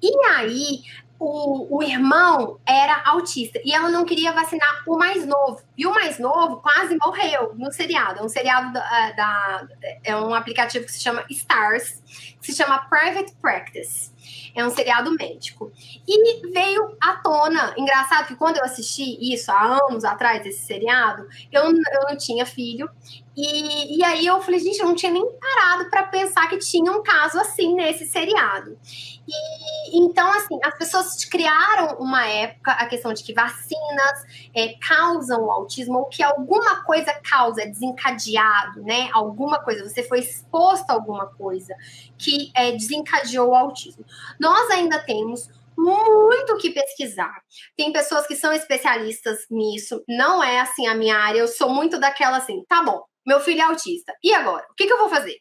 E 0.00 0.26
aí, 0.26 0.82
o, 1.18 1.78
o 1.78 1.82
irmão 1.82 2.58
era 2.66 3.02
autista 3.04 3.60
e 3.64 3.72
ela 3.72 3.88
não 3.88 4.04
queria 4.04 4.32
vacinar 4.32 4.82
o 4.86 4.96
mais 4.96 5.24
novo. 5.26 5.62
E 5.76 5.86
o 5.86 5.90
mais 5.90 6.18
novo 6.18 6.56
quase 6.58 6.96
morreu 6.96 7.54
no 7.54 7.72
seriado. 7.72 8.20
É 8.20 8.22
um 8.22 8.28
seriado 8.28 8.72
da, 8.72 9.10
da 9.12 9.68
é 10.02 10.16
um 10.16 10.34
aplicativo 10.34 10.84
que 10.84 10.92
se 10.92 11.00
chama 11.00 11.24
Stars, 11.30 12.02
que 12.40 12.46
se 12.46 12.54
chama 12.54 12.86
Private 12.88 13.34
Practice. 13.40 14.12
É 14.54 14.64
um 14.64 14.70
seriado 14.70 15.12
médico. 15.14 15.72
E 16.06 16.52
veio 16.52 16.96
à 17.00 17.16
tona. 17.16 17.74
Engraçado 17.76 18.28
que 18.28 18.36
quando 18.36 18.56
eu 18.56 18.64
assisti 18.64 19.18
isso 19.32 19.50
há 19.50 19.78
anos 19.88 20.04
atrás, 20.04 20.44
esse 20.46 20.64
seriado, 20.64 21.26
eu, 21.50 21.62
eu 21.64 21.72
não 22.08 22.16
tinha 22.16 22.46
filho. 22.46 22.88
E, 23.36 23.98
e 23.98 24.04
aí 24.04 24.24
eu 24.26 24.40
falei, 24.40 24.60
gente, 24.60 24.78
eu 24.78 24.86
não 24.86 24.94
tinha 24.94 25.10
nem 25.10 25.26
parado 25.38 25.90
para 25.90 26.04
pensar 26.04 26.48
que 26.48 26.58
tinha 26.58 26.90
um 26.92 27.02
caso 27.02 27.38
assim 27.40 27.74
nesse 27.74 28.06
seriado. 28.06 28.78
E 29.26 29.98
então, 29.98 30.30
assim, 30.32 30.58
as 30.62 30.76
pessoas 30.76 31.24
criaram 31.24 31.96
uma 31.98 32.26
época 32.26 32.72
a 32.72 32.86
questão 32.86 33.12
de 33.12 33.22
que 33.24 33.34
vacinas 33.34 34.48
é, 34.54 34.74
causam 34.80 35.44
o 35.44 35.50
autismo, 35.50 35.98
ou 35.98 36.04
que 36.06 36.22
alguma 36.22 36.84
coisa 36.84 37.12
causa, 37.28 37.62
é 37.62 37.66
desencadeado, 37.66 38.82
né? 38.82 39.08
Alguma 39.12 39.60
coisa, 39.62 39.88
você 39.88 40.02
foi 40.02 40.20
exposto 40.20 40.90
a 40.90 40.94
alguma 40.94 41.26
coisa 41.26 41.74
que 42.18 42.52
é, 42.54 42.72
desencadeou 42.72 43.50
o 43.50 43.54
autismo. 43.54 44.04
Nós 44.38 44.70
ainda 44.70 45.00
temos 45.00 45.48
muito 45.76 46.56
que 46.58 46.70
pesquisar. 46.70 47.34
Tem 47.76 47.92
pessoas 47.92 48.26
que 48.26 48.36
são 48.36 48.52
especialistas 48.52 49.46
nisso, 49.50 50.02
não 50.08 50.42
é 50.42 50.60
assim 50.60 50.86
a 50.86 50.94
minha 50.94 51.16
área, 51.16 51.40
eu 51.40 51.48
sou 51.48 51.68
muito 51.68 51.98
daquela 51.98 52.36
assim, 52.36 52.64
tá 52.68 52.82
bom, 52.82 53.02
meu 53.26 53.40
filho 53.40 53.60
é 53.60 53.64
autista. 53.64 54.12
E 54.22 54.32
agora? 54.32 54.66
O 54.70 54.74
que, 54.74 54.86
que 54.86 54.92
eu 54.92 54.98
vou 54.98 55.08
fazer? 55.08 55.38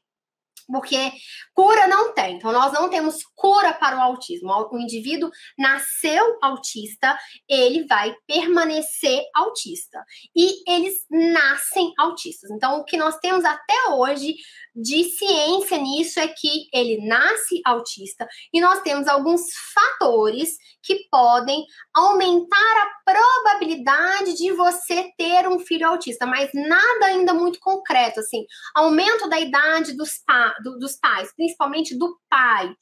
Porque 0.68 1.12
cura 1.54 1.88
não 1.88 2.14
tem. 2.14 2.36
Então, 2.36 2.52
nós 2.52 2.72
não 2.72 2.90
temos 2.90 3.18
cura 3.36 3.74
para 3.74 3.98
o 3.98 4.02
autismo. 4.02 4.52
O 4.72 4.80
indivíduo 4.80 5.30
nasceu 5.58 6.38
autista, 6.42 7.18
ele 7.50 7.86
vai 7.86 8.16
permanecer 8.28 9.24
autista. 9.36 10.04
E 10.36 10.64
eles 10.72 11.06
nascem 11.10 11.94
autistas. 11.98 12.50
Então, 12.52 12.80
o 12.80 12.86
que 12.86 12.98
nós 12.98 13.18
temos 13.18 13.44
até 13.46 13.90
hoje 13.92 14.36
de 14.76 15.04
ciência 15.06 15.78
nisso 15.78 16.20
é 16.20 16.28
que 16.28 16.68
ele 16.74 17.06
nasce 17.06 17.62
autista 17.66 18.28
e 18.52 18.60
nós 18.60 18.82
temos 18.82 19.08
alguns 19.08 19.42
fatores 19.74 20.58
que 20.82 21.08
podem 21.10 21.64
aumentar 21.94 22.58
a 22.58 23.12
probabilidade 23.12 24.36
de 24.36 24.52
você 24.52 25.12
ter 25.18 25.48
um 25.48 25.60
filho 25.60 25.88
autista, 25.88 26.26
mas 26.26 26.50
nada 26.54 27.06
ainda 27.06 27.34
muito 27.34 27.60
concreto, 27.60 28.20
assim, 28.20 28.46
aumento 28.76 29.30
da 29.30 29.40
idade 29.40 29.96
dos, 29.96 30.20
pa 30.26 30.54
do, 30.64 30.78
dos 30.78 30.98
pais, 30.98 31.34
principalmente 31.36 31.98
do 31.98 32.18
pai. 32.30 32.74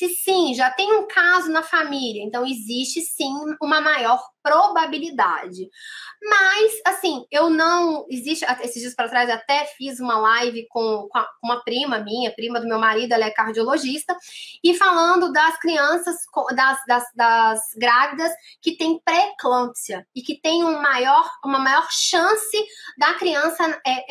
Se 0.00 0.08
sim, 0.08 0.54
já 0.54 0.70
tem 0.70 0.90
um 0.94 1.06
caso 1.06 1.52
na 1.52 1.62
família, 1.62 2.24
então 2.24 2.46
existe 2.46 3.02
sim 3.02 3.34
uma 3.60 3.82
maior 3.82 4.18
probabilidade. 4.42 5.68
Mas, 6.22 6.72
assim, 6.86 7.26
eu 7.30 7.50
não. 7.50 8.06
Existe. 8.08 8.46
Esses 8.62 8.80
dias 8.80 8.94
para 8.94 9.10
trás 9.10 9.28
até 9.28 9.66
fiz 9.76 10.00
uma 10.00 10.18
live 10.18 10.66
com, 10.70 11.06
com 11.10 11.22
uma 11.44 11.62
prima 11.62 11.98
minha, 11.98 12.34
prima 12.34 12.58
do 12.58 12.66
meu 12.66 12.78
marido, 12.78 13.12
ela 13.12 13.26
é 13.26 13.30
cardiologista, 13.30 14.16
e 14.64 14.72
falando 14.72 15.30
das 15.32 15.58
crianças, 15.58 16.16
das, 16.56 16.78
das, 16.86 17.04
das 17.14 17.60
grávidas 17.76 18.32
que 18.62 18.78
têm 18.78 18.98
pré-eclâmpsia 19.04 20.06
e 20.16 20.22
que 20.22 20.40
tem 20.40 20.64
um 20.64 20.80
maior, 20.80 21.30
uma 21.44 21.58
maior 21.58 21.86
chance 21.90 22.56
da 22.96 23.12
criança 23.12 23.78
é, 23.86 24.06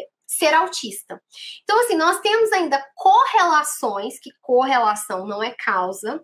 é, 0.00 0.06
ser 0.30 0.54
autista. 0.54 1.20
Então, 1.64 1.80
assim, 1.80 1.96
nós 1.96 2.20
temos 2.20 2.52
ainda 2.52 2.80
correlações, 2.94 4.14
que 4.20 4.30
correlação 4.40 5.26
não 5.26 5.42
é 5.42 5.52
causa, 5.58 6.22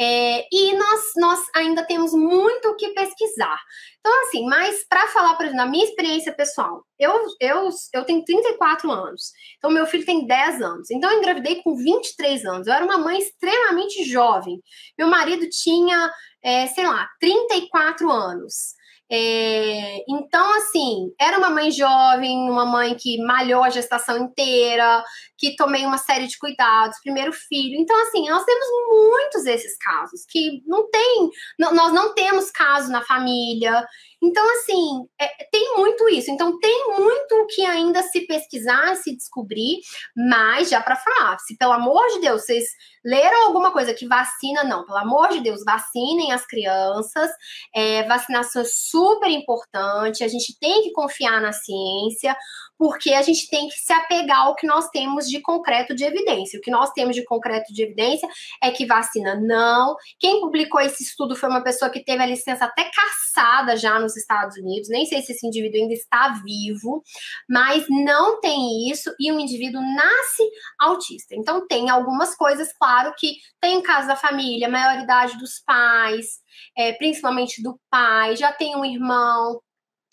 é, 0.00 0.46
e 0.52 0.76
nós, 0.76 1.00
nós 1.16 1.40
ainda 1.56 1.84
temos 1.84 2.12
muito 2.12 2.68
o 2.68 2.76
que 2.76 2.90
pesquisar. 2.90 3.58
Então, 3.98 4.22
assim, 4.22 4.46
mas 4.46 4.86
para 4.88 5.08
falar, 5.08 5.34
por 5.34 5.44
exemplo, 5.44 5.64
na 5.64 5.66
minha 5.66 5.84
experiência 5.84 6.32
pessoal, 6.32 6.84
eu, 6.96 7.12
eu, 7.40 7.68
eu 7.92 8.04
tenho 8.04 8.24
34 8.24 8.90
anos, 8.92 9.32
então 9.56 9.72
meu 9.72 9.86
filho 9.86 10.06
tem 10.06 10.24
10 10.24 10.62
anos, 10.62 10.90
então 10.92 11.10
eu 11.10 11.18
engravidei 11.18 11.60
com 11.62 11.74
23 11.74 12.44
anos, 12.44 12.66
eu 12.68 12.72
era 12.72 12.84
uma 12.84 12.98
mãe 12.98 13.18
extremamente 13.18 14.04
jovem, 14.04 14.62
meu 14.96 15.08
marido 15.08 15.48
tinha, 15.50 16.12
é, 16.44 16.68
sei 16.68 16.86
lá, 16.86 17.08
34 17.20 18.08
anos. 18.08 18.77
É, 19.10 20.04
então, 20.08 20.54
assim, 20.56 21.12
era 21.18 21.38
uma 21.38 21.48
mãe 21.48 21.70
jovem, 21.70 22.50
uma 22.50 22.66
mãe 22.66 22.94
que 22.94 23.16
malhou 23.24 23.64
a 23.64 23.70
gestação 23.70 24.18
inteira, 24.18 25.02
que 25.38 25.56
tomei 25.56 25.86
uma 25.86 25.96
série 25.96 26.26
de 26.26 26.38
cuidados, 26.38 26.98
primeiro 27.02 27.32
filho. 27.32 27.80
Então, 27.80 27.96
assim, 28.02 28.28
nós 28.28 28.44
temos 28.44 28.66
muitos 28.90 29.44
desses 29.44 29.78
casos 29.78 30.26
que 30.28 30.62
não 30.66 30.90
tem, 30.90 31.30
nós 31.58 31.92
não 31.92 32.14
temos 32.14 32.50
caso 32.50 32.90
na 32.90 33.02
família. 33.02 33.86
Então, 34.22 34.44
assim, 34.56 35.06
é, 35.20 35.44
tem 35.50 35.76
muito 35.76 36.08
isso. 36.08 36.30
Então, 36.30 36.58
tem 36.58 36.88
muito 36.98 37.34
o 37.36 37.46
que 37.46 37.64
ainda 37.64 38.02
se 38.02 38.26
pesquisar, 38.26 38.96
se 38.96 39.16
descobrir, 39.16 39.78
mas 40.16 40.68
já 40.70 40.80
para 40.80 40.96
falar, 40.96 41.38
se 41.38 41.56
pelo 41.56 41.72
amor 41.72 42.06
de 42.08 42.20
Deus 42.20 42.42
vocês 42.42 42.64
leram 43.04 43.46
alguma 43.46 43.72
coisa 43.72 43.94
que 43.94 44.06
vacina, 44.06 44.64
não, 44.64 44.84
pelo 44.84 44.98
amor 44.98 45.28
de 45.28 45.40
Deus, 45.40 45.62
vacinem 45.64 46.32
as 46.32 46.46
crianças. 46.46 47.30
É, 47.74 48.02
vacinação 48.04 48.62
é 48.62 48.66
super 48.66 49.30
importante, 49.30 50.24
a 50.24 50.28
gente 50.28 50.58
tem 50.58 50.82
que 50.82 50.92
confiar 50.92 51.40
na 51.40 51.52
ciência 51.52 52.36
porque 52.78 53.12
a 53.12 53.22
gente 53.22 53.48
tem 53.48 53.68
que 53.68 53.74
se 53.74 53.92
apegar 53.92 54.46
ao 54.46 54.54
que 54.54 54.66
nós 54.66 54.88
temos 54.90 55.28
de 55.28 55.40
concreto 55.40 55.94
de 55.94 56.04
evidência. 56.04 56.58
O 56.58 56.62
que 56.62 56.70
nós 56.70 56.92
temos 56.92 57.16
de 57.16 57.24
concreto 57.24 57.72
de 57.72 57.82
evidência 57.82 58.28
é 58.62 58.70
que 58.70 58.86
vacina 58.86 59.34
não. 59.34 59.96
Quem 60.18 60.40
publicou 60.40 60.80
esse 60.80 61.02
estudo 61.02 61.34
foi 61.34 61.48
uma 61.48 61.62
pessoa 61.62 61.90
que 61.90 62.04
teve 62.04 62.22
a 62.22 62.26
licença 62.26 62.66
até 62.66 62.88
caçada 62.88 63.76
já 63.76 63.98
nos 63.98 64.16
Estados 64.16 64.56
Unidos. 64.56 64.88
Nem 64.88 65.04
sei 65.06 65.20
se 65.22 65.32
esse 65.32 65.46
indivíduo 65.46 65.80
ainda 65.80 65.94
está 65.94 66.40
vivo, 66.44 67.02
mas 67.48 67.84
não 67.88 68.40
tem 68.40 68.88
isso 68.90 69.12
e 69.18 69.32
o 69.32 69.40
indivíduo 69.40 69.82
nasce 69.82 70.48
autista. 70.78 71.34
Então 71.34 71.66
tem 71.66 71.90
algumas 71.90 72.36
coisas, 72.36 72.72
claro, 72.78 73.12
que 73.18 73.36
tem 73.60 73.78
em 73.78 73.82
casa 73.82 74.08
da 74.08 74.16
família, 74.16 74.68
maioridade 74.68 75.36
dos 75.38 75.60
pais, 75.66 76.38
é, 76.76 76.92
principalmente 76.92 77.62
do 77.62 77.78
pai, 77.90 78.36
já 78.36 78.52
tem 78.52 78.76
um 78.76 78.84
irmão, 78.84 79.60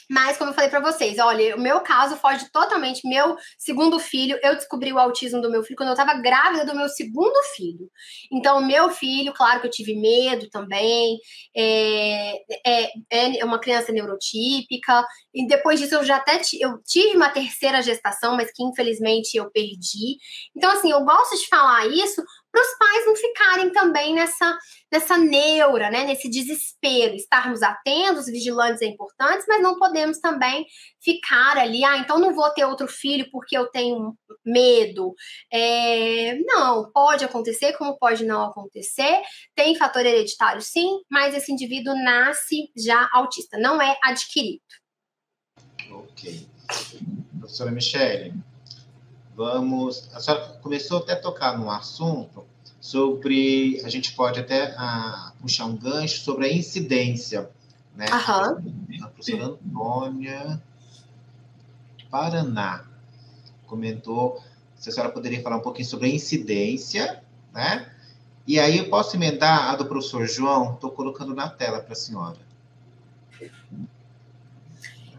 mas, 0.09 0.37
como 0.37 0.51
eu 0.51 0.53
falei 0.53 0.69
para 0.69 0.79
vocês, 0.79 1.17
olha, 1.19 1.55
o 1.55 1.59
meu 1.59 1.81
caso 1.81 2.15
foge 2.17 2.49
totalmente. 2.51 3.07
Meu 3.07 3.35
segundo 3.57 3.99
filho, 3.99 4.37
eu 4.43 4.55
descobri 4.55 4.93
o 4.93 4.99
autismo 4.99 5.41
do 5.41 5.49
meu 5.49 5.63
filho 5.63 5.77
quando 5.77 5.89
eu 5.89 5.93
estava 5.93 6.19
grávida 6.19 6.65
do 6.65 6.75
meu 6.75 6.87
segundo 6.89 7.35
filho. 7.55 7.89
Então, 8.31 8.65
meu 8.65 8.89
filho, 8.91 9.33
claro 9.33 9.61
que 9.61 9.67
eu 9.67 9.71
tive 9.71 9.95
medo 9.95 10.49
também. 10.49 11.17
É, 11.55 12.35
é, 12.65 13.39
é 13.39 13.45
uma 13.45 13.59
criança 13.59 13.91
neurotípica. 13.91 15.05
E 15.33 15.47
depois 15.47 15.79
disso, 15.79 15.95
eu 15.95 16.03
já 16.03 16.17
até 16.17 16.39
eu 16.59 16.79
tive 16.85 17.15
uma 17.15 17.29
terceira 17.29 17.81
gestação, 17.81 18.35
mas 18.35 18.51
que 18.51 18.63
infelizmente 18.63 19.35
eu 19.35 19.49
perdi. 19.51 20.17
Então, 20.55 20.71
assim, 20.71 20.91
eu 20.91 21.03
gosto 21.03 21.35
de 21.37 21.47
falar 21.47 21.87
isso 21.87 22.23
para 22.55 22.61
os 22.61 22.77
pais 22.77 23.05
não 23.05 23.15
ficarem 23.17 23.69
também 23.71 24.15
nessa, 24.15 24.57
nessa 24.89 25.17
neura, 25.17 25.91
né, 25.91 26.05
nesse 26.05 26.29
desespero. 26.29 27.13
Estarmos 27.13 27.61
atentos, 27.61 28.27
vigilantes 28.27 28.81
é 28.81 28.85
importante, 28.85 29.43
mas 29.45 29.61
não 29.61 29.77
podemos 29.77 30.19
também 30.19 30.65
ficar 31.01 31.57
ali, 31.57 31.83
ah, 31.83 31.97
então 31.97 32.17
não 32.17 32.33
vou 32.33 32.49
ter 32.51 32.63
outro 32.63 32.87
filho 32.87 33.27
porque 33.29 33.57
eu 33.57 33.67
tenho 33.67 34.15
medo. 34.45 35.13
É, 35.51 36.37
não, 36.45 36.89
pode 36.93 37.25
acontecer, 37.25 37.73
como 37.73 37.97
pode 37.97 38.23
não 38.23 38.45
acontecer. 38.45 39.21
Tem 39.53 39.75
fator 39.75 40.05
hereditário, 40.05 40.61
sim, 40.61 41.01
mas 41.11 41.35
esse 41.35 41.51
indivíduo 41.51 41.93
nasce 41.93 42.71
já 42.77 43.09
autista, 43.11 43.57
não 43.57 43.81
é 43.81 43.97
adquirido. 44.01 44.61
Ok. 45.91 46.47
Professora 47.37 47.71
Michele, 47.71 48.33
vamos. 49.35 50.09
A 50.13 50.19
senhora 50.19 50.47
começou 50.61 50.99
até 50.99 51.13
a 51.13 51.19
tocar 51.19 51.57
num 51.57 51.69
assunto 51.69 52.45
sobre. 52.79 53.81
A 53.83 53.89
gente 53.89 54.13
pode 54.13 54.39
até 54.39 54.73
ah, 54.77 55.33
puxar 55.41 55.65
um 55.65 55.75
gancho 55.75 56.21
sobre 56.21 56.45
a 56.45 56.53
incidência, 56.53 57.49
né? 57.95 58.05
Aham. 58.11 58.63
A 59.03 59.07
professora 59.07 59.45
Antônia 59.45 60.61
Paraná. 62.09 62.85
comentou 63.67 64.41
se 64.75 64.89
a 64.89 64.91
senhora 64.91 65.11
poderia 65.11 65.41
falar 65.41 65.57
um 65.57 65.61
pouquinho 65.61 65.87
sobre 65.87 66.07
a 66.07 66.13
incidência, 66.13 67.21
né? 67.53 67.91
E 68.47 68.59
aí 68.59 68.77
eu 68.77 68.89
posso 68.89 69.15
emendar 69.15 69.71
a 69.71 69.75
do 69.75 69.85
professor 69.85 70.27
João? 70.27 70.75
Estou 70.75 70.91
colocando 70.91 71.33
na 71.33 71.49
tela 71.49 71.79
para 71.79 71.93
a 71.93 71.95
senhora 71.95 72.37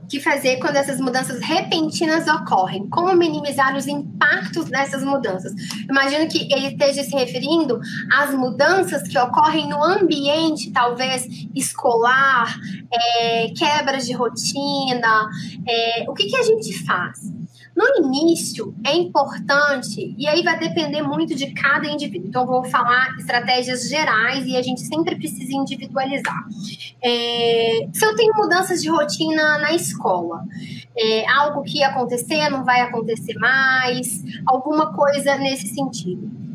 que 0.09 0.21
fazer 0.21 0.57
quando 0.57 0.77
essas 0.77 1.01
mudanças 1.01 1.41
repentinas 1.41 2.27
ocorrem? 2.29 2.89
Como 2.89 3.15
minimizar 3.15 3.77
os 3.77 3.87
impactos 3.87 4.67
dessas 4.67 5.03
mudanças? 5.03 5.53
Imagino 5.89 6.29
que 6.29 6.49
ele 6.53 6.69
esteja 6.69 7.03
se 7.03 7.15
referindo 7.15 7.81
às 8.13 8.35
mudanças 8.35 9.07
que 9.09 9.19
ocorrem 9.19 9.69
no 9.69 9.83
ambiente, 9.83 10.71
talvez 10.71 11.27
escolar, 11.55 12.57
é, 12.93 13.49
quebras 13.49 14.07
de 14.07 14.13
rotina. 14.13 15.29
É, 15.67 16.05
o 16.09 16.15
que, 16.15 16.27
que 16.27 16.37
a 16.37 16.43
gente 16.43 16.85
faz? 16.85 17.33
No 17.77 18.07
início, 18.07 18.75
é 18.87 18.97
importante, 18.97 20.15
e 20.17 20.27
aí 20.27 20.43
vai 20.43 20.59
depender 20.59 21.03
muito 21.03 21.35
de 21.35 21.53
cada 21.53 21.87
indivíduo. 21.87 22.29
Então, 22.29 22.47
vou 22.47 22.65
falar 22.65 23.15
estratégias 23.19 23.87
gerais 23.87 24.47
e 24.47 24.57
a 24.57 24.63
gente 24.63 24.81
sempre 24.81 25.15
precisa 25.15 25.55
individualizar. 25.55 26.43
É, 27.05 27.87
se 27.93 28.07
eu 28.07 28.17
tenho 28.17 28.35
mudanças 28.35 28.81
de 28.81 28.89
rotina 28.89 29.59
na 29.59 29.75
escola, 29.75 30.43
é, 30.97 31.31
algo 31.31 31.63
que 31.63 31.79
ia 31.81 31.89
acontecer 31.89 32.49
não 32.49 32.65
vai 32.65 32.81
acontecer 32.81 33.35
mais, 33.35 34.25
alguma 34.47 34.95
coisa 34.95 35.37
nesse 35.37 35.69
sentido 35.69 36.46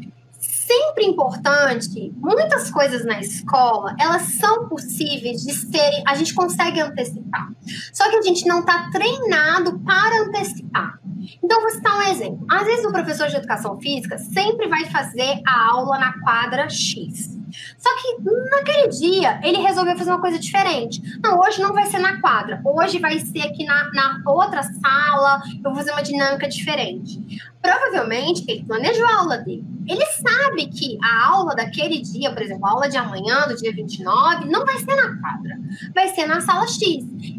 sempre 0.71 1.05
importante, 1.05 2.13
muitas 2.15 2.71
coisas 2.71 3.03
na 3.05 3.19
escola, 3.19 3.93
elas 3.99 4.21
são 4.39 4.69
possíveis 4.69 5.41
de 5.41 5.53
serem, 5.53 6.03
a 6.07 6.15
gente 6.15 6.33
consegue 6.33 6.79
antecipar. 6.79 7.49
Só 7.91 8.09
que 8.09 8.15
a 8.15 8.21
gente 8.21 8.47
não 8.47 8.61
está 8.61 8.89
treinado 8.89 9.79
para 9.79 10.21
antecipar. 10.21 10.99
Então, 11.43 11.61
vou 11.61 11.69
citar 11.71 11.97
um 11.97 12.03
exemplo. 12.03 12.45
Às 12.49 12.65
vezes, 12.65 12.85
o 12.85 12.91
professor 12.91 13.27
de 13.27 13.35
educação 13.35 13.79
física 13.79 14.17
sempre 14.17 14.67
vai 14.67 14.85
fazer 14.85 15.41
a 15.45 15.71
aula 15.71 15.99
na 15.99 16.19
quadra 16.21 16.69
X. 16.69 17.40
Só 17.77 17.89
que 17.95 18.17
naquele 18.49 18.87
dia 18.89 19.39
ele 19.43 19.57
resolveu 19.57 19.97
fazer 19.97 20.09
uma 20.09 20.21
coisa 20.21 20.39
diferente. 20.39 21.01
Não, 21.23 21.39
hoje 21.39 21.61
não 21.61 21.73
vai 21.73 21.85
ser 21.85 21.99
na 21.99 22.19
quadra, 22.21 22.61
hoje 22.63 22.99
vai 22.99 23.19
ser 23.19 23.41
aqui 23.41 23.65
na, 23.65 23.91
na 23.93 24.21
outra 24.25 24.63
sala, 24.63 25.41
eu 25.63 25.71
vou 25.71 25.75
fazer 25.75 25.91
uma 25.91 26.03
dinâmica 26.03 26.47
diferente. 26.47 27.19
Provavelmente 27.61 28.43
ele 28.47 28.65
planejou 28.65 29.05
a 29.05 29.17
aula 29.17 29.37
dele. 29.37 29.63
Ele 29.87 30.05
sabe 30.05 30.67
que 30.67 30.97
a 31.03 31.27
aula 31.27 31.55
daquele 31.55 32.01
dia, 32.01 32.31
por 32.31 32.41
exemplo, 32.41 32.65
a 32.65 32.71
aula 32.71 32.89
de 32.89 32.97
amanhã, 32.97 33.47
do 33.47 33.55
dia 33.55 33.71
29, 33.71 34.49
não 34.49 34.65
vai 34.65 34.77
ser 34.79 34.95
na 34.95 35.19
quadra, 35.19 35.59
vai 35.93 36.07
ser 36.09 36.25
na 36.25 36.41
sala 36.41 36.67
X. 36.67 36.79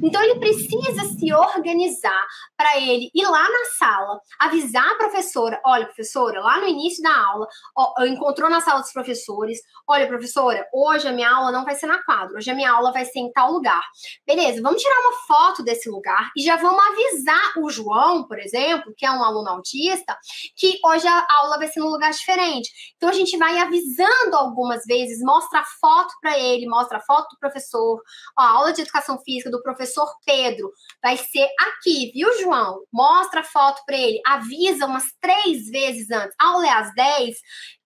Então 0.03 0.23
ele 0.23 0.39
precisa 0.39 1.05
se 1.05 1.33
organizar 1.33 2.27
para 2.57 2.79
ele 2.79 3.11
ir 3.15 3.25
lá 3.25 3.43
na 3.43 3.65
sala, 3.79 4.21
avisar 4.39 4.87
a 4.87 4.97
professora: 4.97 5.61
olha, 5.65 5.87
professora, 5.87 6.41
lá 6.41 6.61
no 6.61 6.69
início 6.69 7.03
da 7.03 7.17
aula, 7.17 7.47
ó, 7.77 8.05
encontrou 8.05 8.51
na 8.51 8.61
sala 8.61 8.81
dos 8.81 8.93
professores, 8.93 9.61
olha, 9.89 10.02
professora, 10.07 10.67
hoje 10.73 11.09
a 11.09 11.13
minha 11.13 11.31
aula 11.31 11.53
não 11.53 11.65
vai 11.65 11.75
ser 11.75 11.87
na 11.87 12.03
quadra, 12.03 12.37
hoje 12.37 12.51
a 12.51 12.55
minha 12.55 12.71
aula 12.71 12.93
vai 12.93 13.05
ser 13.05 13.19
em 13.19 13.33
tal 13.33 13.53
lugar. 13.53 13.83
Beleza, 14.27 14.63
vamos 14.63 14.83
tirar 14.83 14.99
uma 15.01 15.13
foto 15.27 15.63
desse 15.63 15.89
lugar 15.89 16.31
e 16.37 16.43
já 16.43 16.57
vamos 16.57 16.83
avisar 16.87 17.59
o 17.59 17.71
João, 17.71 18.27
por 18.27 18.39
exemplo, 18.39 18.93
que 18.97 19.07
é 19.07 19.11
um 19.11 19.23
aluno 19.23 19.49
autista, 19.49 20.17
que 20.57 20.79
hoje 20.85 21.07
a 21.07 21.27
aula 21.31 21.59
vai 21.59 21.69
ser 21.69 21.81
num 21.81 21.89
lugar 21.89 22.11
diferente. 22.11 22.71
Então 22.97 23.09
a 23.09 23.13
gente 23.13 23.37
vai 23.37 23.59
avisando 23.59 24.37
algumas 24.37 24.85
vezes, 24.85 25.21
mostra 25.21 25.61
a 25.61 25.65
foto 25.81 26.13
para 26.21 26.39
ele, 26.39 26.67
mostra 26.67 26.99
a 26.99 27.03
foto 27.03 27.29
do 27.31 27.39
professor, 27.39 28.01
ó, 28.39 28.43
a 28.43 28.51
aula 28.51 28.73
de 28.73 28.83
educação 28.83 29.19
física 29.21 29.51
do 29.51 29.63
professor 29.63 30.09
Pedro 30.25 30.71
vai 31.03 31.17
ser 31.17 31.49
aqui, 31.61 32.11
viu, 32.15 32.29
João? 32.41 32.83
Mostra 32.93 33.41
a 33.41 33.45
foto 33.45 33.83
para 33.87 33.97
ele, 33.97 34.21
avisa 34.27 34.87
umas 34.87 35.05
três 35.21 35.67
vezes 35.69 36.11
antes. 36.11 36.35
A 36.41 36.47
aula 36.49 36.67
é 36.67 36.71
às 36.71 36.95
10, 36.95 37.37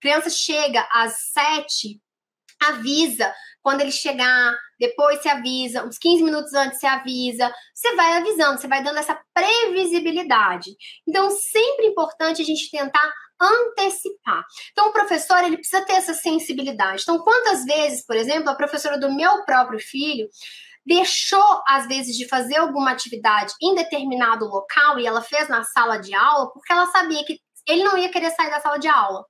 criança 0.00 0.30
chega 0.30 0.86
às 0.92 1.32
7, 1.32 2.00
avisa 2.62 3.32
quando 3.62 3.80
ele 3.80 3.90
chegar, 3.90 4.56
depois 4.78 5.20
se 5.20 5.28
avisa, 5.28 5.84
uns 5.84 5.98
15 5.98 6.22
minutos 6.22 6.54
antes 6.54 6.78
se 6.78 6.86
avisa, 6.86 7.52
você 7.74 7.96
vai 7.96 8.12
avisando, 8.18 8.60
você 8.60 8.68
vai 8.68 8.80
dando 8.80 8.98
essa 8.98 9.20
previsibilidade. 9.34 10.70
Então, 11.04 11.30
sempre 11.30 11.86
importante 11.86 12.40
a 12.40 12.44
gente 12.44 12.70
tentar 12.70 13.12
antecipar. 13.40 14.44
Então, 14.70 14.88
o 14.88 14.92
professor, 14.92 15.42
ele 15.42 15.56
precisa 15.56 15.84
ter 15.84 15.94
essa 15.94 16.14
sensibilidade. 16.14 17.02
Então, 17.02 17.18
quantas 17.18 17.64
vezes, 17.64 18.06
por 18.06 18.16
exemplo, 18.16 18.50
a 18.50 18.54
professora 18.54 19.00
do 19.00 19.12
meu 19.12 19.44
próprio 19.44 19.80
filho 19.80 20.28
deixou, 20.86 21.62
às 21.66 21.88
vezes, 21.88 22.16
de 22.16 22.28
fazer 22.28 22.58
alguma 22.58 22.92
atividade 22.92 23.52
em 23.60 23.74
determinado 23.74 24.46
local 24.46 25.00
e 25.00 25.06
ela 25.06 25.20
fez 25.20 25.48
na 25.48 25.64
sala 25.64 25.96
de 25.98 26.14
aula 26.14 26.52
porque 26.52 26.72
ela 26.72 26.86
sabia 26.86 27.24
que 27.24 27.40
ele 27.66 27.82
não 27.82 27.98
ia 27.98 28.08
querer 28.08 28.30
sair 28.30 28.50
da 28.50 28.60
sala 28.60 28.78
de 28.78 28.86
aula 28.86 29.24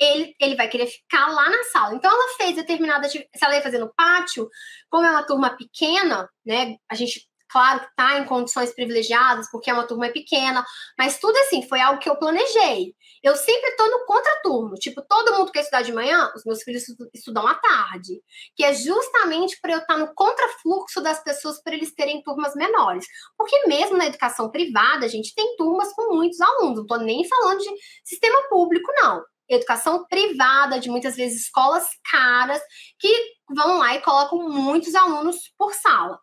ele, 0.00 0.34
ele 0.40 0.56
vai 0.56 0.68
querer 0.68 0.86
ficar 0.86 1.28
lá 1.28 1.48
na 1.48 1.62
sala. 1.64 1.94
Então, 1.94 2.10
ela 2.10 2.36
fez 2.36 2.56
determinada. 2.56 3.08
Se 3.08 3.26
ela 3.42 3.54
ia 3.54 3.62
fazer 3.62 3.78
no 3.78 3.92
pátio, 3.94 4.48
como 4.90 5.06
é 5.06 5.10
uma 5.10 5.26
turma 5.26 5.56
pequena, 5.56 6.28
né? 6.44 6.76
A 6.90 6.94
gente, 6.94 7.28
claro, 7.48 7.80
que 7.80 7.86
está 7.86 8.18
em 8.18 8.24
condições 8.24 8.72
privilegiadas, 8.74 9.48
porque 9.50 9.70
é 9.70 9.74
uma 9.74 9.86
turma 9.86 10.08
pequena, 10.08 10.64
mas 10.98 11.18
tudo 11.18 11.36
assim, 11.38 11.66
foi 11.68 11.80
algo 11.80 12.00
que 12.00 12.08
eu 12.08 12.16
planejei. 12.16 12.94
Eu 13.22 13.36
sempre 13.36 13.70
estou 13.70 13.90
no 13.90 14.04
contraturno. 14.04 14.74
Tipo, 14.74 15.00
todo 15.02 15.32
mundo 15.34 15.52
quer 15.52 15.60
estudar 15.60 15.82
de 15.82 15.92
manhã, 15.92 16.30
os 16.36 16.44
meus 16.44 16.62
filhos 16.62 16.84
estudam 17.14 17.46
à 17.46 17.54
tarde. 17.54 18.20
Que 18.56 18.64
é 18.64 18.74
justamente 18.74 19.58
para 19.62 19.72
eu 19.72 19.78
estar 19.78 19.94
tá 19.94 19.98
no 19.98 20.12
contrafluxo 20.14 21.00
das 21.00 21.22
pessoas 21.22 21.62
para 21.62 21.74
eles 21.74 21.94
terem 21.94 22.22
turmas 22.22 22.54
menores. 22.54 23.06
Porque 23.38 23.66
mesmo 23.66 23.96
na 23.96 24.06
educação 24.06 24.50
privada, 24.50 25.06
a 25.06 25.08
gente 25.08 25.34
tem 25.34 25.56
turmas 25.56 25.92
com 25.94 26.14
muitos 26.14 26.40
alunos. 26.40 26.76
Não 26.76 26.82
estou 26.82 26.98
nem 26.98 27.26
falando 27.26 27.60
de 27.60 27.70
sistema 28.04 28.42
público, 28.50 28.92
não 29.00 29.22
educação 29.48 30.06
privada, 30.06 30.80
de 30.80 30.90
muitas 30.90 31.16
vezes 31.16 31.42
escolas 31.42 31.86
caras, 32.10 32.60
que 32.98 33.08
vão 33.54 33.78
lá 33.78 33.94
e 33.94 34.02
colocam 34.02 34.48
muitos 34.48 34.94
alunos 34.94 35.36
por 35.58 35.74
sala. 35.74 36.18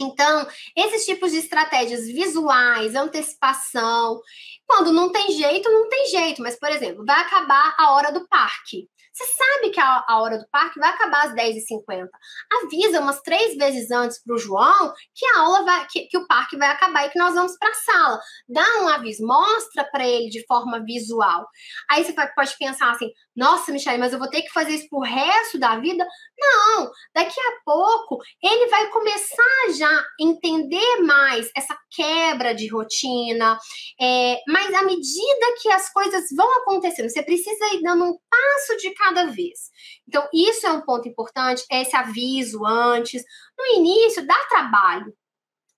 Então, 0.00 0.46
esses 0.76 1.04
tipos 1.04 1.32
de 1.32 1.38
estratégias 1.38 2.06
visuais, 2.06 2.94
antecipação, 2.94 4.20
quando 4.66 4.92
não 4.92 5.10
tem 5.10 5.32
jeito, 5.32 5.68
não 5.70 5.88
tem 5.88 6.06
jeito, 6.06 6.40
mas, 6.40 6.56
por 6.58 6.70
exemplo, 6.70 7.04
vai 7.04 7.20
acabar 7.20 7.74
a 7.76 7.92
hora 7.92 8.12
do 8.12 8.26
parque. 8.28 8.88
Você 9.18 9.24
sabe 9.32 9.70
que 9.70 9.80
a, 9.80 10.04
hora 10.20 10.38
do 10.38 10.48
parque 10.48 10.78
vai 10.78 10.90
acabar 10.90 11.26
às 11.26 11.32
10h50. 11.32 12.06
Avisa 12.62 13.00
umas 13.00 13.20
três 13.22 13.56
vezes 13.56 13.90
antes 13.90 14.22
para 14.22 14.36
o 14.36 14.38
João 14.38 14.92
que 15.12 15.26
a 15.26 15.40
aula 15.40 15.64
vai, 15.64 15.86
que, 15.90 16.06
que 16.06 16.16
o 16.16 16.26
parque 16.28 16.56
vai 16.56 16.68
acabar 16.68 17.04
e 17.04 17.10
que 17.10 17.18
nós 17.18 17.34
vamos 17.34 17.58
para 17.58 17.68
a 17.68 17.74
sala. 17.74 18.20
Dá 18.48 18.64
um 18.82 18.88
aviso, 18.88 19.26
mostra 19.26 19.84
para 19.90 20.06
ele 20.06 20.28
de 20.28 20.46
forma 20.46 20.84
visual. 20.84 21.48
Aí 21.90 22.04
você 22.04 22.12
pode 22.12 22.56
pensar 22.56 22.92
assim: 22.92 23.10
nossa, 23.34 23.72
Michelle, 23.72 23.98
mas 23.98 24.12
eu 24.12 24.20
vou 24.20 24.30
ter 24.30 24.42
que 24.42 24.52
fazer 24.52 24.70
isso 24.74 24.88
pro 24.88 25.00
resto 25.00 25.58
da 25.58 25.76
vida? 25.78 26.06
Não, 26.38 26.88
daqui 27.12 27.40
a 27.40 27.64
pouco 27.64 28.18
ele 28.40 28.68
vai 28.68 28.88
começar 28.90 29.72
já 29.76 29.90
a 29.90 30.04
entender 30.20 31.00
mais 31.02 31.50
essa 31.56 31.76
quebra 31.90 32.54
de 32.54 32.68
rotina, 32.68 33.58
é, 34.00 34.40
mas 34.46 34.72
à 34.74 34.82
medida 34.82 35.56
que 35.60 35.70
as 35.70 35.92
coisas 35.92 36.24
vão 36.36 36.50
acontecendo, 36.58 37.08
você 37.08 37.22
precisa 37.22 37.74
ir 37.74 37.82
dando 37.82 38.04
um 38.04 38.18
passo 38.30 38.76
de 38.78 38.94
cada 38.94 39.07
cada 39.08 39.26
vez. 39.26 39.70
Então, 40.06 40.26
isso 40.32 40.66
é 40.66 40.72
um 40.72 40.82
ponto 40.82 41.08
importante, 41.08 41.64
é 41.70 41.82
esse 41.82 41.96
aviso 41.96 42.64
antes. 42.64 43.22
No 43.58 43.66
início, 43.78 44.26
dá 44.26 44.36
trabalho. 44.48 45.12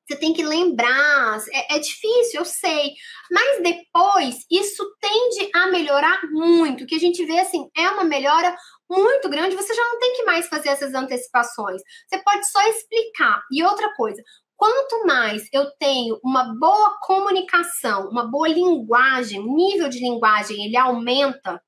Você 0.06 0.16
tem 0.16 0.32
que 0.32 0.42
lembrar, 0.42 1.38
é, 1.52 1.76
é 1.76 1.78
difícil, 1.78 2.40
eu 2.40 2.44
sei, 2.44 2.94
mas 3.30 3.62
depois 3.62 4.44
isso 4.50 4.84
tende 5.00 5.48
a 5.54 5.68
melhorar 5.68 6.20
muito. 6.32 6.82
O 6.82 6.86
que 6.86 6.96
a 6.96 6.98
gente 6.98 7.24
vê 7.24 7.38
assim 7.38 7.68
é 7.76 7.88
uma 7.90 8.02
melhora 8.02 8.56
muito 8.90 9.28
grande, 9.28 9.54
você 9.54 9.72
já 9.72 9.84
não 9.84 10.00
tem 10.00 10.14
que 10.14 10.24
mais 10.24 10.48
fazer 10.48 10.70
essas 10.70 10.94
antecipações. 10.94 11.80
Você 12.08 12.20
pode 12.24 12.50
só 12.50 12.60
explicar. 12.70 13.40
E 13.52 13.62
outra 13.62 13.94
coisa, 13.94 14.20
quanto 14.56 15.06
mais 15.06 15.44
eu 15.52 15.70
tenho 15.78 16.18
uma 16.24 16.56
boa 16.58 16.98
comunicação, 17.02 18.08
uma 18.08 18.28
boa 18.28 18.48
linguagem, 18.48 19.38
o 19.38 19.54
nível 19.54 19.88
de 19.88 20.00
linguagem 20.00 20.66
ele 20.66 20.76
aumenta, 20.76 21.62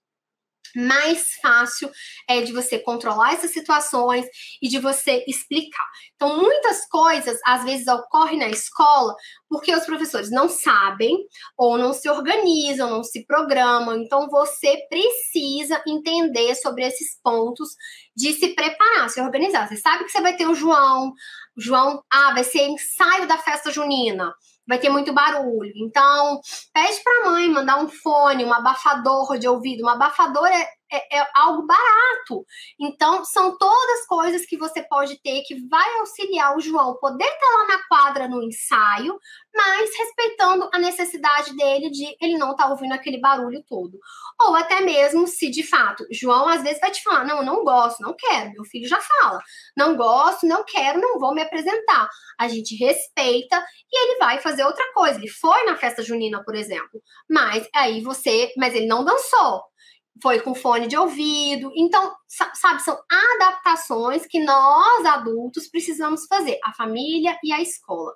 mais 0.74 1.34
fácil 1.40 1.90
é 2.28 2.40
de 2.40 2.52
você 2.52 2.78
controlar 2.78 3.34
essas 3.34 3.52
situações 3.52 4.26
e 4.60 4.68
de 4.68 4.78
você 4.78 5.24
explicar. 5.26 5.86
Então, 6.14 6.38
muitas 6.38 6.86
coisas 6.88 7.38
às 7.44 7.64
vezes 7.64 7.86
ocorrem 7.86 8.38
na 8.38 8.48
escola 8.48 9.14
porque 9.48 9.74
os 9.74 9.84
professores 9.84 10.30
não 10.30 10.48
sabem 10.48 11.16
ou 11.56 11.76
não 11.76 11.92
se 11.92 12.08
organizam, 12.08 12.90
não 12.90 13.04
se 13.04 13.26
programam. 13.26 13.96
Então, 13.96 14.28
você 14.28 14.78
precisa 14.88 15.82
entender 15.86 16.54
sobre 16.54 16.84
esses 16.84 17.20
pontos 17.22 17.70
de 18.16 18.32
se 18.32 18.54
preparar, 18.54 19.10
se 19.10 19.20
organizar. 19.20 19.68
Você 19.68 19.76
sabe 19.76 20.04
que 20.04 20.10
você 20.10 20.20
vai 20.20 20.36
ter 20.36 20.46
o 20.46 20.54
João, 20.54 21.12
João, 21.56 22.02
ah, 22.10 22.32
vai 22.32 22.44
ser 22.44 22.62
ensaio 22.62 23.26
da 23.26 23.38
festa 23.38 23.70
junina 23.70 24.32
vai 24.72 24.78
ter 24.78 24.88
muito 24.88 25.12
barulho. 25.12 25.70
Então, 25.76 26.40
pede 26.72 27.02
para 27.04 27.28
a 27.28 27.30
mãe 27.30 27.50
mandar 27.50 27.76
um 27.76 27.88
fone, 27.88 28.42
um 28.42 28.54
abafador 28.54 29.38
de 29.38 29.46
ouvido. 29.46 29.84
Um 29.84 29.88
abafador 29.88 30.46
é, 30.46 30.66
é, 30.93 31.19
é 31.19 31.27
algo 31.35 31.66
barato. 31.66 32.44
Então, 32.78 33.24
são 33.24 33.56
todas 33.56 34.06
coisas 34.06 34.44
que 34.44 34.59
você 34.59 34.82
pode 34.82 35.20
ter 35.23 35.43
que 35.43 35.66
vai 35.69 35.98
auxiliar 35.98 36.56
o 36.56 36.60
João 36.60 36.98
poder 37.01 37.24
estar 37.24 37.59
lá 37.59 37.66
na 37.66 37.89
quadra 37.89 38.28
no 38.28 38.43
ensaio, 38.43 39.19
mas 39.55 39.90
respeitando 39.97 40.69
a 40.73 40.78
necessidade 40.78 41.56
dele 41.56 41.90
de 41.90 42.16
ele 42.20 42.39
não 42.39 42.52
estar 42.52 42.64
tá 42.64 42.70
ouvindo 42.70 42.93
aquele 42.93 43.19
barulho 43.19 43.62
todo. 43.66 43.98
Ou 44.40 44.55
até 44.55 44.81
mesmo 44.81 45.27
se 45.27 45.51
de 45.51 45.62
fato, 45.62 46.06
João 46.10 46.48
às 46.48 46.62
vezes 46.62 46.81
vai 46.81 46.90
te 46.90 47.02
falar: 47.02 47.24
não, 47.24 47.43
não 47.43 47.64
gosto, 47.64 48.01
não 48.01 48.14
quero. 48.14 48.52
Meu 48.52 48.64
filho 48.64 48.89
já 48.89 49.01
fala: 49.01 49.40
não 49.77 49.97
gosto, 49.97 50.47
não 50.47 50.64
quero, 50.64 51.01
não 51.01 51.19
vou 51.19 51.35
me 51.35 51.43
apresentar. 51.43 52.09
A 52.39 52.48
gente 52.48 52.77
respeita 52.77 53.64
e 53.90 54.05
ele 54.05 54.19
vai 54.19 54.39
fazer 54.39 54.64
outra 54.64 54.85
coisa. 54.93 55.19
Ele 55.19 55.28
foi 55.28 55.64
na 55.64 55.77
festa 55.77 56.02
junina, 56.02 56.43
por 56.44 56.55
exemplo, 56.55 57.01
mas 57.31 57.66
aí 57.74 58.01
você, 58.01 58.52
mas 58.56 58.74
ele 58.74 58.86
não 58.86 59.05
dançou 59.05 59.71
foi 60.20 60.40
com 60.40 60.55
fone 60.55 60.86
de 60.86 60.97
ouvido. 60.97 61.70
Então, 61.76 62.12
sabe, 62.55 62.82
são 62.82 62.98
adaptações 63.36 64.26
que 64.26 64.43
nós 64.43 65.06
adultos 65.06 65.68
precisamos 65.68 66.26
fazer, 66.26 66.59
a 66.64 66.72
família 66.74 67.36
e 67.43 67.52
a 67.52 67.60
escola. 67.60 68.12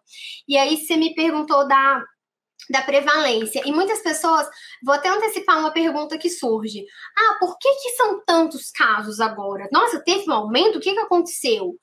E 0.48 0.56
aí 0.56 0.77
você 0.77 0.97
me 0.97 1.14
perguntou 1.14 1.66
da 1.66 2.02
da 2.70 2.82
prevalência. 2.82 3.62
E 3.64 3.72
muitas 3.72 4.01
pessoas, 4.01 4.48
vou 4.84 4.94
até 4.94 5.09
antecipar 5.09 5.59
uma 5.59 5.70
pergunta 5.70 6.18
que 6.18 6.30
surge. 6.30 6.84
Ah, 7.16 7.36
por 7.38 7.56
que, 7.59 7.68
que 7.68 7.90
são 7.90 8.24
tantos 8.24 8.70
casos 8.70 9.20
agora? 9.20 9.68
Nossa, 9.72 10.01
teve 10.01 10.28
um 10.28 10.32
aumento? 10.32 10.78
O 10.78 10.80
que, 10.80 10.93
que 10.93 11.01
aconteceu? 11.01 11.74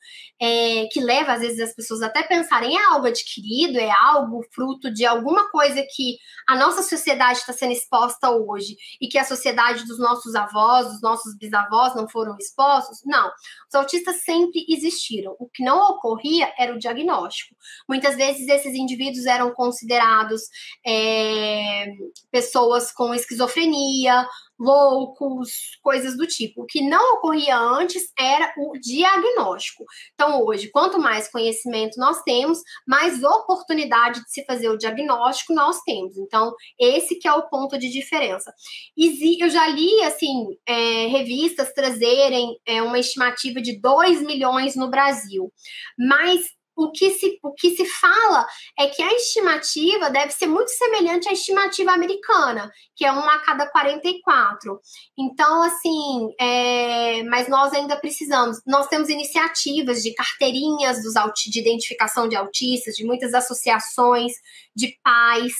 É, 0.41 0.87
que 0.91 0.99
leva, 0.99 1.33
às 1.33 1.41
vezes, 1.41 1.59
as 1.59 1.73
pessoas 1.73 2.01
até 2.01 2.23
pensarem, 2.23 2.77
é 2.77 2.85
algo 2.85 3.07
adquirido, 3.07 3.77
é 3.79 3.91
algo 3.91 4.43
fruto 4.51 4.93
de 4.93 5.05
alguma 5.05 5.49
coisa 5.49 5.83
que 5.95 6.17
a 6.47 6.55
nossa 6.55 6.83
sociedade 6.83 7.39
está 7.39 7.53
sendo 7.53 7.71
exposta 7.71 8.29
hoje 8.29 8.75
e 8.99 9.07
que 9.07 9.17
a 9.17 9.23
sociedade 9.23 9.85
dos 9.85 9.99
nossos 9.99 10.35
avós, 10.35 10.87
dos 10.87 11.01
nossos 11.01 11.37
bisavós 11.37 11.95
não 11.95 12.09
foram 12.09 12.35
expostos? 12.37 12.99
Não. 13.05 13.27
Os 13.67 13.75
autistas 13.75 14.23
sempre 14.23 14.65
existiram. 14.67 15.35
O 15.39 15.47
que 15.47 15.63
não 15.63 15.79
ocorria 15.91 16.51
era 16.57 16.73
o 16.73 16.79
diagnóstico. 16.79 17.55
Muitas 17.87 18.15
vezes 18.15 18.47
esses 18.47 18.73
indivíduos 18.73 19.25
eram 19.25 19.51
considerados 19.53 20.41
é, 20.85 21.87
pessoas 22.31 22.91
com 22.91 23.13
esquizofrenia, 23.13 24.25
loucos, 24.59 25.77
coisas 25.81 26.15
do 26.15 26.25
tipo. 26.25 26.63
O 26.63 26.65
que 26.65 26.81
não 26.81 27.15
ocorria 27.15 27.57
antes 27.57 28.03
era 28.17 28.53
o 28.57 28.77
diagnóstico. 28.79 29.83
Então, 30.13 30.41
hoje, 30.43 30.69
quanto 30.69 30.99
mais 30.99 31.29
conhecimento 31.29 31.99
nós 31.99 32.21
temos, 32.23 32.59
mais 32.87 33.23
oportunidade 33.23 34.23
de 34.23 34.31
se 34.31 34.45
fazer 34.45 34.69
o 34.69 34.77
diagnóstico 34.77 35.53
nós 35.53 35.81
temos. 35.81 36.17
Então, 36.17 36.53
esse 36.79 37.15
que 37.15 37.27
é 37.27 37.33
o 37.33 37.49
ponto 37.49 37.77
de 37.77 37.89
diferença. 37.89 38.53
E 38.95 39.43
eu 39.43 39.49
já 39.49 39.67
li, 39.67 40.01
assim, 40.03 40.47
é, 40.65 41.07
revistas 41.07 41.73
trazerem 41.73 42.57
é, 42.65 42.81
uma 42.81 42.99
estimativa 42.99 43.61
de 43.61 43.79
2 43.79 44.21
milhões 44.21 44.75
no 44.75 44.89
Brasil, 44.89 45.51
mas 45.97 46.45
o 46.75 46.91
que, 46.91 47.11
se, 47.11 47.39
o 47.43 47.53
que 47.53 47.75
se 47.75 47.85
fala 47.85 48.45
é 48.77 48.87
que 48.87 49.01
a 49.01 49.13
estimativa 49.13 50.09
deve 50.09 50.31
ser 50.31 50.47
muito 50.47 50.69
semelhante 50.69 51.29
à 51.29 51.31
estimativa 51.31 51.91
americana, 51.91 52.71
que 52.95 53.05
é 53.05 53.11
uma 53.11 53.35
a 53.35 53.39
cada 53.39 53.67
44. 53.67 54.79
Então, 55.17 55.63
assim, 55.63 56.33
é, 56.39 57.23
mas 57.23 57.47
nós 57.47 57.73
ainda 57.73 57.95
precisamos. 57.95 58.57
Nós 58.65 58.87
temos 58.87 59.09
iniciativas 59.09 60.01
de 60.01 60.13
carteirinhas 60.13 61.01
dos, 61.03 61.13
de 61.45 61.59
identificação 61.59 62.27
de 62.27 62.35
autistas, 62.35 62.95
de 62.95 63.05
muitas 63.05 63.33
associações 63.33 64.33
de 64.75 64.97
pais 65.03 65.53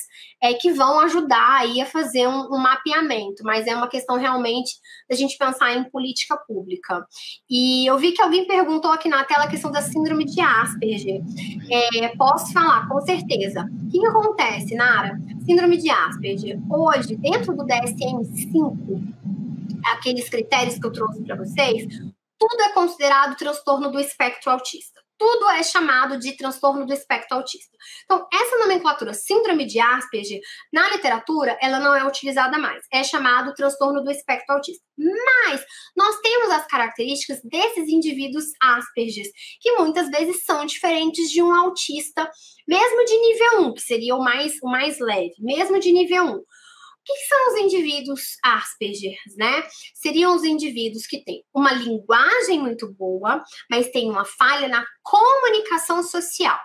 é, 0.44 0.54
que 0.54 0.74
vão 0.74 1.00
ajudar 1.00 1.62
aí 1.62 1.80
a 1.80 1.86
fazer 1.86 2.28
um, 2.28 2.54
um, 2.54 2.58
mapeamento, 2.58 3.44
mas 3.46 3.66
é 3.66 3.74
uma 3.74 3.88
questão 3.88 4.18
realmente 4.18 4.74
da 5.10 5.16
gente 5.16 5.38
pensar 5.38 5.74
em 5.74 5.90
política 5.90 6.36
pública. 6.36 7.08
E 7.50 7.90
eu 7.90 7.98
vi 7.98 8.12
que 8.12 8.22
alguém 8.22 8.46
perguntou 8.46 8.92
aqui 8.92 9.08
na 9.08 9.24
tela 9.24 9.46
a 9.46 9.48
questão 9.48 9.72
da 9.72 9.82
síndrome 9.82 10.26
de 10.26 10.42
Asperger. 10.42 11.22
É, 11.72 12.10
posso 12.18 12.52
falar, 12.52 12.90
com 12.90 13.00
certeza. 13.00 13.62
O 13.86 13.90
que, 13.90 14.00
que 14.00 14.06
acontece, 14.06 14.76
Nara? 14.76 15.18
Síndrome 15.46 15.78
de 15.78 15.90
Asperger. 15.90 16.60
Hoje, 16.70 17.16
dentro 17.16 17.56
do 17.56 17.66
DSM-5, 17.66 19.02
aqueles 19.94 20.28
critérios 20.28 20.78
que 20.78 20.86
eu 20.86 20.92
trouxe 20.92 21.24
para 21.24 21.38
vocês, 21.38 21.88
tudo 22.38 22.62
é 22.64 22.74
considerado 22.74 23.38
transtorno 23.38 23.90
do 23.90 24.00
espectro 24.00 24.52
autista 24.52 25.03
tudo 25.24 25.50
é 25.52 25.64
chamado 25.64 26.20
de 26.20 26.36
transtorno 26.36 26.86
do 26.86 26.92
espectro 26.92 27.38
autista. 27.38 27.78
Então, 28.04 28.28
essa 28.34 28.58
nomenclatura 28.58 29.14
síndrome 29.14 29.66
de 29.66 29.80
Asperger, 29.80 30.42
na 30.72 30.90
literatura, 30.90 31.58
ela 31.62 31.80
não 31.80 31.96
é 31.96 32.06
utilizada 32.06 32.60
mais. 32.60 32.86
É 32.92 33.06
chamado 33.06 33.54
transtorno 33.54 34.04
do 34.04 34.12
espectro 34.12 34.54
autista. 34.54 34.84
Mas 34.98 35.64
nós 35.96 36.20
temos 36.20 36.50
as 36.50 36.68
características 36.68 37.40
desses 37.42 37.88
indivíduos 37.88 38.44
Asperger, 38.62 39.26
que 39.62 39.72
muitas 39.78 40.10
vezes 40.10 40.44
são 40.44 40.66
diferentes 40.66 41.30
de 41.32 41.42
um 41.42 41.54
autista, 41.54 42.30
mesmo 42.68 43.06
de 43.06 43.18
nível 43.18 43.70
1, 43.70 43.74
que 43.76 43.82
seria 43.82 44.16
o 44.16 44.22
mais, 44.22 44.56
o 44.62 44.70
mais 44.70 45.00
leve, 45.00 45.36
mesmo 45.40 45.80
de 45.80 45.94
nível 45.94 46.26
1. 46.26 46.44
O 47.04 47.06
que 47.06 47.20
são 47.28 47.48
os 47.50 47.60
indivíduos 47.60 48.38
Asperger, 48.42 49.18
né? 49.36 49.68
Seriam 49.94 50.34
os 50.34 50.46
indivíduos 50.46 51.06
que 51.06 51.22
têm 51.22 51.44
uma 51.54 51.74
linguagem 51.74 52.62
muito 52.62 52.90
boa, 52.94 53.44
mas 53.70 53.92
têm 53.92 54.10
uma 54.10 54.24
falha 54.24 54.70
na 54.70 54.86
comunicação 55.04 56.02
social. 56.02 56.58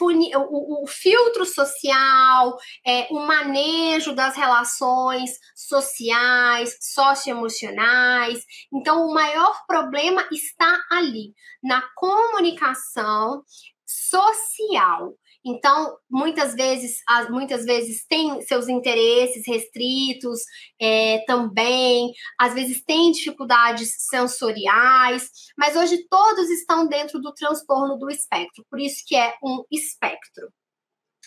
O, 0.00 0.84
o, 0.84 0.86
filtro 0.88 1.44
social, 1.44 2.56
é, 2.84 3.06
o 3.10 3.26
manejo 3.26 4.12
das 4.12 4.34
relações 4.34 5.30
sociais, 5.54 6.76
socioemocionais. 6.80 8.42
Então, 8.72 9.06
o 9.06 9.14
maior 9.14 9.54
problema 9.68 10.26
está 10.32 10.82
ali, 10.90 11.32
na 11.62 11.80
comunicação 11.94 13.44
social. 13.86 15.14
Então, 15.44 15.98
muitas 16.10 16.54
vezes, 16.54 17.00
muitas 17.28 17.66
vezes 17.66 18.06
tem 18.06 18.40
seus 18.42 18.66
interesses 18.66 19.46
restritos 19.46 20.40
é, 20.80 21.22
também, 21.26 22.12
às 22.40 22.54
vezes 22.54 22.82
tem 22.82 23.12
dificuldades 23.12 23.94
sensoriais, 24.08 25.28
mas 25.56 25.76
hoje 25.76 26.06
todos 26.08 26.48
estão 26.48 26.86
dentro 26.86 27.20
do 27.20 27.34
transtorno 27.34 27.98
do 27.98 28.10
espectro, 28.10 28.64
por 28.70 28.80
isso 28.80 29.04
que 29.06 29.16
é 29.16 29.34
um 29.42 29.62
espectro. 29.70 30.50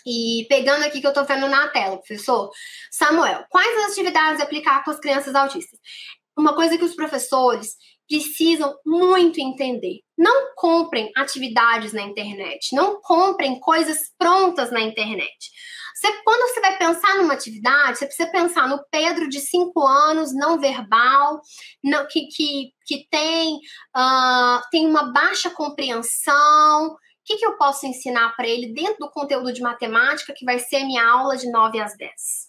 E 0.06 0.46
pegando 0.48 0.84
aqui 0.86 1.02
que 1.02 1.06
eu 1.06 1.12
estou 1.12 1.26
vendo 1.26 1.48
na 1.48 1.68
tela, 1.68 1.98
professor, 1.98 2.50
Samuel, 2.90 3.46
quais 3.50 3.78
as 3.78 3.92
atividades 3.92 4.42
aplicar 4.42 4.84
com 4.84 4.92
as 4.92 5.00
crianças 5.00 5.36
autistas? 5.36 5.80
Uma 6.38 6.56
coisa 6.56 6.78
que 6.78 6.86
os 6.86 6.96
professores 6.96 7.76
precisam 8.08 8.76
muito 8.86 9.40
entender. 9.40 10.00
Não 10.18 10.54
comprem 10.56 11.12
atividades 11.16 11.94
na 11.94 12.02
internet, 12.02 12.74
não 12.76 13.02
comprem 13.02 13.60
coisas 13.60 14.12
prontas 14.18 14.72
na 14.72 14.82
internet. 14.82 15.52
Você, 15.96 16.14
quando 16.24 16.48
você 16.48 16.62
vai 16.62 16.78
pensar 16.78 17.18
numa 17.18 17.34
atividade, 17.34 17.98
você 17.98 18.06
precisa 18.06 18.32
pensar 18.32 18.68
no 18.68 18.80
Pedro 18.92 19.28
de 19.28 19.40
5 19.40 19.82
anos, 19.82 20.34
não 20.34 20.60
verbal, 20.60 21.42
não, 21.84 22.08
que, 22.08 22.28
que, 22.28 22.72
que 22.86 23.08
tem, 23.10 23.56
uh, 23.96 24.62
tem 24.70 24.86
uma 24.86 25.12
baixa 25.12 25.50
compreensão. 25.50 26.88
O 26.88 26.98
que, 27.26 27.38
que 27.38 27.46
eu 27.46 27.58
posso 27.58 27.88
ensinar 27.88 28.36
para 28.36 28.48
ele 28.48 28.74
dentro 28.74 28.98
do 29.00 29.10
conteúdo 29.10 29.52
de 29.52 29.62
matemática, 29.62 30.36
que 30.36 30.46
vai 30.46 30.60
ser 30.60 30.84
minha 30.86 31.04
aula 31.04 31.36
de 31.36 31.52
9 31.52 31.80
às 31.80 31.98
10? 31.98 32.47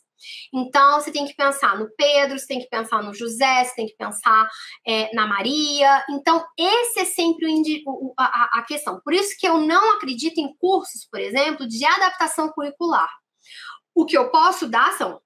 Então, 0.52 1.00
você 1.00 1.10
tem 1.10 1.26
que 1.26 1.34
pensar 1.34 1.78
no 1.78 1.88
Pedro, 1.96 2.38
você 2.38 2.46
tem 2.46 2.60
que 2.60 2.68
pensar 2.68 3.02
no 3.02 3.14
José, 3.14 3.64
você 3.64 3.74
tem 3.74 3.86
que 3.86 3.96
pensar 3.96 4.48
é, 4.86 5.14
na 5.14 5.26
Maria. 5.26 6.05
Então, 6.10 6.44
esse 6.56 7.00
é 7.00 7.05
sempre 7.05 7.46
o, 7.86 8.14
a, 8.18 8.59
a 8.59 8.62
questão. 8.62 9.00
Por 9.05 9.12
isso 9.12 9.36
que 9.38 9.46
eu 9.46 9.59
não 9.60 9.94
acredito 9.94 10.38
em 10.38 10.55
cursos, 10.56 11.06
por 11.10 11.20
exemplo, 11.20 11.66
de 11.66 11.84
adaptação 11.84 12.50
curricular. 12.50 13.10
O 13.94 14.06
que 14.06 14.16
eu 14.16 14.30
posso 14.30 14.68
dar 14.68 14.92
são 14.92 15.20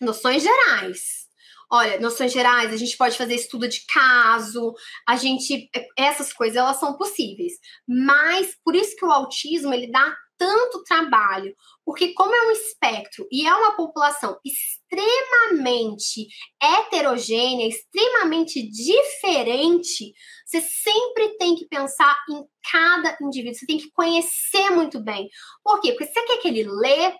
noções 0.00 0.42
gerais. 0.42 1.24
Olha, 1.70 1.98
noções 1.98 2.32
gerais, 2.32 2.72
a 2.72 2.76
gente 2.76 2.96
pode 2.96 3.16
fazer 3.16 3.34
estudo 3.34 3.66
de 3.66 3.84
caso, 3.86 4.74
a 5.08 5.16
gente 5.16 5.68
essas 5.98 6.32
coisas 6.32 6.56
elas 6.56 6.76
são 6.76 6.96
possíveis. 6.96 7.54
Mas 7.88 8.56
por 8.62 8.74
isso 8.74 8.94
que 8.96 9.04
o 9.04 9.10
autismo 9.10 9.72
ele 9.72 9.90
dá 9.90 10.14
tanto 10.38 10.82
trabalho, 10.84 11.54
porque 11.84 12.12
como 12.14 12.34
é 12.34 12.48
um 12.48 12.50
espectro 12.50 13.26
e 13.30 13.46
é 13.46 13.54
uma 13.54 13.76
população 13.76 14.38
extremamente 14.44 16.26
heterogênea, 16.60 17.68
extremamente 17.68 18.62
diferente, 18.62 20.14
você 20.46 20.60
sempre 20.60 21.36
tem 21.36 21.56
que 21.56 21.66
pensar 21.66 22.16
em 22.30 22.44
cada 22.70 23.16
indivíduo, 23.20 23.58
você 23.58 23.66
tem 23.66 23.78
que 23.78 23.90
conhecer 23.92 24.70
muito 24.70 25.02
bem. 25.02 25.28
Por 25.62 25.80
quê? 25.80 25.92
Porque 25.92 26.06
você 26.06 26.22
quer 26.22 26.38
que 26.38 26.48
ele 26.48 26.64
lê 26.64 27.12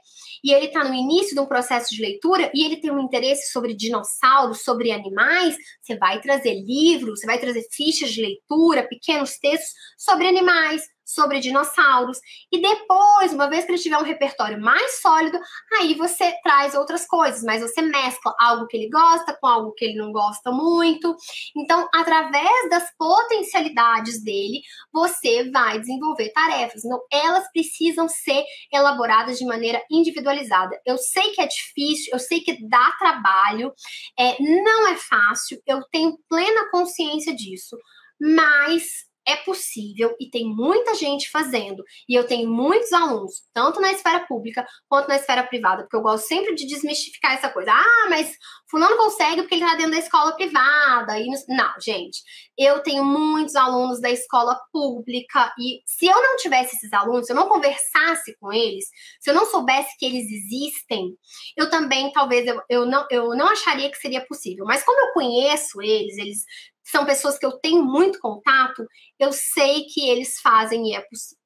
e 0.42 0.52
ele 0.52 0.66
está 0.66 0.84
no 0.84 0.94
início 0.94 1.34
de 1.34 1.40
um 1.40 1.46
processo 1.46 1.94
de 1.94 2.00
leitura 2.00 2.50
e 2.54 2.64
ele 2.64 2.76
tem 2.76 2.90
um 2.90 3.00
interesse 3.00 3.50
sobre 3.50 3.74
dinossauros, 3.74 4.62
sobre 4.62 4.92
animais, 4.92 5.56
você 5.82 5.96
vai 5.96 6.20
trazer 6.20 6.54
livros, 6.54 7.20
você 7.20 7.26
vai 7.26 7.38
trazer 7.38 7.66
fichas 7.70 8.12
de 8.12 8.22
leitura, 8.22 8.86
pequenos 8.86 9.38
textos 9.38 9.72
sobre 9.98 10.28
animais, 10.28 10.82
sobre 11.04 11.40
dinossauros. 11.40 12.18
E 12.50 12.60
depois, 12.60 13.32
uma 13.32 13.48
vez 13.48 13.64
que 13.64 13.72
ele 13.72 13.80
tiver 13.80 13.98
um 13.98 14.04
repertório 14.04 14.60
mais 14.60 15.00
sólido, 15.00 15.38
aí 15.78 15.94
você 15.94 16.32
traz 16.42 16.74
outras 16.74 17.06
coisas, 17.06 17.42
mas 17.42 17.60
você 17.60 17.82
mescla 17.82 18.34
algo 18.38 18.66
que 18.66 18.76
ele 18.76 18.88
gosta 18.88 19.36
com 19.40 19.46
algo 19.46 19.72
que 19.74 19.84
ele 19.84 19.98
não 19.98 20.12
gosta 20.12 20.50
muito. 20.50 21.14
Então, 21.56 21.88
através 21.94 22.70
das 22.70 22.88
potencialidades 22.96 24.22
dele, 24.22 24.62
você 24.92 25.50
vai 25.50 25.78
desenvolver 25.78 26.30
tarefas. 26.30 26.82
Elas 27.12 27.50
precisam 27.52 28.08
ser 28.08 28.44
elaboradas 28.72 29.38
de 29.38 29.44
maneira 29.44 29.82
individualizada. 29.90 30.80
Eu 30.86 30.96
sei 30.98 31.32
que 31.32 31.40
é 31.40 31.46
difícil, 31.46 32.12
eu 32.12 32.18
sei 32.18 32.40
que 32.40 32.66
dá 32.68 32.92
trabalho, 32.98 33.72
é, 34.18 34.40
não 34.42 34.88
é 34.88 34.96
fácil, 34.96 35.60
eu 35.66 35.82
tenho 35.90 36.16
plena 36.28 36.70
consciência 36.70 37.34
disso, 37.34 37.76
mas 38.20 39.04
é 39.26 39.36
possível 39.36 40.14
e 40.20 40.28
tem 40.28 40.46
muita 40.46 40.94
gente 40.94 41.30
fazendo. 41.30 41.82
E 42.08 42.14
eu 42.14 42.26
tenho 42.26 42.50
muitos 42.50 42.92
alunos, 42.92 43.42
tanto 43.52 43.80
na 43.80 43.92
esfera 43.92 44.20
pública 44.26 44.66
quanto 44.88 45.08
na 45.08 45.16
esfera 45.16 45.42
privada, 45.42 45.82
porque 45.82 45.96
eu 45.96 46.02
gosto 46.02 46.26
sempre 46.26 46.54
de 46.54 46.66
desmistificar 46.66 47.32
essa 47.32 47.48
coisa. 47.48 47.72
Ah, 47.72 48.06
mas 48.08 48.36
fulano 48.70 48.96
consegue 48.96 49.42
porque 49.42 49.54
ele 49.54 49.64
está 49.64 49.76
dentro 49.76 49.92
da 49.92 49.98
escola 49.98 50.34
privada. 50.34 51.18
E 51.18 51.26
não, 51.48 51.72
gente, 51.80 52.22
eu 52.56 52.80
tenho 52.82 53.04
muitos 53.04 53.56
alunos 53.56 54.00
da 54.00 54.10
escola 54.10 54.58
pública 54.72 55.52
e 55.58 55.80
se 55.86 56.06
eu 56.06 56.22
não 56.22 56.36
tivesse 56.36 56.76
esses 56.76 56.92
alunos, 56.92 57.26
se 57.26 57.32
eu 57.32 57.36
não 57.36 57.48
conversasse 57.48 58.36
com 58.38 58.52
eles, 58.52 58.84
se 59.20 59.30
eu 59.30 59.34
não 59.34 59.46
soubesse 59.46 59.96
que 59.98 60.04
eles 60.04 60.30
existem, 60.30 61.16
eu 61.56 61.70
também 61.70 62.12
talvez 62.12 62.46
eu, 62.46 62.60
eu, 62.68 62.86
não, 62.86 63.06
eu 63.10 63.28
não 63.30 63.48
acharia 63.48 63.90
que 63.90 63.98
seria 63.98 64.24
possível. 64.26 64.64
Mas 64.66 64.84
como 64.84 65.00
eu 65.00 65.12
conheço 65.12 65.80
eles, 65.80 66.16
eles 66.18 66.44
são 66.84 67.06
pessoas 67.06 67.38
que 67.38 67.46
eu 67.46 67.52
tenho 67.52 67.82
muito 67.82 68.20
contato, 68.20 68.86
eu 69.18 69.32
sei 69.32 69.84
que 69.84 70.08
eles 70.08 70.38
fazem 70.40 70.90
e 70.90 70.94
é 70.94 71.00
possível. 71.00 71.42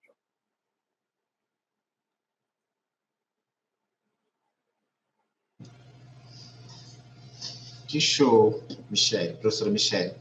Que 7.87 8.01
show, 8.01 8.63
Michele, 8.91 9.35
professora 9.35 9.71
Michele. 9.71 10.15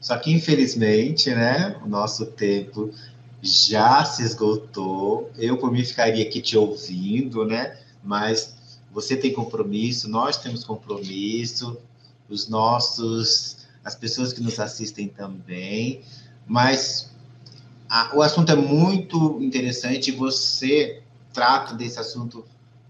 Só 0.00 0.18
que, 0.18 0.32
infelizmente, 0.32 1.32
né, 1.32 1.80
o 1.84 1.88
nosso 1.88 2.26
tempo 2.26 2.92
já 3.40 4.04
se 4.04 4.22
esgotou. 4.22 5.30
Eu, 5.38 5.56
por 5.56 5.70
mim, 5.70 5.84
ficaria 5.84 6.26
aqui 6.26 6.42
te 6.42 6.58
ouvindo, 6.58 7.44
né? 7.44 7.78
Mas 8.02 8.56
você 8.90 9.16
tem 9.16 9.32
compromisso, 9.32 10.08
nós 10.08 10.36
temos 10.36 10.64
compromisso, 10.64 11.80
os 12.28 12.48
nossos 12.48 13.63
as 13.84 13.94
pessoas 13.94 14.32
que 14.32 14.40
nos 14.40 14.58
assistem 14.58 15.08
também. 15.08 16.02
Mas 16.46 17.12
a, 17.88 18.16
o 18.16 18.22
assunto 18.22 18.50
é 18.50 18.56
muito 18.56 19.38
interessante 19.42 20.08
e 20.08 20.12
você 20.12 21.02
trata 21.32 21.74
desse 21.74 22.00
assunto 22.00 22.44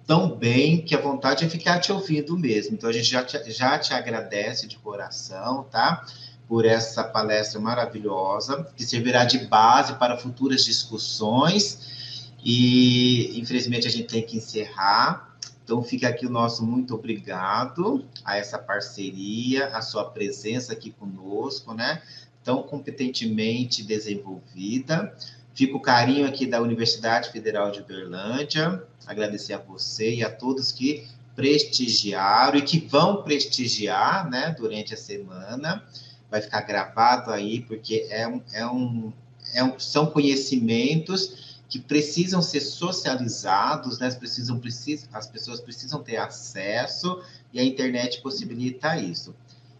tão 0.06 0.36
bem 0.36 0.82
que 0.82 0.94
a 0.94 1.00
vontade 1.00 1.44
é 1.44 1.48
ficar 1.48 1.78
te 1.80 1.90
ouvindo 1.90 2.38
mesmo. 2.38 2.74
Então 2.74 2.88
a 2.88 2.92
gente 2.92 3.06
já 3.06 3.24
te, 3.24 3.50
já 3.50 3.78
te 3.78 3.92
agradece 3.92 4.66
de 4.66 4.76
coração, 4.78 5.64
tá? 5.70 6.04
Por 6.46 6.66
essa 6.66 7.02
palestra 7.02 7.58
maravilhosa, 7.58 8.70
que 8.76 8.84
servirá 8.84 9.24
de 9.24 9.38
base 9.46 9.94
para 9.94 10.16
futuras 10.16 10.64
discussões. 10.64 12.34
E 12.44 13.38
infelizmente 13.40 13.88
a 13.88 13.90
gente 13.90 14.08
tem 14.08 14.22
que 14.22 14.36
encerrar. 14.36 15.33
Então, 15.64 15.82
fica 15.82 16.08
aqui 16.08 16.26
o 16.26 16.30
nosso 16.30 16.64
muito 16.64 16.94
obrigado 16.94 18.04
a 18.22 18.36
essa 18.36 18.58
parceria, 18.58 19.68
a 19.68 19.80
sua 19.80 20.04
presença 20.04 20.74
aqui 20.74 20.90
conosco, 20.90 21.72
né? 21.72 22.02
Tão 22.44 22.62
competentemente 22.62 23.82
desenvolvida. 23.82 25.16
Fica 25.54 25.74
o 25.74 25.80
carinho 25.80 26.26
aqui 26.26 26.46
da 26.46 26.60
Universidade 26.60 27.30
Federal 27.30 27.70
de 27.70 27.80
Uberlândia. 27.80 28.82
Agradecer 29.06 29.54
a 29.54 29.58
você 29.58 30.16
e 30.16 30.24
a 30.24 30.30
todos 30.30 30.70
que 30.70 31.06
prestigiaram 31.34 32.58
e 32.58 32.62
que 32.62 32.78
vão 32.78 33.22
prestigiar, 33.22 34.28
né, 34.28 34.54
durante 34.58 34.94
a 34.94 34.96
semana. 34.96 35.82
Vai 36.30 36.40
ficar 36.40 36.60
gravado 36.62 37.30
aí, 37.30 37.60
porque 37.60 38.06
é 38.10 38.26
um, 38.26 38.42
é 38.52 38.66
um, 38.66 39.12
é 39.54 39.64
um 39.64 39.78
são 39.78 40.06
conhecimentos 40.06 41.43
que 41.74 41.80
precisam 41.80 42.40
ser 42.40 42.60
socializados, 42.60 43.98
né? 43.98 44.08
precisam, 44.12 44.60
precisam, 44.60 45.08
as 45.12 45.26
pessoas 45.26 45.60
precisam 45.60 46.00
ter 46.00 46.18
acesso 46.18 47.20
e 47.52 47.58
a 47.58 47.64
internet 47.64 48.22
possibilita 48.22 48.96
isso. 48.96 49.34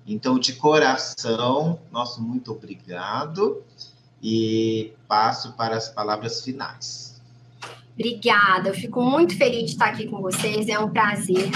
Então, 0.04 0.36
de 0.36 0.54
coração, 0.54 1.78
nosso 1.92 2.20
muito 2.20 2.50
obrigado 2.50 3.62
e 4.20 4.92
passo 5.06 5.52
para 5.52 5.76
as 5.76 5.88
palavras 5.88 6.42
finais. 6.42 7.22
Obrigada, 7.92 8.70
eu 8.70 8.74
fico 8.74 9.00
muito 9.00 9.38
feliz 9.38 9.66
de 9.66 9.70
estar 9.70 9.90
aqui 9.90 10.08
com 10.08 10.20
vocês, 10.20 10.68
é 10.68 10.76
um 10.76 10.90
prazer. 10.90 11.48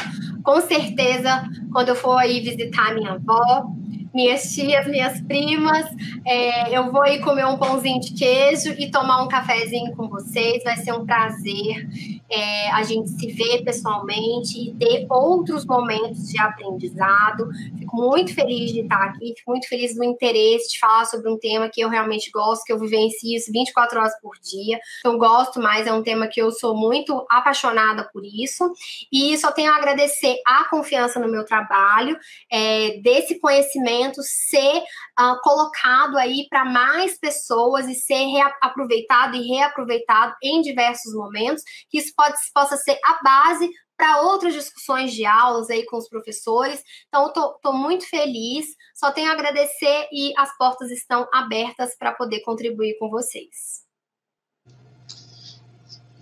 Com 0.44 0.60
certeza, 0.60 1.50
quando 1.72 1.88
eu 1.88 1.96
for 1.96 2.16
aí 2.16 2.38
visitar 2.38 2.94
minha 2.94 3.14
avó, 3.14 3.72
minhas 4.14 4.52
tias, 4.52 4.86
minhas 4.86 5.20
primas. 5.22 5.86
É, 6.26 6.76
eu 6.76 6.90
vou 6.90 7.04
ir 7.06 7.20
comer 7.20 7.46
um 7.46 7.58
pãozinho 7.58 8.00
de 8.00 8.14
queijo 8.14 8.74
e 8.78 8.90
tomar 8.90 9.22
um 9.22 9.28
cafezinho 9.28 9.94
com 9.96 10.08
vocês. 10.08 10.62
Vai 10.64 10.76
ser 10.76 10.92
um 10.92 11.04
prazer 11.04 11.88
é, 12.30 12.70
a 12.72 12.82
gente 12.82 13.10
se 13.10 13.30
ver 13.32 13.64
pessoalmente 13.64 14.58
e 14.58 14.74
ter 14.74 15.06
outros 15.10 15.64
momentos 15.64 16.28
de 16.28 16.40
aprendizado. 16.40 17.48
Fico 17.78 17.96
muito 17.96 18.34
feliz 18.34 18.72
de 18.72 18.80
estar 18.80 19.02
aqui, 19.04 19.34
fico 19.36 19.50
muito 19.50 19.68
feliz 19.68 19.94
do 19.94 20.04
interesse 20.04 20.72
de 20.72 20.78
falar 20.78 21.04
sobre 21.04 21.30
um 21.30 21.38
tema 21.38 21.68
que 21.68 21.80
eu 21.80 21.88
realmente 21.88 22.30
gosto, 22.30 22.64
que 22.64 22.72
eu 22.72 22.78
vivencio 22.78 23.36
isso 23.36 23.52
24 23.52 23.98
horas 23.98 24.20
por 24.20 24.36
dia. 24.38 24.78
Eu 25.04 25.18
gosto 25.18 25.60
mais, 25.60 25.86
é 25.86 25.92
um 25.92 26.02
tema 26.02 26.26
que 26.26 26.40
eu 26.40 26.50
sou 26.50 26.76
muito 26.76 27.26
apaixonada 27.30 28.08
por 28.12 28.22
isso. 28.24 28.72
E 29.12 29.36
só 29.38 29.52
tenho 29.52 29.72
a 29.72 29.76
agradecer 29.76 30.36
a 30.46 30.64
confiança 30.68 31.18
no 31.18 31.30
meu 31.30 31.44
trabalho, 31.44 32.16
é, 32.50 32.98
desse 33.02 33.38
conhecimento 33.38 33.97
ser 34.22 34.82
uh, 35.18 35.40
colocado 35.42 36.16
aí 36.16 36.46
para 36.48 36.64
mais 36.64 37.18
pessoas 37.18 37.86
e 37.86 37.94
ser 37.94 38.24
aproveitado 38.62 39.36
e 39.36 39.48
reaproveitado 39.48 40.34
em 40.42 40.60
diversos 40.60 41.14
momentos, 41.14 41.62
que 41.90 41.98
isso 41.98 42.12
pode, 42.16 42.36
possa 42.54 42.76
ser 42.76 42.98
a 43.04 43.22
base 43.22 43.70
para 43.98 44.22
outras 44.22 44.54
discussões 44.54 45.12
de 45.12 45.26
aulas 45.26 45.68
aí 45.68 45.84
com 45.84 45.96
os 45.96 46.08
professores. 46.08 46.82
Então, 47.08 47.32
tô, 47.32 47.72
muito 47.72 48.08
feliz, 48.08 48.66
só 48.94 49.10
tenho 49.10 49.28
a 49.28 49.34
agradecer 49.34 50.08
e 50.12 50.32
as 50.38 50.56
portas 50.56 50.90
estão 50.92 51.28
abertas 51.34 51.96
para 51.98 52.12
poder 52.12 52.40
contribuir 52.40 52.96
com 52.98 53.10
vocês. 53.10 53.88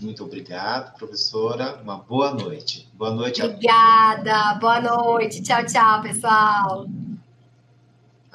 Muito 0.01 0.25
obrigado, 0.25 0.97
professora. 0.97 1.77
Uma 1.83 1.99
boa 1.99 2.33
noite. 2.33 2.89
Boa 2.95 3.13
noite. 3.13 3.43
Obrigada. 3.43 4.55
Boa 4.59 4.81
noite. 4.81 5.43
Tchau, 5.43 5.65
tchau, 5.65 6.03
pessoal. 6.03 6.87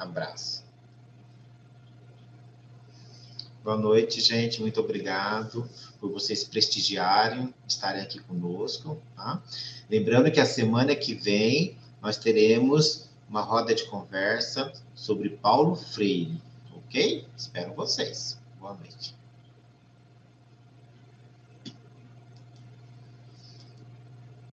Abraço. 0.02 0.64
Boa 3.62 3.76
noite, 3.76 4.20
gente. 4.20 4.60
Muito 4.60 4.80
obrigado 4.80 5.68
por 6.00 6.10
vocês 6.10 6.42
prestigiarem, 6.42 7.54
estarem 7.66 8.02
aqui 8.02 8.18
conosco. 8.18 9.00
Tá? 9.14 9.40
Lembrando 9.88 10.32
que 10.32 10.40
a 10.40 10.44
semana 10.44 10.96
que 10.96 11.14
vem 11.14 11.78
nós 12.00 12.16
teremos 12.16 13.08
uma 13.28 13.42
roda 13.42 13.72
de 13.72 13.84
conversa 13.84 14.72
sobre 14.92 15.30
Paulo 15.30 15.76
Freire, 15.76 16.42
ok? 16.74 17.24
Espero 17.36 17.72
vocês. 17.72 18.36
Boa 18.58 18.74
noite. 18.74 19.21